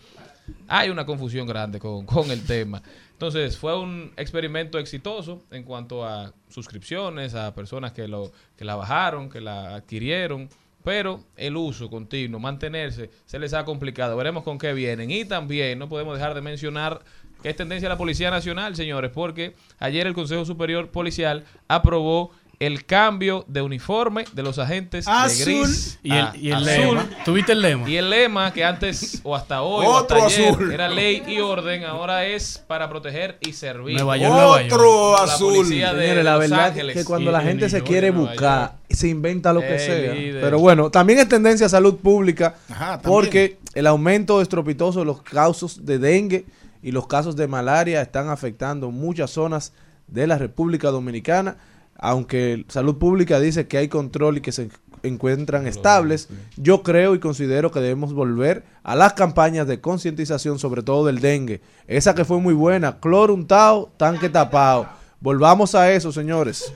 Hay 0.70 0.90
una 0.90 1.06
confusión 1.06 1.46
grande 1.48 1.80
con, 1.80 2.06
con 2.06 2.32
el 2.32 2.46
tema. 2.46 2.82
Entonces 3.22 3.56
fue 3.56 3.80
un 3.80 4.12
experimento 4.18 4.80
exitoso 4.80 5.44
en 5.52 5.62
cuanto 5.62 6.04
a 6.04 6.34
suscripciones, 6.50 7.36
a 7.36 7.54
personas 7.54 7.92
que, 7.92 8.08
lo, 8.08 8.32
que 8.58 8.66
la 8.66 8.76
bajaron, 8.76 9.30
que 9.30 9.40
la 9.40 9.76
adquirieron, 9.76 10.50
pero 10.84 11.24
el 11.38 11.56
uso 11.56 11.88
continuo, 11.88 12.40
mantenerse, 12.40 13.12
se 13.28 13.38
les 13.38 13.54
ha 13.54 13.64
complicado. 13.64 14.18
Veremos 14.18 14.44
con 14.44 14.58
qué 14.58 14.74
vienen. 14.74 15.12
Y 15.12 15.24
también 15.24 15.78
no 15.78 15.88
podemos 15.88 16.18
dejar 16.18 16.34
de 16.34 16.42
mencionar 16.42 17.04
que 17.44 17.50
es 17.50 17.56
tendencia 17.56 17.90
de 17.90 17.94
la 17.94 17.98
Policía 18.00 18.32
Nacional, 18.32 18.76
señores, 18.76 19.12
porque 19.14 19.54
ayer 19.78 20.08
el 20.08 20.16
Consejo 20.16 20.44
Superior 20.44 20.90
Policial 20.90 21.44
aprobó 21.68 22.32
el 22.62 22.86
cambio 22.86 23.44
de 23.48 23.62
uniforme 23.62 24.26
de 24.34 24.44
los 24.44 24.60
agentes 24.60 25.06
de 25.06 25.12
Azul. 25.12 25.46
gris 25.66 26.00
Y 26.04 26.12
el- 26.14 26.28
y 26.40 26.48
el 26.50 26.54
azul. 26.56 26.68
lema. 26.68 27.10
¿Tuviste 27.26 27.52
el 27.54 27.62
lema? 27.62 27.90
Y 27.90 27.98
el 27.98 28.10
lema 28.10 28.54
que 28.54 28.64
antes 28.64 29.20
o 29.24 29.36
hasta 29.36 29.64
hoy 29.64 29.86
o 29.86 29.98
hasta 29.98 30.16
Otro 30.16 30.26
ayer 30.28 30.50
azul. 30.54 30.72
era 30.72 30.88
ley 30.88 31.24
y 31.28 31.40
orden, 31.40 31.84
ahora 31.86 32.26
es 32.28 32.64
para 32.68 32.88
proteger 32.88 33.38
y 33.42 33.54
servir. 33.54 33.96
Nueva 33.96 34.16
York, 34.18 34.32
Nueva 34.32 34.62
York. 34.62 34.74
Otro 34.74 35.16
La 35.26 35.34
azul. 35.34 35.54
de 35.70 35.76
Señores, 35.76 36.24
la 36.24 36.32
Los 36.34 36.40
verdad 36.40 36.66
Ángeles. 36.68 36.96
que 36.98 37.04
cuando 37.06 37.30
Y 37.30 37.34
la 37.34 37.40
de 37.40 37.46
gente 37.46 37.70
se 37.70 37.82
quiere 37.82 38.12
de 38.12 38.18
buscar, 38.18 38.76
se 38.90 39.08
inventa 39.08 39.54
lo 39.54 39.62
que 39.62 39.80
sea. 39.80 40.14
líder. 40.14 40.42
Pero 40.42 40.60
bueno, 40.60 40.92
también 40.92 41.18
es 41.20 41.28
tendencia 41.28 41.66
a 41.66 41.70
salud 41.70 41.96
pública 41.98 42.56
Ajá, 42.70 43.02
porque 43.02 43.58
el 43.74 43.88
aumento 43.88 44.40
estropitoso 44.42 45.00
de 45.00 45.06
los 45.06 45.22
casos 45.24 45.84
de 45.86 45.98
dengue 45.98 46.46
y 46.84 46.92
los 46.92 47.08
casos 47.08 47.36
de 47.36 47.48
malaria 47.48 48.02
están 48.04 48.30
afectando 48.30 48.92
muchas 48.92 49.32
zonas 49.32 49.74
de 50.08 50.28
la 50.28 50.38
República 50.38 50.90
Dominicana, 50.92 51.56
aunque 52.02 52.66
salud 52.68 52.98
pública 52.98 53.40
dice 53.40 53.68
que 53.68 53.78
hay 53.78 53.88
control 53.88 54.38
y 54.38 54.42
que 54.42 54.52
se 54.52 54.70
encuentran 55.04 55.68
estables, 55.68 56.30
yo 56.58 56.82
creo 56.82 57.14
y 57.16 57.20
considero 57.20 57.72
que 57.72 57.80
debemos 57.80 58.14
volver 58.14 58.66
a 58.84 58.96
las 58.96 59.14
campañas 59.14 59.68
de 59.68 59.80
concientización, 59.80 60.58
sobre 60.58 60.82
todo 60.82 61.06
del 61.06 61.22
dengue. 61.22 61.62
Esa 61.88 62.16
que 62.16 62.26
fue 62.26 62.40
muy 62.40 62.56
buena, 62.56 63.00
cloro 63.00 63.36
untado, 63.36 63.92
tanque 63.98 64.30
tapado. 64.30 64.90
Volvamos 65.20 65.76
a 65.76 65.92
eso, 65.92 66.12
señores. 66.12 66.74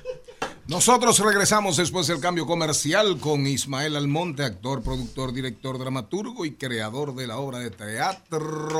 Nosotros 0.68 1.18
regresamos 1.19 1.77
después 1.77 2.06
del 2.06 2.19
cambio 2.19 2.45
comercial 2.45 3.19
con 3.19 3.47
Ismael 3.47 3.95
Almonte, 3.95 4.43
actor, 4.43 4.84
productor, 4.84 5.34
director, 5.34 5.80
dramaturgo 5.80 6.45
y 6.45 6.52
creador 6.52 7.15
de 7.15 7.27
la 7.27 7.38
obra 7.38 7.60
de 7.60 7.72
teatro 7.72 8.77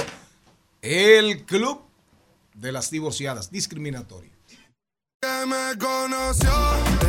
El 0.84 1.44
Club 1.46 1.82
de 2.54 2.72
las 2.72 2.92
Divorciadas, 2.92 3.52
discriminatorio. 3.52 4.35
Que 5.26 5.46
me 5.48 5.78
conoció, 5.78 6.52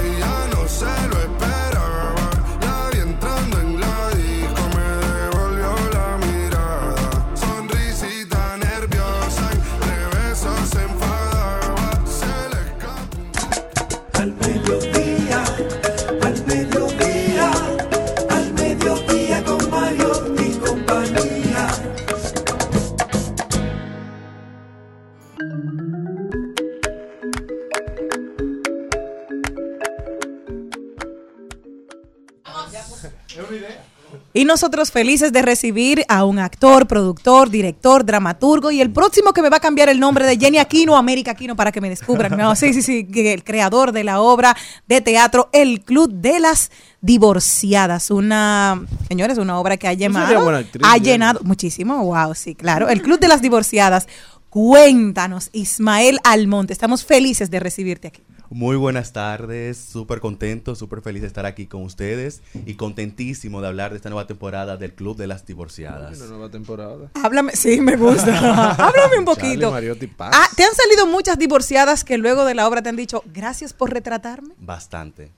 ella 0.03 0.37
no 0.53 0.67
se 0.67 0.93
lo 1.11 1.17
esperaba. 1.29 2.31
La 2.63 2.91
vi 2.91 2.99
entrando 3.01 3.61
en 3.61 3.81
la 3.81 4.11
disco, 4.11 4.63
me 4.77 4.89
devolvió 5.07 5.73
la 5.97 6.09
mirada. 6.27 7.09
Sonrisita 7.35 8.57
nerviosa, 8.57 9.45
entre 9.57 9.97
besos 10.15 10.61
se 10.73 10.83
enfadaba. 10.91 11.91
Se 12.19 12.35
le 12.53 12.63
Al 14.21 14.31
mediodía, 14.35 15.41
Y 34.37 34.45
nosotros 34.45 34.91
felices 34.91 35.33
de 35.33 35.41
recibir 35.41 36.05
a 36.09 36.27
un 36.27 36.39
actor, 36.39 36.87
productor, 36.87 37.49
director, 37.49 38.05
dramaturgo 38.05 38.71
y 38.71 38.83
el 38.83 38.91
próximo 38.91 39.33
que 39.33 39.41
me 39.41 39.49
va 39.49 39.57
a 39.57 39.61
cambiar 39.61 39.89
el 39.89 39.99
nombre 39.99 40.27
de 40.27 40.37
Jenny 40.37 40.59
Aquino, 40.59 40.99
América 40.99 41.31
Aquino, 41.31 41.57
para 41.57 41.73
que 41.73 41.81
me 41.81 41.89
descubran. 41.89 42.37
No, 42.37 42.55
sí, 42.55 42.75
sí, 42.75 42.83
sí, 42.83 43.09
el 43.15 43.45
creador 43.45 43.93
de 43.93 44.05
la 44.05 44.21
obra 44.21 44.55
de 44.87 45.01
teatro 45.01 45.49
El 45.55 45.81
Club 45.81 46.13
de 46.13 46.39
las 46.39 46.71
Divorciadas. 47.01 48.11
Una, 48.11 48.85
señores, 49.09 49.39
una 49.39 49.59
obra 49.59 49.79
que 49.79 49.89
ha 49.89 49.95
actriz, 50.59 50.83
ha 50.85 50.99
llenado 50.99 51.41
muchísimo. 51.43 52.05
Wow, 52.05 52.35
sí, 52.35 52.55
claro. 52.55 52.91
El 52.91 53.01
Club 53.01 53.19
de 53.19 53.29
las 53.29 53.41
Divorciadas. 53.41 54.07
Cuéntanos, 54.51 55.49
Ismael 55.55 56.19
Almonte. 56.25 56.75
Estamos 56.75 57.07
felices 57.07 57.51
de 57.51 57.59
recibirte 57.59 58.09
aquí. 58.09 58.23
Muy 58.51 58.77
buenas 58.77 59.13
tardes, 59.13 59.77
súper 59.77 60.21
contento, 60.21 60.75
súper 60.75 61.01
feliz 61.01 61.23
de 61.23 61.29
estar 61.29 61.47
aquí 61.47 61.67
con 61.67 61.83
ustedes 61.83 62.43
y 62.65 62.75
contentísimo 62.75 63.61
de 63.61 63.69
hablar 63.69 63.91
de 63.91 63.97
esta 63.97 64.09
nueva 64.09 64.27
temporada 64.27 64.77
del 64.77 64.95
Club 64.95 65.17
de 65.17 65.27
las 65.27 65.45
Divorciadas. 65.47 66.17
Una 66.19 66.27
nueva 66.27 66.51
temporada. 66.51 67.11
Háblame, 67.15 67.53
sí, 67.57 67.81
me 67.81 67.97
gusta. 67.97 68.71
Háblame 68.87 69.19
un 69.19 69.25
poquito. 69.25 69.47
Charlie 69.47 69.67
Mariotti 69.71 70.07
Paz. 70.07 70.33
Ah, 70.35 70.49
¿Te 70.57 70.65
han 70.65 70.75
salido 70.75 71.07
muchas 71.07 71.39
divorciadas 71.39 72.05
que 72.05 72.19
luego 72.19 72.45
de 72.45 72.55
la 72.55 72.69
obra 72.69 72.83
te 72.83 72.89
han 72.89 72.97
dicho, 72.97 73.23
gracias 73.27 73.73
por 73.73 73.93
retratarme? 73.93 74.55
Bastante. 74.59 75.31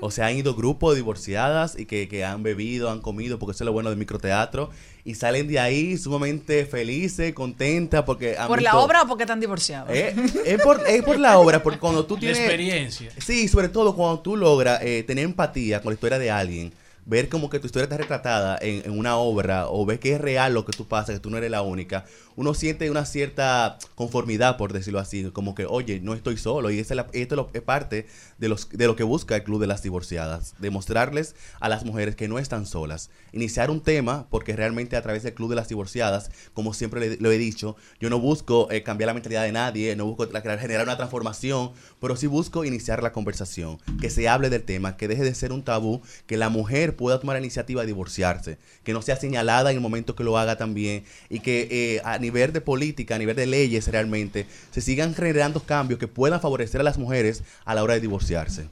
O 0.00 0.10
sea, 0.10 0.26
han 0.26 0.36
ido 0.36 0.54
grupos 0.54 0.94
de 0.94 0.96
divorciadas 0.96 1.78
y 1.78 1.86
que, 1.86 2.08
que 2.08 2.24
han 2.24 2.42
bebido, 2.42 2.90
han 2.90 3.00
comido, 3.00 3.38
porque 3.38 3.52
eso 3.52 3.64
es 3.64 3.66
lo 3.66 3.72
bueno 3.72 3.90
del 3.90 3.98
microteatro, 3.98 4.70
y 5.04 5.14
salen 5.14 5.48
de 5.48 5.58
ahí 5.58 5.96
sumamente 5.96 6.66
felices, 6.66 7.32
contentas, 7.32 8.04
porque 8.04 8.36
han 8.36 8.46
¿Por 8.46 8.62
la 8.62 8.78
obra 8.78 9.02
o 9.02 9.08
porque 9.08 9.24
están 9.24 9.40
divorciados? 9.40 9.90
Eh, 9.92 10.14
es, 10.44 10.62
por, 10.62 10.82
es 10.86 11.02
por 11.02 11.18
la 11.18 11.38
obra, 11.38 11.62
porque 11.62 11.78
cuando 11.78 12.04
tú 12.04 12.16
tienes... 12.16 12.38
experiencia. 12.38 13.10
Sí, 13.18 13.48
sobre 13.48 13.68
todo 13.68 13.94
cuando 13.94 14.20
tú 14.20 14.36
logras 14.36 14.80
eh, 14.82 15.02
tener 15.06 15.24
empatía 15.24 15.80
con 15.80 15.90
la 15.90 15.94
historia 15.94 16.18
de 16.18 16.30
alguien, 16.30 16.72
ver 17.08 17.30
como 17.30 17.48
que 17.48 17.58
tu 17.58 17.66
historia 17.66 17.84
está 17.84 17.96
retratada 17.96 18.58
en, 18.60 18.90
una 18.90 19.16
obra 19.16 19.68
o 19.68 19.86
ves 19.86 19.98
que 19.98 20.14
es 20.14 20.20
real 20.20 20.52
lo 20.52 20.64
que 20.64 20.72
tú 20.72 20.86
pasas, 20.86 21.16
que 21.16 21.20
tú 21.20 21.30
no 21.30 21.38
eres 21.38 21.50
la 21.50 21.62
única, 21.62 22.04
uno 22.36 22.54
siente 22.54 22.88
una 22.90 23.04
cierta 23.04 23.78
conformidad, 23.96 24.56
por 24.58 24.72
decirlo 24.72 25.00
así, 25.00 25.24
como 25.32 25.56
que, 25.56 25.66
oye, 25.66 26.00
no 26.00 26.14
estoy 26.14 26.36
solo. 26.36 26.70
Y 26.70 26.78
esa 26.78 26.94
esto 27.12 27.50
es 27.52 27.62
parte 27.62 28.06
de, 28.38 28.48
los, 28.48 28.68
de 28.68 28.86
lo 28.86 28.94
que 28.94 29.02
busca 29.02 29.34
el 29.34 29.42
Club 29.42 29.60
de 29.60 29.66
las 29.66 29.82
Divorciadas, 29.82 30.54
demostrarles 30.60 31.34
a 31.58 31.68
las 31.68 31.84
mujeres 31.84 32.14
que 32.14 32.28
no 32.28 32.38
están 32.38 32.66
solas. 32.66 33.10
Iniciar 33.32 33.70
un 33.72 33.80
tema, 33.80 34.28
porque 34.30 34.54
realmente 34.54 34.96
a 34.96 35.02
través 35.02 35.24
del 35.24 35.34
Club 35.34 35.50
de 35.50 35.56
las 35.56 35.68
Divorciadas, 35.68 36.30
como 36.54 36.74
siempre 36.74 37.16
lo 37.16 37.32
he 37.32 37.38
dicho, 37.38 37.74
yo 37.98 38.08
no 38.08 38.20
busco 38.20 38.70
eh, 38.70 38.84
cambiar 38.84 39.08
la 39.08 39.14
mentalidad 39.14 39.42
de 39.42 39.52
nadie, 39.52 39.96
no 39.96 40.04
busco 40.04 40.28
generar 40.28 40.84
una 40.84 40.96
transformación, 40.96 41.72
pero 42.00 42.14
sí 42.14 42.28
busco 42.28 42.64
iniciar 42.64 43.02
la 43.02 43.12
conversación, 43.12 43.78
que 44.00 44.10
se 44.10 44.28
hable 44.28 44.50
del 44.50 44.62
tema, 44.62 44.96
que 44.96 45.08
deje 45.08 45.24
de 45.24 45.34
ser 45.34 45.52
un 45.52 45.64
tabú, 45.64 46.02
que 46.26 46.36
la 46.36 46.50
mujer 46.50 46.94
pueda 46.98 47.18
tomar 47.18 47.36
la 47.36 47.40
iniciativa 47.40 47.80
de 47.80 47.86
divorciarse, 47.86 48.58
que 48.84 48.92
no 48.92 49.00
sea 49.00 49.16
señalada 49.16 49.70
en 49.70 49.78
el 49.78 49.80
momento 49.80 50.14
que 50.14 50.24
lo 50.24 50.36
haga 50.36 50.58
también, 50.58 51.04
y 51.30 51.40
que 51.40 51.68
eh, 51.70 52.02
a 52.04 52.18
nivel 52.18 52.52
de 52.52 52.60
política, 52.60 53.14
a 53.14 53.18
nivel 53.18 53.36
de 53.36 53.46
leyes 53.46 53.88
realmente, 53.88 54.46
se 54.70 54.82
sigan 54.82 55.14
generando 55.14 55.60
cambios 55.60 55.98
que 55.98 56.08
puedan 56.08 56.42
favorecer 56.42 56.82
a 56.82 56.84
las 56.84 56.98
mujeres 56.98 57.42
a 57.64 57.74
la 57.74 57.82
hora 57.82 57.94
de 57.94 58.00
divorciarse. 58.00 58.68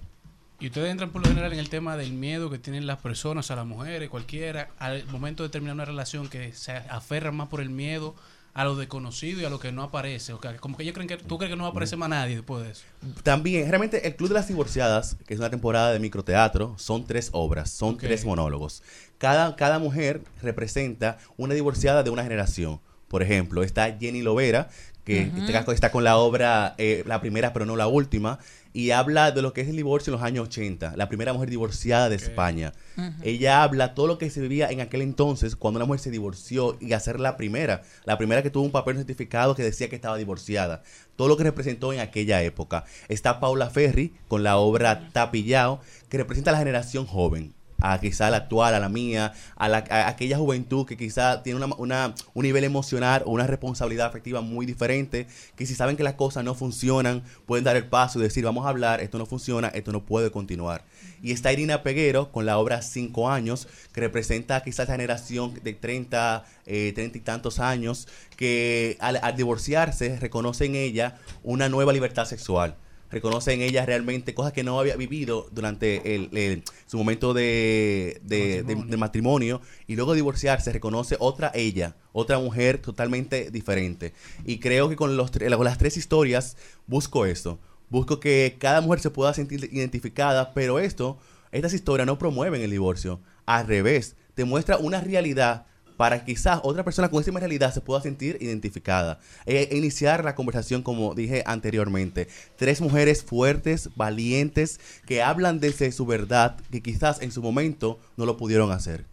Y 0.59 0.67
ustedes 0.67 0.91
entran 0.91 1.11
por 1.11 1.23
lo 1.23 1.29
general 1.29 1.53
en 1.53 1.59
el 1.59 1.69
tema 1.69 1.97
del 1.97 2.13
miedo 2.13 2.51
que 2.51 2.59
tienen 2.59 2.87
las 2.87 2.99
personas, 2.99 3.51
a 3.51 3.57
las 3.57 3.67
mujeres, 3.67 4.09
cualquiera, 4.09 4.71
al 4.79 5.07
momento 5.07 5.43
de 5.43 5.51
terminar 5.51 5.75
una 5.75 5.85
relación 5.85 6.29
que 6.29 6.53
se 6.53 6.73
aferran 6.73 7.37
más 7.37 7.49
por 7.49 7.61
el 7.61 7.71
miedo 7.71 8.15
a 8.59 8.65
lo 8.65 8.75
desconocido 8.75 9.43
y 9.43 9.45
a 9.45 9.51
lo 9.51 9.61
que 9.61 9.71
no 9.71 9.83
aparece. 9.83 10.33
O 10.33 10.41
que- 10.41 10.57
como 10.57 10.79
que 10.79 10.83
ellos 10.83 10.95
creen 10.95 11.09
que 11.09 11.19
tú 11.19 11.37
crees 11.37 11.51
que 11.51 11.57
no 11.57 11.65
va 11.65 11.69
a 11.69 11.71
aparecer 11.73 11.99
más 11.99 12.09
nadie 12.09 12.37
después 12.37 12.65
de 12.65 12.71
eso. 12.71 12.85
También, 13.23 13.69
realmente, 13.69 14.07
el 14.07 14.17
Club 14.17 14.31
de 14.31 14.35
las 14.35 14.49
Divorciadas, 14.49 15.17
que 15.27 15.35
es 15.35 15.41
una 15.41 15.51
temporada 15.51 15.93
de 15.93 15.99
microteatro, 15.99 16.75
son 16.79 17.05
tres 17.07 17.29
obras, 17.33 17.71
son 17.71 17.99
tres 17.99 18.25
monólogos. 18.25 18.83
Cada, 19.19 19.57
cada 19.57 19.79
mujer 19.79 20.23
representa 20.43 21.19
una 21.37 21.53
divorciada 21.53 22.03
de 22.03 22.09
una 22.09 22.23
generación. 22.23 22.81
Por 23.09 23.23
ejemplo, 23.23 23.63
está 23.63 23.95
Jenny 24.01 24.23
Lovera, 24.23 24.71
que 25.05 25.31
este 25.37 25.73
está 25.75 25.93
con 25.93 26.03
la 26.03 26.17
obra, 26.17 26.75
eh, 26.79 27.05
la 27.07 27.21
primera 27.21 27.53
pero 27.53 27.67
no 27.67 27.77
la 27.77 27.87
última, 27.87 28.39
y 28.77 28.91
habla 28.91 29.33
de 29.33 29.41
lo 29.41 29.55
que 29.55 29.63
es 29.63 29.69
el 29.69 29.77
divorcio 29.77 30.11
en 30.11 30.21
los 30.21 30.27
años 30.27 30.49
80, 30.49 30.97
la 30.97 31.09
primera 31.09 31.33
mujer 31.33 31.49
divorciada 31.49 32.11
de 32.11 32.17
España. 32.17 32.75
Ella 33.23 33.63
habla 33.63 33.95
todo 33.95 34.07
lo 34.07 34.19
que 34.19 34.29
se 34.29 34.43
vivía 34.43 34.69
en 34.69 34.83
aquel 34.83 35.01
entonces 35.01 35.57
cuando 35.57 35.79
una 35.79 35.87
mujer 35.87 36.01
se 36.01 36.11
divorció 36.11 36.77
y 36.79 36.93
hacer 36.93 37.19
la 37.19 37.39
primera, 37.39 37.81
la 38.05 38.19
primera 38.19 38.43
que 38.43 38.51
tuvo 38.51 38.65
un 38.65 38.73
papel 38.73 38.99
certificado 38.99 39.55
que 39.55 39.63
decía 39.63 39.89
que 39.89 39.97
estaba 39.97 40.19
divorciada. 40.19 40.83
Todo 41.17 41.27
lo 41.27 41.39
que 41.39 41.45
representó 41.45 41.95
en 41.95 42.01
aquella 42.01 42.43
época. 42.43 42.85
Está 43.09 43.41
Paula 43.41 43.71
Ferri 43.71 44.13
con 44.29 44.43
la 44.43 44.59
obra 44.59 45.09
Tapillao, 45.11 45.81
que 46.11 46.19
representa 46.19 46.51
a 46.51 46.53
la 46.53 46.59
generación 46.59 47.07
joven. 47.07 47.56
A 47.93 48.01
quizá 48.01 48.31
la 48.31 48.39
actual, 48.39 48.75
a 48.75 48.81
la 48.81 48.89
mía, 48.89 49.33
a, 49.57 49.69
la, 49.69 49.85
aquella 50.09 50.39
juventud 50.39 50.87
que 50.87 50.97
quizá 50.97 51.43
tiene 51.43 51.65
una, 51.79 52.15
un 52.35 52.43
nivel 52.43 52.65
emocional 52.65 53.23
o 53.27 53.33
una 53.33 53.47
responsabilidad 53.47 54.07
afectiva 54.07 54.41
muy 54.41 54.67
diferente, 54.67 55.27
que 55.57 55.67
si 55.67 55.75
saben 55.75 55.97
que 55.97 56.03
las 56.03 56.15
cosas 56.15 56.45
no 56.45 56.55
funcionan, 56.55 57.23
pueden 57.47 57.65
dar 57.65 57.77
el 57.77 57.87
paso 57.87 58.19
y 58.19 58.23
decir, 58.23 58.45
vamos 58.45 58.67
a 58.67 58.69
hablar, 58.69 59.01
esto 59.01 59.19
no 59.19 59.27
funciona, 59.27 59.69
esto 59.69 59.93
no 59.93 60.05
puede 60.05 60.31
continuar. 60.31 60.85
Y 61.23 61.33
está 61.33 61.53
Irina 61.53 61.83
Peguero 61.83 62.31
con 62.31 62.47
la 62.47 62.59
obra 62.59 62.83
Cinco 62.83 63.31
años, 63.31 63.69
que 63.93 64.01
representa 64.01 64.63
quizás 64.63 64.77
esa 64.77 64.93
generación 64.93 65.55
de 65.63 65.73
30, 65.73 66.45
eh, 66.67 66.93
30 66.95 67.19
y 67.19 67.21
tantos 67.23 67.59
años, 67.59 68.09
que 68.37 68.97
al, 69.01 69.19
al 69.23 69.35
divorciarse 69.37 70.19
reconoce 70.21 70.67
en 70.67 70.75
ella 70.75 71.19
una 71.43 71.69
nueva 71.69 71.93
libertad 71.93 72.27
sexual. 72.27 72.77
Reconoce 73.11 73.53
en 73.53 73.63
ella 73.63 73.87
realmente 73.87 74.35
cosas 74.35 74.53
que 74.53 74.65
no 74.65 74.81
había 74.81 74.97
vivido 74.97 75.49
durante 75.53 76.15
el, 76.17 76.29
el- 76.37 76.63
su 76.87 76.99
momento 76.99 77.35
de, 77.35 78.21
de- 78.25 78.63
de- 78.63 78.75
de 78.75 78.97
matrimonio 78.97 79.61
y 79.87 79.97
luego 79.97 80.13
de 80.13 80.17
divorciarse 80.17 80.73
reconoce 80.73 81.17
otra 81.21 81.51
ella, 81.55 81.95
otra 82.13 82.39
mujer 82.39 82.79
totalmente 82.79 83.51
diferente. 83.51 84.13
Y 84.45 84.59
creo 84.59 84.89
que 84.89 84.97
con, 84.97 85.17
los, 85.17 85.31
con 85.31 85.65
las 85.65 85.79
tres 85.79 85.97
historias 85.97 86.57
busco 86.87 87.27
esto. 87.27 87.59
Busco 87.91 88.19
que 88.19 88.57
cada 88.59 88.81
mujer 88.81 89.01
se 89.01 89.11
pueda 89.11 89.33
sentir 89.35 89.69
identificada, 89.73 90.53
pero 90.55 90.79
esto, 90.81 91.19
estas 91.53 91.73
historias 91.75 92.07
no 92.07 92.19
promueven 92.19 92.61
el 92.61 92.71
divorcio. 92.73 93.21
Al 93.47 93.67
revés, 93.69 94.17
te 94.35 94.45
muestra 94.45 94.77
una 94.79 95.01
realidad 95.01 95.67
para 95.97 96.25
que 96.25 96.35
quizás 96.35 96.61
otra 96.63 96.85
persona 96.85 97.09
con 97.09 97.21
esa 97.21 97.31
misma 97.31 97.41
realidad 97.41 97.73
se 97.73 97.81
pueda 97.81 98.01
sentir 98.03 98.37
identificada. 98.41 99.19
E, 99.47 99.69
e 99.71 99.77
iniciar 99.77 100.25
la 100.25 100.35
conversación, 100.35 100.83
como 100.83 101.15
dije 101.15 101.43
anteriormente. 101.47 102.29
Tres 102.57 102.81
mujeres 102.81 103.23
fuertes, 103.25 103.91
valientes, 103.97 104.81
que 105.07 105.23
hablan 105.23 105.61
desde 105.61 105.91
su 105.93 106.07
verdad, 106.07 106.57
que 106.71 106.83
quizás 106.83 107.23
en 107.23 107.33
su 107.33 107.43
momento 107.43 107.99
no 108.17 108.27
lo 108.27 108.37
pudieron 108.37 108.71
hacer. 108.73 109.05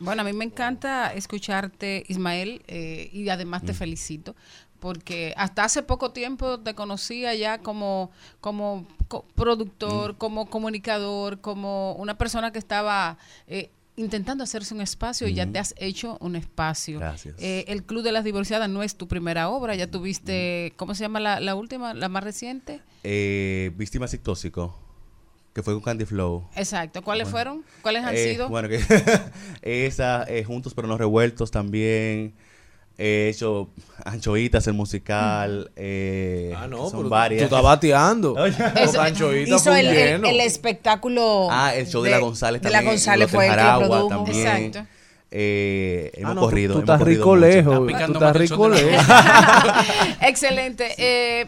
Bueno, 0.00 0.22
a 0.22 0.24
mí 0.24 0.32
me 0.32 0.44
encanta 0.44 1.12
escucharte, 1.14 2.02
Ismael, 2.08 2.62
eh, 2.66 3.10
y 3.12 3.28
además 3.28 3.62
te 3.64 3.72
Mm. 3.72 3.76
felicito, 3.76 4.34
porque 4.80 5.32
hasta 5.36 5.62
hace 5.64 5.82
poco 5.84 6.10
tiempo 6.10 6.58
te 6.58 6.74
conocía 6.74 7.32
ya 7.34 7.58
como, 7.58 8.10
como 8.40 8.88
co- 9.06 9.24
productor, 9.36 10.14
Mm. 10.14 10.16
como 10.16 10.50
comunicador, 10.50 11.40
como 11.40 11.92
una 11.94 12.18
persona 12.18 12.50
que 12.52 12.58
estaba 12.58 13.18
eh, 13.46 13.70
intentando 13.96 14.42
hacerse 14.44 14.74
un 14.74 14.80
espacio 14.80 15.28
y 15.28 15.34
ya 15.34 15.46
te 15.46 15.58
has 15.58 15.74
hecho 15.78 16.16
un 16.20 16.34
espacio. 16.36 16.98
Gracias. 16.98 17.36
Eh, 17.38 17.64
el 17.68 17.84
Club 17.84 18.02
de 18.02 18.12
las 18.12 18.24
Divorciadas 18.24 18.68
no 18.68 18.82
es 18.82 18.96
tu 18.96 19.06
primera 19.08 19.48
obra, 19.48 19.74
ya 19.74 19.86
tuviste. 19.90 20.72
¿cómo 20.76 20.94
se 20.94 21.02
llama 21.04 21.20
la, 21.20 21.40
la 21.40 21.54
última, 21.54 21.94
la 21.94 22.08
más 22.08 22.24
reciente? 22.24 22.80
Eh, 23.04 23.70
Víctima 23.76 24.06
y 24.12 24.18
tóxico, 24.18 24.76
que 25.52 25.62
fue 25.62 25.74
con 25.74 25.82
Candy 25.82 26.04
Flow. 26.04 26.48
Exacto, 26.56 27.02
¿cuáles 27.02 27.24
Bueno. 27.30 27.32
fueron? 27.32 27.64
¿Cuáles 27.82 28.04
han 28.04 28.14
Eh, 28.16 28.32
sido? 28.32 28.48
Bueno, 28.48 28.68
que 28.68 28.80
esa, 29.62 30.24
eh, 30.28 30.42
Juntos 30.44 30.74
pero 30.74 30.88
no 30.88 30.98
revueltos 30.98 31.50
también. 31.50 32.34
He 32.96 33.28
hecho 33.30 33.70
Anchoitas, 34.04 34.66
el 34.68 34.74
musical. 34.74 35.70
eh, 35.74 36.54
Ah, 36.56 36.68
no, 36.68 36.78
son 36.84 36.90
pero 36.92 37.02
tú- 37.04 37.08
varias. 37.08 37.40
tú 37.40 37.44
estás 37.46 37.62
bateando. 37.62 38.36
Eso- 38.76 38.98
Panchoita 38.98 39.56
hizo 39.56 39.74
el, 39.74 39.86
el- 39.88 40.24
el 40.24 40.40
espectáculo. 40.40 41.48
Ah, 41.50 41.74
el 41.74 41.86
show 41.88 42.02
de, 42.02 42.10
la 42.10 42.18
González 42.18 42.62
de 42.62 42.70
la 42.70 42.78
también. 42.78 42.94
González 42.94 43.30
fue 43.30 43.46
el 43.48 43.54
que 43.56 43.62
produjo. 43.86 44.08
también. 44.08 44.46
Exacto. 44.46 44.86
Eh, 45.36 46.12
hemos 46.14 46.30
Ah, 46.30 46.34
no, 46.34 46.40
tú- 46.42 46.46
corrido. 46.46 46.72
tú 46.74 46.78
hemos 46.78 46.84
estás 46.84 46.98
corrido 47.00 47.18
rico 47.18 47.34
mucho. 47.34 47.46
lejos, 47.46 47.74
tú 47.78 47.86
picando 47.86 48.18
estás 48.20 48.36
rico 48.36 48.68
de 48.70 48.82
lejos. 48.84 49.06
Excelente. 50.20 50.94
Eh, 50.98 51.46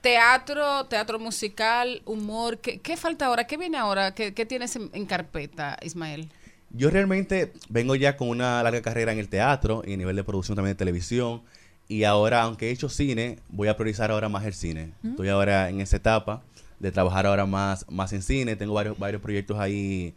teatro, 0.00 0.84
teatro 0.86 1.18
musical, 1.18 2.02
humor. 2.04 2.58
¿Qué, 2.58 2.78
qué 2.80 2.96
falta 2.96 3.26
ahora? 3.26 3.46
¿Qué 3.46 3.56
viene 3.56 3.78
ahora? 3.78 4.14
¿Qué, 4.14 4.34
qué 4.34 4.46
tienes 4.46 4.76
en, 4.76 4.90
en 4.92 5.06
carpeta, 5.06 5.76
Ismael? 5.82 6.28
Yo 6.76 6.90
realmente 6.90 7.52
vengo 7.68 7.94
ya 7.94 8.16
con 8.16 8.28
una 8.28 8.60
larga 8.62 8.82
carrera 8.82 9.12
en 9.12 9.20
el 9.20 9.28
teatro 9.28 9.82
y 9.86 9.94
a 9.94 9.96
nivel 9.96 10.16
de 10.16 10.24
producción 10.24 10.56
también 10.56 10.74
de 10.74 10.78
televisión. 10.78 11.42
Y 11.86 12.02
ahora, 12.02 12.42
aunque 12.42 12.68
he 12.68 12.70
hecho 12.72 12.88
cine, 12.88 13.38
voy 13.48 13.68
a 13.68 13.76
priorizar 13.76 14.10
ahora 14.10 14.28
más 14.28 14.44
el 14.44 14.54
cine. 14.54 14.92
Mm. 15.02 15.10
Estoy 15.10 15.28
ahora 15.28 15.70
en 15.70 15.80
esa 15.80 15.98
etapa 15.98 16.42
de 16.80 16.90
trabajar 16.90 17.26
ahora 17.26 17.46
más, 17.46 17.86
más 17.88 18.12
en 18.12 18.22
cine. 18.22 18.56
Tengo 18.56 18.74
varios, 18.74 18.98
varios 18.98 19.22
proyectos 19.22 19.58
ahí 19.60 20.14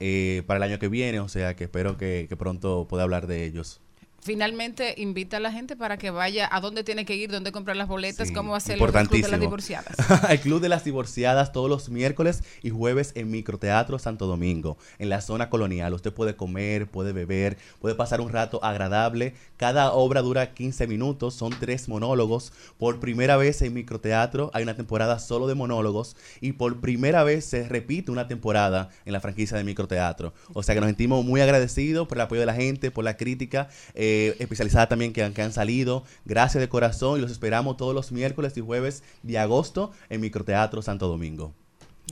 eh, 0.00 0.42
para 0.46 0.56
el 0.56 0.64
año 0.64 0.78
que 0.80 0.88
viene, 0.88 1.20
o 1.20 1.28
sea 1.28 1.54
que 1.54 1.64
espero 1.64 1.96
que, 1.96 2.26
que 2.28 2.36
pronto 2.36 2.86
pueda 2.88 3.04
hablar 3.04 3.28
de 3.28 3.44
ellos. 3.44 3.80
Finalmente, 4.22 4.94
invita 4.98 5.38
a 5.38 5.40
la 5.40 5.50
gente 5.50 5.76
para 5.76 5.96
que 5.96 6.10
vaya 6.10 6.46
a 6.52 6.60
dónde 6.60 6.84
tiene 6.84 7.06
que 7.06 7.16
ir, 7.16 7.30
dónde 7.30 7.52
comprar 7.52 7.76
las 7.76 7.88
boletas, 7.88 8.30
cómo 8.32 8.52
va 8.52 8.58
a 8.58 8.60
ser 8.60 8.74
el 8.74 8.86
Club 8.86 9.10
de 9.10 9.28
las. 9.28 9.40
Divorciadas. 9.40 9.96
el 10.28 10.40
Club 10.40 10.60
de 10.60 10.68
las 10.68 10.84
Divorciadas 10.84 11.52
todos 11.52 11.70
los 11.70 11.88
miércoles 11.88 12.42
y 12.62 12.68
jueves 12.68 13.12
en 13.14 13.30
Microteatro 13.30 13.98
Santo 13.98 14.26
Domingo, 14.26 14.76
en 14.98 15.08
la 15.08 15.22
zona 15.22 15.48
colonial. 15.48 15.94
Usted 15.94 16.12
puede 16.12 16.36
comer, 16.36 16.86
puede 16.86 17.12
beber, 17.12 17.56
puede 17.80 17.94
pasar 17.94 18.20
un 18.20 18.28
rato 18.28 18.62
agradable. 18.62 19.32
Cada 19.56 19.92
obra 19.92 20.20
dura 20.20 20.52
15 20.52 20.86
minutos, 20.86 21.34
son 21.34 21.54
tres 21.58 21.88
monólogos. 21.88 22.52
Por 22.76 23.00
primera 23.00 23.38
vez 23.38 23.62
en 23.62 23.72
Microteatro 23.72 24.50
hay 24.52 24.64
una 24.64 24.76
temporada 24.76 25.18
solo 25.18 25.46
de 25.46 25.54
monólogos 25.54 26.14
y 26.42 26.52
por 26.52 26.80
primera 26.80 27.24
vez 27.24 27.46
se 27.46 27.66
repite 27.66 28.10
una 28.10 28.28
temporada 28.28 28.90
en 29.06 29.14
la 29.14 29.20
franquicia 29.20 29.56
de 29.56 29.64
Microteatro. 29.64 30.34
O 30.52 30.62
sea 30.62 30.74
que 30.74 30.82
nos 30.82 30.88
sentimos 30.88 31.24
muy 31.24 31.40
agradecidos 31.40 32.06
por 32.06 32.18
el 32.18 32.22
apoyo 32.22 32.40
de 32.40 32.46
la 32.46 32.54
gente, 32.54 32.90
por 32.90 33.04
la 33.04 33.16
crítica 33.16 33.68
eh, 33.94 34.09
especializada 34.38 34.88
también 34.88 35.12
que 35.12 35.22
han, 35.22 35.32
que 35.34 35.42
han 35.42 35.52
salido. 35.52 36.04
Gracias 36.24 36.60
de 36.60 36.68
corazón 36.68 37.18
y 37.18 37.22
los 37.22 37.30
esperamos 37.30 37.76
todos 37.76 37.94
los 37.94 38.12
miércoles 38.12 38.56
y 38.56 38.60
jueves 38.60 39.02
de 39.22 39.38
agosto 39.38 39.92
en 40.08 40.20
Microteatro 40.20 40.82
Santo 40.82 41.08
Domingo. 41.08 41.52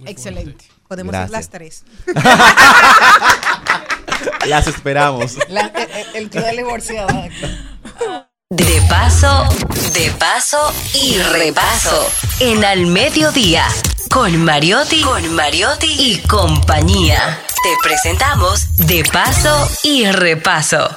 Excelente. 0.04 0.64
Podemos 0.88 1.12
Gracias. 1.12 1.30
ir 1.30 1.32
las 1.32 1.48
tres. 1.50 1.84
Las 4.46 4.66
esperamos. 4.66 5.36
La- 5.48 5.66
el, 5.66 5.90
el- 5.90 6.16
el 6.24 6.30
club 6.30 6.44
de 6.44 6.56
divorciados. 6.56 7.12
De 8.50 8.80
paso, 8.88 9.44
de 9.92 10.10
paso 10.12 10.72
y 10.94 11.18
repaso. 11.18 12.08
En 12.40 12.64
Al 12.64 12.86
Mediodía, 12.86 13.66
con 14.10 14.42
Mariotti, 14.44 15.02
con 15.02 15.34
Mariotti 15.34 15.86
y 15.98 16.18
compañía. 16.26 17.40
Te 17.62 17.74
presentamos 17.82 18.76
De 18.86 19.02
paso 19.12 19.68
y 19.82 20.06
repaso. 20.06 20.96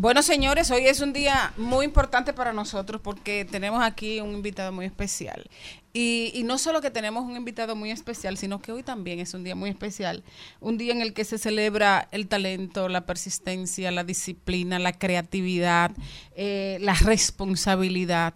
Bueno, 0.00 0.22
señores, 0.22 0.70
hoy 0.70 0.86
es 0.86 1.02
un 1.02 1.12
día 1.12 1.52
muy 1.58 1.84
importante 1.84 2.32
para 2.32 2.54
nosotros 2.54 3.02
porque 3.04 3.44
tenemos 3.44 3.84
aquí 3.84 4.18
un 4.20 4.32
invitado 4.32 4.72
muy 4.72 4.86
especial. 4.86 5.50
Y, 5.92 6.32
y 6.34 6.42
no 6.42 6.56
solo 6.56 6.80
que 6.80 6.90
tenemos 6.90 7.22
un 7.24 7.36
invitado 7.36 7.76
muy 7.76 7.90
especial, 7.90 8.38
sino 8.38 8.62
que 8.62 8.72
hoy 8.72 8.82
también 8.82 9.20
es 9.20 9.34
un 9.34 9.44
día 9.44 9.54
muy 9.54 9.68
especial. 9.68 10.24
Un 10.58 10.78
día 10.78 10.94
en 10.94 11.02
el 11.02 11.12
que 11.12 11.26
se 11.26 11.36
celebra 11.36 12.08
el 12.12 12.28
talento, 12.28 12.88
la 12.88 13.04
persistencia, 13.04 13.90
la 13.90 14.02
disciplina, 14.02 14.78
la 14.78 14.94
creatividad, 14.94 15.90
eh, 16.34 16.78
la 16.80 16.94
responsabilidad. 16.94 18.32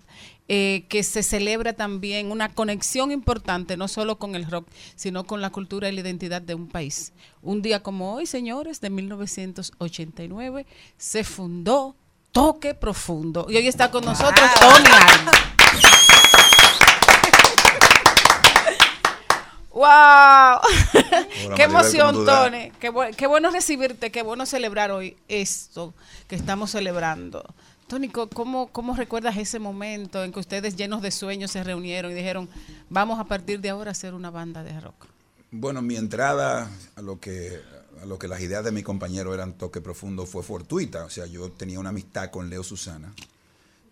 Eh, 0.49 0.85
que 0.89 1.03
se 1.03 1.23
celebra 1.23 1.73
también 1.73 2.31
una 2.31 2.51
conexión 2.53 3.11
importante, 3.11 3.77
no 3.77 3.89
solo 3.89 4.19
con 4.19 4.35
el 4.35 4.51
rock, 4.51 4.69
sino 4.95 5.25
con 5.25 5.41
la 5.41 5.51
cultura 5.51 5.89
y 5.89 5.93
la 5.93 6.01
identidad 6.03 6.43
de 6.43 6.55
un 6.55 6.69
país. 6.69 7.12
Un 7.43 7.62
día 7.62 7.83
como 7.83 8.15
hoy, 8.15 8.27
señores, 8.27 8.81
de 8.81 8.91
1989, 8.91 10.66
se 10.99 11.25
fundó 11.25 11.97
Toque 12.33 12.75
Profundo. 12.75 13.47
Y 13.49 13.57
hoy 13.57 13.69
está 13.69 13.91
con 13.91 14.05
nosotros 14.05 14.51
Tony 14.61 14.87
Alma. 14.87 15.33
¡Wow! 19.71 20.61
¡Qué 21.57 21.65
emoción. 21.65 22.25
Tony! 22.25 22.71
Qué, 22.79 22.93
bu- 22.93 23.15
qué 23.16 23.27
bueno 23.27 23.51
recibirte, 23.51 24.12
qué 24.12 24.23
bueno 24.23 24.47
celebrar 24.47 24.93
hoy 24.93 25.16
esto 25.27 25.95
que 26.29 26.37
estamos 26.37 26.71
celebrando. 26.71 27.45
Tony, 27.86 28.09
co- 28.09 28.28
¿cómo, 28.28 28.69
¿cómo 28.73 28.94
recuerdas 28.97 29.36
ese 29.36 29.59
momento 29.59 30.24
en 30.24 30.32
que 30.32 30.40
ustedes 30.40 30.77
llenos 30.77 31.02
de 31.02 31.11
sueños 31.11 31.51
se 31.51 31.62
reunieron 31.62 32.12
y 32.12 32.15
dijeron, 32.15 32.48
vamos 32.89 33.19
a 33.20 33.24
partir 33.24 33.61
de 33.61 33.70
ahora 33.70 33.90
a 33.90 33.93
hacer 33.93 34.15
una 34.15 34.31
banda 34.31 34.62
de 34.62 34.81
rock? 34.81 35.06
Bueno, 35.51 35.82
mi 35.82 35.97
entrada 35.97 36.70
a 36.97 37.02
lo 37.02 37.20
que 37.20 37.61
a 38.02 38.06
lo 38.06 38.19
que 38.19 38.27
las 38.27 38.40
ideas 38.40 38.65
de 38.65 38.73
mi 38.73 38.82
compañero 38.82 39.32
eran 39.35 39.52
toque 39.52 39.81
profundo 39.81 40.27
fue 40.27 40.43
fortuita. 40.43 41.05
O 41.05 41.11
sea, 41.11 41.27
yo 41.27 41.51
tenía 41.52 41.78
una 41.78 41.90
amistad 41.90 42.31
con 42.31 42.51
Leo 42.51 42.65
Susana, 42.65 43.15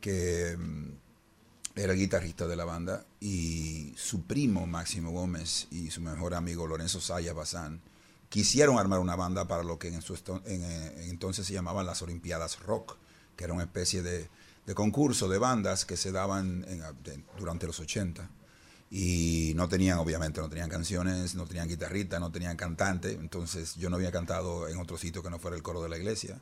que 0.00 0.56
mm, 0.58 0.88
era 1.76 1.92
el 1.92 1.98
guitarrista 1.98 2.46
de 2.48 2.56
la 2.56 2.64
banda, 2.64 3.04
y 3.20 3.94
su 3.96 4.22
primo 4.22 4.66
Máximo 4.66 5.12
Gómez 5.12 5.68
y 5.70 5.90
su 5.90 6.00
mejor 6.00 6.34
amigo 6.34 6.66
Lorenzo 6.66 7.00
Saya 7.00 7.32
Bazán 7.32 7.80
quisieron 8.28 8.78
armar 8.78 8.98
una 8.98 9.14
banda 9.14 9.46
para 9.46 9.62
lo 9.62 9.78
que 9.78 9.88
en, 9.88 10.02
su 10.02 10.14
eh, 10.14 10.20
en 10.46 11.10
entonces 11.10 11.46
se 11.46 11.52
llamaban 11.52 11.86
las 11.86 12.02
Olimpiadas 12.02 12.58
Rock, 12.60 12.96
era 13.44 13.52
una 13.52 13.64
especie 13.64 14.02
de, 14.02 14.28
de 14.66 14.74
concurso 14.74 15.28
de 15.28 15.38
bandas 15.38 15.84
que 15.84 15.96
se 15.96 16.12
daban 16.12 16.64
durante 17.38 17.66
los 17.66 17.80
80 17.80 18.28
y 18.90 19.54
no 19.56 19.70
tenían, 19.70 19.98
obviamente, 19.98 20.42
no 20.42 20.50
tenían 20.50 20.68
canciones, 20.68 21.34
no 21.34 21.46
tenían 21.46 21.66
guitarrita, 21.66 22.20
no 22.20 22.30
tenían 22.30 22.58
cantante, 22.58 23.12
entonces 23.12 23.74
yo 23.76 23.88
no 23.88 23.96
había 23.96 24.12
cantado 24.12 24.68
en 24.68 24.76
otro 24.78 24.98
sitio 24.98 25.22
que 25.22 25.30
no 25.30 25.38
fuera 25.38 25.56
el 25.56 25.62
coro 25.62 25.82
de 25.82 25.88
la 25.88 25.96
iglesia. 25.96 26.40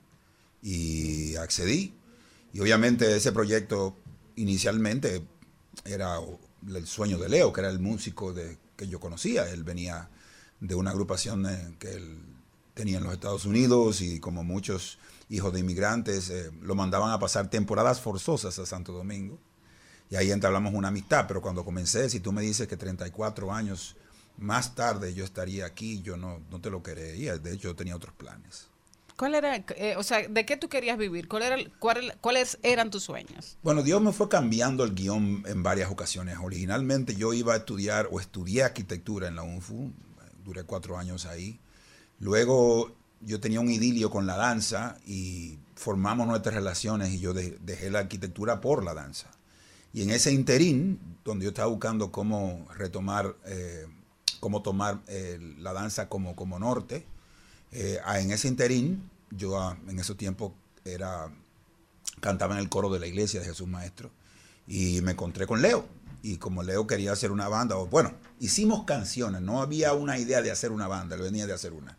Y 0.60 1.36
accedí. 1.36 1.94
Y 2.52 2.58
obviamente 2.58 3.16
ese 3.16 3.30
proyecto 3.30 3.96
inicialmente 4.34 5.22
era 5.84 6.16
el 6.66 6.86
sueño 6.88 7.18
de 7.18 7.28
Leo, 7.28 7.52
que 7.52 7.60
era 7.60 7.70
el 7.70 7.78
músico 7.78 8.34
que 8.34 8.88
yo 8.88 8.98
conocía, 8.98 9.48
él 9.48 9.62
venía 9.62 10.10
de 10.58 10.74
una 10.74 10.90
agrupación 10.90 11.46
eh, 11.46 11.76
que 11.78 11.92
él 11.92 12.18
tenía 12.74 12.98
en 12.98 13.04
los 13.04 13.12
Estados 13.12 13.44
Unidos 13.44 14.00
y 14.00 14.20
como 14.20 14.42
muchos 14.42 14.98
hijos 15.30 15.52
de 15.52 15.60
inmigrantes 15.60 16.28
eh, 16.28 16.50
lo 16.60 16.74
mandaban 16.74 17.10
a 17.12 17.18
pasar 17.18 17.48
temporadas 17.48 18.00
forzosas 18.00 18.58
a 18.58 18.66
Santo 18.66 18.92
Domingo 18.92 19.38
y 20.10 20.16
ahí 20.16 20.30
entablamos 20.32 20.74
una 20.74 20.88
amistad, 20.88 21.24
pero 21.28 21.40
cuando 21.40 21.64
comencé, 21.64 22.10
si 22.10 22.20
tú 22.20 22.32
me 22.32 22.42
dices 22.42 22.66
que 22.68 22.76
34 22.76 23.52
años 23.52 23.96
más 24.38 24.74
tarde 24.74 25.14
yo 25.14 25.24
estaría 25.24 25.64
aquí, 25.66 26.02
yo 26.02 26.16
no, 26.16 26.40
no 26.50 26.60
te 26.60 26.68
lo 26.70 26.82
creería, 26.82 27.38
de 27.38 27.52
hecho 27.52 27.68
yo 27.68 27.76
tenía 27.76 27.94
otros 27.96 28.14
planes. 28.14 28.66
¿Cuál 29.16 29.34
era, 29.34 29.54
eh, 29.56 29.96
o 29.98 30.02
sea, 30.02 30.26
de 30.26 30.46
qué 30.46 30.56
tú 30.56 30.68
querías 30.70 30.96
vivir? 30.96 31.28
¿Cuál 31.28 31.42
era, 31.42 31.56
cuál- 31.78 32.16
¿Cuáles 32.22 32.58
eran 32.62 32.90
tus 32.90 33.02
sueños? 33.04 33.58
Bueno, 33.62 33.82
Dios 33.82 34.00
me 34.00 34.12
fue 34.12 34.30
cambiando 34.30 34.82
el 34.82 34.94
guion 34.94 35.44
en 35.46 35.62
varias 35.62 35.90
ocasiones. 35.90 36.38
Originalmente 36.42 37.14
yo 37.14 37.34
iba 37.34 37.52
a 37.52 37.58
estudiar 37.58 38.08
o 38.10 38.18
estudié 38.18 38.62
arquitectura 38.64 39.28
en 39.28 39.36
la 39.36 39.42
UNFU, 39.42 39.92
duré 40.42 40.64
cuatro 40.64 40.96
años 40.96 41.26
ahí. 41.26 41.60
Luego 42.18 42.96
yo 43.20 43.40
tenía 43.40 43.60
un 43.60 43.70
idilio 43.70 44.10
con 44.10 44.26
la 44.26 44.36
danza 44.36 44.96
y 45.06 45.58
formamos 45.74 46.26
nuestras 46.26 46.54
relaciones 46.54 47.10
y 47.10 47.20
yo 47.20 47.32
de- 47.34 47.58
dejé 47.62 47.90
la 47.90 48.00
arquitectura 48.00 48.60
por 48.60 48.84
la 48.84 48.94
danza. 48.94 49.30
Y 49.92 50.02
en 50.02 50.10
ese 50.10 50.32
interín, 50.32 50.98
donde 51.24 51.44
yo 51.44 51.50
estaba 51.50 51.68
buscando 51.68 52.12
cómo 52.12 52.66
retomar, 52.76 53.34
eh, 53.46 53.86
cómo 54.40 54.62
tomar 54.62 55.00
eh, 55.08 55.38
la 55.58 55.72
danza 55.72 56.08
como, 56.08 56.36
como 56.36 56.58
norte, 56.58 57.04
eh, 57.72 57.98
en 58.16 58.30
ese 58.30 58.48
interín, 58.48 59.10
yo 59.30 59.58
ah, 59.60 59.76
en 59.88 59.98
esos 59.98 60.16
tiempos 60.16 60.52
era 60.84 61.30
cantaba 62.20 62.54
en 62.54 62.60
el 62.60 62.68
coro 62.68 62.90
de 62.90 62.98
la 63.00 63.06
iglesia 63.06 63.40
de 63.40 63.46
Jesús 63.46 63.66
Maestro 63.68 64.10
y 64.66 65.00
me 65.02 65.12
encontré 65.12 65.46
con 65.46 65.62
Leo 65.62 65.86
y 66.22 66.36
como 66.36 66.62
Leo 66.62 66.86
quería 66.86 67.12
hacer 67.12 67.32
una 67.32 67.48
banda, 67.48 67.76
bueno, 67.76 68.12
hicimos 68.40 68.84
canciones, 68.84 69.40
no 69.40 69.62
había 69.62 69.94
una 69.94 70.18
idea 70.18 70.42
de 70.42 70.50
hacer 70.50 70.70
una 70.70 70.86
banda, 70.86 71.16
él 71.16 71.22
venía 71.22 71.46
de 71.46 71.54
hacer 71.54 71.72
una. 71.72 71.96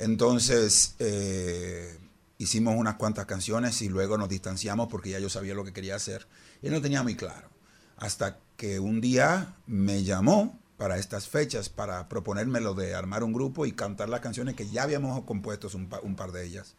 Entonces 0.00 0.94
eh, 0.98 1.98
hicimos 2.38 2.74
unas 2.74 2.94
cuantas 2.94 3.26
canciones 3.26 3.82
y 3.82 3.90
luego 3.90 4.16
nos 4.16 4.30
distanciamos 4.30 4.88
porque 4.88 5.10
ya 5.10 5.18
yo 5.18 5.28
sabía 5.28 5.52
lo 5.54 5.62
que 5.62 5.74
quería 5.74 5.94
hacer 5.94 6.26
y 6.62 6.70
no 6.70 6.80
tenía 6.80 7.02
muy 7.02 7.16
claro. 7.16 7.48
Hasta 7.98 8.38
que 8.56 8.80
un 8.80 9.02
día 9.02 9.56
me 9.66 10.02
llamó 10.02 10.58
para 10.78 10.96
estas 10.96 11.28
fechas 11.28 11.68
para 11.68 12.08
proponerme 12.08 12.60
lo 12.60 12.72
de 12.72 12.94
armar 12.94 13.22
un 13.22 13.34
grupo 13.34 13.66
y 13.66 13.72
cantar 13.72 14.08
las 14.08 14.20
canciones 14.20 14.54
que 14.54 14.66
ya 14.70 14.84
habíamos 14.84 15.22
compuesto 15.24 15.68
un, 15.74 15.90
pa- 15.90 16.00
un 16.00 16.16
par 16.16 16.32
de 16.32 16.46
ellas. 16.46 16.76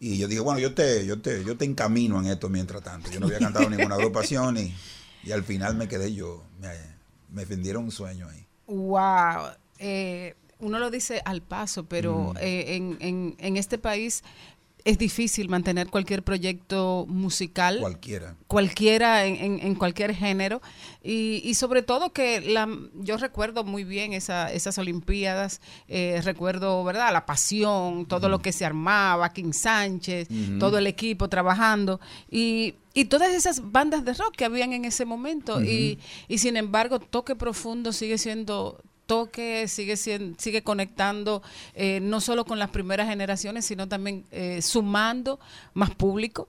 Y 0.00 0.18
yo 0.18 0.26
dije, 0.26 0.40
bueno, 0.40 0.58
yo 0.58 0.74
te, 0.74 1.06
yo 1.06 1.20
te, 1.20 1.44
yo 1.44 1.56
te 1.56 1.64
encamino 1.64 2.18
en 2.18 2.26
esto 2.26 2.48
mientras 2.48 2.82
tanto. 2.82 3.08
Yo 3.12 3.20
no 3.20 3.26
había 3.26 3.38
cantado 3.38 3.70
ninguna 3.70 3.94
agrupación 3.94 4.56
y, 4.58 4.74
y 5.22 5.30
al 5.30 5.44
final 5.44 5.76
me 5.76 5.86
quedé 5.86 6.12
yo, 6.12 6.44
me, 6.60 6.72
me 7.30 7.44
vendieron 7.44 7.84
un 7.84 7.92
sueño 7.92 8.28
ahí. 8.28 8.44
Wow. 8.66 9.52
Uno 10.60 10.78
lo 10.78 10.90
dice 10.90 11.22
al 11.24 11.42
paso, 11.42 11.84
pero 11.84 12.32
Mm. 12.34 12.36
eh, 12.40 12.76
en, 12.76 12.96
en, 13.00 13.34
en 13.38 13.56
este 13.56 13.78
país 13.78 14.22
es 14.84 14.96
difícil 14.96 15.48
mantener 15.50 15.88
cualquier 15.88 16.22
proyecto 16.22 17.04
musical. 17.08 17.78
Cualquiera. 17.80 18.36
Cualquiera, 18.46 19.26
en, 19.26 19.34
en- 19.36 19.60
en 19.66 19.74
cualquier 19.74 20.14
género. 20.14 20.62
Y, 21.02 21.42
y 21.44 21.54
sobre 21.54 21.82
todo 21.82 22.12
que 22.12 22.40
la, 22.40 22.66
yo 22.94 23.18
recuerdo 23.18 23.64
muy 23.64 23.84
bien 23.84 24.14
esa, 24.14 24.50
esas 24.50 24.78
Olimpiadas, 24.78 25.60
eh, 25.88 26.20
recuerdo, 26.24 26.82
¿verdad? 26.84 27.12
La 27.12 27.26
pasión, 27.26 28.06
todo 28.06 28.28
lo 28.30 28.38
que 28.38 28.52
se 28.52 28.64
armaba, 28.64 29.30
King 29.32 29.52
Sánchez, 29.52 30.28
todo 30.58 30.78
el 30.78 30.86
equipo 30.86 31.28
trabajando. 31.28 32.00
Y, 32.30 32.76
y 32.94 33.06
todas 33.06 33.30
esas 33.34 33.70
bandas 33.70 34.04
de 34.06 34.14
rock 34.14 34.36
que 34.36 34.44
habían 34.46 34.72
en 34.72 34.84
ese 34.86 35.04
momento. 35.04 35.62
y, 35.62 35.98
y 36.28 36.38
sin 36.38 36.56
embargo, 36.56 36.98
Toque 36.98 37.34
Profundo 37.36 37.92
sigue 37.92 38.16
siendo 38.16 38.80
toque 39.08 39.66
sigue 39.66 39.96
sigue 39.96 40.62
conectando 40.62 41.42
eh, 41.74 41.98
no 42.00 42.20
solo 42.20 42.44
con 42.44 42.58
las 42.60 42.70
primeras 42.70 43.08
generaciones 43.08 43.64
sino 43.66 43.88
también 43.88 44.24
eh, 44.30 44.62
sumando 44.62 45.40
más 45.74 45.90
público 45.94 46.46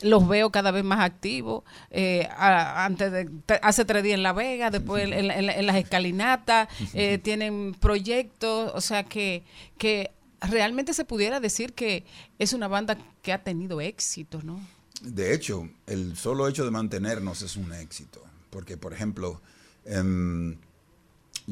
los 0.00 0.28
veo 0.28 0.50
cada 0.50 0.70
vez 0.70 0.84
más 0.84 1.00
activos 1.00 1.64
eh, 1.90 2.28
a- 2.30 2.84
antes 2.84 3.10
de 3.10 3.24
te- 3.46 3.58
hace 3.62 3.84
tres 3.84 4.04
días 4.04 4.14
en 4.14 4.22
La 4.22 4.32
Vega 4.32 4.70
después 4.70 5.02
en, 5.02 5.12
en- 5.12 5.30
en 5.30 5.46
la- 5.46 5.54
en 5.56 5.66
las 5.66 5.76
escalinatas 5.76 6.68
eh, 6.94 7.18
tienen 7.18 7.74
proyectos 7.80 8.70
o 8.74 8.80
sea 8.80 9.02
que 9.02 9.42
que 9.78 10.12
realmente 10.40 10.94
se 10.94 11.04
pudiera 11.04 11.40
decir 11.40 11.72
que 11.72 12.04
es 12.38 12.52
una 12.52 12.68
banda 12.68 12.96
que 13.22 13.32
ha 13.32 13.42
tenido 13.42 13.80
éxito 13.80 14.40
no 14.44 14.60
De 15.00 15.32
hecho, 15.34 15.68
el 15.86 16.16
solo 16.16 16.46
hecho 16.48 16.64
de 16.64 16.70
mantenernos 16.72 17.42
es 17.42 17.56
un 17.56 17.72
éxito. 17.72 18.20
Porque, 18.50 18.76
por 18.76 18.92
ejemplo, 18.92 19.40
em, 19.84 20.56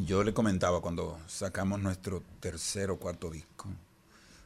yo 0.04 0.22
le 0.22 0.34
comentaba 0.34 0.82
cuando 0.82 1.18
sacamos 1.26 1.80
nuestro 1.80 2.22
tercer 2.40 2.90
o 2.90 2.98
cuarto 2.98 3.30
disco, 3.30 3.70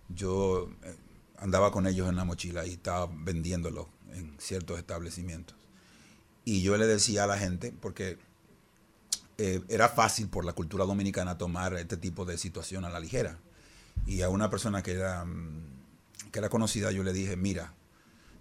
yo 0.09 0.71
eh, 0.85 0.95
andaba 1.39 1.73
con 1.73 1.89
ellos 1.89 2.09
en 2.09 2.15
la 2.15 2.25
mochila 2.25 2.65
y 2.67 2.71
estaba 2.75 3.11
vendiéndolo 3.13 3.89
en 4.13 4.37
ciertos 4.39 4.79
establecimientos. 4.79 5.57
Y 6.45 6.63
yo 6.63 6.77
le 6.77 6.87
decía 6.87 7.25
a 7.25 7.27
la 7.27 7.37
gente, 7.37 7.75
porque 7.81 8.17
eh, 9.39 9.61
era 9.69 9.89
fácil 9.89 10.29
por 10.29 10.45
la 10.45 10.53
cultura 10.53 10.85
dominicana 10.85 11.37
tomar 11.37 11.75
este 11.75 11.97
tipo 11.97 12.25
de 12.25 12.39
situación 12.39 12.85
a 12.85 12.91
la 12.91 13.01
ligera. 13.01 13.39
Y 14.07 14.23
a 14.23 14.29
una 14.29 14.51
persona 14.51 14.83
que 14.85 14.93
era, 14.93 15.25
mm, 15.25 16.31
que 16.31 16.39
era 16.39 16.49
conocida, 16.49 16.93
yo 16.93 17.03
le 17.03 17.13
dije, 17.13 17.37
mira, 17.37 17.75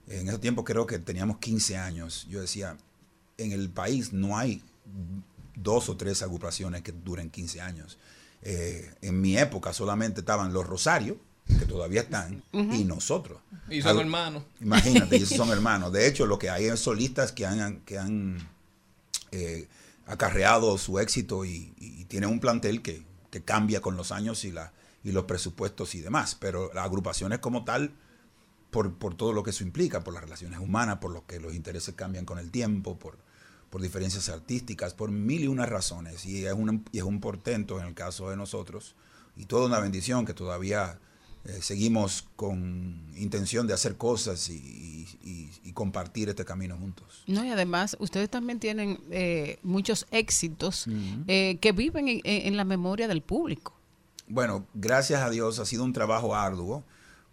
en 0.08 0.28
ese 0.28 0.38
tiempo 0.38 0.64
creo 0.64 0.86
que 0.86 1.00
teníamos 1.00 1.40
15 1.40 1.78
años. 1.78 2.28
Yo 2.30 2.40
decía, 2.40 2.78
en 3.38 3.52
el 3.52 3.70
país 3.70 4.14
no 4.14 4.38
hay 4.38 4.64
dos 5.56 5.90
o 5.90 5.98
tres 5.98 6.22
agrupaciones 6.22 6.82
que 6.82 6.92
duren 6.92 7.30
15 7.30 7.62
años. 7.62 7.98
Eh, 8.42 8.94
en 9.02 9.20
mi 9.20 9.38
época 9.38 9.74
solamente 9.74 10.22
estaban 10.22 10.54
los 10.54 10.66
Rosarios, 10.66 11.18
que 11.48 11.66
todavía 11.66 12.02
están, 12.02 12.44
y 12.54 12.84
nosotros. 12.86 13.42
Y 13.70 13.82
son 13.82 13.92
Algo- 13.92 14.02
hermanos. 14.02 14.44
Imagínate, 14.62 15.18
y 15.18 15.26
son 15.26 15.50
hermanos. 15.50 15.92
De 15.92 16.08
hecho, 16.08 16.26
lo 16.28 16.38
que 16.38 16.50
hay 16.50 16.66
es 16.66 16.80
solistas 16.80 17.32
que 17.32 17.46
han, 17.46 17.82
que 17.82 17.98
han 17.98 18.38
eh, 19.32 19.68
acarreado 20.06 20.78
su 20.78 21.00
éxito 21.00 21.46
y, 21.46 21.74
y 21.78 22.06
tienen 22.06 22.30
un 22.30 22.40
plantel 22.40 22.82
que, 22.82 23.04
que 23.32 23.42
cambia 23.44 23.82
con 23.82 23.96
los 23.98 24.12
años 24.12 24.46
y, 24.46 24.52
la, 24.52 24.72
y 25.04 25.12
los 25.12 25.26
presupuestos 25.26 25.96
y 25.96 26.02
demás. 26.02 26.36
Pero 26.40 26.72
las 26.74 26.86
agrupaciones 26.86 27.40
como 27.40 27.64
tal, 27.66 27.94
por, 28.70 28.94
por 29.00 29.16
todo 29.16 29.34
lo 29.34 29.42
que 29.44 29.50
eso 29.50 29.64
implica, 29.64 30.04
por 30.04 30.14
las 30.14 30.24
relaciones 30.24 30.60
humanas, 30.60 31.00
por 31.00 31.12
lo 31.12 31.26
que 31.26 31.40
los 31.40 31.54
intereses 31.56 31.96
cambian 31.96 32.26
con 32.26 32.38
el 32.40 32.52
tiempo, 32.52 32.98
por, 33.00 33.18
por 33.70 33.82
diferencias 33.82 34.30
artísticas, 34.30 34.94
por 34.94 35.12
mil 35.12 35.44
y 35.44 35.48
unas 35.48 35.70
razones. 35.70 36.26
Y 36.26 36.46
es, 36.46 36.54
un, 36.54 36.86
y 36.92 36.98
es 36.98 37.04
un 37.04 37.20
portento 37.20 37.80
en 37.80 37.88
el 37.88 37.94
caso 37.94 38.30
de 38.30 38.36
nosotros, 38.38 38.96
y 39.38 39.46
toda 39.46 39.68
una 39.68 39.80
bendición 39.80 40.26
que 40.26 40.34
todavía 40.34 41.00
eh, 41.46 41.60
seguimos 41.62 42.28
con 42.36 43.06
intención 43.16 43.66
de 43.68 43.74
hacer 43.74 43.96
cosas 43.96 44.50
y, 44.50 44.56
y- 44.56 45.08
y- 45.24 45.52
y 45.70 45.72
compartir 45.74 46.28
este 46.30 46.44
camino 46.44 46.78
juntos. 46.78 47.24
No, 47.28 47.46
y 47.46 47.50
además 47.50 47.96
ustedes 48.00 48.30
también 48.30 48.60
tienen 48.60 49.00
eh, 49.12 49.60
muchos 49.64 50.06
éxitos 50.12 50.86
eh, 51.28 51.58
que 51.62 51.72
viven 51.72 52.10
en, 52.10 52.22
en- 52.26 52.48
en 52.48 52.58
la 52.58 52.66
memoria 52.66 53.08
del 53.08 53.22
público. 53.22 53.74
Bueno, 54.28 54.66
gracias 54.74 55.22
a 55.22 55.30
Dios 55.30 55.60
ha 55.60 55.66
sido 55.66 55.84
un 55.86 55.94
trabajo 55.94 56.36
arduo, 56.36 56.84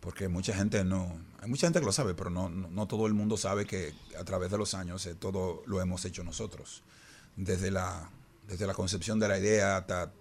porque 0.00 0.28
mucha 0.28 0.54
gente 0.54 0.84
no, 0.84 1.18
hay 1.46 1.50
mucha 1.50 1.68
gente 1.68 1.78
que 1.78 1.86
lo 1.86 1.92
sabe, 1.92 2.14
pero 2.14 2.28
no, 2.28 2.48
no, 2.48 2.68
no 2.68 2.86
todo 2.88 3.06
el 3.06 3.14
mundo 3.14 3.36
sabe 3.36 3.66
que 3.66 3.94
a 4.18 4.24
través 4.24 4.50
de 4.50 4.58
los 4.58 4.74
años 4.74 5.06
eh, 5.06 5.14
todo 5.14 5.62
lo 5.66 5.80
hemos 5.80 6.04
hecho 6.04 6.24
nosotros. 6.24 6.82
Desde 7.36 7.70
la, 7.70 8.10
desde 8.48 8.66
la 8.66 8.74
concepción 8.74 9.20
de 9.20 9.28
la 9.28 9.38
idea 9.38 9.76
hasta 9.76 10.12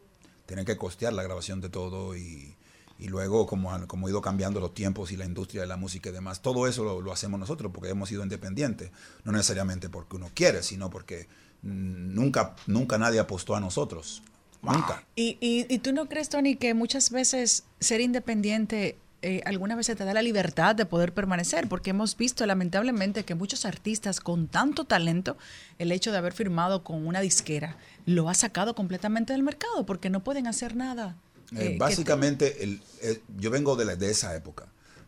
tener 0.46 0.66
que 0.66 0.78
costear 0.78 1.14
la 1.14 1.24
grabación 1.24 1.62
de 1.62 1.70
todo 1.70 2.16
y, 2.16 2.56
y 3.00 3.08
luego 3.08 3.48
como, 3.48 3.74
han- 3.74 3.88
como 3.88 4.08
ido 4.08 4.22
cambiando 4.22 4.60
los 4.60 4.74
tiempos 4.76 5.12
y 5.12 5.18
la 5.18 5.26
industria 5.26 5.62
de 5.62 5.68
la 5.68 5.78
música 5.78 6.10
y 6.10 6.12
demás, 6.12 6.42
todo 6.44 6.68
eso 6.68 6.84
lo, 6.84 7.02
lo 7.02 7.12
hacemos 7.12 7.40
nosotros 7.40 7.72
porque 7.74 7.90
hemos 7.90 8.10
sido 8.10 8.22
independientes, 8.22 8.92
no 9.24 9.32
necesariamente 9.32 9.90
porque 9.90 10.18
uno 10.18 10.30
quiere, 10.34 10.62
sino 10.62 10.90
porque 10.92 11.28
nunca, 11.64 12.56
nunca 12.68 12.98
nadie 12.98 13.20
apostó 13.20 13.56
a 13.56 13.60
nosotros. 13.60 14.22
Nunca. 14.62 15.04
Y, 15.16 15.38
y, 15.42 15.66
y 15.74 15.80
tú 15.80 15.94
no 15.94 16.08
crees, 16.08 16.30
Tony, 16.30 16.56
que 16.56 16.74
muchas 16.74 17.12
veces 17.12 17.66
ser 17.80 18.02
independiente 18.02 18.98
eh, 19.28 19.42
algunas 19.46 19.76
veces 19.78 19.98
te 19.98 20.06
da 20.06 20.14
la 20.14 20.22
libertad 20.22 20.76
de 20.76 20.86
poder 20.86 21.14
permanecer, 21.14 21.68
porque 21.68 21.90
hemos 21.90 22.16
visto 22.16 22.46
lamentablemente 22.46 23.24
que 23.26 23.34
muchos 23.36 23.66
artistas 23.66 24.20
con 24.20 24.48
tanto 24.48 24.86
talento, 24.86 25.36
el 25.80 25.92
hecho 25.92 26.12
de 26.12 26.18
haber 26.20 26.34
firmado 26.34 26.84
con 26.84 27.06
una 27.08 27.22
disquera, 27.22 27.78
lo 28.06 28.30
ha 28.30 28.34
sacado 28.34 28.76
completamente 28.76 29.34
del 29.34 29.44
mercado, 29.44 29.86
porque 29.86 30.10
no 30.10 30.24
pueden 30.24 30.46
hacer 30.48 30.76
nada. 30.76 31.16
Eh, 31.56 31.74
eh, 31.74 31.78
básicamente, 31.80 32.64
el- 32.64 32.82
yo 33.38 33.50
vengo 33.52 33.76
de, 33.76 33.86
la- 33.86 33.96
de 33.96 34.10
esa 34.12 34.36
época, 34.36 34.68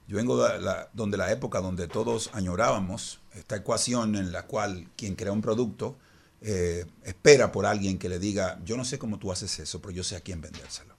Yo 0.10 0.16
vengo 0.16 0.42
de 0.42 0.62
la, 0.62 0.88
donde 0.94 1.18
la 1.18 1.30
época 1.34 1.60
donde 1.60 1.88
todos 1.90 2.30
añorábamos 2.34 3.20
esta 3.36 3.58
ecuación 3.58 4.16
en 4.16 4.32
la 4.32 4.44
cual 4.44 4.88
quien 4.96 5.16
crea 5.16 5.34
un 5.34 5.42
producto 5.42 5.98
eh, 6.42 6.86
espera 7.04 7.52
por 7.52 7.66
alguien 7.66 7.98
que 7.98 8.08
le 8.08 8.18
diga, 8.18 8.58
yo 8.64 8.78
no 8.78 8.86
sé 8.86 8.98
cómo 9.00 9.18
tú 9.20 9.32
haces 9.34 9.60
eso, 9.60 9.82
pero 9.82 9.92
yo 9.92 10.04
sé 10.04 10.16
a 10.16 10.22
quién 10.22 10.40
vendérselo. 10.40 10.96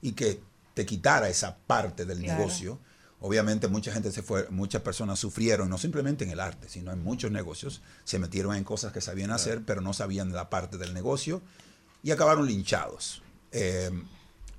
Y 0.00 0.12
que 0.12 0.38
te 0.76 0.84
quitara 0.84 1.30
esa 1.30 1.56
parte 1.56 2.04
del 2.04 2.20
Claro. 2.20 2.38
negocio. 2.38 2.78
Obviamente 3.20 3.66
mucha 3.66 3.90
gente 3.92 4.12
se 4.12 4.22
fue, 4.22 4.46
muchas 4.50 4.82
personas 4.82 5.18
sufrieron, 5.18 5.70
no 5.70 5.78
simplemente 5.78 6.24
en 6.24 6.30
el 6.30 6.38
arte, 6.38 6.68
sino 6.68 6.92
en 6.92 7.02
muchos 7.02 7.30
negocios, 7.30 7.80
se 8.04 8.18
metieron 8.18 8.54
en 8.54 8.62
cosas 8.62 8.92
que 8.92 9.00
sabían 9.00 9.30
hacer, 9.30 9.62
pero 9.64 9.80
no 9.80 9.94
sabían 9.94 10.32
la 10.34 10.50
parte 10.50 10.76
del 10.76 10.92
negocio 10.92 11.40
y 12.02 12.10
acabaron 12.10 12.46
linchados. 12.46 13.22
Eh, 13.52 13.90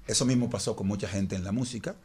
eso 0.07 0.25
mismo 0.25 0.49
pasó 0.49 0.75
con 0.75 0.87
mucha 0.87 1.07
gente 1.07 1.35
en 1.35 1.43
la 1.43 1.51
música, 1.51 1.95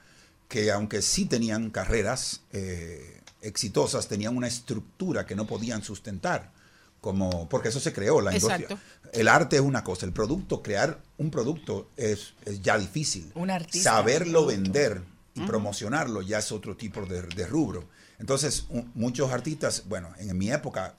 que 0.46 0.70
aunque 0.70 1.00
sí 1.00 1.24
tenían 1.24 1.70
carreras 1.70 2.42
eh, 2.52 3.22
exitosas, 3.40 4.08
tenían 4.08 4.36
una 4.36 4.46
estructura 4.46 5.24
que 5.24 5.34
no 5.34 5.46
podían 5.46 5.82
sustentar, 5.82 6.52
como 7.02 7.48
porque 7.50 7.68
eso 7.68 7.80
se 7.80 7.92
creó, 7.92 8.22
la 8.22 8.32
industria. 8.34 8.68
El 9.12 9.28
arte 9.28 9.56
es 9.56 9.62
una 9.62 9.84
cosa, 9.84 10.06
el 10.06 10.12
producto, 10.14 10.62
crear 10.62 11.02
un 11.18 11.30
producto 11.30 11.90
es, 11.98 12.32
es 12.46 12.62
ya 12.62 12.78
difícil. 12.78 13.30
Un 13.34 13.50
artista. 13.50 13.90
Saberlo 13.90 14.46
vender 14.46 15.02
y 15.34 15.40
promocionarlo 15.42 16.22
ya 16.22 16.38
es 16.38 16.50
otro 16.52 16.76
tipo 16.76 17.04
de, 17.04 17.22
de 17.22 17.46
rubro. 17.46 17.88
Entonces, 18.20 18.66
un- 18.70 18.90
muchos 18.94 19.32
artistas, 19.32 19.82
bueno, 19.88 20.10
en 20.18 20.38
mi 20.38 20.50
época, 20.50 20.94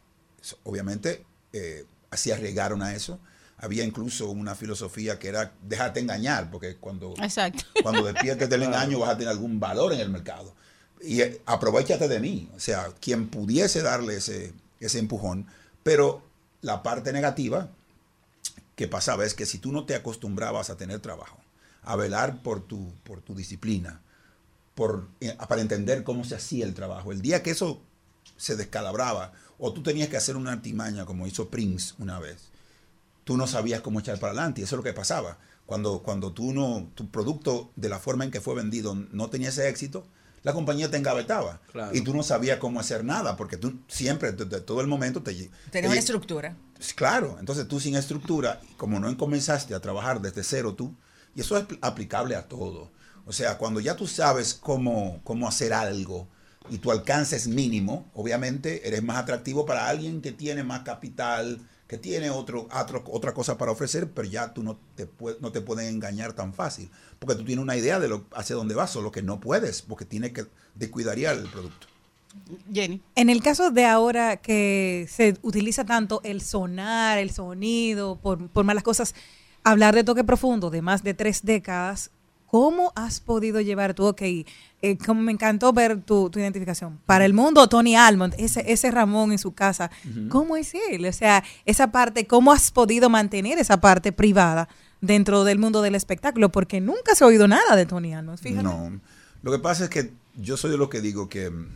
obviamente, 0.64 1.26
eh, 1.54 1.86
así 2.12 2.32
arriesgaron 2.32 2.82
a 2.84 2.94
eso. 2.94 3.20
Había 3.58 3.86
incluso 3.86 4.30
una 4.30 4.56
filosofía 4.56 5.18
que 5.20 5.30
era 5.30 5.54
déjate 5.62 6.02
engañar, 6.02 6.52
porque 6.52 6.76
cuando, 6.76 7.14
Exacto. 7.22 7.64
cuando 7.82 8.04
despiertes 8.04 8.50
del 8.50 8.64
engaño 8.64 9.00
vas 9.00 9.12
a 9.12 9.18
tener 9.18 9.30
algún 9.30 9.58
valor 9.60 9.94
en 9.94 10.02
el 10.02 10.10
mercado. 10.10 10.54
Y 11.02 11.22
eh, 11.22 11.42
aprovechate 11.46 12.10
de 12.10 12.20
mí, 12.20 12.50
o 12.56 12.60
sea, 12.60 12.88
quien 13.00 13.30
pudiese 13.30 13.82
darle 13.82 14.18
ese, 14.18 14.54
ese 14.82 15.00
empujón, 15.00 15.48
pero 15.84 16.24
la 16.62 16.82
parte 16.82 17.14
negativa 17.14 17.70
que 18.76 18.88
pasaba 18.88 19.26
es 19.26 19.34
que 19.34 19.46
si 19.46 19.60
tú 19.60 19.72
no 19.72 19.86
te 19.86 19.96
acostumbrabas 19.96 20.70
a 20.70 20.78
tener 20.78 21.00
trabajo, 21.00 21.38
a 21.84 21.96
velar 21.96 22.42
por 22.42 22.62
tu, 22.62 22.94
por 23.04 23.22
tu 23.22 23.36
disciplina, 23.36 24.02
eh, 25.20 25.38
para 25.48 25.62
entender 25.62 26.04
cómo 26.04 26.24
se 26.24 26.36
hacía 26.36 26.66
el 26.66 26.74
trabajo, 26.74 27.12
el 27.12 27.22
día 27.22 27.44
que 27.44 27.52
eso 27.52 27.82
se 28.38 28.56
descalabraba, 28.56 29.34
o 29.60 29.72
tú 29.74 29.84
tenías 29.84 30.10
que 30.10 30.18
hacer 30.18 30.36
una 30.36 30.52
artimaña 30.52 31.06
como 31.06 31.28
hizo 31.28 31.50
Prince 31.50 31.94
una 32.00 32.20
vez, 32.20 32.50
tú 33.24 33.38
no 33.38 33.46
sabías 33.46 33.82
cómo 33.82 34.00
echar 34.00 34.20
para 34.20 34.32
adelante, 34.32 34.62
y 34.62 34.64
eso 34.64 34.76
es 34.76 34.78
lo 34.78 34.84
que 34.84 34.94
pasaba. 34.94 35.38
Cuando, 35.66 36.00
cuando 36.00 36.34
tú 36.34 36.54
no, 36.54 36.90
tu 36.96 37.10
producto 37.10 37.72
de 37.76 37.88
la 37.88 38.00
forma 38.00 38.26
en 38.26 38.32
que 38.32 38.42
fue 38.42 38.56
vendido 38.56 38.96
no 38.96 39.30
tenía 39.30 39.50
ese 39.50 39.70
éxito, 39.70 40.06
la 40.44 40.54
compañía 40.54 40.92
te 40.92 40.98
engavetaba. 40.98 41.62
Claro. 41.72 41.96
Y 41.96 42.02
tú 42.02 42.14
no 42.14 42.22
sabías 42.24 42.58
cómo 42.60 42.80
hacer 42.80 43.04
nada, 43.04 43.36
porque 43.36 43.58
tú 43.58 43.80
siempre, 43.88 44.32
desde 44.34 44.62
todo 44.62 44.82
el 44.82 44.88
momento, 44.88 45.24
te, 45.24 45.32
lle- 45.32 45.50
Tenés 45.72 45.82
te 45.84 45.88
una 45.88 46.00
estructura. 46.00 46.56
Claro, 46.96 47.38
entonces 47.40 47.68
tú 47.68 47.80
sin 47.80 47.96
estructura, 47.96 48.60
como 48.78 49.00
no 49.00 49.16
comenzaste 49.18 49.74
a 49.74 49.80
trabajar 49.80 50.22
desde 50.22 50.44
cero 50.44 50.76
tú, 50.76 50.94
y 51.36 51.42
eso 51.42 51.58
es 51.58 51.66
aplicable 51.82 52.36
a 52.36 52.48
todo. 52.48 52.92
O 53.26 53.32
sea, 53.32 53.58
cuando 53.58 53.80
ya 53.80 53.96
tú 53.96 54.06
sabes 54.06 54.54
cómo, 54.54 55.22
cómo 55.24 55.48
hacer 55.48 55.72
algo 55.74 56.28
y 56.70 56.78
tu 56.78 56.92
alcance 56.92 57.36
es 57.38 57.48
mínimo, 57.48 58.10
obviamente 58.14 58.86
eres 58.88 59.02
más 59.02 59.18
atractivo 59.18 59.66
para 59.66 59.88
alguien 59.88 60.22
que 60.22 60.32
tiene 60.34 60.64
más 60.64 60.82
capital, 60.82 61.60
que 61.94 62.00
tiene 62.00 62.32
otro, 62.32 62.68
otro- 62.74 63.04
otra 63.12 63.36
cosa 63.36 63.56
para 63.56 63.72
ofrecer, 63.72 64.10
pero 64.10 64.28
ya 64.28 64.52
tú 64.52 64.64
no 64.64 64.80
te, 64.96 65.08
pue- 65.08 65.38
no 65.42 65.52
te 65.52 65.62
pueden 65.62 65.86
engañar 65.94 66.34
tan 66.34 66.52
fácil, 66.52 66.90
porque 67.20 67.36
tú 67.36 67.46
tienes 67.46 67.62
una 67.62 67.78
idea 67.78 68.00
de 68.00 68.08
lo, 68.08 68.26
hacia 68.32 68.56
dónde 68.56 68.74
vas, 68.74 68.90
solo 68.90 69.12
que 69.12 69.22
no 69.22 69.40
puedes, 69.40 69.84
porque 69.84 70.04
tienes 70.04 70.32
que 70.34 70.46
descuidaría 70.74 71.32
el 71.34 71.48
producto. 71.50 71.86
Jenny. 72.74 73.00
En 73.16 73.30
el 73.30 73.44
caso 73.44 73.70
de 73.70 73.86
ahora 73.86 74.38
que 74.38 75.06
se 75.08 75.38
utiliza 75.44 75.86
tanto 75.86 76.20
el 76.24 76.42
sonar, 76.42 77.20
el 77.20 77.30
sonido, 77.30 78.16
por, 78.16 78.48
por 78.50 78.66
malas 78.66 78.82
cosas, 78.84 79.14
hablar 79.64 79.94
de 79.94 80.04
toque 80.04 80.24
profundo 80.24 80.72
de 80.72 80.82
más 80.82 81.04
de 81.04 81.14
tres 81.14 81.46
décadas, 81.46 82.10
¿cómo 82.48 82.92
has 82.96 83.20
podido 83.20 83.62
llevar 83.62 83.94
tú, 83.94 84.08
ok, 84.08 84.22
eh, 84.84 84.98
como 84.98 85.22
me 85.22 85.32
encantó 85.32 85.74
ver 85.74 86.02
tu, 86.02 86.30
tu 86.30 86.40
identificación, 86.40 87.00
para 87.06 87.26
el 87.26 87.34
mundo, 87.34 87.68
Tony 87.70 87.96
Almond, 87.96 88.36
ese, 88.38 88.72
ese 88.72 88.92
Ramón 88.92 89.32
en 89.32 89.40
su 89.40 89.54
casa. 89.54 89.90
¿cómo 90.30 90.58
es 90.58 90.74
él? 90.92 91.06
O 91.06 91.14
sea, 91.14 91.44
esa 91.66 91.92
parte, 91.92 92.28
¿cómo 92.28 92.52
has 92.52 92.70
podido 92.72 93.10
mantener 93.10 93.58
esa 93.58 93.80
parte 93.80 94.12
privada 94.12 94.68
dentro 95.02 95.44
del 95.46 95.58
mundo 95.58 95.82
del 95.82 95.96
espectáculo? 95.96 96.52
Porque 96.52 96.82
nunca 96.82 97.16
se 97.16 97.24
ha 97.24 97.28
oído 97.28 97.48
nada 97.48 97.76
de 97.76 97.86
Tony 97.86 98.14
Almond, 98.14 98.38
fíjate. 98.40 98.64
No. 98.64 99.00
Lo 99.42 99.52
que 99.52 99.60
pasa 99.60 99.86
es 99.86 99.90
que 99.90 100.12
yo 100.36 100.58
soy 100.58 100.72
de 100.72 100.78
los 100.78 100.90
que 100.90 101.02
digo 101.02 101.30
que 101.30 101.50
mm, 101.50 101.68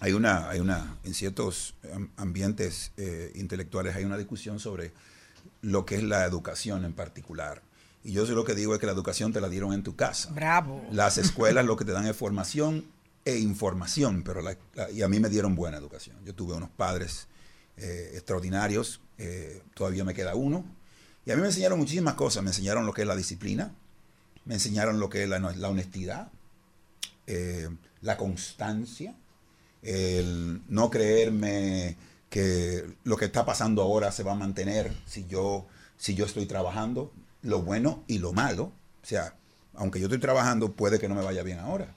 hay 0.00 0.12
una, 0.12 0.48
hay 0.50 0.60
una, 0.60 0.96
en 1.04 1.14
ciertos 1.14 1.74
am- 1.94 2.10
ambientes 2.16 2.92
eh, 2.96 3.32
intelectuales 3.34 3.96
hay 3.96 4.04
una 4.04 4.16
discusión 4.16 4.58
sobre 4.60 4.92
lo 5.62 5.84
que 5.84 5.96
es 5.96 6.02
la 6.02 6.24
educación 6.24 6.84
en 6.84 6.92
particular. 6.92 7.62
Y 8.02 8.12
yo 8.12 8.24
soy 8.26 8.34
lo 8.34 8.44
que 8.44 8.54
digo 8.54 8.74
es 8.74 8.80
que 8.80 8.86
la 8.86 8.92
educación 8.92 9.32
te 9.32 9.40
la 9.40 9.48
dieron 9.48 9.72
en 9.74 9.82
tu 9.82 9.94
casa. 9.96 10.30
Bravo. 10.32 10.82
Las 10.90 11.18
escuelas 11.18 11.64
lo 11.66 11.76
que 11.76 11.84
te 11.84 11.92
dan 11.92 12.06
es 12.06 12.16
formación 12.16 12.86
e 13.24 13.36
información, 13.38 14.22
pero 14.22 14.40
la- 14.40 14.56
la- 14.74 14.90
y 14.90 15.02
a 15.02 15.08
mí 15.08 15.20
me 15.20 15.28
dieron 15.28 15.54
buena 15.54 15.76
educación. 15.76 16.16
Yo 16.24 16.34
tuve 16.34 16.54
unos 16.54 16.70
padres 16.70 17.26
eh, 17.76 18.10
extraordinarios, 18.14 19.00
eh, 19.16 19.62
todavía 19.74 20.04
me 20.04 20.12
queda 20.12 20.34
uno, 20.34 20.64
y 21.24 21.30
a 21.30 21.34
mí 21.36 21.40
me 21.40 21.48
enseñaron 21.48 21.78
muchísimas 21.78 22.12
cosas. 22.14 22.42
Me 22.42 22.50
enseñaron 22.50 22.84
lo 22.84 22.92
que 22.92 23.02
es 23.02 23.08
la 23.08 23.16
disciplina, 23.16 23.74
me 24.44 24.54
enseñaron 24.54 25.00
lo 25.00 25.08
que 25.08 25.22
es 25.22 25.28
la, 25.30 25.38
la 25.38 25.68
honestidad, 25.68 26.28
eh, 27.26 27.68
la 28.02 28.16
constancia, 28.18 29.14
el 29.82 30.60
no 30.68 30.90
creerme 30.90 31.96
que 32.28 32.84
lo 33.04 33.16
que 33.16 33.24
está 33.26 33.44
pasando 33.44 33.82
ahora 33.82 34.12
se 34.12 34.22
va 34.22 34.32
a 34.32 34.36
mantener 34.36 34.92
si 35.06 35.26
yo, 35.26 35.66
si 35.96 36.14
yo 36.14 36.26
estoy 36.26 36.46
trabajando, 36.46 37.12
lo 37.42 37.62
bueno 37.62 38.04
y 38.06 38.18
lo 38.18 38.32
malo. 38.32 38.72
O 39.02 39.06
sea, 39.06 39.34
aunque 39.74 40.00
yo 40.00 40.06
estoy 40.06 40.20
trabajando, 40.20 40.72
puede 40.72 40.98
que 40.98 41.08
no 41.08 41.14
me 41.14 41.22
vaya 41.22 41.42
bien 41.42 41.58
ahora. 41.58 41.94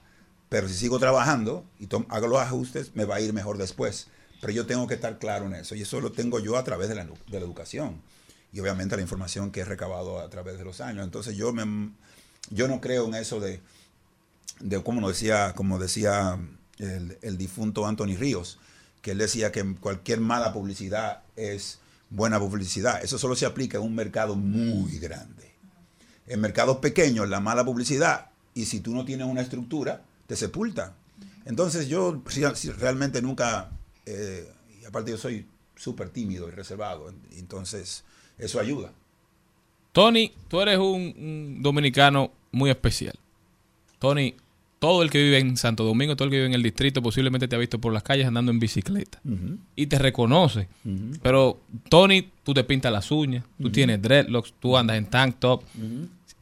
Pero 0.48 0.68
si 0.68 0.74
sigo 0.74 0.98
trabajando 0.98 1.64
y 1.78 1.88
hago 2.08 2.26
los 2.26 2.40
ajustes, 2.40 2.94
me 2.94 3.04
va 3.04 3.16
a 3.16 3.20
ir 3.20 3.32
mejor 3.32 3.58
después. 3.58 4.08
Pero 4.40 4.52
yo 4.52 4.66
tengo 4.66 4.86
que 4.86 4.94
estar 4.94 5.18
claro 5.18 5.46
en 5.46 5.54
eso. 5.54 5.74
Y 5.74 5.82
eso 5.82 6.00
lo 6.00 6.12
tengo 6.12 6.38
yo 6.38 6.56
a 6.56 6.64
través 6.64 6.88
de 6.88 6.94
la, 6.94 7.04
de 7.04 7.38
la 7.38 7.38
educación. 7.38 8.00
Y 8.52 8.60
obviamente 8.60 8.94
la 8.94 9.02
información 9.02 9.50
que 9.50 9.60
he 9.60 9.64
recabado 9.64 10.20
a 10.20 10.28
través 10.30 10.58
de 10.58 10.64
los 10.64 10.80
años. 10.80 11.04
Entonces 11.04 11.36
yo, 11.36 11.52
me, 11.52 11.92
yo 12.50 12.68
no 12.68 12.80
creo 12.80 13.06
en 13.06 13.14
eso 13.14 13.40
de, 13.40 13.60
de 14.60 14.82
como 14.82 15.08
decía, 15.08 15.54
como 15.54 15.78
decía 15.78 16.38
el, 16.78 17.18
el 17.22 17.36
difunto 17.36 17.86
Anthony 17.86 18.16
Ríos, 18.16 18.58
que 19.02 19.10
él 19.10 19.18
decía 19.18 19.50
que 19.50 19.74
cualquier 19.76 20.20
mala 20.20 20.52
publicidad 20.52 21.22
es 21.36 21.80
buena 22.10 22.38
publicidad. 22.38 23.02
Eso 23.02 23.18
solo 23.18 23.36
se 23.36 23.46
aplica 23.46 23.78
en 23.78 23.84
un 23.84 23.94
mercado 23.94 24.36
muy 24.36 24.98
grande. 24.98 25.52
En 26.26 26.40
mercados 26.40 26.78
pequeños, 26.78 27.28
la 27.28 27.40
mala 27.40 27.64
publicidad, 27.64 28.30
y 28.54 28.64
si 28.66 28.80
tú 28.80 28.94
no 28.94 29.04
tienes 29.04 29.26
una 29.26 29.42
estructura, 29.42 30.02
te 30.26 30.36
sepulta. 30.36 30.94
Entonces 31.44 31.88
yo 31.88 32.22
realmente 32.78 33.20
nunca, 33.20 33.70
eh, 34.06 34.50
aparte 34.86 35.10
yo 35.10 35.18
soy 35.18 35.46
súper 35.76 36.08
tímido 36.08 36.48
y 36.48 36.52
reservado, 36.52 37.12
entonces 37.32 38.04
eso 38.38 38.58
ayuda. 38.58 38.92
Tony, 39.92 40.32
tú 40.48 40.60
eres 40.60 40.78
un 40.78 41.58
dominicano 41.60 42.32
muy 42.52 42.70
especial. 42.70 43.18
Tony, 43.98 44.34
todo 44.84 45.02
el 45.02 45.08
que 45.08 45.16
vive 45.16 45.38
en 45.38 45.56
Santo 45.56 45.82
Domingo, 45.82 46.14
todo 46.14 46.26
el 46.26 46.30
que 46.30 46.36
vive 46.36 46.48
en 46.48 46.52
el 46.52 46.62
distrito, 46.62 47.00
posiblemente 47.00 47.48
te 47.48 47.56
ha 47.56 47.58
visto 47.58 47.80
por 47.80 47.90
las 47.94 48.02
calles 48.02 48.26
andando 48.26 48.52
en 48.52 48.58
bicicleta. 48.58 49.18
Y 49.74 49.86
te 49.86 49.98
reconoce. 49.98 50.68
Pero, 51.22 51.58
Tony, 51.88 52.28
tú 52.42 52.52
te 52.52 52.64
pintas 52.64 52.92
las 52.92 53.10
uñas, 53.10 53.46
tú 53.58 53.70
tienes 53.70 54.02
dreadlocks, 54.02 54.52
tú 54.60 54.76
andas 54.76 54.98
en 54.98 55.06
tank 55.06 55.36
top. 55.38 55.62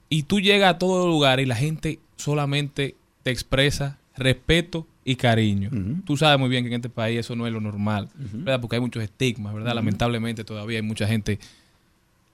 Y 0.09 0.25
tú 0.25 0.41
llegas 0.41 0.75
a 0.75 0.79
todo 0.79 1.07
lugar 1.07 1.39
y 1.39 1.47
la 1.47 1.55
gente 1.55 2.01
solamente 2.17 2.97
te 3.23 3.31
expresa 3.31 4.01
respeto 4.17 4.89
y 5.05 5.15
cariño. 5.15 5.71
Tú 6.05 6.17
sabes 6.17 6.41
muy 6.41 6.49
bien 6.49 6.65
que 6.65 6.71
en 6.71 6.75
este 6.75 6.89
país 6.89 7.21
eso 7.21 7.37
no 7.37 7.47
es 7.47 7.53
lo 7.53 7.61
normal. 7.61 8.09
¿verdad? 8.17 8.61
Porque 8.61 8.75
hay 8.75 8.83
muchos 8.83 9.05
estigmas, 9.05 9.55
¿verdad? 9.55 9.77
Lamentablemente 9.77 10.43
todavía 10.43 10.79
hay 10.79 10.83
mucha 10.83 11.07
gente. 11.07 11.39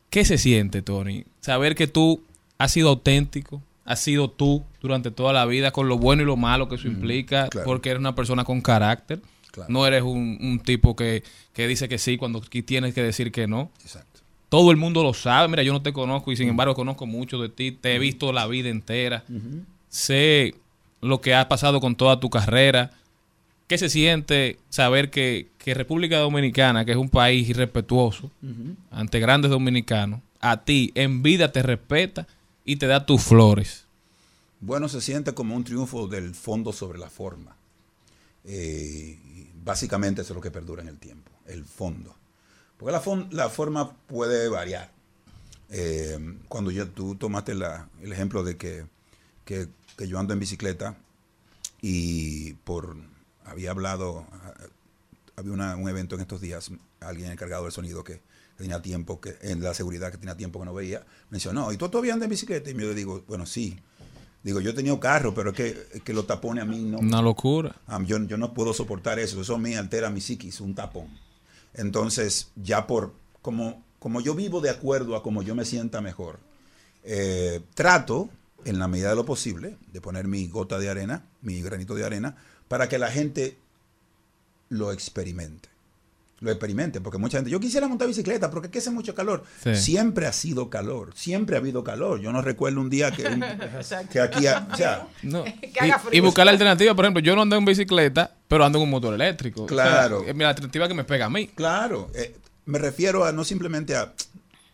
¿Qué 0.09 0.25
se 0.25 0.39
siente, 0.39 0.81
Tony? 0.81 1.25
Saber 1.43 1.75
que 1.75 1.87
tú 1.87 2.23
has 2.57 2.73
sido 2.73 2.89
auténtico, 2.89 3.63
has 3.89 4.01
sido 4.01 4.28
tú 4.28 4.62
durante 4.82 5.10
toda 5.10 5.32
la 5.32 5.47
vida, 5.47 5.70
con 5.70 5.89
lo 5.89 5.97
bueno 5.97 6.23
y 6.23 6.27
lo 6.27 6.36
malo 6.36 6.69
que 6.69 6.74
eso 6.74 6.86
implica, 6.86 7.48
claro. 7.48 7.65
porque 7.65 7.89
eres 7.89 8.01
una 8.01 8.15
persona 8.15 8.44
con 8.44 8.60
carácter. 8.60 9.23
Claro. 9.51 9.73
No 9.73 9.86
eres 9.86 10.02
un, 10.02 10.39
un 10.43 10.60
tipo 10.60 10.94
que, 10.94 11.24
que 11.55 11.66
dice 11.66 11.89
que 11.89 11.97
sí 11.97 12.19
cuando 12.19 12.43
tienes 12.43 12.93
que 12.93 13.02
decir 13.02 13.32
que 13.32 13.47
no. 13.47 13.70
Exacto. 13.81 14.20
Todo 14.51 14.70
el 14.73 14.77
mundo 14.77 15.02
lo 15.02 15.15
sabe. 15.15 15.48
Mira, 15.48 15.62
yo 15.62 15.73
no 15.73 15.81
te 15.81 15.94
conozco 15.94 16.31
y 16.31 16.36
sin 16.36 16.51
embargo 16.51 16.74
conozco 16.74 17.06
mucho 17.06 17.40
de 17.40 17.48
ti. 17.48 17.73
Te 17.73 17.94
he 17.94 17.98
visto 17.98 18.31
la 18.31 18.47
vida 18.47 18.69
entera. 18.69 19.24
Sé 19.89 20.55
lo 21.01 21.23
que 21.23 21.35
ha 21.35 21.48
pasado 21.48 21.81
con 21.81 21.97
toda 21.97 22.20
tu 22.20 22.28
carrera. 22.28 22.90
¿Qué 23.69 23.78
se 23.78 23.89
siente 23.89 24.59
saber 24.69 25.09
que, 25.09 25.48
que 25.56 25.73
República 25.73 26.19
Dominicana, 26.19 26.85
que 26.85 26.93
es 26.93 26.98
un 26.98 27.09
país 27.09 27.48
irrespetuoso 27.48 28.31
ante 28.90 29.19
grandes 29.19 29.51
dominicanos, 29.51 30.20
a 30.40 30.59
ti 30.62 30.93
en 30.94 31.23
vida 31.23 31.52
te 31.52 31.62
respeta 31.62 32.27
y 32.69 32.77
te 32.77 32.86
da 32.86 33.07
tus 33.07 33.23
flores? 33.23 33.86
Bueno, 34.61 34.89
se 34.90 35.01
siente 35.01 35.32
como 35.32 35.57
un 35.57 35.65
triunfo 35.65 36.07
del 36.07 36.35
fondo 36.35 36.73
sobre 36.73 36.99
la 36.99 37.09
forma. 37.09 37.57
Eh, 38.45 39.19
básicamente 39.65 40.20
eso 40.20 40.32
es 40.32 40.36
lo 40.36 40.43
que 40.43 40.51
perdura 40.51 40.82
en 40.82 40.89
el 40.89 40.99
tiempo, 40.99 41.31
el 41.47 41.65
fondo. 41.65 42.15
Porque 42.77 42.93
la, 42.93 43.03
la 43.31 43.49
forma 43.49 43.93
puede 44.07 44.49
variar. 44.49 44.90
Eh, 45.70 46.19
cuando 46.49 46.70
yo, 46.70 46.89
tú 46.89 47.15
tomaste 47.15 47.55
la- 47.55 47.89
el 48.03 48.12
ejemplo 48.12 48.45
de 48.45 48.57
que, 48.59 48.85
que- 49.47 49.69
que 49.97 50.07
yo 50.07 50.19
ando 50.19 50.35
en 50.35 50.39
bicicleta 50.40 50.95
y 51.81 52.53
por 52.65 52.97
había 53.47 53.70
hablado, 53.70 54.27
ah, 54.32 54.53
había 55.36 55.53
una- 55.53 55.74
un 55.77 55.89
evento 55.89 56.16
en 56.16 56.20
estos 56.20 56.40
días, 56.43 56.70
alguien 57.01 57.31
encargado 57.32 57.62
del 57.65 57.73
sonido 57.73 58.05
que, 58.05 58.20
que 58.59 58.65
tenía 58.65 58.83
tiempo, 58.83 59.21
que 59.21 59.37
en 59.43 59.63
la 59.63 59.73
seguridad 59.73 60.11
que 60.11 60.19
tenía 60.19 60.37
tiempo 60.37 60.59
que 60.59 60.67
no 60.67 60.75
veía, 60.75 61.07
mencionó, 61.31 61.73
¿y 61.73 61.77
tú 61.77 61.89
todavía 61.89 62.13
andas 62.13 62.27
en 62.27 62.31
bicicleta? 62.31 62.71
Y 62.71 62.75
yo 62.75 62.93
digo, 62.93 63.25
bueno, 63.29 63.47
sí. 63.47 63.79
Digo, 64.43 64.61
yo 64.61 64.71
he 64.71 64.75
tenido 64.75 65.01
carro, 65.01 65.35
pero 65.35 65.51
es 65.51 65.57
que, 65.57 65.87
es 65.95 66.03
que 66.03 66.13
los 66.13 66.27
tapones 66.27 66.63
a 66.63 66.67
mí 66.67 66.79
no... 66.79 66.99
Una 66.99 67.23
locura. 67.23 67.75
Ah, 67.87 68.01
yo, 68.05 68.19
yo 68.25 68.37
no 68.37 68.55
puedo 68.55 68.73
soportar 68.73 69.19
eso, 69.19 69.41
eso 69.41 69.59
me 69.59 69.77
altera 69.77 70.11
mi 70.11 70.21
psiquis, 70.21 70.61
un 70.61 70.75
tapón. 70.75 71.09
Entonces, 71.75 72.51
ya 72.57 72.87
por, 72.87 73.15
como, 73.43 73.85
como 73.99 74.21
yo 74.21 74.35
vivo 74.35 74.61
de 74.61 74.71
acuerdo 74.71 75.17
a 75.17 75.23
como 75.23 75.43
yo 75.43 75.55
me 75.55 75.65
sienta 75.65 76.01
mejor, 76.01 76.39
eh, 77.05 77.61
trato, 77.75 78.31
en 78.65 78.79
la 78.79 78.89
medida 78.89 79.11
de 79.11 79.17
lo 79.17 79.25
posible, 79.25 79.77
de 79.93 80.01
poner 80.01 80.27
mi 80.27 80.49
gota 80.49 80.79
de 80.79 80.89
arena, 80.89 81.25
mi 81.43 81.63
granito 81.63 81.95
de 81.95 82.05
arena, 82.05 82.37
para 82.69 82.89
que 82.89 82.99
la 82.99 83.11
gente 83.11 83.57
lo 84.69 84.93
experimente. 84.93 85.69
Lo 86.40 86.51
experimente, 86.52 87.01
porque 87.01 87.19
mucha 87.19 87.39
gente, 87.39 87.51
yo 87.51 87.59
quisiera 87.59 87.89
montar 87.89 88.06
bicicleta, 88.06 88.48
porque 88.48 88.66
es 88.69 88.73
que 88.73 88.78
hace 88.78 88.90
mucho 88.93 89.12
calor. 89.12 89.43
Sí. 89.62 89.74
Siempre 89.74 90.27
ha 90.27 90.32
sido 90.32 90.70
calor, 90.70 91.10
siempre 91.16 91.56
ha 91.56 91.59
habido 91.59 91.82
calor. 91.82 92.20
Yo 92.20 92.31
no 92.32 92.43
recuerdo 92.43 92.81
un 92.81 92.89
día 92.89 93.10
que, 93.10 93.27
un- 93.27 93.40
que 94.12 94.20
aquí, 94.20 94.47
ha- 94.47 94.69
o 94.73 94.77
sea, 94.77 95.09
No. 95.23 95.43
Que 95.60 95.73
Y, 95.74 95.78
haga 95.90 95.98
frío. 95.98 96.16
y 96.16 96.20
buscar 96.20 96.44
la 96.47 96.52
alternativa, 96.52 96.94
por 96.94 97.05
ejemplo, 97.05 97.20
yo 97.20 97.35
no 97.35 97.43
ando 97.43 97.56
en 97.56 97.65
bicicleta, 97.65 98.36
pero 98.47 98.65
ando 98.65 98.78
en 98.78 98.85
un 98.85 98.90
motor 98.90 99.15
eléctrico. 99.15 99.65
O 99.65 99.69
sea, 99.69 99.74
Claro. 99.77 100.23
es 100.24 100.36
la 100.36 100.48
alternativa 100.48 100.86
que 100.86 100.94
me 100.94 101.02
pega 101.05 101.27
a 101.27 101.31
mí. 101.31 101.48
Claro, 101.48 102.09
eh, 102.15 102.36
me 102.66 102.78
refiero 102.78 103.24
a 103.24 103.32
no 103.32 103.43
simplemente 103.44 103.97
a... 103.97 104.12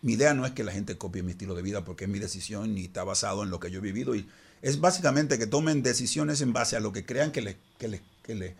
Mi 0.02 0.12
idea 0.12 0.34
no 0.34 0.44
es 0.44 0.52
que 0.52 0.64
la 0.64 0.72
gente 0.72 0.98
copie 0.98 1.22
mi 1.22 1.30
estilo 1.32 1.54
de 1.54 1.62
vida 1.62 1.82
porque 1.82 2.04
es 2.04 2.10
mi 2.10 2.18
decisión 2.18 2.76
y 2.76 2.84
está 2.84 3.04
basado 3.04 3.42
en 3.42 3.48
lo 3.48 3.58
que 3.58 3.70
yo 3.70 3.78
he 3.78 3.82
vivido. 3.82 4.14
Y 4.14 4.28
es 4.60 4.78
básicamente 4.80 5.38
que 5.38 5.46
tomen 5.46 5.82
decisiones 5.82 6.42
en 6.42 6.52
base 6.52 6.76
a 6.76 6.80
lo 6.80 6.92
que 6.92 7.06
crean 7.06 7.32
que, 7.32 7.40
le- 7.40 7.56
que, 7.78 7.88
le- 7.88 8.02
que, 8.22 8.34
le- 8.34 8.54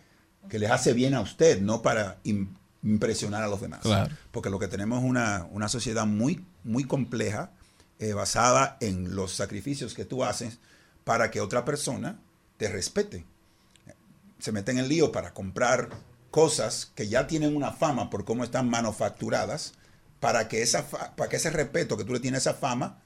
que 0.49 0.57
les 0.57 0.71
hace 0.71 0.93
bien 0.93 1.13
a 1.13 1.21
usted, 1.21 1.61
no 1.61 1.83
para 1.83 2.17
impresionar 2.85 3.43
a 3.43 3.47
los 3.47 3.59
demás. 3.59 3.81
Claro. 3.81 4.15
Porque 4.31 4.49
lo 4.49 4.59
que 4.59 4.69
tenemos 4.69 5.03
es 5.03 5.09
una, 5.09 5.47
una 5.51 5.67
sociedad 5.67 6.05
muy, 6.05 6.45
muy 6.63 6.85
compleja, 6.85 7.51
eh, 7.99 8.13
basada 8.13 8.77
en 8.79 9.15
los 9.15 9.33
sacrificios 9.33 9.93
que 9.93 10.05
tú 10.05 10.23
haces 10.23 10.59
para 11.03 11.31
que 11.31 11.41
otra 11.41 11.65
persona 11.65 12.19
te 12.57 12.69
respete 12.69 13.25
se 14.39 14.51
meten 14.51 14.77
en 14.77 14.87
lío 14.87 15.11
para 15.11 15.33
comprar 15.33 15.89
cosas 16.29 16.91
que 16.93 17.07
ya 17.07 17.27
tienen 17.27 17.55
una 17.55 17.71
fama 17.71 18.09
por 18.09 18.25
cómo 18.25 18.43
están 18.43 18.69
manufacturadas, 18.69 19.73
para 20.19 20.47
que, 20.47 20.61
esa 20.61 20.87
para 20.87 21.29
que 21.29 21.37
ese 21.37 21.49
respeto 21.49 21.97
que 21.97 22.03
tú 22.03 22.13
le 22.13 22.19
tienes 22.19 22.45
a 22.45 22.51
esa 22.51 22.59
fama, 22.59 23.01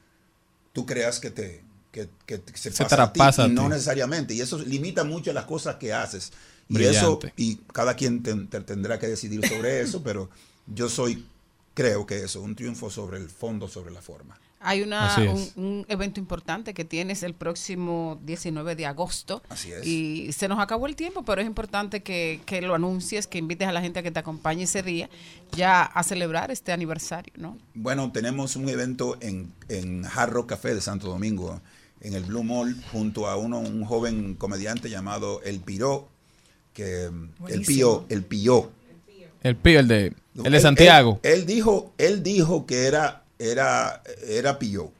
tú 0.73 0.85
creas 0.85 1.19
que 1.19 1.29
te 1.29 1.63
que, 1.91 2.07
se, 2.53 2.71
Se 2.71 2.83
pasa 2.83 3.03
a 3.03 3.13
ti, 3.13 3.19
y 3.51 3.53
no 3.53 3.67
necesariamente. 3.69 4.33
Y 4.33 4.41
eso 4.41 4.59
limita 4.59 5.03
mucho 5.03 5.33
las 5.33 5.45
cosas 5.45 5.77
que 5.77 5.91
haces. 5.91 6.31
Y 6.69 6.75
Brillante. 6.75 7.27
eso, 7.27 7.33
y 7.35 7.55
cada 7.73 7.95
quien 7.95 8.21
te- 8.23 8.35
te- 8.35 8.61
tendrá 8.61 8.99
que 8.99 9.07
decidir 9.07 9.45
sobre 9.47 9.81
eso, 9.81 10.01
pero 10.03 10.29
yo 10.67 10.87
soy, 10.87 11.25
creo 11.73 12.05
que 12.05 12.23
eso, 12.23 12.41
un 12.41 12.55
triunfo 12.55 12.89
sobre 12.89 13.17
el 13.17 13.29
fondo, 13.29 13.67
sobre 13.67 13.91
la 13.91 14.01
forma. 14.01 14.39
Hay 14.61 14.81
una, 14.81 15.15
un, 15.55 15.85
evento 15.87 16.19
importante 16.19 16.73
que 16.73 16.83
tienes 16.83 17.23
el 17.23 17.33
próximo 17.33 18.19
19 18.25 18.75
de 18.75 18.85
agosto. 18.85 19.41
Así 19.47 19.71
es. 19.71 19.87
Y 19.87 20.33
se 20.33 20.49
nos 20.49 20.59
acabó 20.59 20.85
el 20.87 20.97
tiempo, 20.97 21.23
pero 21.23 21.39
es 21.39 21.47
importante 21.47 22.03
que, 22.03 22.41
que 22.45 22.61
lo 22.61 22.75
anuncies, 22.75 23.25
que 23.25 23.37
invites 23.37 23.69
a 23.69 23.71
la 23.71 23.79
gente 23.79 23.99
a 23.99 24.03
que 24.03 24.11
te 24.11 24.19
acompañe 24.19 24.63
ese 24.63 24.83
día 24.83 25.09
ya 25.53 25.83
a 25.83 26.03
celebrar 26.03 26.51
este 26.51 26.73
aniversario, 26.73 27.31
¿no? 27.37 27.57
Bueno, 27.73 28.11
tenemos 28.11 28.57
un 28.57 28.67
evento 28.67 29.17
en, 29.21 29.53
en 29.69 30.05
Hard 30.05 30.31
Rock 30.31 30.49
Café 30.49 30.75
de 30.75 30.81
Santo 30.81 31.07
Domingo, 31.07 31.61
en 32.01 32.13
el 32.13 32.25
Blue 32.25 32.43
Mall, 32.43 32.75
junto 32.91 33.27
a 33.27 33.37
uno, 33.37 33.59
un 33.59 33.85
joven 33.85 34.35
comediante 34.35 34.89
llamado 34.89 35.41
El 35.43 35.61
Piró, 35.61 36.09
que 36.73 37.05
el 37.05 37.11
Buenísimo. 37.39 37.65
Pío, 37.65 38.05
el 38.09 38.23
Pío. 38.23 38.71
El 39.41 39.55
pío, 39.55 39.79
el 39.79 39.87
de, 39.87 40.13
el 40.43 40.51
de 40.51 40.57
Él- 40.57 40.61
Santiago. 40.61 41.19
Él, 41.23 41.31
él 41.39 41.45
dijo, 41.45 41.93
él 41.97 42.23
dijo 42.23 42.65
que 42.65 42.85
era, 42.87 43.23
era, 43.39 44.03
era 44.27 44.59
Pío, 44.59 44.91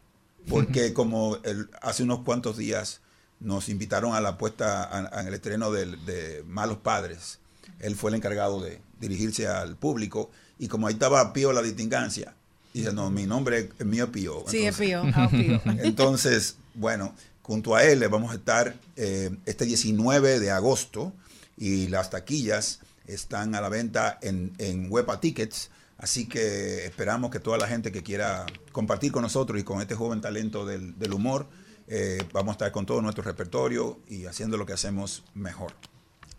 porque 0.48 0.94
como 0.94 1.38
él- 1.44 1.70
hace 1.82 2.04
unos 2.04 2.22
cuantos 2.22 2.58
días 2.58 3.02
nos 3.42 3.68
invitaron 3.70 4.16
a 4.16 4.22
la 4.22 4.38
puesta, 4.38 4.84
a- 4.84 5.18
a- 5.18 5.22
en 5.22 5.28
el 5.28 5.34
estreno 5.34 5.72
del- 5.72 6.04
de, 6.06 6.44
Malos 6.48 6.78
Padres, 6.78 7.40
él 7.80 7.96
fue 7.96 8.12
el 8.12 8.16
encargado 8.16 8.62
de 8.62 8.82
dirigirse 9.00 9.48
al 9.48 9.76
público, 9.76 10.32
y 10.58 10.68
como 10.70 10.88
ahí 10.88 10.94
estaba 10.94 11.32
Pío 11.34 11.52
la 11.54 11.62
distingancia, 11.62 12.34
dice, 12.74 12.94
no, 12.94 13.10
mi 13.12 13.26
nombre 13.26 13.70
es 13.78 13.86
mío 13.86 14.10
Pío. 14.12 14.44
Sí, 14.48 14.66
es 14.66 14.78
Pío. 14.78 15.02
Ah, 15.16 15.28
Pío. 15.30 15.62
Entonces, 15.84 16.56
bueno, 16.76 17.14
junto 17.42 17.76
a 17.76 17.84
él 17.84 18.00
le 18.00 18.08
vamos 18.08 18.32
a 18.32 18.36
estar 18.36 18.76
eh, 18.96 19.32
este 19.46 19.66
19 19.66 20.40
de 20.40 20.52
agosto 20.52 21.12
y 21.60 21.88
las 21.90 22.10
taquillas 22.10 22.80
están 23.06 23.54
a 23.54 23.62
la 23.62 23.70
venta 23.70 24.18
en, 24.22 24.54
en 24.58 24.92
Huepa 24.92 25.20
Tickets. 25.20 25.70
Así 25.98 26.28
que 26.28 26.86
esperamos 26.86 27.30
que 27.30 27.40
toda 27.40 27.58
la 27.58 27.68
gente 27.68 27.92
que 27.92 28.02
quiera 28.02 28.46
compartir 28.72 29.12
con 29.12 29.22
nosotros 29.22 29.60
y 29.60 29.64
con 29.64 29.82
este 29.82 29.96
joven 29.96 30.22
talento 30.22 30.66
del, 30.66 30.98
del 30.98 31.12
humor, 31.14 31.48
eh, 31.88 32.24
vamos 32.32 32.52
a 32.52 32.54
estar 32.54 32.72
con 32.72 32.86
todo 32.86 33.02
nuestro 33.02 33.24
repertorio 33.24 34.00
y 34.08 34.26
haciendo 34.26 34.56
lo 34.58 34.66
que 34.66 34.74
hacemos 34.74 35.24
mejor. 35.34 35.74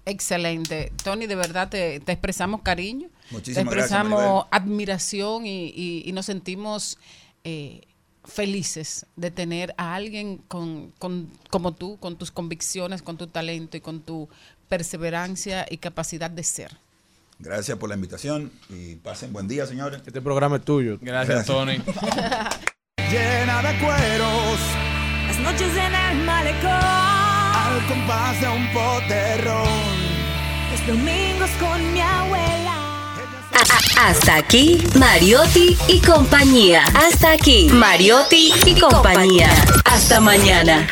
Excelente. 0.07 0.93
Tony, 1.05 1.27
de 1.27 1.35
verdad 1.35 1.69
te, 1.69 2.01
te 2.01 2.13
expresamos 2.13 2.63
cariño, 2.63 3.09
Muchísimas 3.31 3.69
te 3.75 3.81
expresamos 3.81 4.47
admiración 4.51 5.45
y, 5.47 5.67
y- 5.67 6.03
y 6.07 6.13
nos 6.13 6.27
sentimos 6.27 6.97
eh, 7.45 7.83
felices 8.25 9.07
de 9.17 9.31
tener 9.31 9.75
a 9.77 9.95
alguien 9.95 10.39
con, 10.39 10.93
con- 10.99 11.31
como 11.51 11.73
tú, 11.75 11.99
con 11.99 12.17
tus 12.17 12.31
convicciones, 12.31 13.03
con 13.03 13.19
tu 13.19 13.27
talento 13.27 13.77
y 13.77 13.81
con 13.81 14.01
tu 14.01 14.29
perseverancia 14.71 15.67
y 15.69 15.77
capacidad 15.77 16.31
de 16.31 16.45
ser. 16.45 16.71
Gracias 17.41 17.77
por 17.79 17.89
la 17.89 17.95
invitación 17.97 18.51
y 18.69 18.95
pasen 18.97 19.33
buen 19.33 19.49
día, 19.49 19.67
señores. 19.67 20.01
Este 20.07 20.21
programa 20.23 20.57
es 20.57 20.65
tuyo. 20.65 20.99
Gracias, 21.01 21.45
Tony. 21.47 21.79
Llena 23.11 23.63
de 23.63 23.79
cueros, 23.81 24.59
Las 25.27 25.39
noches 25.41 25.73
en 25.77 25.95
el 25.95 26.25
malecón, 26.25 26.71
al 26.71 27.87
compás 27.89 28.41
de 28.41 28.49
un 28.49 28.73
poterrón. 28.73 29.69
los 30.71 30.87
domingos 30.87 31.51
con 31.59 31.93
mi 31.93 32.01
abuela. 32.01 32.77
Hasta 33.99 34.37
aquí, 34.37 34.83
Mariotti 34.99 35.77
y 35.89 36.01
compañía. 36.01 36.85
Hasta 36.95 37.33
aquí, 37.33 37.69
Mariotti 37.71 38.53
y 38.67 38.79
compañía. 38.81 39.51
Hasta 39.85 40.21
mañana. 40.21 40.89